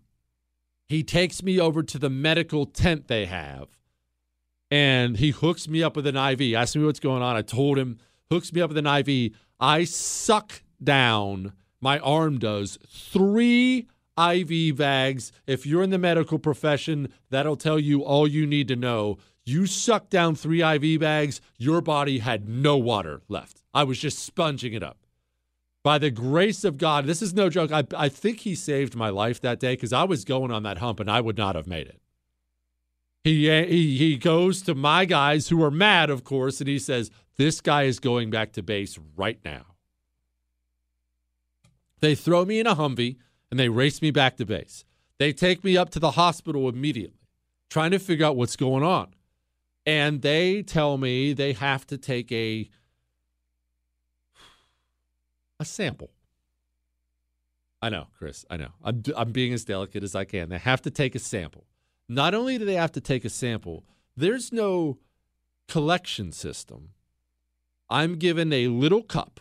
He 0.87 1.03
takes 1.03 1.43
me 1.43 1.59
over 1.59 1.83
to 1.83 1.99
the 1.99 2.09
medical 2.09 2.65
tent 2.65 3.07
they 3.07 3.25
have 3.25 3.67
and 4.73 5.17
he 5.17 5.29
hooks 5.29 5.67
me 5.67 5.83
up 5.83 5.95
with 5.95 6.07
an 6.07 6.17
IV. 6.17 6.55
Asked 6.55 6.77
me 6.77 6.83
what's 6.83 6.99
going 6.99 7.21
on. 7.21 7.35
I 7.35 7.43
told 7.43 7.77
him, 7.77 7.99
hooks 8.31 8.51
me 8.51 8.59
up 8.59 8.71
with 8.71 8.77
an 8.79 8.87
IV. 8.87 9.33
I 9.59 9.83
suck 9.83 10.63
down, 10.83 11.53
my 11.83 11.99
arm 11.99 12.39
does, 12.39 12.79
three 12.87 13.87
IV 14.17 14.77
bags. 14.77 15.31
If 15.45 15.65
you're 15.65 15.83
in 15.83 15.89
the 15.89 15.97
medical 15.97 16.39
profession, 16.39 17.13
that'll 17.29 17.57
tell 17.57 17.77
you 17.77 18.03
all 18.03 18.27
you 18.27 18.47
need 18.47 18.67
to 18.69 18.75
know. 18.75 19.17
You 19.45 19.65
suck 19.65 20.09
down 20.09 20.35
three 20.35 20.63
IV 20.63 21.01
bags, 21.01 21.41
your 21.57 21.81
body 21.81 22.19
had 22.19 22.47
no 22.47 22.77
water 22.77 23.21
left. 23.27 23.61
I 23.73 23.83
was 23.83 23.99
just 23.99 24.19
sponging 24.19 24.73
it 24.73 24.81
up. 24.81 24.97
By 25.83 25.97
the 25.97 26.11
grace 26.11 26.63
of 26.63 26.77
God, 26.77 27.05
this 27.05 27.21
is 27.21 27.33
no 27.33 27.49
joke. 27.49 27.71
I, 27.71 27.83
I 27.97 28.07
think 28.07 28.39
he 28.39 28.55
saved 28.55 28.95
my 28.95 29.09
life 29.09 29.41
that 29.41 29.59
day 29.59 29.73
because 29.73 29.91
I 29.91 30.05
was 30.05 30.23
going 30.23 30.49
on 30.49 30.63
that 30.63 30.77
hump 30.77 31.01
and 31.01 31.11
I 31.11 31.19
would 31.19 31.37
not 31.37 31.57
have 31.57 31.67
made 31.67 31.87
it. 31.87 31.99
He, 33.25 33.49
he 33.49 33.97
he 33.97 34.17
goes 34.17 34.61
to 34.63 34.75
my 34.75 35.03
guys 35.05 35.49
who 35.49 35.61
are 35.63 35.71
mad, 35.71 36.09
of 36.09 36.23
course, 36.23 36.59
and 36.59 36.67
he 36.67 36.77
says, 36.77 37.09
"This 37.37 37.61
guy 37.61 37.83
is 37.83 37.99
going 37.99 38.29
back 38.29 38.51
to 38.53 38.63
base 38.63 38.99
right 39.15 39.39
now." 39.45 39.72
They 42.03 42.15
throw 42.15 42.43
me 42.43 42.59
in 42.59 42.67
a 42.67 42.75
Humvee 42.75 43.15
and 43.49 43.57
they 43.57 43.69
race 43.69 44.01
me 44.01 44.11
back 44.11 44.35
to 44.35 44.45
base. 44.45 44.83
They 45.19 45.31
take 45.31 45.63
me 45.63 45.77
up 45.77 45.89
to 45.91 46.01
the 46.01 46.11
hospital 46.11 46.67
immediately, 46.67 47.29
trying 47.69 47.91
to 47.91 47.97
figure 47.97 48.25
out 48.25 48.35
what's 48.35 48.57
going 48.57 48.83
on. 48.83 49.13
And 49.85 50.21
they 50.21 50.63
tell 50.63 50.97
me 50.97 51.31
they 51.31 51.53
have 51.53 51.87
to 51.87 51.97
take 51.97 52.29
a 52.33 52.69
a 55.61 55.63
sample. 55.63 56.11
I 57.81 57.87
know, 57.87 58.07
Chris. 58.17 58.43
I 58.49 58.57
know. 58.57 58.73
I'm 58.83 59.01
I'm 59.15 59.31
being 59.31 59.53
as 59.53 59.63
delicate 59.63 60.03
as 60.03 60.13
I 60.13 60.25
can. 60.25 60.49
They 60.49 60.57
have 60.57 60.81
to 60.81 60.91
take 60.91 61.15
a 61.15 61.19
sample. 61.19 61.67
Not 62.09 62.33
only 62.33 62.57
do 62.57 62.65
they 62.65 62.73
have 62.73 62.91
to 62.91 63.01
take 63.01 63.23
a 63.23 63.29
sample, 63.29 63.85
there's 64.17 64.51
no 64.51 64.97
collection 65.69 66.33
system. 66.33 66.89
I'm 67.89 68.17
given 68.17 68.51
a 68.51 68.67
little 68.67 69.03
cup 69.03 69.39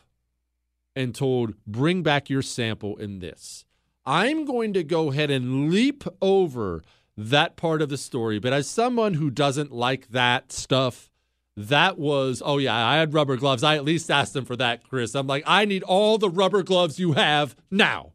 and 0.94 1.14
told, 1.14 1.54
bring 1.66 2.02
back 2.02 2.28
your 2.28 2.42
sample 2.42 2.96
in 2.96 3.18
this. 3.20 3.64
I'm 4.04 4.44
going 4.44 4.72
to 4.74 4.82
go 4.82 5.10
ahead 5.10 5.30
and 5.30 5.70
leap 5.70 6.04
over 6.20 6.82
that 7.16 7.56
part 7.56 7.82
of 7.82 7.88
the 7.88 7.96
story. 7.96 8.38
But 8.38 8.52
as 8.52 8.68
someone 8.68 9.14
who 9.14 9.30
doesn't 9.30 9.72
like 9.72 10.08
that 10.08 10.52
stuff, 10.52 11.10
that 11.56 11.98
was, 11.98 12.42
oh, 12.44 12.58
yeah, 12.58 12.74
I 12.74 12.96
had 12.96 13.14
rubber 13.14 13.36
gloves. 13.36 13.62
I 13.62 13.76
at 13.76 13.84
least 13.84 14.10
asked 14.10 14.32
them 14.32 14.44
for 14.44 14.56
that, 14.56 14.88
Chris. 14.88 15.14
I'm 15.14 15.26
like, 15.26 15.44
I 15.46 15.64
need 15.64 15.82
all 15.82 16.18
the 16.18 16.30
rubber 16.30 16.62
gloves 16.62 16.98
you 16.98 17.12
have 17.12 17.54
now. 17.70 18.12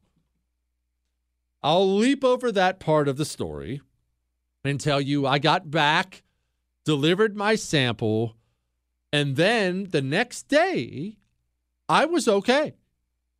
I'll 1.63 1.95
leap 1.97 2.23
over 2.23 2.51
that 2.51 2.79
part 2.79 3.07
of 3.07 3.17
the 3.17 3.25
story 3.25 3.81
and 4.63 4.79
tell 4.79 5.01
you 5.01 5.25
I 5.25 5.39
got 5.39 5.71
back, 5.71 6.23
delivered 6.85 7.35
my 7.35 7.55
sample, 7.55 8.35
and 9.13 9.35
then 9.35 9.87
the 9.91 10.01
next 10.01 10.47
day 10.47 11.17
I 11.89 12.05
was 12.05 12.27
okay. 12.27 12.73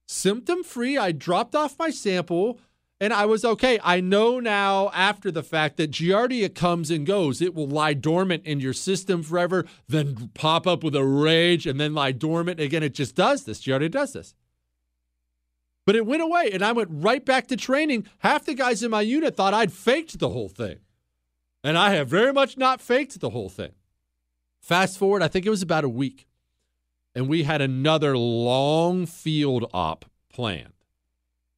Symptom 0.08 0.64
free. 0.64 0.98
I 0.98 1.12
dropped 1.12 1.56
off 1.56 1.78
my 1.78 1.90
sample 1.90 2.60
and 3.00 3.14
I 3.14 3.26
was 3.26 3.46
okay. 3.46 3.80
I 3.84 4.00
know 4.00 4.40
now 4.40 4.90
after 4.94 5.32
the 5.32 5.44
fact 5.44 5.78
that 5.78 5.92
Giardia 5.92 6.54
comes 6.54 6.90
and 6.90 7.06
goes. 7.06 7.42
It 7.42 7.54
will 7.54 7.68
lie 7.68 7.94
dormant 7.94 8.46
in 8.46 8.60
your 8.60 8.74
system 8.74 9.22
forever, 9.22 9.66
then 9.88 10.32
pop 10.34 10.66
up 10.66 10.84
with 10.84 10.96
a 10.96 11.04
rage 11.04 11.68
and 11.68 11.80
then 11.80 11.94
lie 11.94 12.12
dormant. 12.12 12.60
Again, 12.60 12.84
it 12.84 12.96
just 12.96 13.16
does 13.16 13.44
this. 13.44 13.62
Giardia 13.62 13.92
does 13.92 14.14
this. 14.14 14.34
But 15.86 15.96
it 15.96 16.06
went 16.06 16.24
away 16.24 16.50
and 16.52 16.64
I 16.64 16.72
went 16.72 16.90
right 16.92 17.24
back 17.24 17.48
to 17.48 17.56
training. 17.56 18.08
Half 18.20 18.46
the 18.46 18.54
guys 18.56 18.82
in 18.82 18.92
my 18.92 19.02
unit 19.02 19.36
thought 19.36 19.54
I'd 19.54 19.72
faked 19.72 20.20
the 20.20 20.30
whole 20.30 20.50
thing. 20.50 20.80
And 21.64 21.78
I 21.78 21.94
have 21.96 22.08
very 22.08 22.34
much 22.34 22.58
not 22.58 22.82
faked 22.82 23.20
the 23.20 23.30
whole 23.30 23.50
thing. 23.50 23.72
Fast 24.60 24.98
forward, 24.98 25.22
I 25.22 25.28
think 25.28 25.46
it 25.46 25.50
was 25.50 25.62
about 25.62 25.84
a 25.84 25.90
week, 25.90 26.27
and 27.18 27.28
we 27.28 27.42
had 27.42 27.64
another 27.64 28.16
long 28.16 29.08
field 29.08 29.68
op 29.74 30.06
planned. 30.32 30.74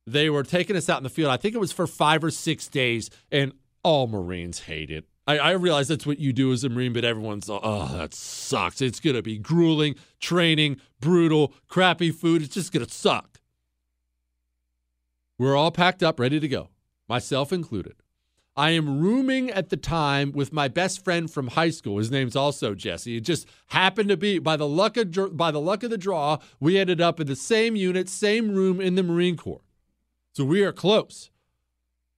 They 0.08 0.30
were 0.30 0.44
taking 0.44 0.78
us 0.78 0.88
out 0.88 1.00
in 1.00 1.04
the 1.04 1.10
field. 1.10 1.32
I 1.32 1.36
think 1.36 1.54
it 1.54 1.58
was 1.60 1.74
for 1.74 1.86
five 1.86 2.24
or 2.24 2.32
six 2.32 2.70
days, 2.70 3.10
and 3.30 3.52
all 3.84 4.08
Marines 4.08 4.62
hate 4.62 4.90
it. 4.90 5.04
I, 5.28 5.38
I 5.38 5.52
realize 5.52 5.90
that's 5.90 6.06
what 6.06 6.18
you 6.18 6.32
do 6.32 6.54
as 6.54 6.64
a 6.64 6.70
Marine, 6.70 6.94
but 6.94 7.04
everyone's, 7.04 7.50
oh, 7.50 7.90
that 7.92 8.14
sucks. 8.14 8.82
It's 8.82 9.02
going 9.02 9.18
to 9.18 9.22
be 9.22 9.38
grueling, 9.38 9.96
training, 10.22 10.78
brutal, 11.02 11.54
crappy 11.68 12.12
food. 12.12 12.42
It's 12.42 12.54
just 12.54 12.72
going 12.72 12.86
to 12.86 12.92
suck. 12.92 13.42
We're 15.38 15.58
all 15.58 15.72
packed 15.72 16.02
up, 16.02 16.22
ready 16.22 16.40
to 16.40 16.48
go, 16.48 16.70
myself 17.10 17.52
included. 17.52 17.96
I 18.60 18.72
am 18.72 19.00
rooming 19.00 19.50
at 19.52 19.70
the 19.70 19.78
time 19.78 20.34
with 20.34 20.52
my 20.52 20.68
best 20.68 21.02
friend 21.06 21.32
from 21.32 21.48
high 21.48 21.70
school. 21.70 21.98
His 21.98 22.12
name's 22.12 22.36
also 22.36 22.76
Jesse. 22.76 23.16
It 23.16 23.22
just 23.22 23.48
happened 23.68 24.10
to 24.10 24.18
be 24.18 24.38
by 24.38 24.58
the 24.58 24.68
luck 24.68 24.98
of 24.98 25.38
by 25.38 25.50
the 25.50 25.62
luck 25.62 25.82
of 25.84 25.92
the 25.92 25.98
draw, 25.98 26.40
we 26.60 26.78
ended 26.78 27.00
up 27.00 27.22
in 27.22 27.28
the 27.28 27.38
same 27.38 27.78
unit, 27.78 28.10
same 28.10 28.54
room 28.54 28.82
in 28.82 28.96
the 28.96 29.04
Marine 29.04 29.38
Corps. 29.38 29.62
So 30.34 30.44
we 30.44 30.62
are 30.66 30.74
close. 30.74 31.32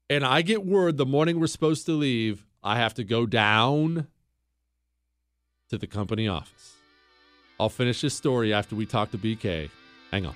And 0.09 0.26
I 0.26 0.41
get 0.41 0.65
word 0.65 0.97
the 0.97 1.05
morning 1.05 1.39
we're 1.39 1.45
supposed 1.45 1.85
to 1.85 1.91
leave, 1.91 2.43
I 2.63 2.80
have 2.80 2.95
to 2.95 3.03
go 3.03 3.27
down 3.27 4.07
to 5.69 5.77
the 5.77 5.85
company 5.85 6.27
office. 6.27 6.73
I'll 7.59 7.69
finish 7.69 8.01
this 8.01 8.15
story 8.15 8.51
after 8.51 8.76
we 8.76 8.88
talk 8.88 9.11
to 9.11 9.19
BK. 9.19 9.69
Hang 10.09 10.26
on. 10.26 10.35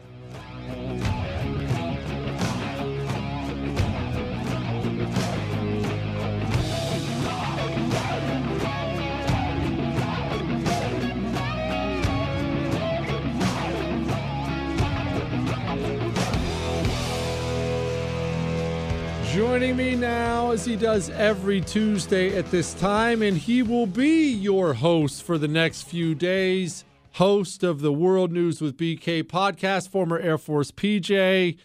Joining 19.33 19.77
me 19.77 19.95
now, 19.95 20.51
as 20.51 20.65
he 20.65 20.75
does 20.75 21.09
every 21.11 21.61
Tuesday 21.61 22.37
at 22.37 22.51
this 22.51 22.73
time, 22.73 23.21
and 23.21 23.37
he 23.37 23.63
will 23.63 23.85
be 23.85 24.29
your 24.29 24.73
host 24.73 25.23
for 25.23 25.37
the 25.37 25.47
next 25.47 25.83
few 25.83 26.13
days, 26.13 26.83
host 27.13 27.63
of 27.63 27.81
the 27.81 27.91
World 27.91 28.31
News 28.31 28.61
with 28.61 28.77
BK 28.77 29.23
podcast, 29.23 29.89
former 29.89 30.17
Air 30.19 30.37
Force 30.37 30.71
PJ. 30.71 31.57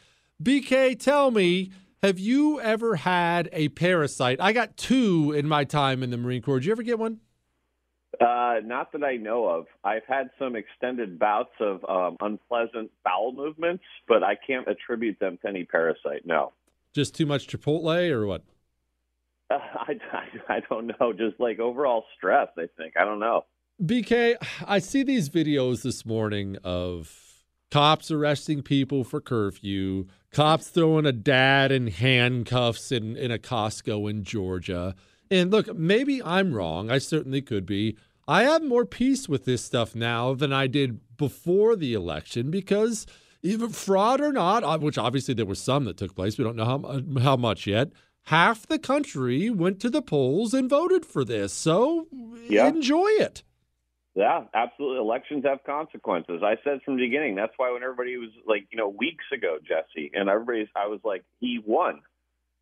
BK, 0.42 0.98
tell 0.98 1.30
me, 1.30 1.70
have 2.02 2.18
you 2.18 2.60
ever 2.60 2.96
had 2.96 3.48
a 3.52 3.68
parasite? 3.70 4.40
I 4.40 4.52
got 4.52 4.76
two 4.76 5.32
in 5.32 5.48
my 5.48 5.64
time 5.64 6.02
in 6.02 6.10
the 6.10 6.16
Marine 6.16 6.42
Corps. 6.42 6.58
Did 6.58 6.66
you 6.66 6.72
ever 6.72 6.82
get 6.82 6.98
one? 6.98 7.20
Uh, 8.20 8.60
not 8.64 8.92
that 8.92 9.04
I 9.04 9.16
know 9.16 9.46
of. 9.46 9.66
I've 9.84 10.04
had 10.08 10.30
some 10.38 10.56
extended 10.56 11.18
bouts 11.18 11.52
of 11.60 11.84
um, 11.88 12.16
unpleasant 12.20 12.90
bowel 13.04 13.32
movements, 13.32 13.84
but 14.08 14.22
I 14.22 14.36
can't 14.46 14.66
attribute 14.68 15.18
them 15.20 15.38
to 15.42 15.48
any 15.48 15.64
parasite. 15.64 16.24
No. 16.24 16.52
Just 16.94 17.14
too 17.14 17.26
much 17.26 17.46
Chipotle 17.46 18.10
or 18.10 18.26
what? 18.26 18.42
Uh, 19.50 19.58
I, 19.74 19.94
I, 20.12 20.54
I 20.56 20.60
don't 20.68 20.86
know. 20.86 21.12
Just 21.12 21.38
like 21.38 21.58
overall 21.60 22.04
stress, 22.16 22.48
I 22.56 22.68
think. 22.76 22.94
I 22.98 23.04
don't 23.04 23.20
know. 23.20 23.44
BK, 23.82 24.36
I 24.66 24.78
see 24.78 25.02
these 25.02 25.28
videos 25.28 25.82
this 25.82 26.06
morning 26.06 26.56
of 26.64 27.44
cops 27.70 28.10
arresting 28.10 28.62
people 28.62 29.04
for 29.04 29.20
curfew, 29.20 30.06
cops 30.32 30.68
throwing 30.68 31.04
a 31.04 31.12
dad 31.12 31.70
in 31.70 31.88
handcuffs 31.88 32.90
in, 32.90 33.16
in 33.16 33.30
a 33.30 33.38
Costco 33.38 34.08
in 34.08 34.24
Georgia. 34.24 34.94
And 35.30 35.50
look, 35.50 35.74
maybe 35.76 36.22
I'm 36.22 36.54
wrong. 36.54 36.90
I 36.90 36.98
certainly 36.98 37.42
could 37.42 37.66
be. 37.66 37.96
I 38.26 38.44
have 38.44 38.62
more 38.62 38.86
peace 38.86 39.28
with 39.28 39.44
this 39.44 39.62
stuff 39.62 39.94
now 39.94 40.32
than 40.32 40.52
I 40.52 40.68
did 40.68 41.00
before 41.16 41.76
the 41.76 41.92
election 41.92 42.50
because 42.50 43.06
even 43.42 43.70
fraud 43.70 44.20
or 44.22 44.32
not, 44.32 44.64
uh, 44.64 44.78
which 44.78 44.96
obviously 44.98 45.34
there 45.34 45.44
was 45.46 45.60
some 45.60 45.84
that 45.84 45.98
took 45.98 46.14
place, 46.16 46.38
we 46.38 46.44
don't 46.44 46.56
know 46.56 46.64
how, 46.64 47.02
how 47.20 47.36
much 47.36 47.66
yet. 47.66 47.90
Half 48.24 48.66
the 48.66 48.78
country 48.78 49.50
went 49.50 49.80
to 49.80 49.90
the 49.90 50.02
polls 50.02 50.54
and 50.54 50.68
voted 50.70 51.04
for 51.04 51.24
this. 51.24 51.52
So 51.52 52.08
Yeah. 52.48 52.68
enjoy 52.68 53.06
it. 53.08 53.42
Yeah, 54.16 54.44
absolutely. 54.54 54.98
Elections 54.98 55.44
have 55.44 55.62
consequences. 55.64 56.40
I 56.42 56.56
said 56.64 56.80
from 56.86 56.96
the 56.96 57.02
beginning. 57.02 57.34
That's 57.34 57.52
why 57.58 57.70
when 57.70 57.82
everybody 57.82 58.16
was 58.16 58.30
like, 58.46 58.66
you 58.70 58.78
know, 58.78 58.88
weeks 58.88 59.26
ago, 59.30 59.58
Jesse, 59.62 60.10
and 60.14 60.30
everybody's, 60.30 60.68
I 60.74 60.86
was 60.86 61.00
like, 61.04 61.22
he 61.38 61.60
won, 61.64 62.00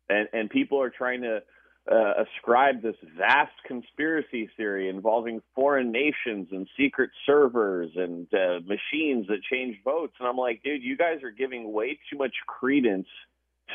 and 0.09 0.27
and 0.33 0.49
people 0.49 0.81
are 0.81 0.89
trying 0.89 1.21
to 1.21 1.41
uh, 1.89 2.23
ascribe 2.23 2.81
this 2.81 2.97
vast 3.17 3.53
conspiracy 3.65 4.49
theory 4.57 4.89
involving 4.89 5.41
foreign 5.55 5.93
nations 5.93 6.49
and 6.51 6.67
secret 6.77 7.11
servers 7.25 7.91
and 7.95 8.27
uh, 8.33 8.59
machines 8.65 9.27
that 9.27 9.41
change 9.49 9.77
votes. 9.85 10.13
And 10.19 10.27
I'm 10.27 10.35
like, 10.35 10.61
dude, 10.61 10.83
you 10.83 10.97
guys 10.97 11.23
are 11.23 11.31
giving 11.31 11.71
way 11.71 11.97
too 12.11 12.17
much 12.17 12.33
credence 12.47 13.07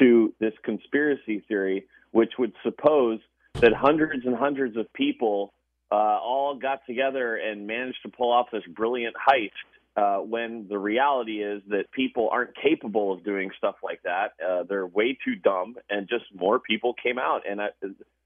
to 0.00 0.34
this 0.38 0.52
conspiracy 0.64 1.42
theory, 1.48 1.86
which 2.10 2.32
would 2.38 2.52
suppose 2.62 3.20
that 3.54 3.72
hundreds 3.72 4.26
and 4.26 4.36
hundreds 4.36 4.76
of 4.76 4.92
people 4.92 5.54
uh, 5.90 5.94
all 5.94 6.56
got 6.56 6.86
together 6.86 7.36
and 7.36 7.66
managed 7.66 7.98
to 8.02 8.08
pull 8.08 8.32
off 8.32 8.46
this 8.52 8.62
brilliant 8.74 9.14
heist. 9.16 9.50
Uh, 9.96 10.18
when 10.18 10.66
the 10.68 10.78
reality 10.78 11.42
is 11.42 11.62
that 11.68 11.90
people 11.90 12.28
aren't 12.30 12.54
capable 12.54 13.12
of 13.12 13.24
doing 13.24 13.50
stuff 13.58 13.74
like 13.82 14.00
that, 14.04 14.32
uh, 14.46 14.62
they're 14.62 14.86
way 14.86 15.18
too 15.24 15.34
dumb, 15.34 15.74
and 15.90 16.08
just 16.08 16.24
more 16.32 16.60
people 16.60 16.94
came 16.94 17.18
out. 17.18 17.42
And 17.48 17.60
I, 17.60 17.68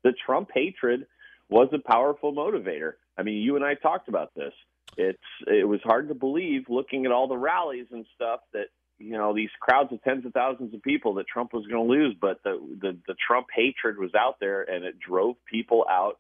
the 0.03 0.13
Trump 0.27 0.51
hatred 0.55 1.07
was 1.49 1.69
a 1.73 1.79
powerful 1.79 2.35
motivator. 2.35 2.93
I 3.17 3.23
mean, 3.23 3.43
you 3.43 3.57
and 3.57 3.65
I 3.65 3.75
talked 3.75 4.09
about 4.09 4.35
this. 4.35 4.53
It's 4.97 5.19
it 5.47 5.67
was 5.67 5.81
hard 5.83 6.09
to 6.09 6.15
believe 6.15 6.65
looking 6.69 7.07
at 7.07 7.13
all 7.13 7.29
the 7.29 7.37
rallies 7.37 7.87
and 7.91 8.05
stuff 8.15 8.41
that 8.53 8.67
you 8.99 9.13
know 9.13 9.35
these 9.35 9.51
crowds 9.59 9.93
of 9.93 10.03
tens 10.03 10.25
of 10.27 10.33
thousands 10.33 10.75
of 10.75 10.83
people 10.83 11.15
that 11.15 11.27
Trump 11.27 11.53
was 11.53 11.67
going 11.67 11.87
to 11.87 11.93
lose, 11.93 12.15
but 12.21 12.43
the, 12.45 12.61
the 12.81 12.97
the 13.07 13.15
Trump 13.27 13.47
hatred 13.55 13.99
was 13.99 14.15
out 14.15 14.37
there 14.39 14.63
and 14.63 14.85
it 14.85 15.01
drove 15.01 15.37
people 15.51 15.85
out. 15.89 16.19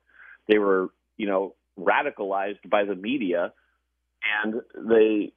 They 0.48 0.58
were 0.58 0.88
you 1.16 1.26
know 1.26 1.54
radicalized 1.78 2.68
by 2.70 2.84
the 2.84 2.94
media, 2.94 3.52
and 4.42 4.54
they 4.88 5.32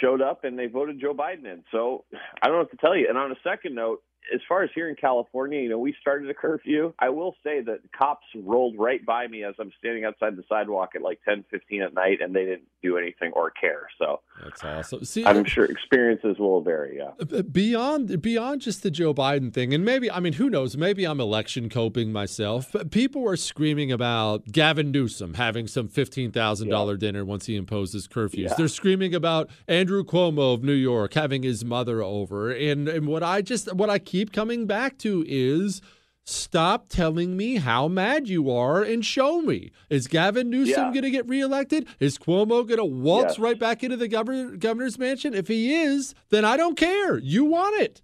showed 0.00 0.20
up 0.22 0.44
and 0.44 0.58
they 0.58 0.66
voted 0.66 1.00
Joe 1.00 1.14
Biden 1.14 1.44
in. 1.44 1.64
So 1.72 2.04
I 2.42 2.46
don't 2.46 2.56
know 2.56 2.60
what 2.60 2.70
to 2.70 2.76
tell 2.76 2.96
you. 2.96 3.06
And 3.08 3.18
on 3.18 3.32
a 3.32 3.36
second 3.42 3.74
note, 3.74 4.02
as 4.32 4.40
far 4.48 4.62
as 4.62 4.70
here 4.74 4.88
in 4.88 4.96
California, 4.96 5.60
you 5.60 5.68
know, 5.68 5.78
we 5.78 5.94
started 6.00 6.30
a 6.30 6.34
curfew. 6.34 6.92
I 6.98 7.08
will 7.08 7.34
say 7.42 7.60
that 7.62 7.80
cops 7.96 8.26
rolled 8.34 8.78
right 8.78 9.04
by 9.04 9.26
me 9.26 9.44
as 9.44 9.54
I'm 9.58 9.72
standing 9.78 10.04
outside 10.04 10.36
the 10.36 10.44
sidewalk 10.48 10.90
at 10.94 11.02
like 11.02 11.20
10, 11.24 11.44
15 11.50 11.82
at 11.82 11.94
night, 11.94 12.20
and 12.20 12.34
they 12.34 12.44
didn't 12.44 12.68
do 12.82 12.96
anything 12.96 13.32
or 13.32 13.50
care. 13.50 13.88
So 13.98 14.20
That's 14.42 14.64
awesome. 14.64 15.04
See, 15.04 15.24
I'm 15.24 15.44
sure 15.44 15.64
experiences 15.64 16.38
will 16.38 16.62
vary. 16.62 16.98
Yeah. 16.98 17.10
Uh, 17.20 17.42
beyond 17.42 18.22
beyond 18.22 18.60
just 18.60 18.82
the 18.82 18.90
Joe 18.90 19.12
Biden 19.12 19.52
thing, 19.52 19.74
and 19.74 19.84
maybe 19.84 20.10
I 20.10 20.20
mean 20.20 20.34
who 20.34 20.48
knows? 20.50 20.76
Maybe 20.76 21.04
I'm 21.04 21.20
election 21.20 21.68
coping 21.68 22.12
myself. 22.12 22.70
But 22.72 22.90
people 22.90 23.28
are 23.28 23.36
screaming 23.36 23.92
about 23.92 24.46
Gavin 24.46 24.90
Newsom 24.90 25.34
having 25.34 25.66
some 25.66 25.88
fifteen 25.88 26.32
thousand 26.32 26.68
dollar 26.68 26.96
dinner 26.96 27.24
once 27.24 27.46
he 27.46 27.56
imposes 27.56 28.08
curfews. 28.08 28.48
Yeah. 28.48 28.54
They're 28.54 28.68
screaming 28.68 29.14
about 29.14 29.50
Andrew 29.68 30.04
Cuomo 30.04 30.54
of 30.54 30.62
New 30.62 30.72
York 30.72 31.14
having 31.14 31.42
his 31.42 31.64
mother 31.64 32.02
over, 32.02 32.50
and 32.50 32.88
and 32.88 33.06
what 33.06 33.22
I 33.22 33.42
just 33.42 33.72
what 33.74 33.90
I 33.90 33.98
keep 34.10 34.32
coming 34.32 34.66
back 34.66 34.98
to 34.98 35.24
is. 35.28 35.80
Stop 36.24 36.88
telling 36.88 37.36
me 37.36 37.56
how 37.56 37.88
mad 37.88 38.28
you 38.28 38.50
are 38.50 38.82
and 38.82 39.04
show 39.04 39.40
me. 39.40 39.70
Is 39.88 40.06
Gavin 40.06 40.50
Newsom 40.50 40.86
Yeah. 40.86 40.92
going 40.92 41.02
to 41.04 41.10
get 41.10 41.26
reelected? 41.28 41.86
Is 41.98 42.18
Cuomo 42.18 42.66
going 42.66 42.76
to 42.78 42.84
waltz 42.84 43.32
Yes. 43.34 43.38
right 43.38 43.58
back 43.58 43.82
into 43.82 43.96
the 43.96 44.06
governor, 44.06 44.56
governor's 44.56 44.98
mansion? 44.98 45.32
If 45.34 45.48
he 45.48 45.74
is, 45.74 46.14
then 46.28 46.44
I 46.44 46.56
don't 46.56 46.76
care. 46.76 47.18
You 47.18 47.44
want 47.44 47.80
it. 47.80 48.02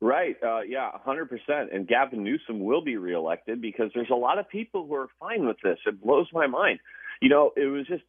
Right. 0.00 0.36
Uh, 0.42 0.60
yeah, 0.60 0.90
100%. 1.06 1.74
And 1.74 1.88
Gavin 1.88 2.22
Newsom 2.22 2.60
will 2.60 2.82
be 2.82 2.96
reelected 2.96 3.60
because 3.60 3.90
there's 3.94 4.10
a 4.10 4.14
lot 4.16 4.38
of 4.38 4.48
people 4.48 4.86
who 4.86 4.94
are 4.94 5.08
fine 5.18 5.46
with 5.46 5.56
this. 5.62 5.78
It 5.86 6.00
blows 6.00 6.26
my 6.32 6.46
mind. 6.46 6.78
You 7.20 7.30
know, 7.30 7.52
it 7.56 7.66
was 7.66 7.86
just, 7.86 8.02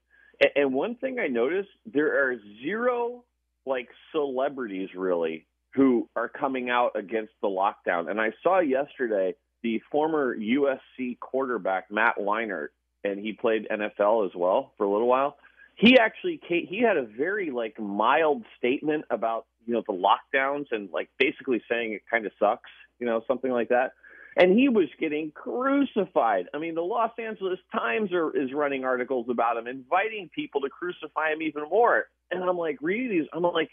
and 0.55 0.73
one 0.73 0.95
thing 0.95 1.19
I 1.19 1.27
noticed 1.27 1.69
there 1.85 2.27
are 2.27 2.35
zero 2.63 3.23
like 3.65 3.89
celebrities 4.11 4.89
really 4.95 5.45
who 5.73 6.09
are 6.15 6.29
coming 6.29 6.69
out 6.69 6.91
against 6.95 7.33
the 7.41 7.47
lockdown. 7.47 8.09
And 8.09 8.19
I 8.19 8.31
saw 8.43 8.59
yesterday 8.59 9.35
the 9.63 9.81
former 9.91 10.35
USC 10.35 11.19
quarterback 11.19 11.85
Matt 11.89 12.17
Leinart, 12.17 12.69
and 13.03 13.19
he 13.19 13.33
played 13.33 13.67
NFL 13.69 14.25
as 14.25 14.31
well 14.35 14.73
for 14.77 14.85
a 14.85 14.91
little 14.91 15.07
while. 15.07 15.37
He 15.75 15.97
actually 15.97 16.39
he 16.47 16.81
had 16.85 16.97
a 16.97 17.03
very 17.03 17.49
like 17.49 17.79
mild 17.79 18.43
statement 18.57 19.05
about 19.09 19.45
you 19.65 19.73
know 19.73 19.83
the 19.87 19.93
lockdowns 19.93 20.65
and 20.71 20.89
like 20.91 21.09
basically 21.17 21.61
saying 21.69 21.93
it 21.93 22.01
kind 22.09 22.25
of 22.25 22.31
sucks, 22.37 22.69
you 22.99 23.05
know, 23.05 23.23
something 23.27 23.51
like 23.51 23.69
that. 23.69 23.93
And 24.37 24.57
he 24.57 24.69
was 24.69 24.87
getting 24.99 25.31
crucified. 25.31 26.47
I 26.53 26.57
mean, 26.57 26.75
the 26.75 26.81
Los 26.81 27.11
Angeles 27.19 27.59
Times 27.71 28.13
are, 28.13 28.35
is 28.35 28.53
running 28.53 28.85
articles 28.85 29.27
about 29.29 29.57
him, 29.57 29.67
inviting 29.67 30.29
people 30.33 30.61
to 30.61 30.69
crucify 30.69 31.33
him 31.33 31.41
even 31.41 31.63
more. 31.69 32.05
And 32.29 32.41
I'm 32.41 32.57
like, 32.57 32.77
reading 32.81 33.09
these, 33.09 33.27
I'm 33.33 33.43
like, 33.43 33.69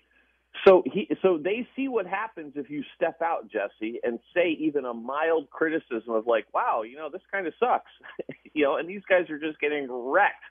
so 0.66 0.82
he, 0.86 1.08
so 1.22 1.38
they 1.38 1.66
see 1.76 1.88
what 1.88 2.06
happens 2.06 2.52
if 2.56 2.70
you 2.70 2.82
step 2.94 3.20
out, 3.22 3.50
Jesse, 3.50 4.00
and 4.02 4.18
say 4.34 4.50
even 4.58 4.84
a 4.84 4.94
mild 4.94 5.50
criticism 5.50 6.14
of 6.14 6.26
like, 6.26 6.46
wow, 6.54 6.82
you 6.82 6.96
know, 6.96 7.08
this 7.10 7.22
kind 7.32 7.46
of 7.46 7.54
sucks, 7.58 7.90
you 8.54 8.64
know, 8.64 8.76
and 8.76 8.88
these 8.88 9.02
guys 9.08 9.28
are 9.30 9.38
just 9.38 9.60
getting 9.60 9.88
wrecked. 9.90 10.44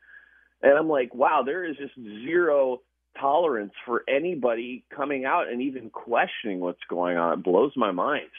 And 0.62 0.74
I'm 0.74 0.90
like, 0.90 1.14
wow, 1.14 1.44
there 1.46 1.64
is 1.66 1.78
just 1.78 1.94
zero 1.96 2.82
tolerance 3.20 3.74
for 3.86 4.04
anybody 4.08 4.84
coming 4.96 5.26
out 5.26 5.48
and 5.48 5.62
even 5.62 5.90
questioning 5.90 6.60
what's 6.60 6.84
going 6.90 7.18
on. 7.18 7.40
It 7.40 7.44
blows 7.44 7.72
my 7.76 7.92
mind. 7.92 8.30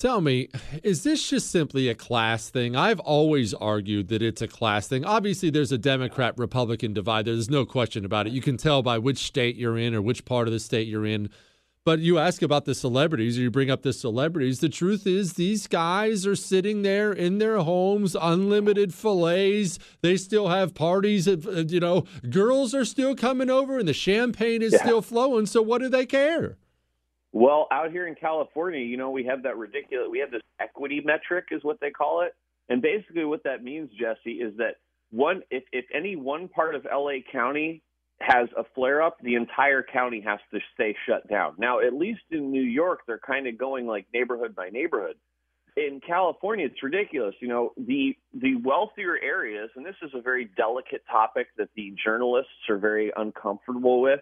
Tell 0.00 0.20
me, 0.20 0.48
is 0.82 1.04
this 1.04 1.30
just 1.30 1.50
simply 1.50 1.88
a 1.88 1.94
class 1.94 2.50
thing? 2.50 2.74
I've 2.76 3.00
always 3.00 3.54
argued 3.54 4.08
that 4.08 4.22
it's 4.22 4.42
a 4.42 4.48
class 4.48 4.88
thing. 4.88 5.04
Obviously, 5.04 5.50
there's 5.50 5.72
a 5.72 5.78
Democrat 5.78 6.34
Republican 6.36 6.92
divide. 6.92 7.24
There's 7.26 7.48
no 7.48 7.64
question 7.64 8.04
about 8.04 8.26
it. 8.26 8.32
You 8.32 8.42
can 8.42 8.56
tell 8.56 8.82
by 8.82 8.98
which 8.98 9.18
state 9.18 9.56
you're 9.56 9.78
in 9.78 9.94
or 9.94 10.02
which 10.02 10.24
part 10.24 10.48
of 10.48 10.52
the 10.52 10.58
state 10.60 10.88
you're 10.88 11.06
in. 11.06 11.30
But 11.86 12.00
you 12.00 12.18
ask 12.18 12.42
about 12.42 12.64
the 12.64 12.74
celebrities, 12.74 13.38
or 13.38 13.42
you 13.42 13.50
bring 13.50 13.70
up 13.70 13.82
the 13.82 13.92
celebrities. 13.92 14.60
The 14.60 14.70
truth 14.70 15.06
is, 15.06 15.34
these 15.34 15.66
guys 15.66 16.26
are 16.26 16.34
sitting 16.36 16.80
there 16.82 17.12
in 17.12 17.38
their 17.38 17.58
homes, 17.58 18.16
unlimited 18.18 18.92
fillets. 18.94 19.78
They 20.00 20.16
still 20.16 20.48
have 20.48 20.74
parties. 20.74 21.28
uh, 21.28 21.64
You 21.68 21.80
know, 21.80 22.04
girls 22.30 22.74
are 22.74 22.86
still 22.86 23.14
coming 23.14 23.50
over, 23.50 23.78
and 23.78 23.86
the 23.86 23.92
champagne 23.92 24.60
is 24.62 24.72
Yeah. 24.72 24.82
still 24.82 25.02
flowing. 25.02 25.44
So 25.46 25.60
what 25.62 25.82
do 25.82 25.88
they 25.90 26.06
care? 26.06 26.56
Well, 27.34 27.66
out 27.72 27.90
here 27.90 28.06
in 28.06 28.14
California, 28.14 28.78
you 28.78 28.96
know, 28.96 29.10
we 29.10 29.24
have 29.24 29.42
that 29.42 29.58
ridiculous, 29.58 30.06
we 30.08 30.20
have 30.20 30.30
this 30.30 30.40
equity 30.60 31.02
metric, 31.04 31.46
is 31.50 31.64
what 31.64 31.80
they 31.80 31.90
call 31.90 32.20
it. 32.20 32.32
And 32.68 32.80
basically, 32.80 33.24
what 33.24 33.42
that 33.42 33.64
means, 33.64 33.90
Jesse, 33.90 34.36
is 34.36 34.56
that 34.58 34.76
one, 35.10 35.42
if, 35.50 35.64
if 35.72 35.84
any 35.92 36.14
one 36.14 36.46
part 36.46 36.76
of 36.76 36.84
LA 36.84 37.14
County 37.32 37.82
has 38.20 38.48
a 38.56 38.62
flare 38.76 39.02
up, 39.02 39.16
the 39.20 39.34
entire 39.34 39.82
county 39.82 40.20
has 40.24 40.38
to 40.52 40.60
stay 40.74 40.94
shut 41.08 41.28
down. 41.28 41.56
Now, 41.58 41.80
at 41.80 41.92
least 41.92 42.20
in 42.30 42.52
New 42.52 42.62
York, 42.62 43.00
they're 43.04 43.18
kind 43.18 43.48
of 43.48 43.58
going 43.58 43.88
like 43.88 44.06
neighborhood 44.14 44.54
by 44.54 44.68
neighborhood. 44.68 45.16
In 45.76 46.00
California, 46.06 46.66
it's 46.66 46.84
ridiculous. 46.84 47.34
You 47.40 47.48
know, 47.48 47.72
the 47.76 48.16
the 48.32 48.54
wealthier 48.62 49.18
areas, 49.20 49.70
and 49.74 49.84
this 49.84 49.96
is 50.02 50.12
a 50.14 50.22
very 50.22 50.48
delicate 50.56 51.02
topic 51.10 51.48
that 51.58 51.68
the 51.74 51.96
journalists 52.02 52.52
are 52.68 52.78
very 52.78 53.12
uncomfortable 53.16 54.00
with. 54.00 54.20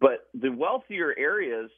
But 0.00 0.26
the 0.34 0.50
wealthier 0.50 1.14
areas 1.16 1.70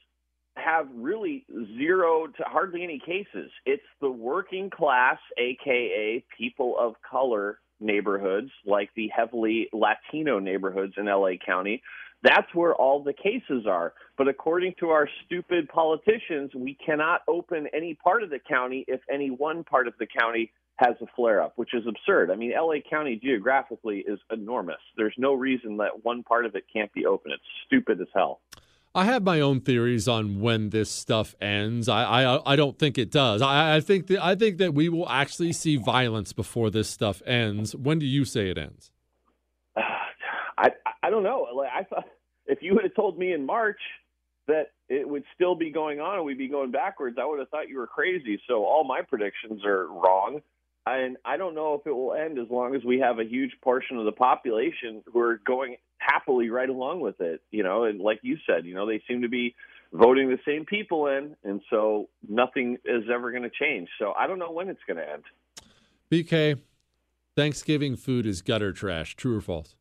have 0.57 0.87
really 0.93 1.45
zero 1.77 2.27
to 2.27 2.43
hardly 2.45 2.83
any 2.83 2.99
cases. 2.99 3.51
It's 3.65 3.83
the 4.01 4.09
working 4.09 4.69
class, 4.69 5.17
aka 5.37 6.23
people 6.37 6.75
of 6.79 6.95
color 7.09 7.59
neighborhoods, 7.79 8.49
like 8.65 8.89
the 8.95 9.09
heavily 9.15 9.69
Latino 9.71 10.39
neighborhoods 10.39 10.93
in 10.97 11.05
LA 11.05 11.33
County. 11.45 11.81
That's 12.23 12.47
where 12.53 12.73
all 12.73 13.03
the 13.03 13.13
cases 13.13 13.65
are. 13.67 13.93
But 14.17 14.27
according 14.27 14.73
to 14.79 14.89
our 14.89 15.07
stupid 15.25 15.69
politicians, 15.69 16.51
we 16.55 16.75
cannot 16.83 17.21
open 17.27 17.67
any 17.73 17.93
part 17.93 18.23
of 18.23 18.29
the 18.31 18.39
county 18.39 18.83
if 18.87 19.01
any 19.11 19.29
one 19.29 19.63
part 19.63 19.87
of 19.87 19.93
the 19.99 20.07
county 20.07 20.51
has 20.77 20.95
a 21.01 21.05
flare 21.15 21.41
up, 21.41 21.53
which 21.55 21.73
is 21.73 21.83
absurd. 21.87 22.31
I 22.31 22.35
mean, 22.35 22.53
LA 22.55 22.75
County 22.87 23.19
geographically 23.21 24.03
is 24.07 24.19
enormous. 24.31 24.77
There's 24.95 25.15
no 25.17 25.33
reason 25.33 25.77
that 25.77 26.03
one 26.03 26.23
part 26.23 26.45
of 26.45 26.55
it 26.55 26.65
can't 26.71 26.91
be 26.93 27.05
open. 27.05 27.31
It's 27.31 27.43
stupid 27.65 27.99
as 27.99 28.07
hell. 28.13 28.41
I 28.95 29.05
have 29.05 29.23
my 29.23 29.41
own 29.41 29.61
theories 29.61 30.07
on 30.07 30.39
when 30.41 30.69
this 30.69 30.89
stuff 30.89 31.35
ends. 31.39 31.87
I 31.87 32.03
I, 32.03 32.53
I 32.53 32.55
don't 32.55 32.79
think 32.79 32.97
it 32.97 33.11
does. 33.11 33.41
I, 33.41 33.75
I 33.75 33.79
think 33.79 34.07
that 34.07 34.23
I 34.23 34.35
think 34.35 34.57
that 34.57 34.73
we 34.73 34.89
will 34.89 35.07
actually 35.09 35.53
see 35.53 35.75
violence 35.75 36.33
before 36.33 36.69
this 36.69 36.89
stuff 36.89 37.21
ends. 37.25 37.75
When 37.75 37.99
do 37.99 38.05
you 38.05 38.25
say 38.25 38.49
it 38.49 38.57
ends? 38.57 38.91
I 39.77 40.71
I 41.03 41.09
don't 41.09 41.23
know. 41.23 41.47
Like 41.55 41.69
I 41.73 41.83
thought, 41.83 42.05
if 42.47 42.59
you 42.61 42.73
would 42.73 42.83
have 42.83 42.95
told 42.95 43.19
me 43.19 43.33
in 43.33 43.45
March 43.45 43.79
that 44.47 44.71
it 44.89 45.07
would 45.07 45.23
still 45.35 45.55
be 45.55 45.71
going 45.71 45.99
on 45.99 46.15
and 46.15 46.25
we'd 46.25 46.37
be 46.37 46.47
going 46.47 46.71
backwards, 46.71 47.17
I 47.21 47.25
would 47.25 47.39
have 47.39 47.49
thought 47.49 47.67
you 47.69 47.77
were 47.77 47.87
crazy. 47.87 48.41
So 48.47 48.63
all 48.65 48.83
my 48.83 49.01
predictions 49.01 49.65
are 49.65 49.87
wrong. 49.87 50.41
And 50.85 51.17
I 51.25 51.35
don't 51.35 51.53
know 51.53 51.73
if 51.73 51.85
it 51.85 51.91
will 51.91 52.13
end 52.13 52.39
as 52.39 52.47
long 52.49 52.73
as 52.73 52.83
we 52.85 52.99
have 52.99 53.19
a 53.19 53.25
huge 53.25 53.51
portion 53.61 53.97
of 53.97 54.05
the 54.05 54.13
population 54.13 55.03
who 55.11 55.19
are 55.19 55.41
going 55.45 55.75
happily 55.97 56.49
right 56.49 56.69
along 56.69 57.01
with 57.01 57.19
it. 57.21 57.41
You 57.51 57.63
know, 57.63 57.83
and 57.83 57.99
like 57.99 58.19
you 58.21 58.37
said, 58.47 58.65
you 58.65 58.73
know, 58.75 58.85
they 58.85 59.01
seem 59.07 59.21
to 59.21 59.29
be 59.29 59.55
voting 59.93 60.29
the 60.29 60.39
same 60.45 60.65
people 60.65 61.07
in, 61.07 61.35
and 61.43 61.61
so 61.69 62.09
nothing 62.27 62.77
is 62.85 63.03
ever 63.13 63.31
going 63.31 63.43
to 63.43 63.49
change. 63.49 63.89
So 63.99 64.13
I 64.17 64.27
don't 64.27 64.39
know 64.39 64.51
when 64.51 64.69
it's 64.69 64.81
going 64.87 64.97
to 64.97 65.09
end. 65.09 65.23
BK, 66.11 66.59
Thanksgiving 67.35 67.95
food 67.95 68.25
is 68.25 68.41
gutter 68.41 68.73
trash. 68.73 69.15
True 69.15 69.37
or 69.37 69.41
false? 69.41 69.75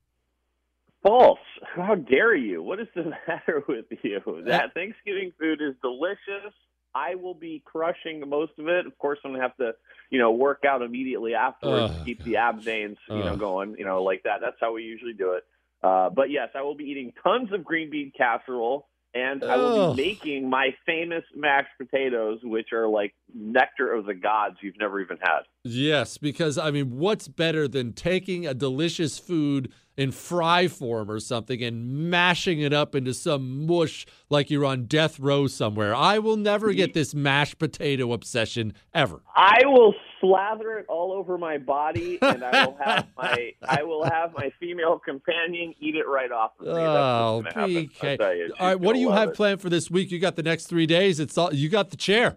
False. 1.03 1.39
How 1.75 1.95
dare 1.95 2.35
you? 2.35 2.63
What 2.63 2.81
is 2.81 2.89
the 2.95 3.05
matter 3.29 3.63
with 3.69 3.87
you? 4.03 4.21
Uh, 4.27 4.45
that 4.47 4.75
Thanksgiving 4.75 5.33
food 5.39 5.61
is 5.61 5.75
delicious. 5.83 6.53
I 6.95 7.15
will 7.15 7.35
be 7.35 7.63
crushing 7.65 8.27
most 8.27 8.53
of 8.59 8.69
it. 8.69 8.87
Of 8.87 8.99
course, 8.99 9.19
I'm 9.25 9.33
gonna 9.33 9.43
have 9.43 9.57
to, 9.59 9.73
you 10.11 10.19
know, 10.19 10.31
work 10.31 10.65
out 10.67 10.81
immediately 10.81 11.35
afterwards 11.35 11.93
to 11.93 12.01
Ugh. 12.01 12.07
keep 12.07 12.25
the 12.25 12.39
ab 12.39 12.63
veins, 12.63 12.97
you 13.09 13.17
know, 13.19 13.37
going, 13.37 13.77
you 13.79 13.85
know, 13.85 14.03
like 14.03 14.23
that. 14.23 14.41
That's 14.41 14.57
how 14.61 14.73
we 14.73 14.83
usually 14.83 15.13
do 15.13 15.33
it. 15.33 15.45
Uh, 15.83 16.11
but 16.11 16.31
yes, 16.31 16.49
I 16.55 16.63
will 16.63 16.75
be 16.75 16.85
eating 16.85 17.13
tons 17.23 17.53
of 17.53 17.65
green 17.65 17.91
bean 17.91 18.13
casserole, 18.17 18.89
and 19.15 19.43
I 19.45 19.57
will 19.57 19.71
Ugh. 19.71 19.97
be 19.97 20.03
making 20.03 20.49
my 20.51 20.71
famous 20.85 21.25
mashed 21.35 21.69
potatoes, 21.79 22.41
which 22.43 22.73
are 22.73 22.89
like 22.89 23.15
nectar 23.35 23.93
of 23.93 24.07
the 24.07 24.15
gods 24.15 24.57
you've 24.63 24.79
never 24.79 25.01
even 25.01 25.19
had. 25.21 25.43
Yes, 25.69 26.19
because 26.19 26.59
I 26.59 26.71
mean, 26.71 26.99
what's 26.99 27.29
better 27.29 27.69
than 27.69 27.93
taking 27.93 28.47
a 28.47 28.55
delicious 28.55 29.19
food 29.19 29.73
in 29.97 30.13
fry 30.13 30.69
form 30.69 31.11
or 31.11 31.19
something 31.19 31.63
and 31.63 32.11
mashing 32.11 32.61
it 32.61 32.73
up 32.73 32.95
into 32.95 33.15
some 33.15 33.67
mush 33.67 34.07
like 34.29 34.51
you're 34.51 34.65
on 34.65 34.85
death 34.85 35.19
row 35.19 35.47
somewhere? 35.47 35.95
I 35.95 36.19
will 36.19 36.37
never 36.37 36.73
get 36.73 36.95
this 36.95 37.15
mashed 37.15 37.59
potato 37.59 38.13
obsession 38.13 38.75
ever. 38.95 39.23
I 39.35 39.61
will 39.65 39.95
slather 40.21 40.79
it 40.79 40.87
all 40.89 41.13
over 41.13 41.39
my 41.39 41.59
body, 41.59 42.19
and 42.23 42.45
I 42.45 42.67
will 42.67 42.79
have 42.81 43.07
my 43.17 43.53
I 43.69 43.83
will 43.83 44.05
have 44.05 44.33
my 44.35 44.51
female 44.61 44.99
companion 44.99 45.75
eat 45.81 45.95
it 45.95 46.07
right 46.07 46.31
off 46.31 46.53
of 46.61 46.67
me. 46.67 46.73
That's 46.73 46.79
what's 46.79 47.57
oh, 47.57 47.61
happen. 47.61 47.91
I'll 48.03 48.17
tell 48.17 48.35
you, 48.35 48.55
all 48.59 48.67
right, 48.69 48.81
what 48.81 48.95
do 48.95 49.01
you 49.01 49.11
have 49.11 49.31
it. 49.31 49.35
planned 49.35 49.61
for 49.61 49.71
this 49.71 49.91
week? 49.91 50.11
You 50.11 50.19
got 50.19 50.37
the 50.37 50.43
next 50.43 50.67
three 50.67 50.87
days. 50.87 51.21
It's 51.21 51.37
all 51.37 51.53
you 51.53 51.69
got 51.69 51.91
the 51.91 51.97
chair. 51.97 52.37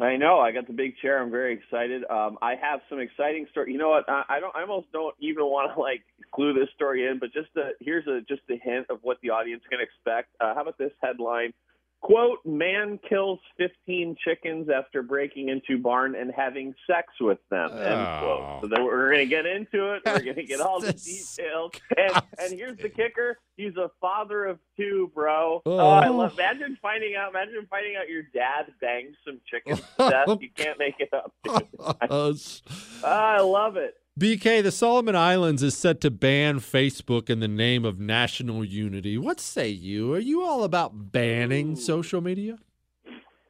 I 0.00 0.16
know. 0.16 0.38
I 0.40 0.52
got 0.52 0.66
the 0.66 0.72
big 0.72 0.96
chair. 1.02 1.20
I'm 1.22 1.30
very 1.30 1.54
excited. 1.54 2.04
Um, 2.10 2.38
I 2.42 2.54
have 2.60 2.80
some 2.90 3.00
exciting 3.00 3.46
story. 3.50 3.72
You 3.72 3.78
know 3.78 3.90
what? 3.90 4.04
I, 4.08 4.24
I 4.28 4.40
don't. 4.40 4.54
I 4.54 4.62
almost 4.62 4.92
don't 4.92 5.14
even 5.20 5.44
want 5.44 5.74
to 5.74 5.80
like 5.80 6.02
clue 6.34 6.52
this 6.52 6.68
story 6.74 7.06
in, 7.06 7.18
but 7.18 7.32
just 7.32 7.48
a, 7.56 7.70
here's 7.80 8.06
a 8.06 8.20
just 8.28 8.42
a 8.50 8.56
hint 8.62 8.86
of 8.90 8.98
what 9.02 9.18
the 9.22 9.30
audience 9.30 9.62
can 9.70 9.80
expect. 9.80 10.28
Uh, 10.40 10.54
how 10.54 10.62
about 10.62 10.78
this 10.78 10.92
headline? 11.02 11.52
Quote: 12.00 12.38
Man 12.44 12.98
kills 13.08 13.40
15 13.58 14.16
chickens 14.24 14.68
after 14.70 15.02
breaking 15.02 15.48
into 15.48 15.78
barn 15.82 16.14
and 16.14 16.30
having 16.34 16.72
sex 16.88 17.08
with 17.20 17.38
them. 17.50 17.70
End 17.72 17.80
Oh. 17.82 18.18
quote. 18.20 18.62
So 18.62 18.68
then 18.68 18.84
we're 18.84 19.08
going 19.12 19.24
to 19.24 19.26
get 19.28 19.46
into 19.46 19.94
it. 19.94 20.02
We're 20.06 20.20
going 20.20 20.36
to 20.36 20.44
get 20.44 20.60
all 20.60 20.80
the 20.80 20.92
details. 20.92 21.72
And 21.96 22.22
and 22.38 22.52
here's 22.52 22.78
the 22.78 22.88
kicker: 22.88 23.38
he's 23.56 23.76
a 23.76 23.90
father 24.00 24.44
of 24.44 24.60
two, 24.76 25.10
bro. 25.12 25.60
Oh, 25.66 25.72
oh 25.72 25.88
I 25.90 26.06
Oh. 26.08 26.16
love. 26.16 26.34
Imagine 26.34 26.78
finding 26.80 27.16
out. 27.16 27.30
Imagine 27.30 27.66
finding 27.68 27.96
out 27.96 28.08
your 28.08 28.22
dad 28.32 28.66
banged 28.80 29.16
some 29.26 29.40
chickens 29.50 29.80
to 29.98 30.08
death. 30.10 30.38
You 30.40 30.50
can't 30.54 30.78
make 30.78 30.94
it 31.00 31.12
up. 31.12 31.32
dude. 31.42 31.66
I 33.04 33.40
love 33.40 33.76
it. 33.76 33.94
BK, 34.18 34.64
the 34.64 34.72
Solomon 34.72 35.14
Islands 35.14 35.62
is 35.62 35.76
set 35.76 36.00
to 36.00 36.10
ban 36.10 36.58
Facebook 36.58 37.30
in 37.30 37.38
the 37.38 37.46
name 37.46 37.84
of 37.84 38.00
national 38.00 38.64
unity. 38.64 39.16
What 39.16 39.38
say 39.38 39.68
you? 39.68 40.12
Are 40.12 40.18
you 40.18 40.42
all 40.44 40.64
about 40.64 41.12
banning 41.12 41.76
social 41.76 42.20
media? 42.20 42.58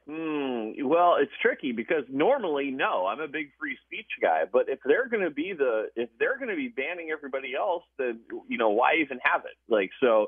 Hmm. 0.06 0.72
Well, 0.84 1.16
it's 1.18 1.32
tricky 1.40 1.72
because 1.72 2.04
normally, 2.10 2.70
no, 2.70 3.06
I'm 3.06 3.20
a 3.20 3.28
big 3.28 3.50
free 3.58 3.78
speech 3.86 4.10
guy. 4.20 4.42
But 4.52 4.68
if 4.68 4.78
they're 4.84 5.08
going 5.08 5.24
to 5.24 5.30
be 5.30 5.54
the, 5.56 5.86
if 5.96 6.10
they're 6.18 6.36
going 6.36 6.50
to 6.50 6.56
be 6.56 6.68
banning 6.68 7.08
everybody 7.12 7.54
else, 7.54 7.84
then 7.98 8.20
you 8.46 8.58
know 8.58 8.68
why 8.68 8.96
even 9.00 9.20
have 9.22 9.46
it? 9.46 9.56
Like 9.72 9.90
so. 10.00 10.26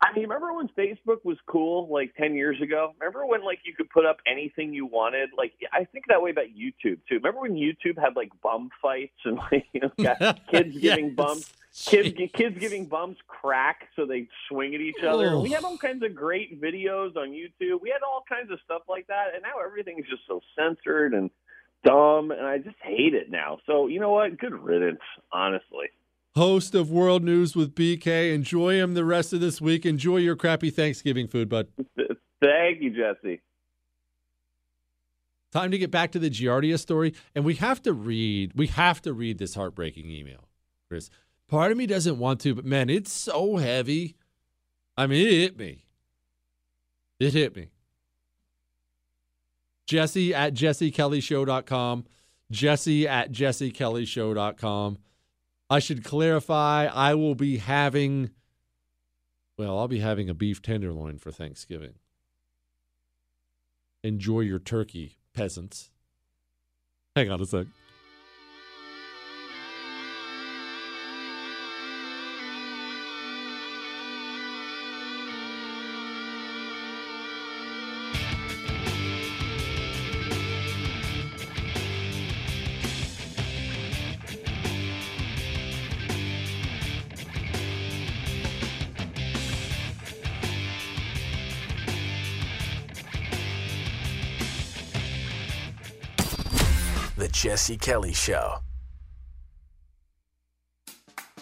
I 0.00 0.12
mean, 0.14 0.22
remember 0.28 0.52
when 0.54 0.68
Facebook 0.68 1.24
was 1.24 1.38
cool 1.46 1.88
like 1.90 2.14
10 2.16 2.34
years 2.34 2.60
ago? 2.62 2.94
Remember 3.00 3.26
when 3.26 3.44
like 3.44 3.58
you 3.64 3.74
could 3.74 3.90
put 3.90 4.06
up 4.06 4.18
anything 4.26 4.72
you 4.72 4.86
wanted? 4.86 5.30
Like 5.36 5.52
I 5.72 5.84
think 5.84 6.04
that 6.08 6.22
way 6.22 6.30
about 6.30 6.46
YouTube 6.46 7.00
too. 7.08 7.16
Remember 7.16 7.40
when 7.40 7.54
YouTube 7.54 7.98
had 7.98 8.14
like 8.14 8.30
bum 8.40 8.70
fights 8.80 9.18
and 9.24 9.38
like 9.50 9.66
you 9.72 9.80
know 9.80 9.90
got 10.00 10.46
kids 10.50 10.78
giving 10.78 11.06
Yes. 11.06 11.14
bumps 11.16 11.52
kids 11.86 12.16
kids 12.32 12.58
giving 12.58 12.86
bumps 12.86 13.20
crack 13.26 13.88
so 13.96 14.06
they 14.06 14.28
swing 14.48 14.74
at 14.74 14.80
each 14.80 15.02
other. 15.06 15.34
Ugh. 15.34 15.42
We 15.42 15.50
had 15.50 15.64
all 15.64 15.76
kinds 15.76 16.04
of 16.04 16.14
great 16.14 16.60
videos 16.62 17.16
on 17.16 17.30
YouTube. 17.30 17.80
We 17.82 17.90
had 17.90 18.02
all 18.06 18.24
kinds 18.28 18.50
of 18.52 18.58
stuff 18.64 18.82
like 18.88 19.08
that, 19.08 19.34
and 19.34 19.42
now 19.42 19.60
everything's 19.64 20.06
just 20.08 20.22
so 20.28 20.40
censored 20.56 21.12
and 21.12 21.28
dumb, 21.84 22.30
and 22.30 22.46
I 22.46 22.58
just 22.58 22.76
hate 22.82 23.14
it 23.14 23.30
now. 23.30 23.58
So 23.66 23.88
you 23.88 23.98
know 24.00 24.10
what? 24.10 24.38
Good 24.38 24.54
riddance, 24.54 25.00
honestly. 25.32 25.88
Host 26.38 26.72
of 26.76 26.88
World 26.88 27.24
News 27.24 27.56
with 27.56 27.74
BK. 27.74 28.32
Enjoy 28.32 28.74
him 28.74 28.94
the 28.94 29.04
rest 29.04 29.32
of 29.32 29.40
this 29.40 29.60
week. 29.60 29.84
Enjoy 29.84 30.18
your 30.18 30.36
crappy 30.36 30.70
Thanksgiving 30.70 31.26
food, 31.26 31.48
bud. 31.48 31.66
Thank 32.40 32.80
you, 32.80 32.90
Jesse. 32.90 33.42
Time 35.50 35.72
to 35.72 35.78
get 35.78 35.90
back 35.90 36.12
to 36.12 36.20
the 36.20 36.30
Giardia 36.30 36.78
story, 36.78 37.12
and 37.34 37.44
we 37.44 37.56
have 37.56 37.82
to 37.82 37.92
read. 37.92 38.52
We 38.54 38.68
have 38.68 39.02
to 39.02 39.12
read 39.12 39.38
this 39.38 39.56
heartbreaking 39.56 40.08
email, 40.10 40.48
Chris. 40.88 41.10
Part 41.48 41.72
of 41.72 41.76
me 41.76 41.86
doesn't 41.86 42.20
want 42.20 42.38
to, 42.42 42.54
but 42.54 42.64
man, 42.64 42.88
it's 42.88 43.10
so 43.10 43.56
heavy. 43.56 44.14
I 44.96 45.08
mean, 45.08 45.26
it 45.26 45.32
hit 45.32 45.58
me. 45.58 45.86
It 47.18 47.32
hit 47.32 47.56
me. 47.56 47.70
Jesse 49.86 50.32
at 50.32 50.54
jessekellyshow.com. 50.54 52.04
Jesse 52.52 53.08
at 53.08 53.32
jessekellyshow.com. 53.32 54.98
I 55.70 55.78
should 55.80 56.02
clarify, 56.04 56.86
I 56.86 57.14
will 57.14 57.34
be 57.34 57.58
having, 57.58 58.30
well, 59.58 59.78
I'll 59.78 59.88
be 59.88 60.00
having 60.00 60.30
a 60.30 60.34
beef 60.34 60.62
tenderloin 60.62 61.18
for 61.18 61.30
Thanksgiving. 61.30 61.94
Enjoy 64.02 64.40
your 64.40 64.58
turkey, 64.58 65.18
peasants. 65.34 65.90
Hang 67.14 67.30
on 67.30 67.40
a 67.40 67.46
sec. 67.46 67.66
Jesse 97.38 97.76
Kelly 97.76 98.12
Show. 98.12 98.56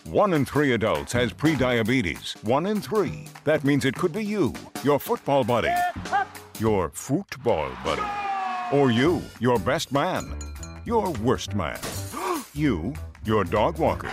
One 0.04 0.34
in 0.34 0.44
three 0.44 0.74
adults 0.74 1.10
has 1.14 1.32
prediabetes. 1.32 2.36
One 2.44 2.66
in 2.66 2.82
three. 2.82 3.28
That 3.44 3.64
means 3.64 3.86
it 3.86 3.94
could 3.94 4.12
be 4.12 4.22
you, 4.22 4.52
your 4.84 5.00
football 5.00 5.42
buddy, 5.42 5.72
your 6.58 6.90
football 6.90 7.70
buddy, 7.82 8.02
or 8.76 8.90
you, 8.90 9.22
your 9.40 9.58
best 9.58 9.90
man, 9.90 10.38
your 10.84 11.12
worst 11.12 11.54
man, 11.54 11.78
you, 12.54 12.92
your 13.24 13.44
dog 13.44 13.78
walker, 13.78 14.12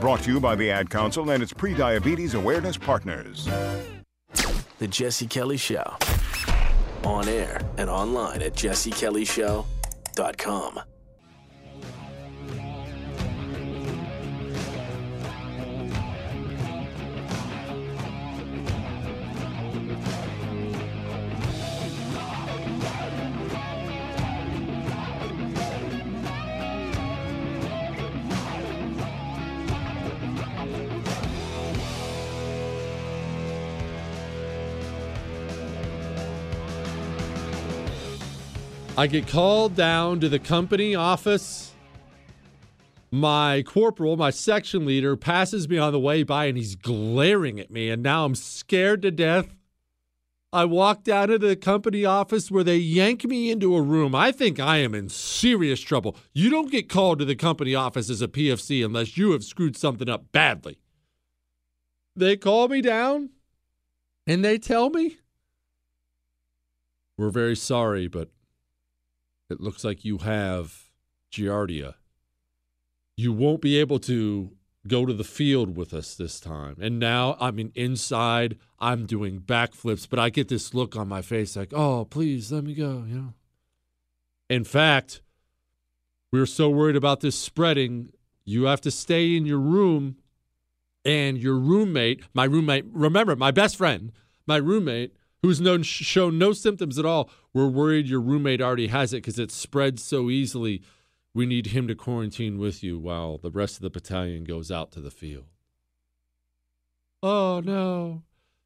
Brought 0.00 0.22
to 0.22 0.30
you 0.30 0.40
by 0.40 0.54
the 0.54 0.70
Ad 0.70 0.88
Council 0.90 1.30
and 1.30 1.42
its 1.42 1.54
pre-diabetes 1.54 2.34
awareness 2.34 2.76
partners. 2.76 3.48
The 4.78 4.88
Jesse 4.88 5.26
Kelly 5.26 5.56
Show. 5.56 5.96
On 7.04 7.26
air 7.26 7.62
and 7.78 7.88
online 7.88 8.42
at 8.42 8.52
jessekellyshow.com. 8.52 10.80
I 38.98 39.06
get 39.06 39.28
called 39.28 39.76
down 39.76 40.20
to 40.20 40.28
the 40.30 40.38
company 40.38 40.94
office. 40.94 41.72
My 43.10 43.62
corporal, 43.62 44.16
my 44.16 44.30
section 44.30 44.86
leader, 44.86 45.16
passes 45.16 45.68
me 45.68 45.76
on 45.76 45.92
the 45.92 46.00
way 46.00 46.22
by 46.22 46.46
and 46.46 46.56
he's 46.56 46.76
glaring 46.76 47.60
at 47.60 47.70
me. 47.70 47.90
And 47.90 48.02
now 48.02 48.24
I'm 48.24 48.34
scared 48.34 49.02
to 49.02 49.10
death. 49.10 49.54
I 50.50 50.64
walk 50.64 51.04
down 51.04 51.28
to 51.28 51.36
the 51.38 51.56
company 51.56 52.06
office 52.06 52.50
where 52.50 52.64
they 52.64 52.78
yank 52.78 53.24
me 53.26 53.50
into 53.50 53.76
a 53.76 53.82
room. 53.82 54.14
I 54.14 54.32
think 54.32 54.58
I 54.58 54.78
am 54.78 54.94
in 54.94 55.10
serious 55.10 55.82
trouble. 55.82 56.16
You 56.32 56.48
don't 56.48 56.70
get 56.70 56.88
called 56.88 57.18
to 57.18 57.26
the 57.26 57.36
company 57.36 57.74
office 57.74 58.08
as 58.08 58.22
a 58.22 58.28
PFC 58.28 58.82
unless 58.82 59.18
you 59.18 59.32
have 59.32 59.44
screwed 59.44 59.76
something 59.76 60.08
up 60.08 60.32
badly. 60.32 60.78
They 62.14 62.38
call 62.38 62.68
me 62.68 62.80
down 62.80 63.28
and 64.26 64.42
they 64.42 64.56
tell 64.56 64.88
me, 64.88 65.18
We're 67.18 67.28
very 67.28 67.56
sorry, 67.56 68.08
but 68.08 68.30
it 69.50 69.60
looks 69.60 69.84
like 69.84 70.04
you 70.04 70.18
have 70.18 70.90
Giardia. 71.32 71.94
You 73.16 73.32
won't 73.32 73.60
be 73.60 73.78
able 73.78 73.98
to 74.00 74.52
go 74.86 75.06
to 75.06 75.12
the 75.12 75.24
field 75.24 75.76
with 75.76 75.92
us 75.92 76.14
this 76.14 76.38
time. 76.38 76.76
And 76.80 76.98
now, 76.98 77.36
I 77.40 77.50
mean, 77.50 77.72
inside, 77.74 78.58
I'm 78.78 79.06
doing 79.06 79.40
backflips, 79.40 80.08
but 80.08 80.18
I 80.18 80.30
get 80.30 80.48
this 80.48 80.74
look 80.74 80.96
on 80.96 81.08
my 81.08 81.22
face 81.22 81.56
like, 81.56 81.72
oh, 81.74 82.04
please 82.04 82.52
let 82.52 82.64
me 82.64 82.74
go, 82.74 83.04
you 83.06 83.16
know. 83.16 83.34
In 84.48 84.64
fact, 84.64 85.22
we're 86.32 86.46
so 86.46 86.68
worried 86.70 86.96
about 86.96 87.20
this 87.20 87.36
spreading, 87.36 88.10
you 88.44 88.64
have 88.64 88.80
to 88.82 88.90
stay 88.90 89.36
in 89.36 89.46
your 89.46 89.58
room, 89.58 90.16
and 91.04 91.38
your 91.38 91.56
roommate, 91.56 92.22
my 92.34 92.44
roommate, 92.44 92.84
remember, 92.92 93.36
my 93.36 93.50
best 93.50 93.76
friend, 93.76 94.12
my 94.46 94.56
roommate, 94.56 95.16
who's 95.42 95.60
known 95.60 95.82
shown 95.82 96.38
no 96.38 96.52
symptoms 96.52 96.98
at 96.98 97.06
all, 97.06 97.30
we're 97.52 97.68
worried 97.68 98.08
your 98.08 98.20
roommate 98.20 98.60
already 98.60 98.88
has 98.88 99.12
it 99.12 99.18
because 99.18 99.38
it 99.38 99.50
spreads 99.50 100.02
so 100.02 100.30
easily. 100.30 100.82
We 101.34 101.46
need 101.46 101.68
him 101.68 101.86
to 101.88 101.94
quarantine 101.94 102.58
with 102.58 102.82
you 102.82 102.98
while 102.98 103.38
the 103.38 103.50
rest 103.50 103.76
of 103.76 103.82
the 103.82 103.90
battalion 103.90 104.44
goes 104.44 104.70
out 104.70 104.90
to 104.92 105.00
the 105.00 105.10
field. 105.10 105.44
Oh 107.22 107.60
no. 107.64 108.22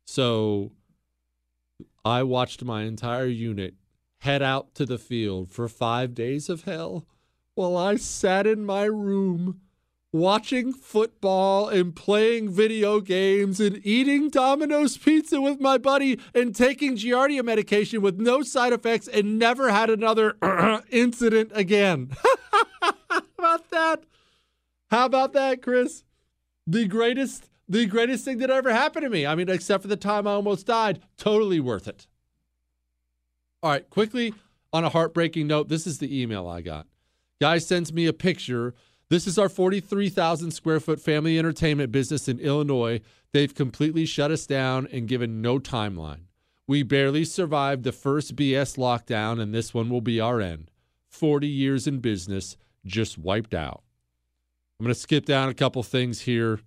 So 0.07 0.73
I 2.05 2.23
watched 2.23 2.65
my 2.65 2.83
entire 2.83 3.27
unit 3.27 3.75
head 4.19 4.43
out 4.43 4.75
to 4.75 4.87
the 4.87 4.99
field 4.99 5.51
for 5.51 5.69
five 5.69 6.15
days 6.15 6.49
of 6.49 6.65
hell 6.65 7.07
while 7.55 7.77
I 7.77 7.97
sat 7.97 8.47
in 8.47 8.65
my 8.65 8.85
room 8.85 9.61
watching 10.13 10.73
football 10.73 11.69
and 11.69 11.95
playing 11.95 12.51
video 12.51 13.01
games 13.01 13.61
and 13.61 13.81
eating 13.85 14.29
Domino's 14.29 14.97
pizza 14.97 15.41
with 15.41 15.61
my 15.61 15.79
buddy 15.79 16.19
and 16.35 16.55
taking 16.55 16.97
Giardia 16.97 17.45
medication 17.45 18.03
with 18.03 18.19
no 18.19 18.43
side 18.43 18.73
effects 18.73 19.07
and 19.07 19.39
never 19.39 19.71
had 19.71 19.89
another 19.89 20.37
incident 20.91 21.53
again. 21.55 22.11
How 22.83 23.23
about 23.39 23.71
that? 23.71 24.05
How 24.91 25.07
about 25.07 25.33
that, 25.35 25.63
Chris? 25.63 26.05
The 26.67 26.87
greatest 26.87 27.49
the 27.69 27.87
greatest 27.87 28.25
thing 28.25 28.39
that 28.39 28.51
ever 28.51 28.73
happened 28.73 29.05
to 29.05 29.11
me. 29.11 29.25
I 29.25 29.37
mean, 29.37 29.49
except 29.49 29.83
for 29.83 29.89
the 29.89 29.97
time 29.97 30.27
I 30.27 30.33
almost 30.33 30.67
died, 30.67 31.01
totally 31.17 31.61
worth 31.61 31.87
it. 31.87 32.09
All 33.63 33.71
right, 33.71 33.89
quickly 33.89 34.35
on 34.73 34.85
a 34.85 34.89
heartbreaking 34.89 35.47
note, 35.47 35.69
this 35.69 35.87
is 35.87 35.99
the 35.99 36.21
email 36.21 36.49
I 36.49 36.63
got. 36.63 36.89
Guy 37.41 37.59
sends 37.59 37.93
me 37.93 38.07
a 38.07 38.13
picture 38.13 38.75
this 39.11 39.27
is 39.27 39.39
our 39.39 39.49
43,000 39.49 40.53
square 40.53 40.81
foot 40.81 41.01
family 41.01 41.39
entertainment 41.39 41.93
business 41.93 42.29
in 42.29 42.39
Illinois. 42.39 43.01
They've 43.33 43.55
completely 43.55 44.07
shut 44.07 44.31
us 44.31 44.47
down 44.47 44.89
and 44.93 45.09
given 45.09 45.43
no 45.43 45.59
timeline. 45.59 46.23
We 46.69 46.85
barely 46.85 47.25
survived 47.25 47.83
the 47.83 47.91
first 47.91 48.37
BS 48.37 48.79
lockdown, 48.79 49.41
and 49.41 49.53
this 49.53 49.75
one 49.75 49.91
will 49.91 50.01
be 50.01 50.21
our 50.21 50.41
end. 50.41 50.71
40 51.09 51.49
years 51.49 51.89
in 51.89 51.99
business 51.99 52.57
just 52.87 53.19
wiped 53.19 53.53
out. 53.53 53.83
I'm 54.79 54.85
going 54.85 54.95
to 54.95 55.01
skip 55.01 55.27
down 55.27 55.49
a 55.49 55.55
couple 55.55 55.83
things 55.83 56.21
here. 56.21 56.61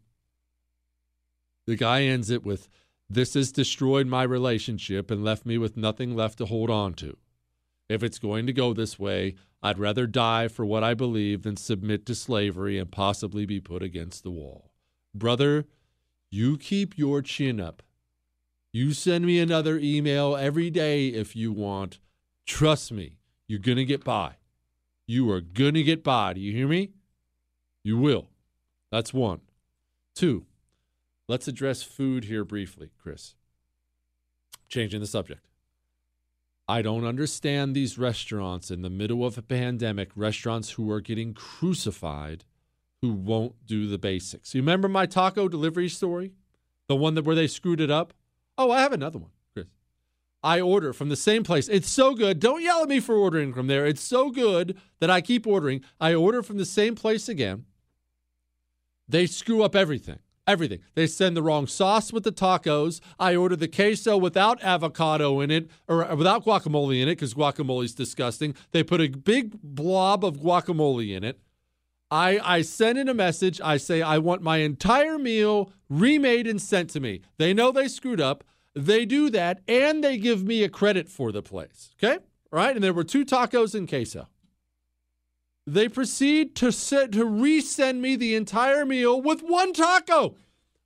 The 1.65 1.77
guy 1.77 2.03
ends 2.03 2.29
it 2.29 2.43
with 2.43 2.67
This 3.09 3.35
has 3.35 3.53
destroyed 3.53 4.07
my 4.07 4.23
relationship 4.23 5.09
and 5.09 5.23
left 5.23 5.45
me 5.45 5.57
with 5.57 5.77
nothing 5.77 6.13
left 6.13 6.39
to 6.39 6.45
hold 6.45 6.69
on 6.69 6.93
to. 6.95 7.15
If 7.89 8.03
it's 8.03 8.19
going 8.19 8.47
to 8.47 8.53
go 8.53 8.73
this 8.73 8.97
way, 8.97 9.35
I'd 9.61 9.79
rather 9.79 10.07
die 10.07 10.47
for 10.47 10.65
what 10.65 10.83
I 10.83 10.93
believe 10.93 11.43
than 11.43 11.57
submit 11.57 12.05
to 12.07 12.15
slavery 12.15 12.77
and 12.77 12.91
possibly 12.91 13.45
be 13.45 13.59
put 13.59 13.83
against 13.83 14.23
the 14.23 14.31
wall. 14.31 14.71
Brother, 15.15 15.65
you 16.31 16.57
keep 16.57 16.97
your 16.97 17.21
chin 17.21 17.59
up. 17.59 17.83
You 18.71 18.93
send 18.93 19.25
me 19.25 19.39
another 19.39 19.77
email 19.77 20.35
every 20.35 20.69
day 20.69 21.09
if 21.09 21.35
you 21.35 21.51
want. 21.51 21.99
Trust 22.45 22.91
me, 22.91 23.17
you're 23.47 23.59
going 23.59 23.77
to 23.77 23.85
get 23.85 24.03
by. 24.03 24.35
You 25.05 25.29
are 25.31 25.41
going 25.41 25.75
to 25.75 25.83
get 25.83 26.03
by. 26.03 26.33
Do 26.33 26.41
you 26.41 26.51
hear 26.51 26.67
me? 26.67 26.91
You 27.83 27.97
will. 27.97 28.29
That's 28.91 29.13
one. 29.13 29.41
Two, 30.15 30.45
let's 31.27 31.47
address 31.47 31.83
food 31.83 32.25
here 32.25 32.43
briefly, 32.43 32.89
Chris. 33.01 33.35
Changing 34.67 35.01
the 35.01 35.07
subject. 35.07 35.47
I 36.67 36.81
don't 36.81 37.05
understand 37.05 37.75
these 37.75 37.97
restaurants 37.97 38.71
in 38.71 38.81
the 38.81 38.89
middle 38.89 39.25
of 39.25 39.37
a 39.37 39.41
pandemic, 39.41 40.11
restaurants 40.15 40.71
who 40.71 40.89
are 40.91 41.01
getting 41.01 41.33
crucified 41.33 42.45
who 43.01 43.11
won't 43.11 43.65
do 43.65 43.87
the 43.87 43.97
basics. 43.97 44.55
You 44.55 44.61
remember 44.61 44.87
my 44.87 45.05
taco 45.05 45.49
delivery 45.49 45.89
story? 45.89 46.31
The 46.87 46.95
one 46.95 47.15
that 47.15 47.25
where 47.25 47.35
they 47.35 47.47
screwed 47.47 47.81
it 47.81 47.91
up? 47.91 48.13
Oh, 48.57 48.71
I 48.71 48.79
have 48.79 48.93
another 48.93 49.19
one, 49.19 49.31
Chris. 49.53 49.67
I 50.41 50.61
order 50.61 50.93
from 50.93 51.09
the 51.09 51.17
same 51.17 51.43
place. 51.43 51.67
It's 51.67 51.89
so 51.89 52.13
good. 52.13 52.39
Don't 52.39 52.61
yell 52.61 52.81
at 52.81 52.87
me 52.87 53.01
for 53.01 53.15
ordering 53.15 53.53
from 53.53 53.67
there. 53.67 53.85
It's 53.85 54.01
so 54.01 54.29
good 54.29 54.77
that 55.01 55.09
I 55.09 55.19
keep 55.19 55.45
ordering. 55.45 55.83
I 55.99 56.13
order 56.13 56.41
from 56.41 56.57
the 56.57 56.65
same 56.65 56.95
place 56.95 57.27
again. 57.27 57.65
They 59.09 59.25
screw 59.25 59.63
up 59.63 59.75
everything. 59.75 60.19
Everything. 60.45 60.79
They 60.95 61.07
send 61.07 61.37
the 61.37 61.41
wrong 61.41 61.67
sauce 61.67 62.11
with 62.11 62.23
the 62.23 62.31
tacos. 62.31 62.99
I 63.17 63.35
ordered 63.35 63.61
the 63.61 63.67
queso 63.69 64.17
without 64.17 64.61
avocado 64.61 65.39
in 65.39 65.49
it 65.49 65.69
or 65.87 66.03
uh, 66.03 66.15
without 66.15 66.43
guacamole 66.43 67.01
in 67.01 67.07
it 67.07 67.15
because 67.15 67.33
guacamole 67.33 67.85
is 67.85 67.95
disgusting. 67.95 68.53
They 68.71 68.83
put 68.83 68.99
a 68.99 69.07
big 69.07 69.57
blob 69.63 70.25
of 70.25 70.37
guacamole 70.37 71.15
in 71.15 71.23
it. 71.23 71.39
I, 72.11 72.39
I 72.43 72.61
send 72.61 72.97
in 72.97 73.07
a 73.07 73.13
message. 73.13 73.61
I 73.63 73.77
say, 73.77 74.01
I 74.01 74.17
want 74.17 74.41
my 74.41 74.57
entire 74.57 75.17
meal 75.17 75.71
remade 75.89 76.45
and 76.45 76.61
sent 76.61 76.89
to 76.91 76.99
me. 76.99 77.21
They 77.37 77.53
know 77.53 77.71
they 77.71 77.87
screwed 77.87 78.21
up. 78.21 78.43
They 78.75 79.05
do 79.05 79.29
that 79.29 79.61
and 79.67 80.03
they 80.03 80.17
give 80.17 80.43
me 80.43 80.63
a 80.63 80.69
credit 80.69 81.07
for 81.07 81.31
the 81.31 81.41
place. 81.41 81.95
Okay? 81.97 82.17
All 82.51 82.59
right. 82.59 82.75
And 82.75 82.83
there 82.83 82.93
were 82.93 83.03
two 83.03 83.25
tacos 83.25 83.73
and 83.73 83.87
queso. 83.87 84.27
They 85.65 85.87
proceed 85.87 86.55
to 86.57 86.71
set, 86.71 87.11
to 87.13 87.25
resend 87.25 87.99
me 87.99 88.15
the 88.15 88.35
entire 88.35 88.85
meal 88.85 89.21
with 89.21 89.41
one 89.41 89.73
taco. 89.73 90.35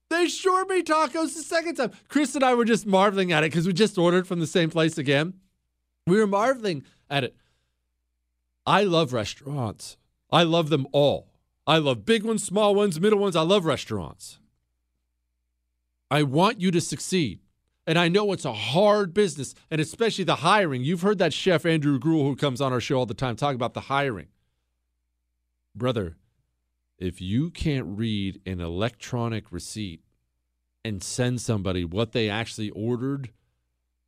They 0.09 0.27
short 0.27 0.69
me 0.69 0.83
tacos 0.83 1.35
the 1.35 1.43
second 1.43 1.75
time. 1.75 1.91
Chris 2.07 2.35
and 2.35 2.43
I 2.43 2.53
were 2.53 2.65
just 2.65 2.85
marveling 2.85 3.31
at 3.31 3.43
it 3.43 3.51
because 3.51 3.67
we 3.67 3.73
just 3.73 3.97
ordered 3.97 4.27
from 4.27 4.39
the 4.39 4.47
same 4.47 4.69
place 4.69 4.97
again. 4.97 5.33
We 6.05 6.17
were 6.17 6.27
marveling 6.27 6.83
at 7.09 7.23
it. 7.23 7.35
I 8.65 8.83
love 8.83 9.13
restaurants. 9.13 9.97
I 10.31 10.43
love 10.43 10.69
them 10.69 10.87
all. 10.91 11.33
I 11.65 11.77
love 11.77 12.05
big 12.05 12.23
ones, 12.23 12.43
small 12.43 12.75
ones, 12.75 12.99
middle 12.99 13.19
ones. 13.19 13.35
I 13.35 13.41
love 13.41 13.65
restaurants. 13.65 14.39
I 16.09 16.23
want 16.23 16.61
you 16.61 16.71
to 16.71 16.79
succeed. 16.79 17.39
And 17.85 17.97
I 17.97 18.09
know 18.09 18.31
it's 18.33 18.45
a 18.45 18.53
hard 18.53 19.13
business, 19.13 19.55
and 19.71 19.79
especially 19.79 20.25
the 20.25 20.37
hiring. 20.37 20.83
You've 20.83 21.01
heard 21.01 21.17
that 21.19 21.33
chef, 21.33 21.65
Andrew 21.65 21.97
Gruel, 21.99 22.25
who 22.25 22.35
comes 22.35 22.61
on 22.61 22.73
our 22.73 22.81
show 22.81 22.97
all 22.99 23.05
the 23.05 23.13
time, 23.13 23.35
talk 23.35 23.55
about 23.55 23.73
the 23.73 23.81
hiring. 23.81 24.27
Brother, 25.77 26.17
if 26.97 27.21
you 27.21 27.51
can't 27.51 27.85
read 27.97 28.41
an 28.45 28.59
electronic 28.59 29.51
receipt 29.51 30.01
and 30.83 31.03
send 31.03 31.41
somebody 31.41 31.85
what 31.85 32.11
they 32.11 32.29
actually 32.29 32.71
ordered, 32.71 33.29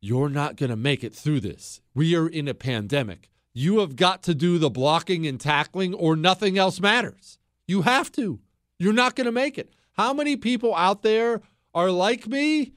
you're 0.00 0.28
not 0.28 0.56
going 0.56 0.70
to 0.70 0.76
make 0.76 1.04
it 1.04 1.14
through 1.14 1.40
this. 1.40 1.80
We 1.94 2.16
are 2.16 2.26
in 2.26 2.48
a 2.48 2.54
pandemic. 2.54 3.30
You 3.52 3.78
have 3.80 3.96
got 3.96 4.22
to 4.24 4.34
do 4.34 4.58
the 4.58 4.70
blocking 4.70 5.26
and 5.26 5.40
tackling, 5.40 5.94
or 5.94 6.16
nothing 6.16 6.58
else 6.58 6.80
matters. 6.80 7.38
You 7.66 7.82
have 7.82 8.10
to. 8.12 8.40
You're 8.78 8.92
not 8.92 9.14
going 9.14 9.26
to 9.26 9.32
make 9.32 9.58
it. 9.58 9.72
How 9.92 10.12
many 10.12 10.36
people 10.36 10.74
out 10.74 11.02
there 11.02 11.42
are 11.74 11.90
like 11.90 12.26
me, 12.26 12.72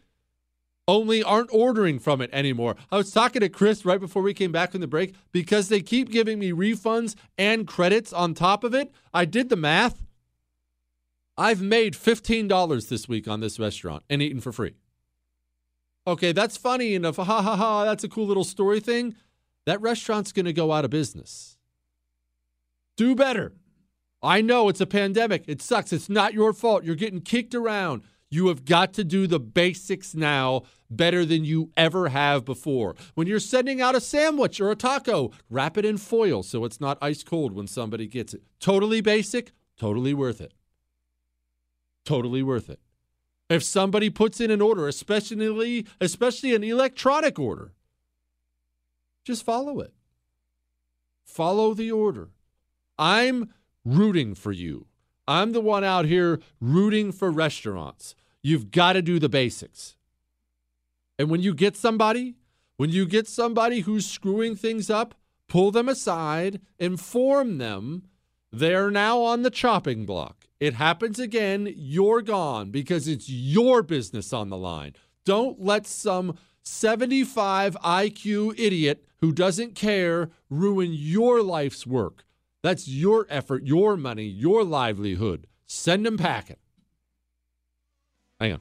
only 0.87 1.23
aren't 1.23 1.53
ordering 1.53 1.99
from 1.99 2.21
it 2.21 2.29
anymore? 2.33 2.75
I 2.91 2.97
was 2.97 3.11
talking 3.11 3.39
to 3.41 3.49
Chris 3.49 3.85
right 3.85 3.99
before 3.99 4.21
we 4.21 4.33
came 4.33 4.51
back 4.51 4.71
from 4.71 4.81
the 4.81 4.87
break 4.87 5.15
because 5.31 5.69
they 5.69 5.81
keep 5.81 6.09
giving 6.09 6.39
me 6.39 6.51
refunds 6.51 7.15
and 7.37 7.67
credits 7.67 8.13
on 8.13 8.33
top 8.33 8.63
of 8.63 8.73
it. 8.73 8.91
I 9.13 9.25
did 9.25 9.49
the 9.49 9.55
math. 9.55 10.03
I've 11.37 11.61
made 11.61 11.93
$15 11.93 12.89
this 12.89 13.07
week 13.07 13.27
on 13.27 13.39
this 13.39 13.59
restaurant 13.59 14.03
and 14.09 14.21
eaten 14.21 14.41
for 14.41 14.51
free. 14.51 14.75
Okay, 16.05 16.31
that's 16.31 16.57
funny 16.57 16.93
enough. 16.95 17.15
Ha 17.15 17.23
ha 17.23 17.41
ha, 17.41 17.85
that's 17.85 18.03
a 18.03 18.09
cool 18.09 18.27
little 18.27 18.43
story 18.43 18.79
thing. 18.79 19.15
That 19.65 19.81
restaurant's 19.81 20.33
going 20.33 20.45
to 20.45 20.53
go 20.53 20.71
out 20.71 20.85
of 20.85 20.91
business. 20.91 21.57
Do 22.97 23.15
better. 23.15 23.53
I 24.21 24.41
know 24.41 24.69
it's 24.69 24.81
a 24.81 24.85
pandemic. 24.85 25.43
It 25.47 25.61
sucks. 25.61 25.91
It's 25.91 26.09
not 26.09 26.33
your 26.33 26.53
fault. 26.53 26.83
You're 26.83 26.95
getting 26.95 27.21
kicked 27.21 27.55
around. 27.55 28.03
You 28.33 28.47
have 28.47 28.65
got 28.65 28.93
to 28.93 29.03
do 29.03 29.27
the 29.27 29.39
basics 29.39 30.15
now 30.15 30.63
better 30.89 31.23
than 31.23 31.45
you 31.45 31.69
ever 31.77 32.09
have 32.09 32.43
before. 32.43 32.95
When 33.13 33.27
you're 33.27 33.39
sending 33.39 33.79
out 33.79 33.93
a 33.93 34.01
sandwich 34.01 34.59
or 34.59 34.71
a 34.71 34.75
taco, 34.75 35.29
wrap 35.51 35.77
it 35.77 35.85
in 35.85 35.99
foil 35.99 36.41
so 36.41 36.65
it's 36.65 36.81
not 36.81 36.97
ice 36.99 37.21
cold 37.21 37.53
when 37.53 37.67
somebody 37.67 38.07
gets 38.07 38.33
it. 38.33 38.41
Totally 38.59 39.01
basic, 39.01 39.51
totally 39.77 40.15
worth 40.15 40.41
it. 40.41 40.55
Totally 42.05 42.41
worth 42.41 42.71
it. 42.71 42.79
If 43.51 43.61
somebody 43.63 44.09
puts 44.09 44.41
in 44.41 44.49
an 44.49 44.61
order, 44.61 44.87
especially 44.87 45.85
especially 46.01 46.55
an 46.55 46.63
electronic 46.63 47.37
order, 47.37 47.73
just 49.23 49.45
follow 49.45 49.79
it. 49.79 49.93
Follow 51.23 51.75
the 51.75 51.91
order. 51.91 52.29
I'm 52.97 53.53
rooting 53.85 54.33
for 54.33 54.51
you. 54.51 54.87
I'm 55.27 55.51
the 55.51 55.61
one 55.61 55.83
out 55.83 56.05
here 56.05 56.39
rooting 56.59 57.11
for 57.11 57.29
restaurants. 57.29 58.15
You've 58.43 58.69
got 58.69 58.93
to 58.93 59.01
do 59.01 59.17
the 59.17 59.29
basics. 59.29 59.95
And 61.17 61.29
when 61.29 61.41
you 61.41 61.55
get 61.55 61.75
somebody, 61.75 62.35
when 62.77 62.91
you 62.91 63.07
get 63.07 63.27
somebody 63.27 63.79
who's 63.79 64.05
screwing 64.05 64.55
things 64.55 64.89
up, 64.89 65.15
pull 65.47 65.71
them 65.71 65.89
aside, 65.89 66.61
inform 66.77 67.57
them 67.57 68.03
they're 68.55 68.91
now 68.91 69.19
on 69.21 69.41
the 69.41 69.49
chopping 69.49 70.05
block. 70.05 70.45
It 70.59 70.75
happens 70.75 71.17
again, 71.17 71.73
you're 71.75 72.21
gone 72.21 72.69
because 72.69 73.07
it's 73.07 73.27
your 73.27 73.81
business 73.81 74.31
on 74.31 74.49
the 74.49 74.57
line. 74.57 74.93
Don't 75.25 75.59
let 75.59 75.87
some 75.87 76.37
75 76.61 77.75
IQ 77.83 78.53
idiot 78.59 79.05
who 79.21 79.31
doesn't 79.31 79.73
care 79.73 80.29
ruin 80.51 80.91
your 80.93 81.41
life's 81.41 81.87
work. 81.87 82.25
That's 82.61 82.87
your 82.87 83.25
effort, 83.27 83.65
your 83.65 83.97
money, 83.97 84.25
your 84.25 84.63
livelihood. 84.63 85.47
Send 85.65 86.05
them 86.05 86.17
packing. 86.17 86.57
Hang 88.39 88.53
on. 88.53 88.59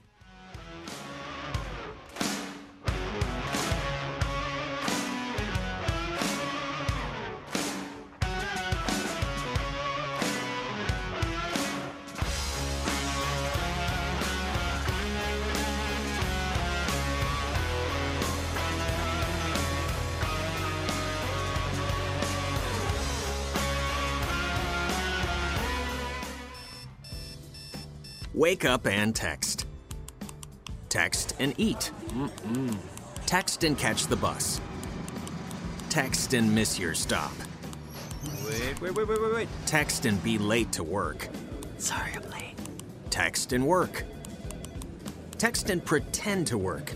Wake 28.34 28.64
up 28.64 28.86
and 28.86 29.14
text. 29.14 29.61
Text 30.92 31.34
and 31.38 31.54
eat. 31.56 31.90
Mm-mm. 32.08 32.76
Text 33.24 33.64
and 33.64 33.78
catch 33.78 34.08
the 34.08 34.16
bus. 34.16 34.60
Text 35.88 36.34
and 36.34 36.54
miss 36.54 36.78
your 36.78 36.92
stop. 36.92 37.32
Wait, 38.44 38.78
wait, 38.78 38.94
wait, 38.94 39.08
wait, 39.08 39.22
wait, 39.22 39.32
wait. 39.32 39.48
Text 39.64 40.04
and 40.04 40.22
be 40.22 40.36
late 40.36 40.70
to 40.72 40.84
work. 40.84 41.30
Sorry, 41.78 42.10
I'm 42.14 42.30
late. 42.30 42.56
Text 43.08 43.54
and 43.54 43.66
work. 43.66 44.04
Text 45.38 45.70
and 45.70 45.82
pretend 45.82 46.46
to 46.48 46.58
work. 46.58 46.92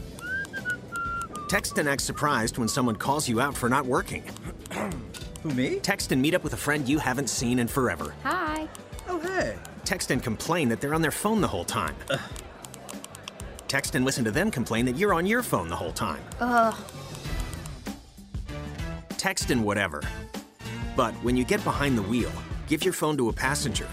Text 1.48 1.78
and 1.78 1.89
act 1.89 2.02
surprised 2.02 2.59
when 2.59 2.68
someone 2.68 2.97
calls 2.97 3.27
you 3.31 3.40
out 3.40 3.56
for 3.56 3.70
not 3.70 3.86
working. 3.86 4.24
Who, 5.43 5.48
me? 5.55 5.81
Text 5.81 6.12
and 6.12 6.20
meet 6.20 6.35
up 6.35 6.44
with 6.44 6.52
a 6.52 6.59
friend 6.59 6.86
you 6.86 6.98
haven't 6.98 7.31
seen 7.31 7.59
in 7.59 7.66
forever. 7.66 8.14
Hi. 8.24 8.68
Oh, 9.09 9.18
hey. 9.20 9.56
Text 9.86 10.10
and 10.10 10.23
complain 10.23 10.68
that 10.68 10.82
they're 10.82 10.93
on 10.93 11.01
their 11.01 11.10
phone 11.10 11.40
the 11.40 11.48
whole 11.48 11.64
time. 11.64 11.97
Text 13.68 13.94
and 13.94 14.05
listen 14.05 14.24
to 14.24 14.30
them 14.30 14.51
complain 14.51 14.84
that 14.86 14.97
you're 14.97 15.14
on 15.14 15.26
your 15.26 15.43
phone 15.43 15.68
the 15.68 15.76
whole 15.76 15.93
time. 15.93 16.22
Ugh. 16.40 16.74
Text 19.10 19.51
and 19.51 19.64
whatever. 19.64 20.02
But 20.97 21.14
when 21.16 21.36
you 21.36 21.44
get 21.44 21.62
behind 21.64 21.98
the 21.98 22.02
wheel, 22.02 22.32
give 22.66 22.84
your 22.84 22.94
phone 22.94 23.16
to 23.18 23.28
a 23.28 23.32
passenger. 23.32 23.86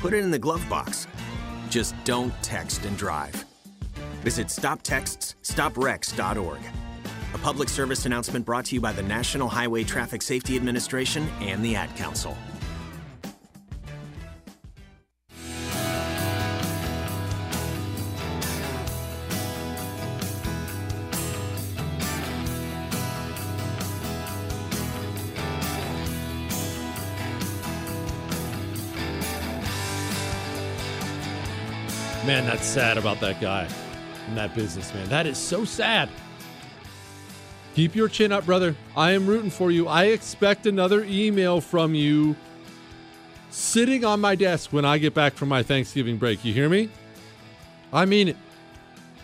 put 0.00 0.12
it 0.12 0.22
in 0.22 0.30
the 0.30 0.38
glove 0.38 0.64
box. 0.68 1.06
Just 1.70 1.94
don't 2.04 2.32
text 2.42 2.84
and 2.84 2.96
drive. 2.96 3.44
Visit 4.22 4.48
stoptextsstopwrecks.org. 4.48 6.60
A 7.34 7.38
public 7.38 7.68
service 7.68 8.06
announcement 8.06 8.46
brought 8.46 8.66
to 8.66 8.74
you 8.74 8.80
by 8.80 8.92
the 8.92 9.02
National 9.02 9.48
Highway 9.48 9.84
Traffic 9.84 10.22
Safety 10.22 10.56
Administration 10.56 11.26
and 11.40 11.64
the 11.64 11.74
Ad 11.74 11.94
Council. 11.96 12.36
Man, 32.26 32.46
that's 32.46 32.64
sad 32.64 32.96
about 32.96 33.20
that 33.20 33.38
guy 33.38 33.68
and 34.28 34.36
that 34.38 34.54
businessman. 34.54 35.06
That 35.10 35.26
is 35.26 35.36
so 35.36 35.66
sad. 35.66 36.08
Keep 37.74 37.94
your 37.94 38.08
chin 38.08 38.32
up, 38.32 38.46
brother. 38.46 38.74
I 38.96 39.10
am 39.10 39.26
rooting 39.26 39.50
for 39.50 39.70
you. 39.70 39.88
I 39.88 40.04
expect 40.04 40.64
another 40.64 41.04
email 41.04 41.60
from 41.60 41.94
you 41.94 42.34
sitting 43.50 44.06
on 44.06 44.22
my 44.22 44.36
desk 44.36 44.72
when 44.72 44.86
I 44.86 44.96
get 44.96 45.12
back 45.12 45.34
from 45.34 45.50
my 45.50 45.62
Thanksgiving 45.62 46.16
break. 46.16 46.42
You 46.46 46.54
hear 46.54 46.70
me? 46.70 46.88
I 47.92 48.06
mean 48.06 48.28
it. 48.28 48.36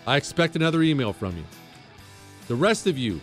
I 0.06 0.18
expect 0.18 0.54
another 0.54 0.82
email 0.82 1.14
from 1.14 1.38
you. 1.38 1.44
The 2.48 2.54
rest 2.54 2.86
of 2.86 2.98
you, 2.98 3.18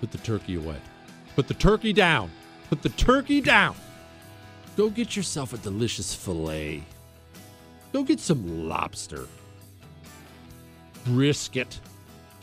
put 0.00 0.10
the 0.10 0.18
turkey 0.18 0.56
away. 0.56 0.76
Put 1.34 1.48
the 1.48 1.54
turkey 1.54 1.94
down. 1.94 2.30
Put 2.68 2.82
the 2.82 2.90
turkey 2.90 3.40
down. 3.40 3.74
Go 4.76 4.90
get 4.90 5.16
yourself 5.16 5.54
a 5.54 5.58
delicious 5.58 6.14
filet. 6.14 6.82
Go 7.96 8.02
get 8.02 8.20
some 8.20 8.68
lobster. 8.68 9.26
Brisket. 11.06 11.80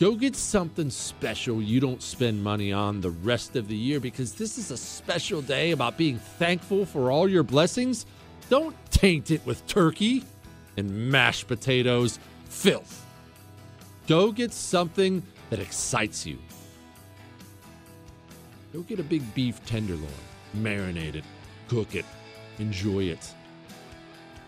Go 0.00 0.16
get 0.16 0.34
something 0.34 0.90
special 0.90 1.62
you 1.62 1.78
don't 1.78 2.02
spend 2.02 2.42
money 2.42 2.72
on 2.72 3.00
the 3.00 3.10
rest 3.10 3.54
of 3.54 3.68
the 3.68 3.76
year 3.76 4.00
because 4.00 4.34
this 4.34 4.58
is 4.58 4.72
a 4.72 4.76
special 4.76 5.40
day 5.40 5.70
about 5.70 5.96
being 5.96 6.18
thankful 6.18 6.84
for 6.84 7.12
all 7.12 7.28
your 7.28 7.44
blessings. 7.44 8.04
Don't 8.48 8.74
taint 8.90 9.30
it 9.30 9.46
with 9.46 9.64
turkey 9.68 10.24
and 10.76 10.90
mashed 11.12 11.46
potatoes, 11.46 12.18
filth. 12.46 13.06
Go 14.08 14.32
get 14.32 14.52
something 14.52 15.22
that 15.50 15.60
excites 15.60 16.26
you. 16.26 16.36
Go 18.72 18.80
get 18.80 18.98
a 18.98 19.04
big 19.04 19.22
beef 19.36 19.64
tenderloin, 19.66 20.10
marinate 20.56 21.14
it, 21.14 21.24
cook 21.68 21.94
it, 21.94 22.06
enjoy 22.58 23.04
it. 23.04 23.32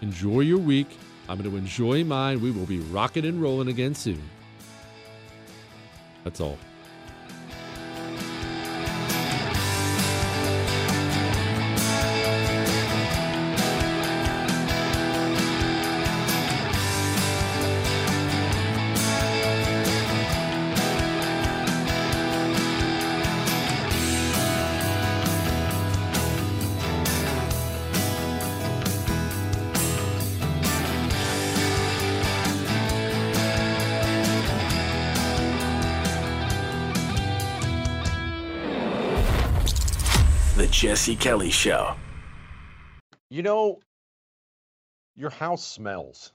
Enjoy 0.02 0.40
your 0.40 0.58
week. 0.58 0.88
I'm 1.28 1.38
going 1.38 1.50
to 1.50 1.56
enjoy 1.56 2.04
mine. 2.04 2.40
We 2.40 2.50
will 2.50 2.66
be 2.66 2.80
rocking 2.80 3.24
and 3.24 3.40
rolling 3.42 3.68
again 3.68 3.94
soon. 3.94 4.22
That's 6.24 6.40
all. 6.40 6.58
Kelly 41.14 41.50
Show. 41.50 41.94
You 43.30 43.42
know, 43.42 43.80
your 45.14 45.30
house 45.30 45.64
smells. 45.64 46.32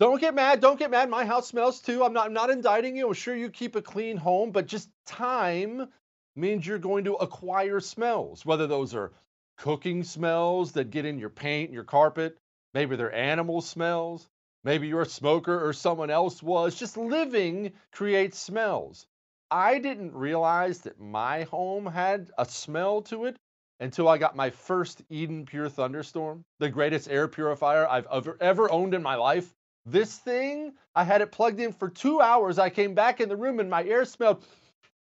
Don't 0.00 0.20
get 0.20 0.34
mad. 0.34 0.60
Don't 0.60 0.78
get 0.78 0.90
mad. 0.90 1.10
My 1.10 1.24
house 1.24 1.48
smells 1.48 1.80
too. 1.80 2.04
I'm 2.04 2.12
not 2.12 2.26
I'm 2.26 2.32
not 2.32 2.50
indicting 2.50 2.96
you. 2.96 3.08
I'm 3.08 3.14
sure 3.14 3.36
you 3.36 3.50
keep 3.50 3.76
a 3.76 3.82
clean 3.82 4.16
home, 4.16 4.50
but 4.50 4.66
just 4.66 4.88
time 5.06 5.88
means 6.36 6.66
you're 6.66 6.78
going 6.78 7.04
to 7.04 7.14
acquire 7.14 7.80
smells, 7.80 8.46
whether 8.46 8.66
those 8.66 8.94
are 8.94 9.12
cooking 9.56 10.04
smells 10.04 10.72
that 10.72 10.90
get 10.90 11.04
in 11.04 11.18
your 11.18 11.30
paint, 11.30 11.72
your 11.72 11.84
carpet, 11.84 12.38
maybe 12.74 12.94
they're 12.96 13.12
animal 13.12 13.60
smells, 13.60 14.28
maybe 14.62 14.86
you're 14.86 15.02
a 15.02 15.06
smoker 15.06 15.66
or 15.66 15.72
someone 15.72 16.10
else 16.10 16.42
was. 16.42 16.76
Just 16.76 16.96
living 16.96 17.72
creates 17.92 18.38
smells. 18.38 19.06
I 19.50 19.78
didn't 19.78 20.14
realize 20.14 20.80
that 20.80 21.00
my 21.00 21.42
home 21.44 21.86
had 21.86 22.30
a 22.38 22.44
smell 22.44 23.02
to 23.02 23.24
it 23.24 23.36
until 23.80 24.08
I 24.08 24.18
got 24.18 24.36
my 24.36 24.50
first 24.50 25.02
Eden 25.08 25.46
Pure 25.46 25.70
Thunderstorm, 25.70 26.44
the 26.58 26.68
greatest 26.68 27.10
air 27.10 27.28
purifier 27.28 27.88
I've 27.88 28.06
ever, 28.12 28.36
ever 28.40 28.70
owned 28.70 28.94
in 28.94 29.02
my 29.02 29.14
life. 29.14 29.54
This 29.86 30.18
thing, 30.18 30.74
I 30.94 31.04
had 31.04 31.22
it 31.22 31.32
plugged 31.32 31.60
in 31.60 31.72
for 31.72 31.88
two 31.88 32.20
hours. 32.20 32.58
I 32.58 32.70
came 32.70 32.94
back 32.94 33.20
in 33.20 33.28
the 33.28 33.36
room 33.36 33.60
and 33.60 33.70
my 33.70 33.84
air 33.84 34.04
smelled 34.04 34.44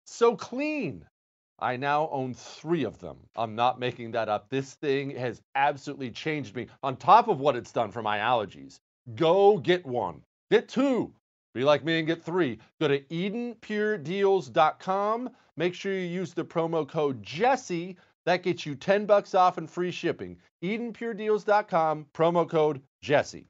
so 0.06 0.35
clean. 0.35 1.06
I 1.60 1.77
now 1.77 2.10
own 2.11 2.34
three 2.34 2.84
of 2.84 2.99
them. 2.99 3.18
I'm 3.35 3.56
not 3.56 3.80
making 3.80 4.11
that 4.11 4.30
up. 4.30 4.49
This 4.49 4.73
thing 4.76 5.11
has 5.11 5.41
absolutely 5.56 6.11
changed 6.11 6.56
me 6.56 6.68
on 6.81 6.98
top 6.98 7.27
of 7.27 7.40
what 7.40 7.56
it's 7.56 7.72
done 7.72 7.91
for 7.91 8.02
my 8.02 8.18
allergies. 8.18 8.80
Go 9.15 9.57
get 9.57 9.85
one, 9.85 10.22
get 10.49 10.68
two. 10.68 11.14
Be 11.53 11.64
like 11.64 11.85
me 11.85 11.99
and 11.99 12.07
get 12.07 12.23
three. 12.23 12.57
Go 12.80 12.88
to 12.88 12.99
EdenPureDeals.com. 12.99 15.30
Make 15.56 15.76
sure 15.76 15.94
you 15.94 15.99
use 15.99 16.34
the 16.34 16.44
promo 16.44 16.88
code 16.88 17.22
Jesse. 17.22 17.95
That 18.25 18.43
gets 18.43 18.65
you 18.65 18.75
10 18.75 19.05
bucks 19.05 19.35
off 19.35 19.57
and 19.57 19.69
free 19.69 19.91
shipping. 19.91 20.37
EdenPureDeals.com, 20.63 22.07
promo 22.13 22.49
code 22.49 22.81
Jesse. 23.01 23.49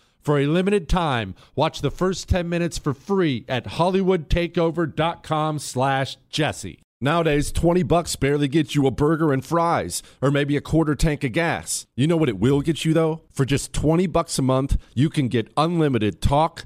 For 0.21 0.39
a 0.39 0.45
limited 0.45 0.87
time, 0.87 1.33
watch 1.55 1.81
the 1.81 1.89
first 1.89 2.29
10 2.29 2.47
minutes 2.47 2.77
for 2.77 2.93
free 2.93 3.43
at 3.49 3.65
hollywoodtakeover.com 3.65 5.59
slash 5.59 6.17
jesse. 6.29 6.79
Nowadays, 7.03 7.51
20 7.51 7.81
bucks 7.81 8.15
barely 8.15 8.47
gets 8.47 8.75
you 8.75 8.85
a 8.85 8.91
burger 8.91 9.33
and 9.33 9.43
fries, 9.43 10.03
or 10.21 10.29
maybe 10.29 10.55
a 10.55 10.61
quarter 10.61 10.93
tank 10.93 11.23
of 11.23 11.31
gas. 11.31 11.87
You 11.95 12.05
know 12.05 12.15
what 12.17 12.29
it 12.29 12.37
will 12.37 12.61
get 12.61 12.85
you 12.85 12.93
though? 12.93 13.23
For 13.31 13.43
just 13.43 13.73
20 13.73 14.05
bucks 14.05 14.37
a 14.37 14.43
month, 14.43 14.77
you 14.93 15.09
can 15.09 15.27
get 15.27 15.51
unlimited 15.57 16.21
talk, 16.21 16.65